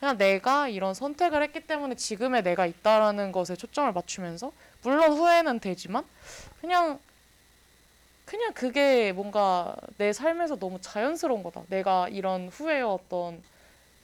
그냥 0.00 0.18
내가 0.18 0.68
이런 0.68 0.92
선택을 0.94 1.42
했기 1.42 1.60
때문에 1.60 1.94
지금의 1.94 2.42
내가 2.42 2.66
있다라는 2.66 3.30
것에 3.32 3.56
초점을 3.56 3.92
맞추면서 3.92 4.52
물론 4.82 5.12
후회는 5.12 5.60
되지만 5.60 6.04
그냥 6.60 6.98
그냥 8.24 8.52
그게 8.54 9.12
뭔가 9.12 9.76
내 9.98 10.12
삶에서 10.12 10.56
너무 10.56 10.80
자연스러운 10.80 11.42
거다. 11.42 11.62
내가 11.68 12.08
이런 12.08 12.48
후회와 12.48 12.94
어떤 12.94 13.42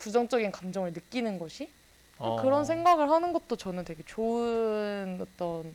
부정적인 0.00 0.50
감정을 0.50 0.92
느끼는 0.92 1.38
것이 1.38 1.70
어, 2.18 2.40
그런 2.42 2.64
생각을 2.64 3.08
하는 3.10 3.32
것도 3.32 3.56
저는 3.56 3.84
되게 3.84 4.02
좋은 4.04 5.18
어떤 5.20 5.74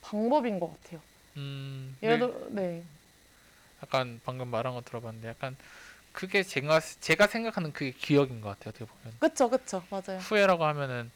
방법인 0.00 0.60
것 0.60 0.70
같아요. 0.82 1.00
음, 1.36 1.96
예를 2.02 2.18
네, 2.18 2.26
들어, 2.26 2.46
네. 2.50 2.84
약간 3.82 4.20
방금 4.24 4.48
말한 4.48 4.74
거 4.74 4.80
들어봤는데 4.82 5.28
약간 5.28 5.56
그게 6.12 6.42
제가 6.42 6.80
제가 6.80 7.26
생각하는 7.26 7.72
그게 7.72 7.90
기억인 7.90 8.40
것 8.40 8.50
같아요. 8.50 8.70
어떻게 8.70 8.84
보면 8.84 9.14
그쵸, 9.18 9.48
그쵸, 9.48 9.82
맞아요. 9.90 10.20
후회라고 10.20 10.64
하면은 10.64 11.10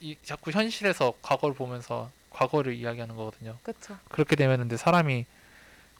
이 0.00 0.16
자꾸 0.22 0.50
현실에서 0.50 1.14
과거를 1.22 1.54
보면서 1.54 2.10
과거를 2.30 2.74
이야기하는 2.74 3.16
거거든요. 3.16 3.58
그쵸. 3.62 3.96
그렇게 4.10 4.36
되면 4.36 4.58
근데 4.58 4.76
사람이 4.76 5.24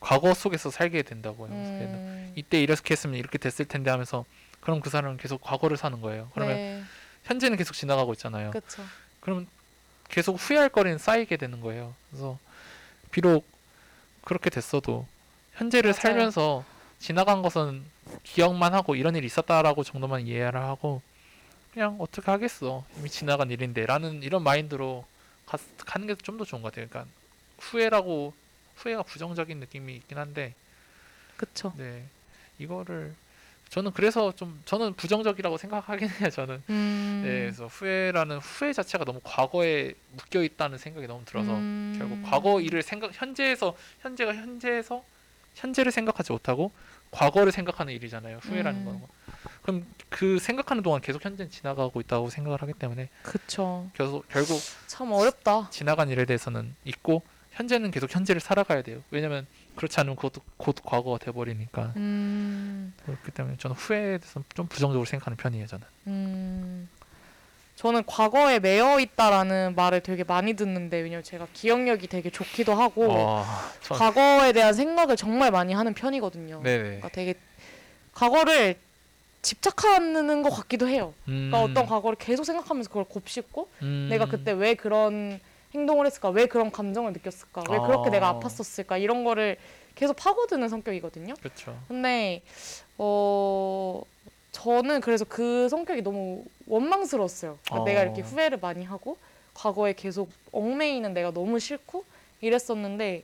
과거 0.01 0.35
속에서 0.35 0.71
살게 0.71 1.03
된다고요. 1.03 1.49
그래서 1.49 1.95
음, 1.95 2.33
이때 2.37 2.61
이렇게 2.63 2.93
했으면 2.93 3.17
이렇게 3.17 3.39
됐을 3.39 3.65
텐데 3.65 3.91
하면서 3.91 4.25
그럼 4.67 4.81
그 4.81 4.91
사람은 4.91 5.17
계속 5.19 5.41
과거를 5.43 5.77
사는 5.77 6.01
거예요. 6.01 6.29
그러면 6.35 6.57
네, 6.57 6.83
현재는 7.23 7.57
계속 7.57 7.73
지나가고 7.75 8.13
있잖아요. 8.15 8.51
그쵸. 8.51 8.83
그러면 9.21 9.47
계속 10.09 10.35
후회할 10.35 10.71
거리는 10.71 10.99
쌓이게 10.99 11.37
되는 11.37 11.61
거예요. 11.61 11.95
그래서 12.11 12.37
비록 13.13 13.47
그렇게 14.25 14.51
됐어도 14.51 15.07
현재를 15.55 15.91
맞아요. 15.93 16.01
살면서 16.01 16.65
지나간 16.99 17.43
것은 17.43 17.85
기억만 18.25 18.75
하고 18.75 18.97
이런 18.97 19.15
일이 19.15 19.27
있었다라고 19.27 19.85
정도만 19.85 20.23
이해를 20.27 20.61
하고 20.61 21.01
그냥 21.73 21.97
어떻게 22.01 22.29
하겠어 22.29 22.85
이미 22.99 23.09
지나간 23.09 23.53
일인데라는 23.53 24.25
이런 24.25 24.43
마인드로 24.43 25.05
가, 25.47 25.59
가는 25.85 26.09
게 26.09 26.17
좀 26.17 26.39
더 26.39 26.45
좋은 26.45 26.61
것 26.63 26.73
같아요. 26.73 26.89
그러니까 26.89 27.09
후회라고 27.61 28.35
후회가 28.79 29.05
부정적인 29.05 29.61
느낌이 29.61 29.95
있긴 29.95 30.19
한데 30.19 30.55
그쵸. 31.37 31.73
네 31.77 32.05
이거를 32.59 33.15
저는 33.69 33.91
그래서 33.93 34.33
좀 34.33 34.61
저는 34.65 34.95
부정적이라고 34.95 35.57
생각하긴 35.57 36.09
해요. 36.09 36.31
저는 36.31 36.63
음, 36.71 37.23
네, 37.25 37.41
그래서 37.43 37.67
후회라는 37.67 38.39
후회 38.39 38.73
자체가 38.73 39.05
너무 39.05 39.21
과거에 39.23 39.93
묶여 40.13 40.43
있다는 40.43 40.79
생각이 40.79 41.07
너무 41.07 41.25
들어서 41.25 41.53
음, 41.53 41.95
결국 41.99 42.23
과거 42.23 42.61
일을 42.61 42.83
생각 42.83 43.11
현재에서 43.13 43.77
현재가 44.01 44.35
현재에서 44.35 45.05
현재를 45.55 45.91
생각하지 45.91 46.33
못하고 46.33 46.71
과거를 47.11 47.51
생각하는 47.53 47.93
일이잖아요. 47.95 48.39
후회라는 48.43 48.81
음. 48.81 48.85
거는. 48.85 49.01
그럼 49.63 49.87
그 50.09 50.39
생각하는 50.39 50.83
동안 50.83 51.01
계속 51.01 51.25
현재는 51.25 51.51
지나가고 51.51 52.01
있다고 52.01 52.31
생각을 52.31 52.63
하기 52.63 52.75
때문에 52.75 53.09
그쵸. 53.23 53.91
계속 53.95 54.29
결국 54.29 54.61
참 54.87 55.13
어렵다. 55.13 55.71
지나간 55.71 56.09
일에 56.11 56.25
대해서는 56.25 56.75
잊고 56.85 57.23
현재는 57.53 57.91
계속 57.91 58.15
현재를 58.15 58.41
살아가야 58.41 58.83
돼요. 58.83 59.03
왜냐면 59.11 59.47
그렇지 59.77 60.01
않으면 60.01 60.17
그것도 60.17 60.41
곧 60.57 60.77
과거가 60.85 61.19
돼버리니까 61.19 61.93
음, 61.97 62.93
그렇기 63.05 63.31
때문에 63.31 63.57
저는 63.59 63.77
후회에 63.77 64.19
대해서 64.19 64.43
좀 64.55 64.67
부정적으로 64.67 65.05
생각하는 65.05 65.37
편이에요. 65.37 65.67
저는. 65.67 65.87
음. 66.09 66.89
저는 67.77 68.05
과거에 68.07 68.59
매여 68.59 69.01
있다라는 69.01 69.75
말을 69.77 70.01
되게 70.01 70.25
많이 70.25 70.55
듣는데 70.55 70.99
왜냐면 71.01 71.23
제가 71.23 71.47
기억력이 71.53 72.07
되게 72.07 72.31
좋기도 72.31 72.75
하고 72.75 73.07
아, 73.13 73.71
전- 73.83 73.99
과거에 73.99 74.53
대한 74.53 74.73
생각을 74.73 75.15
정말 75.17 75.51
많이 75.51 75.75
하는 75.75 75.93
편이거든요. 75.93 76.63
네네. 76.63 76.83
그러니까 76.83 77.09
되게 77.11 77.35
과거를 78.15 78.77
집착하는 79.43 80.43
것 80.43 80.51
같기도 80.51 80.89
해요. 80.89 81.13
그러니까 81.27 81.59
음, 81.59 81.71
어떤 81.71 81.87
과거를 81.87 82.17
계속 82.19 82.45
생각하면서 82.45 82.89
그걸 82.89 83.05
곱씹고 83.05 83.69
음, 83.83 84.09
내가 84.11 84.25
그때 84.25 84.53
왜 84.53 84.75
그런 84.75 85.39
행동을 85.75 86.07
했을까? 86.07 86.31
왜 86.31 86.47
그런 86.47 86.71
감정을 86.71 87.13
느꼈을까? 87.13 87.65
왜 87.71 87.79
그렇게 87.79 88.09
아. 88.09 88.11
내가 88.11 88.35
아팠었을까? 88.41 89.01
이런 89.01 89.25
거를 89.25 89.57
계속 89.95 90.15
파고드는 90.17 90.69
성격이거든요. 90.69 91.35
그렇죠. 91.35 91.77
근데 91.89 92.43
어 92.99 94.03
저는 94.53 95.01
그래서 95.01 95.25
그 95.25 95.69
성격이 95.69 96.03
너무 96.03 96.45
원망스러웠어요. 96.67 97.59
그러니까 97.65 97.83
어. 97.83 97.85
내가 97.85 98.03
이렇게 98.03 98.23
후회를 98.23 98.59
많이 98.59 98.85
하고 98.85 99.17
과거에 99.55 99.93
계속 99.95 100.31
얽매이는 100.53 101.15
내가 101.15 101.31
너무 101.31 101.59
싫고 101.59 102.05
이랬었는데 102.41 103.23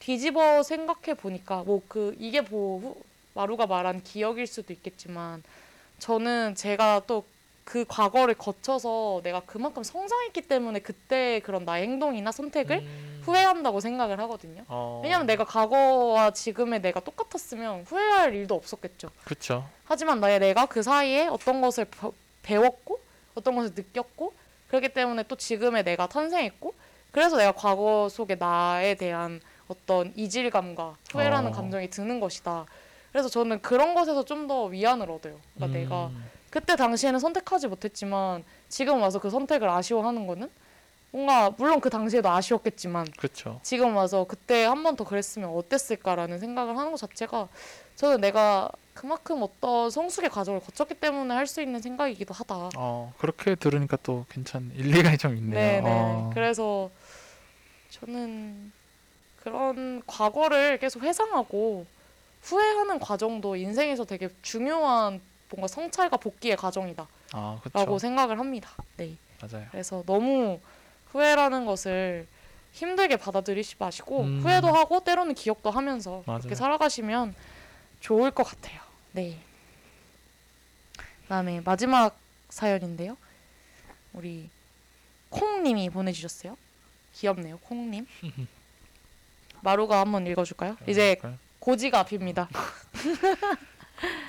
뒤집어 0.00 0.62
생각해 0.62 1.14
보니까 1.14 1.62
뭐 1.64 1.82
그 1.88 2.14
이게 2.18 2.40
뭐 2.40 2.78
후- 2.80 2.96
마루가 3.34 3.66
말한 3.66 4.02
기억일 4.02 4.46
수도 4.46 4.72
있겠지만 4.72 5.42
저는 5.98 6.54
제가 6.54 7.02
또 7.06 7.24
그 7.64 7.84
과거를 7.88 8.34
거쳐서 8.34 9.20
내가 9.22 9.40
그만큼 9.40 9.82
성장했기 9.82 10.42
때문에 10.42 10.80
그때 10.80 11.40
그런 11.40 11.64
나의 11.64 11.84
행동이나 11.84 12.30
선택을 12.30 12.78
음, 12.80 13.20
후회한다고 13.24 13.80
생각을 13.80 14.20
하거든요. 14.20 14.62
어, 14.68 15.00
왜냐면 15.02 15.26
내가 15.26 15.44
과거와 15.44 16.32
지금의 16.32 16.82
내가 16.82 17.00
똑같았으면 17.00 17.84
후회할 17.84 18.34
일도 18.34 18.54
없었겠죠. 18.54 19.08
그렇죠. 19.24 19.66
하지만 19.86 20.20
나의 20.20 20.40
내가 20.40 20.66
그 20.66 20.82
사이에 20.82 21.26
어떤 21.28 21.62
것을 21.62 21.86
버- 21.86 22.12
배웠고 22.42 23.00
어떤 23.34 23.56
것을 23.56 23.72
느꼈고 23.74 24.34
그렇기 24.68 24.90
때문에 24.90 25.22
또 25.24 25.36
지금의 25.36 25.84
내가 25.84 26.06
탄생했고 26.06 26.74
그래서 27.12 27.36
내가 27.38 27.52
과거 27.52 28.08
속의 28.10 28.36
나에 28.38 28.94
대한 28.96 29.40
어떤 29.68 30.12
이질감과 30.16 30.96
후회라는 31.12 31.48
어. 31.50 31.52
감정이 31.52 31.88
드는 31.88 32.20
것이다. 32.20 32.66
그래서 33.12 33.28
저는 33.30 33.62
그런 33.62 33.94
것에서 33.94 34.24
좀 34.24 34.48
더 34.48 34.64
위안을 34.64 35.10
얻어요. 35.10 35.38
그러니까 35.54 35.78
내가 35.78 36.06
음, 36.08 36.28
그때 36.54 36.76
당시에는 36.76 37.18
선택하지 37.18 37.66
못했지만 37.66 38.44
지금 38.68 39.02
와서 39.02 39.18
그 39.18 39.28
선택을 39.28 39.68
아쉬워하는 39.68 40.28
거는 40.28 40.48
뭔가 41.10 41.50
물론 41.58 41.80
그 41.80 41.90
당시에도 41.90 42.28
아쉬웠겠지만 42.30 43.08
그렇죠. 43.16 43.58
지금 43.64 43.96
와서 43.96 44.24
그때 44.28 44.64
한 44.64 44.84
번 44.84 44.94
더 44.94 45.02
그랬으면 45.02 45.50
어땠을까라는 45.50 46.38
생각을 46.38 46.78
하는 46.78 46.92
것 46.92 46.98
자체가 46.98 47.48
저는 47.96 48.20
내가 48.20 48.68
그만큼 48.94 49.42
어떤 49.42 49.90
성숙의 49.90 50.30
과정을 50.30 50.60
거쳤기 50.60 50.94
때문에 50.94 51.34
할 51.34 51.48
수 51.48 51.60
있는 51.60 51.80
생각이기도 51.80 52.32
하다. 52.32 52.70
어 52.76 53.12
그렇게 53.18 53.56
들으니까 53.56 53.98
또 54.04 54.24
괜찮 54.28 54.70
일리가 54.76 55.16
좀 55.16 55.36
있네요. 55.36 55.58
네네. 55.82 55.90
어. 55.90 56.30
그래서 56.34 56.88
저는 57.90 58.70
그런 59.42 60.02
과거를 60.06 60.78
계속 60.78 61.02
회상하고 61.02 61.84
후회하는 62.42 63.00
과정도 63.00 63.56
인생에서 63.56 64.04
되게 64.04 64.28
중요한 64.42 65.20
뭔가 65.50 65.66
성찰과 65.68 66.16
복귀의 66.16 66.56
과정이다라고 66.56 67.08
아 67.32 67.60
그렇죠. 67.62 67.98
생각을 67.98 68.38
합니다. 68.38 68.70
네. 68.96 69.16
맞아요. 69.40 69.66
그래서 69.70 70.02
너무 70.06 70.60
후회라는 71.08 71.66
것을 71.66 72.26
힘들게 72.72 73.16
받아들이지 73.16 73.76
마시고 73.78 74.22
음. 74.22 74.40
후회도 74.42 74.68
하고 74.68 75.00
때로는 75.00 75.34
기억도 75.34 75.70
하면서 75.70 76.22
맞아요. 76.26 76.40
그렇게 76.40 76.54
살아가시면 76.54 77.34
좋을 78.00 78.30
것 78.30 78.42
같아요. 78.44 78.80
네. 79.12 79.38
그다음에 81.22 81.60
마지막 81.60 82.18
사연인데요. 82.48 83.16
우리 84.12 84.50
콩님이 85.30 85.90
보내주셨어요. 85.90 86.56
귀엽네요, 87.14 87.58
콩님. 87.58 88.06
마루가 89.62 90.00
한번 90.00 90.26
읽어줄까요? 90.26 90.76
이제 90.86 91.14
그럴까요? 91.14 91.38
고지가 91.60 92.00
앞입니다. 92.00 92.48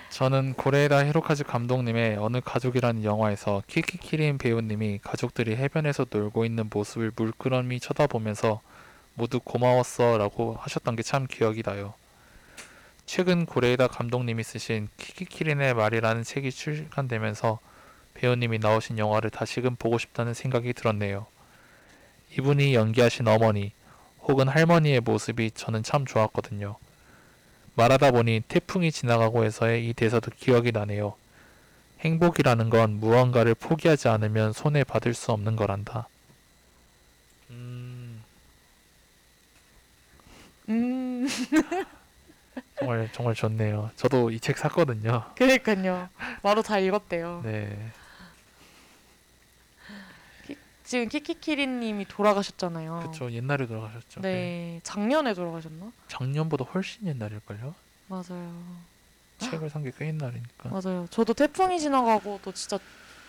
저는 0.09 0.53
고레에다 0.53 1.05
히로카즈 1.07 1.43
감독님의 1.43 2.17
어느 2.17 2.39
가족이라는 2.39 3.03
영화에서 3.03 3.63
키키키린 3.67 4.37
배우님이 4.37 4.99
가족들이 5.03 5.55
해변에서 5.57 6.05
놀고 6.09 6.45
있는 6.45 6.69
모습을 6.71 7.11
물끄러미 7.15 7.79
쳐다보면서 7.81 8.61
모두 9.15 9.39
고마웠어 9.39 10.17
라고 10.17 10.55
하셨던 10.59 10.95
게 10.95 11.03
참 11.03 11.27
기억이 11.27 11.63
나요. 11.63 11.93
최근 13.05 13.45
고레에다 13.45 13.87
감독님이 13.87 14.43
쓰신 14.43 14.87
키키키린의 14.97 15.73
말이라는 15.73 16.23
책이 16.23 16.51
출간되면서 16.51 17.59
배우님이 18.13 18.59
나오신 18.59 18.97
영화를 18.97 19.29
다시금 19.29 19.75
보고 19.75 19.97
싶다는 19.97 20.33
생각이 20.33 20.73
들었네요. 20.73 21.27
이분이 22.37 22.73
연기하신 22.73 23.27
어머니 23.27 23.73
혹은 24.21 24.47
할머니의 24.47 25.01
모습이 25.01 25.51
저는 25.51 25.83
참 25.83 26.05
좋았거든요. 26.05 26.77
말하다 27.75 28.11
보니 28.11 28.43
태풍이 28.47 28.91
지나가고 28.91 29.43
해서의 29.45 29.87
이 29.89 29.93
대사도 29.93 30.31
기억이 30.37 30.71
나네요. 30.71 31.13
행복이라는 31.99 32.69
건 32.69 32.99
무언가를 32.99 33.55
포기하지 33.55 34.07
않으면 34.07 34.53
손에 34.53 34.83
받을 34.83 35.13
수 35.13 35.31
없는 35.31 35.55
거란다. 35.55 36.07
음, 37.49 38.21
음, 40.69 41.27
정말 42.79 43.09
정말 43.11 43.35
좋네요. 43.35 43.91
저도 43.95 44.31
이 44.31 44.39
책 44.39 44.57
샀거든요. 44.57 45.23
그러니까요. 45.35 46.09
마루 46.43 46.61
다 46.63 46.79
읽었대요. 46.79 47.41
네, 47.43 47.77
지금 50.85 51.07
키키키리님이 51.09 52.05
돌아가셨잖아요. 52.05 53.09
그쵸 53.11 53.31
옛날에 53.31 53.65
돌아가셨죠. 53.67 54.21
네, 54.21 54.79
작년에 54.83 55.33
돌아가셨나? 55.33 55.91
작년보다 56.07 56.63
훨씬 56.65 57.07
옛날일걸요. 57.07 57.73
맞아요. 58.07 58.63
책을 59.39 59.69
산 59.69 59.83
게 59.83 59.91
꽤 59.97 60.07
옛날이니까. 60.07 60.69
맞아요. 60.69 61.07
저도 61.09 61.33
태풍이 61.33 61.79
지나가고 61.79 62.39
또 62.43 62.51
진짜 62.53 62.77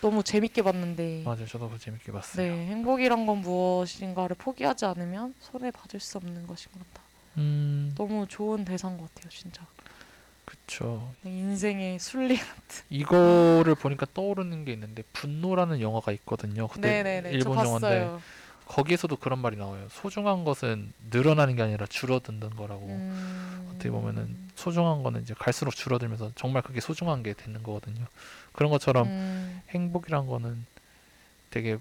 너무 0.01 0.23
재밌게 0.23 0.61
봤는데. 0.61 1.23
맞아요. 1.25 1.45
저도 1.47 1.65
그거 1.67 1.77
재밌게 1.79 2.11
봤어요. 2.11 2.55
네, 2.55 2.67
행복이란 2.67 3.25
건 3.25 3.39
무엇인가를 3.41 4.35
포기하지 4.37 4.85
않으면 4.85 5.33
손에 5.41 5.71
받을 5.71 5.99
수 5.99 6.17
없는 6.19 6.45
것인 6.47 6.71
것 6.71 6.79
같다. 6.93 7.01
음, 7.37 7.93
너무 7.97 8.25
좋은 8.27 8.63
대사인 8.65 8.97
것 8.97 9.13
같아요, 9.13 9.29
진짜. 9.29 9.65
네, 11.21 11.29
인생의 11.29 11.99
순리. 11.99 12.39
이거를 12.89 13.75
보니까 13.75 14.05
떠오르는 14.13 14.65
게 14.65 14.73
있는데 14.73 15.03
분노라는 15.13 15.81
영화가 15.81 16.11
있거든요. 16.13 16.67
그때 16.67 17.03
네네네, 17.03 17.31
저 17.31 17.37
일본 17.37 17.57
영화인데. 17.57 18.17
거기에서도 18.65 19.15
그런 19.15 19.39
말이 19.39 19.55
나와요. 19.55 19.87
소중한 19.91 20.43
것은 20.43 20.91
늘어나는 21.09 21.55
게 21.55 21.61
아니라 21.63 21.85
줄어드는 21.85 22.49
거라고. 22.51 22.85
음... 22.85 23.69
어떻게 23.71 23.89
보면은 23.89 24.35
소중한 24.55 25.03
거는 25.03 25.21
이제 25.21 25.33
갈수록 25.37 25.71
줄어들면서 25.71 26.31
정말 26.35 26.61
그게 26.63 26.81
소중한 26.81 27.23
게 27.23 27.33
되는 27.33 27.63
거거든요. 27.63 28.05
그런 28.51 28.69
것처럼 28.71 29.07
음, 29.07 29.61
행복이란 29.69 30.27
거는 30.27 30.65
되게 31.49 31.77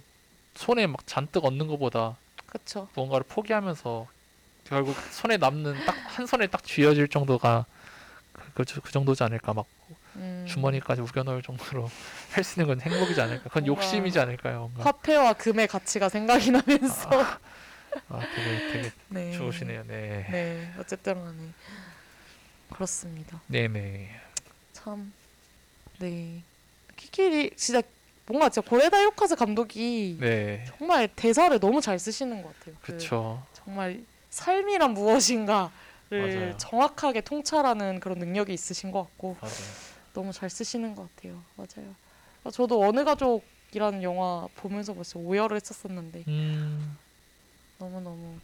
손에 0.55 0.87
막 0.87 1.05
잔뜩 1.07 1.45
얻는 1.45 1.67
것보다 1.67 2.17
그쵸. 2.47 2.89
무언가를 2.95 3.25
포기하면서 3.29 4.07
결국 4.65 4.95
손에 5.11 5.37
남는 5.39 5.85
딱 5.87 5.97
한 6.17 6.27
손에 6.27 6.47
딱 6.47 6.65
쥐어질 6.65 7.09
정도가 7.09 7.67
그, 8.57 8.65
그, 8.65 8.81
그 8.81 8.91
정도지 8.93 9.23
않을까 9.23 9.53
막 9.53 9.67
음, 10.17 10.45
주머니까지 10.49 11.03
우겨넣을 11.03 11.43
정도로 11.43 11.91
할 12.33 12.43
수 12.43 12.59
있는 12.61 12.75
건 12.75 12.81
행복이지 12.81 13.21
않을까 13.21 13.45
그건 13.51 13.65
뭔가 13.67 13.83
욕심이지 13.83 14.19
않을까요 14.19 14.61
뭔가 14.75 14.85
화폐와 14.85 15.35
금의 15.35 15.69
가치가 15.69 16.09
생각이 16.09 16.51
나면서. 16.51 17.11
아 18.09 18.25
되게 18.35 18.59
되게 18.73 18.91
네. 19.09 19.33
좋으시네요 19.37 19.83
네 19.87 20.27
네, 20.31 20.73
어쨌든 20.79 21.15
간에 21.23 21.53
그렇습니다. 22.73 23.41
네네 23.47 24.11
참, 24.73 25.13
네. 25.99 26.43
키키리 26.97 27.51
진짜 27.57 27.83
뭔가 28.27 28.49
진짜 28.49 28.69
고레다 28.69 28.99
히로카즈 28.99 29.37
감독이 29.37 30.17
네 30.21 30.65
정말 30.79 31.09
대사를 31.09 31.59
너무 31.61 31.81
잘 31.81 31.99
쓰시는 31.99 32.43
것 32.43 32.59
같아요. 32.59 32.75
그 32.83 32.93
그쵸 32.93 33.43
정말 33.53 34.03
삶이란 34.31 34.93
무엇인가 34.95 35.71
를. 36.11 36.55
정확하게 36.59 37.21
통찰하는 37.23 38.01
그런 38.01 38.19
능력이 38.19 38.53
있으신 38.53 38.91
것 38.91 39.03
같고 39.03 39.37
맞아요 39.41 39.53
너무 40.15 40.33
잘 40.33 40.49
쓰시는 40.49 40.95
것 40.95 41.15
같아요. 41.15 41.43
맞아요. 41.57 41.95
아, 42.45 42.51
저도 42.51 42.83
어느 42.83 43.05
가족이라는 43.05 44.03
영화 44.03 44.49
보면서 44.55 44.95
벌써 44.95 45.19
오열을 45.19 45.57
했었었는데 45.57 46.25
음 46.27 46.97
너무 47.79 48.01
너무 48.01 48.39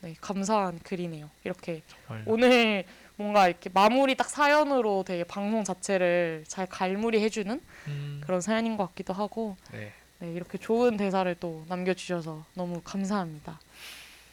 네 0.00 0.14
감사한 0.20 0.78
글이네요. 0.78 1.28
이렇게 1.44 1.82
정말 1.86 2.22
오늘 2.26 2.84
뭔가 3.16 3.48
이렇게 3.48 3.68
마무리 3.68 4.14
딱 4.14 4.30
사연으로 4.30 5.04
되게 5.04 5.24
방송 5.24 5.62
자체를 5.62 6.44
잘 6.48 6.66
갈무리 6.66 7.20
해주는 7.22 7.60
음, 7.88 8.20
그런 8.24 8.40
사연인 8.40 8.78
것 8.78 8.86
같기도 8.88 9.12
하고 9.12 9.56
네 9.72 9.92
네, 10.20 10.32
이렇게 10.32 10.58
좋은 10.58 10.96
대사를 10.96 11.34
또 11.40 11.64
남겨주셔서 11.68 12.44
너무 12.54 12.80
감사합니다. 12.82 13.58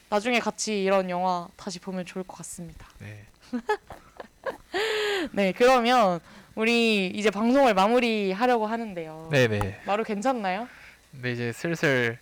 나중에 0.10 0.40
같이 0.40 0.84
이런 0.84 1.10
영화 1.10 1.48
다시 1.58 1.80
보면 1.80 2.06
좋을 2.06 2.24
것 2.24 2.38
같습니다. 2.38 2.88
네. 3.00 3.26
네, 5.32 5.52
그러면 5.52 6.20
우리 6.56 7.08
이제 7.08 7.30
방송을 7.30 7.74
마무리하려고 7.74 8.66
하는데요. 8.68 9.30
네 9.32 9.48
네 9.48 9.82
마루 9.86 10.04
괜찮나요? 10.04 10.68
근데 11.12 11.32
이제 11.34 11.52
슬슬 11.52 12.20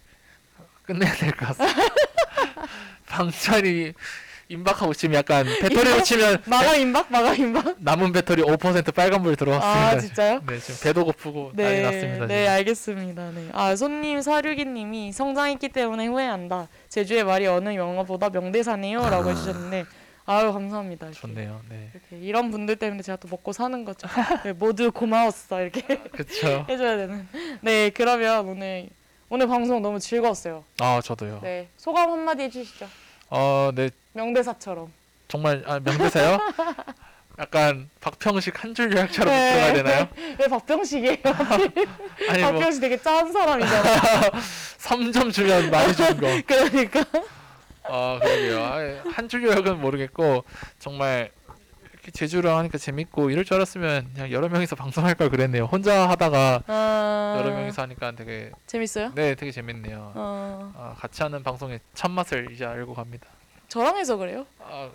끝내야 0.84 1.14
될 1.14 1.32
것 1.32 1.48
같습니다 1.58 1.82
방찬이 3.08 3.94
임박하고 4.48 4.94
지금 4.94 5.16
약간 5.16 5.46
배터리로? 5.62 6.04
치면 6.04 6.44
마감 6.46 6.76
임박? 6.80 7.12
마감 7.12 7.36
임박? 7.36 7.76
남은 7.80 8.12
배터리 8.12 8.44
5% 8.44 8.94
빨간불 8.94 9.36
들어왔습니다 9.36 9.90
아, 9.90 10.00
진짜요? 10.00 10.42
네 10.48 10.60
지금 10.60 10.80
배도 10.84 11.06
고프고 11.06 11.52
난리 11.56 11.70
네, 11.78 11.82
났습니다 11.82 12.26
네, 12.28 12.38
지금. 12.44 12.52
알겠습니다. 12.54 13.32
네. 13.32 13.50
아, 13.54 13.76
손님 13.76 14.22
사류기님이 14.22 15.12
성장했기 15.14 15.70
때문에 15.70 16.06
후회한다. 16.08 16.68
제주의 16.90 17.24
말이 17.24 17.48
어느 17.48 17.74
영화보다 17.76 18.30
명대사네요라고 18.30 19.32
해주셨는데, 19.32 19.86
아유 20.28 20.52
감사합니다. 20.54 21.08
이렇게. 21.08 21.20
좋네요 21.22 21.62
네 21.70 21.90
이렇게 21.94 22.26
이런 22.26 22.52
분들 22.52 22.76
때문에 22.78 23.02
제가 23.02 23.16
또 23.18 23.28
먹고 23.28 23.52
사는 23.52 23.84
거죠. 23.84 24.08
네, 24.44 24.54
모두 24.54 24.92
고마웠어 24.92 25.62
이렇게 25.62 25.82
해줘야 26.70 26.98
되는. 26.98 27.28
네, 27.62 27.90
그러면 27.90 28.48
오늘 28.48 28.90
오늘 29.30 29.48
방송 29.48 29.82
너무 29.82 30.00
즐거웠어요. 30.00 30.64
아 30.80 31.02
저도요 31.04 31.40
네, 31.42 31.68
소감 31.78 32.12
한마디 32.12 32.44
해주시죠. 32.44 32.88
어 33.32 33.72
네 33.74 33.90
명대사처럼. 34.16 34.92
정말 35.28 35.64
아 35.68 35.80
명대사요? 35.80 36.40
약간 37.38 37.90
박평식 38.00 38.64
한 38.64 38.74
줄 38.74 38.96
요약처럼 38.96 39.34
네. 39.34 39.52
들어가야 39.52 39.74
되나요? 39.74 40.08
왜 40.40 40.48
박병식이에요? 40.48 41.18
아니 42.30 42.42
뭐 42.42 42.52
박병식 42.54 42.82
되게 42.82 42.98
짠 43.02 43.32
사람이잖아. 43.32 44.32
3점 44.78 45.34
주면 45.34 45.70
많이 45.70 45.94
준 45.94 46.06
거. 46.18 46.28
그러니까. 46.48 47.04
아 47.84 48.20
그러게요. 48.22 49.02
한 49.12 49.28
줄 49.28 49.44
요약은 49.44 49.82
모르겠고 49.82 50.46
정말 50.80 51.30
이렇게 51.92 52.12
제주랑 52.12 52.58
하니까 52.60 52.78
재밌고 52.78 53.30
이럴 53.32 53.44
줄 53.44 53.56
알았으면 53.56 54.12
그냥 54.14 54.32
여러 54.32 54.48
명이서 54.48 54.78
방송할 54.78 55.16
걸 55.16 55.30
그랬네요. 55.30 55.66
혼자 55.66 56.08
하다가 56.10 56.62
아, 56.68 57.36
여러 57.40 57.50
명이서 57.54 57.82
하니까 57.82 58.14
되게 58.14 58.52
재밌어요? 58.66 59.12
네 59.14 59.36
되게 59.36 59.52
재밌네요. 59.52 60.14
어, 60.16 60.72
아, 60.78 60.96
같이 61.00 61.22
하는 61.22 61.44
방송의 61.44 61.80
참맛을 61.96 62.48
이제 62.54 62.64
알고 62.66 62.94
갑니다. 62.94 63.28
저랑 63.76 63.98
해서 63.98 64.16
그래요? 64.16 64.46
아, 64.58 64.90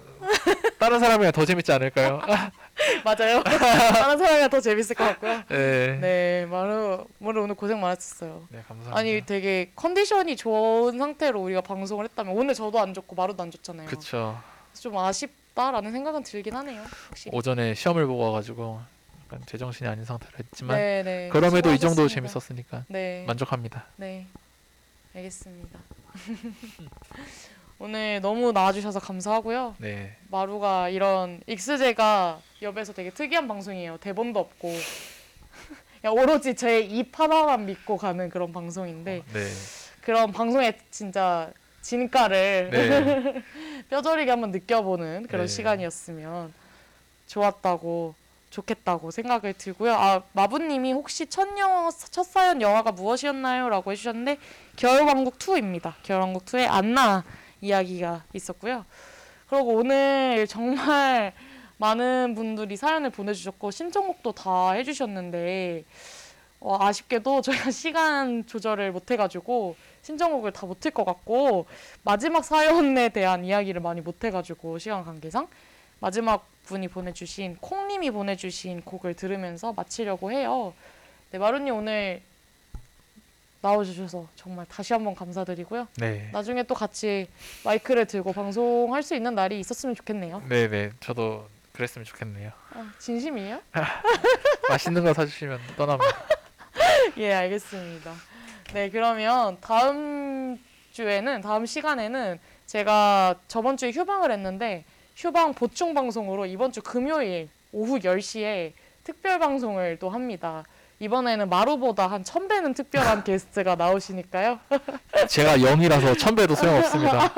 다른 0.79 1.01
사람이랑 1.01 1.33
더 1.33 1.45
재밌지 1.45 1.71
않을까요? 1.71 2.19
맞아요. 3.05 3.43
다른 3.43 4.17
사람이 4.17 4.49
더 4.49 4.59
재밌을 4.59 4.97
것 4.97 5.05
같고요. 5.05 5.43
네. 5.49 5.99
네. 6.01 6.01
네, 6.01 6.47
마루 6.47 7.07
마루 7.19 7.43
오늘 7.43 7.55
고생 7.55 7.79
많았었어요. 7.79 8.49
감사합니다. 8.51 8.97
아니 8.97 9.21
되게 9.27 9.71
컨디션이 9.77 10.35
좋은 10.37 10.97
상태로 10.97 11.43
우리가 11.43 11.61
방송을 11.61 12.07
했다면 12.07 12.35
오늘 12.35 12.55
저도 12.55 12.81
안 12.81 12.95
좋고 12.95 13.17
마루도 13.17 13.43
안 13.43 13.51
좋잖아요. 13.51 13.87
그쵸. 13.87 14.41
좀 14.73 14.97
아쉽다라는 14.97 15.93
생각은 15.93 16.23
들긴 16.23 16.57
하네요. 16.57 16.83
확실히. 17.09 17.37
오전에 17.37 17.75
시험을 17.75 18.07
보고 18.07 18.31
와가지고 18.31 18.81
약간 19.27 19.43
제정신이 19.45 19.91
아닌 19.91 20.07
상태로 20.07 20.39
했지만 20.39 20.79
네, 20.79 21.03
네. 21.03 21.29
그럼에도 21.31 21.71
이 21.71 21.79
정도 21.79 22.09
수고하셨습니다. 22.09 22.33
재밌었으니까 22.33 22.85
네. 22.89 23.25
만족합니다. 23.27 23.85
네. 23.97 24.27
알겠습니다. 25.15 25.79
오늘 27.83 28.21
너무 28.21 28.53
나와주셔서 28.53 29.01
감사하고요. 29.01 29.75
네. 29.79 30.15
마루가 30.29 30.91
이런 30.91 31.41
익스제가 31.47 32.39
옆에서 32.61 32.93
되게 32.93 33.09
특이한 33.09 33.49
방송이에요. 33.49 33.97
대본도 33.97 34.39
없고 34.39 34.71
그냥 36.03 36.15
오로지 36.15 36.55
제 36.55 36.83
입 36.83 37.19
하나만 37.19 37.65
믿고 37.65 37.97
가는 37.97 38.29
그런 38.29 38.53
방송인데 38.53 39.23
네. 39.33 39.47
그런 40.03 40.31
방송의 40.31 40.79
진짜 40.91 41.51
진가를 41.81 42.69
네. 42.71 43.43
뼈저리게 43.89 44.31
한번 44.31 44.51
느껴보는 44.51 45.27
그런 45.27 45.47
네. 45.47 45.49
시간이었으면 45.53 46.53
좋았다고 47.29 48.15
좋겠다고 48.51 49.11
생각을 49.11 49.55
들고요. 49.55 49.95
아 49.95 50.23
마부님이 50.33 50.93
혹시 50.93 51.27
첫 51.29 51.49
영화 51.57 51.91
첫 51.91 52.25
사연 52.25 52.61
영화가 52.61 52.93
무엇이었나요?라고 52.93 53.91
해주셨는데 53.93 54.37
겨울왕국 54.77 55.39
2입니다. 55.39 55.95
겨울왕국 56.03 56.45
2의 56.45 56.67
안나 56.69 57.25
이야기가 57.61 58.25
있었고요. 58.33 58.85
그리고 59.49 59.75
오늘 59.75 60.47
정말 60.47 61.33
많은 61.79 62.35
분들이 62.35 62.77
사연을 62.77 63.11
보내주셨고 63.11 63.71
신청곡도 63.71 64.33
다 64.33 64.73
해주셨는데 64.73 65.85
어, 66.61 66.77
아쉽게도 66.79 67.41
저희가 67.41 67.71
시간 67.73 68.47
조절을 68.47 68.93
못해가지고 68.93 69.77
신청곡을 70.03 70.53
다 70.53 70.67
못할 70.67 70.93
것 70.93 71.05
같고 71.05 71.67
마지막 72.03 72.45
사연에 72.45 73.09
대한 73.09 73.45
이야기를 73.45 73.81
많이 73.81 74.01
못해가지고 74.01 74.79
시간 74.79 75.05
관계상 75.05 75.49
마지막 76.01 76.47
분이 76.65 76.89
보내주신 76.89 77.57
콩님이 77.61 78.11
보내주신 78.11 78.83
곡을 78.83 79.15
들으면서 79.15 79.73
마치려고 79.73 80.31
해요. 80.31 80.75
네 81.31 81.39
마루님 81.39 81.75
오늘 81.75 82.23
나와주셔서 83.63 84.29
정말 84.37 84.67
다시 84.67 84.93
한번 84.93 85.15
감사드리고요. 85.15 85.87
네. 85.97 86.31
나중에 86.33 86.63
또 86.63 86.75
같이 86.75 87.29
마이크를 87.65 88.07
들고 88.07 88.33
방송할 88.33 89.03
수 89.03 89.15
있는 89.15 89.35
날이 89.35 89.61
있었으면 89.61 89.95
좋겠네요. 89.95 90.43
네, 90.49 90.69
네. 90.69 90.91
저도 91.01 91.47
그랬으면 91.73 92.05
좋겠네요. 92.05 92.51
아, 92.75 92.93
진심이에요? 92.99 93.61
맛있는 94.69 95.05
거 95.05 95.13
사주시면 95.13 95.61
떠납니다. 95.77 96.17
예, 97.19 97.33
알겠습니다. 97.35 98.15
네, 98.73 98.89
그러면 98.91 99.59
다음 99.61 100.59
주에는 100.93 101.41
다음 101.41 101.67
시간에는 101.67 102.39
제가 102.67 103.35
저번 103.49 103.77
주에 103.77 103.91
휴방을 103.91 104.31
했는데 104.31 104.85
휴방 105.17 105.55
보충 105.55 105.93
방송으로 105.93 106.47
이번 106.47 106.73
주 106.73 106.83
금요일 106.83 107.49
오후 107.73 107.99
10시에 107.99 108.73
특별 109.05 109.39
방송을 109.39 109.99
또 109.99 110.09
합니다. 110.11 110.65
이번에는 111.05 111.49
마루보다 111.49 112.07
한 112.09 112.23
1000배는 112.23 112.77
특별한 112.77 113.25
게스트가 113.25 113.75
나오시니까요. 113.75 114.59
제가 115.29 115.57
0이라서 115.57 116.17
천배도 116.19 116.55
소용없습니다. 116.55 117.33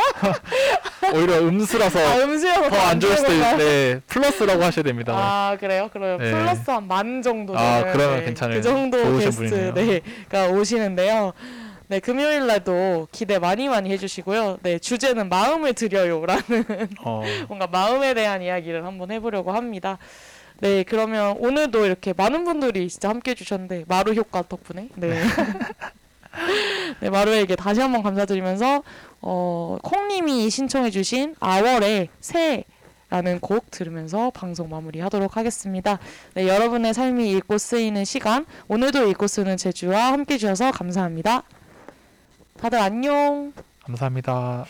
오히려 1.15 1.39
음수라서 1.39 1.99
아, 2.01 2.17
음수여서 2.25 2.71
더 2.71 2.77
안 2.83 2.99
좋을 2.99 3.17
수도 3.17 3.29
되는 3.29 3.41
건가요? 3.43 3.63
있는데 3.63 4.01
플러스라고 4.09 4.63
하셔야 4.65 4.83
됩니다. 4.83 5.15
아 5.17 5.57
그래요? 5.57 5.89
그러면 5.93 6.19
네. 6.19 6.31
플러스 6.33 6.71
한 6.71 6.83
만 6.89 7.23
정도 7.23 7.57
아, 7.57 7.79
되는 7.79 7.93
그러면 7.93 8.19
네, 8.19 8.25
괜찮아요. 8.27 8.57
그 8.57 8.63
정도 8.63 8.99
좋으신 9.03 9.21
게스트 9.31 9.49
분이네요. 9.73 9.73
네가 10.33 10.49
오시는데요. 10.49 11.33
네 11.89 12.01
금요일 12.01 12.47
날도 12.47 13.09
기대 13.13 13.39
많이 13.39 13.69
많이 13.69 13.91
해주시고요. 13.93 14.59
네 14.63 14.79
주제는 14.81 15.29
마음을 15.29 15.75
드려요라는 15.75 16.89
어, 17.05 17.23
뭔가 17.49 17.67
마음에 17.69 18.15
대한 18.15 18.43
이야기를 18.43 18.85
한번 18.85 19.11
해보려고 19.13 19.53
합니다. 19.53 19.99
네 20.63 20.85
그러면 20.85 21.37
오늘도 21.41 21.87
이렇게 21.87 22.13
많은 22.17 22.45
분들이 22.45 22.89
진짜 22.89 23.09
함께 23.09 23.33
해주셨는데 23.33 23.87
마루 23.89 24.15
효과 24.15 24.43
덕분에 24.43 24.91
네. 24.95 25.21
네 27.01 27.11
마루에게 27.11 27.57
다시 27.57 27.81
한번 27.81 28.05
감사드리면서 28.05 28.85
어 29.23 29.79
콩님이 29.83 30.49
신청해주신 30.51 31.35
아월의 31.41 32.11
새 32.21 32.63
라는 33.11 33.41
곡 33.41 33.73
들으면서 33.73 34.31
방송 34.31 34.71
마무리하도록 34.71 35.37
하겠습니다. 35.37 35.99
네, 36.33 36.49
여러분의 36.49 36.95
삶이 36.95 37.31
읽고 37.33 37.59
쓰이는 37.59 38.07
시간, 38.07 38.47
오늘도 38.69 39.07
읽고 39.11 39.27
쓰는 39.27 39.59
제주와 39.59 40.13
함께 40.13 40.35
해주셔서 40.35 40.71
감사합니다. 40.71 41.43
다들 42.59 42.79
안녕. 42.79 43.53
감사합니다. 43.85 44.65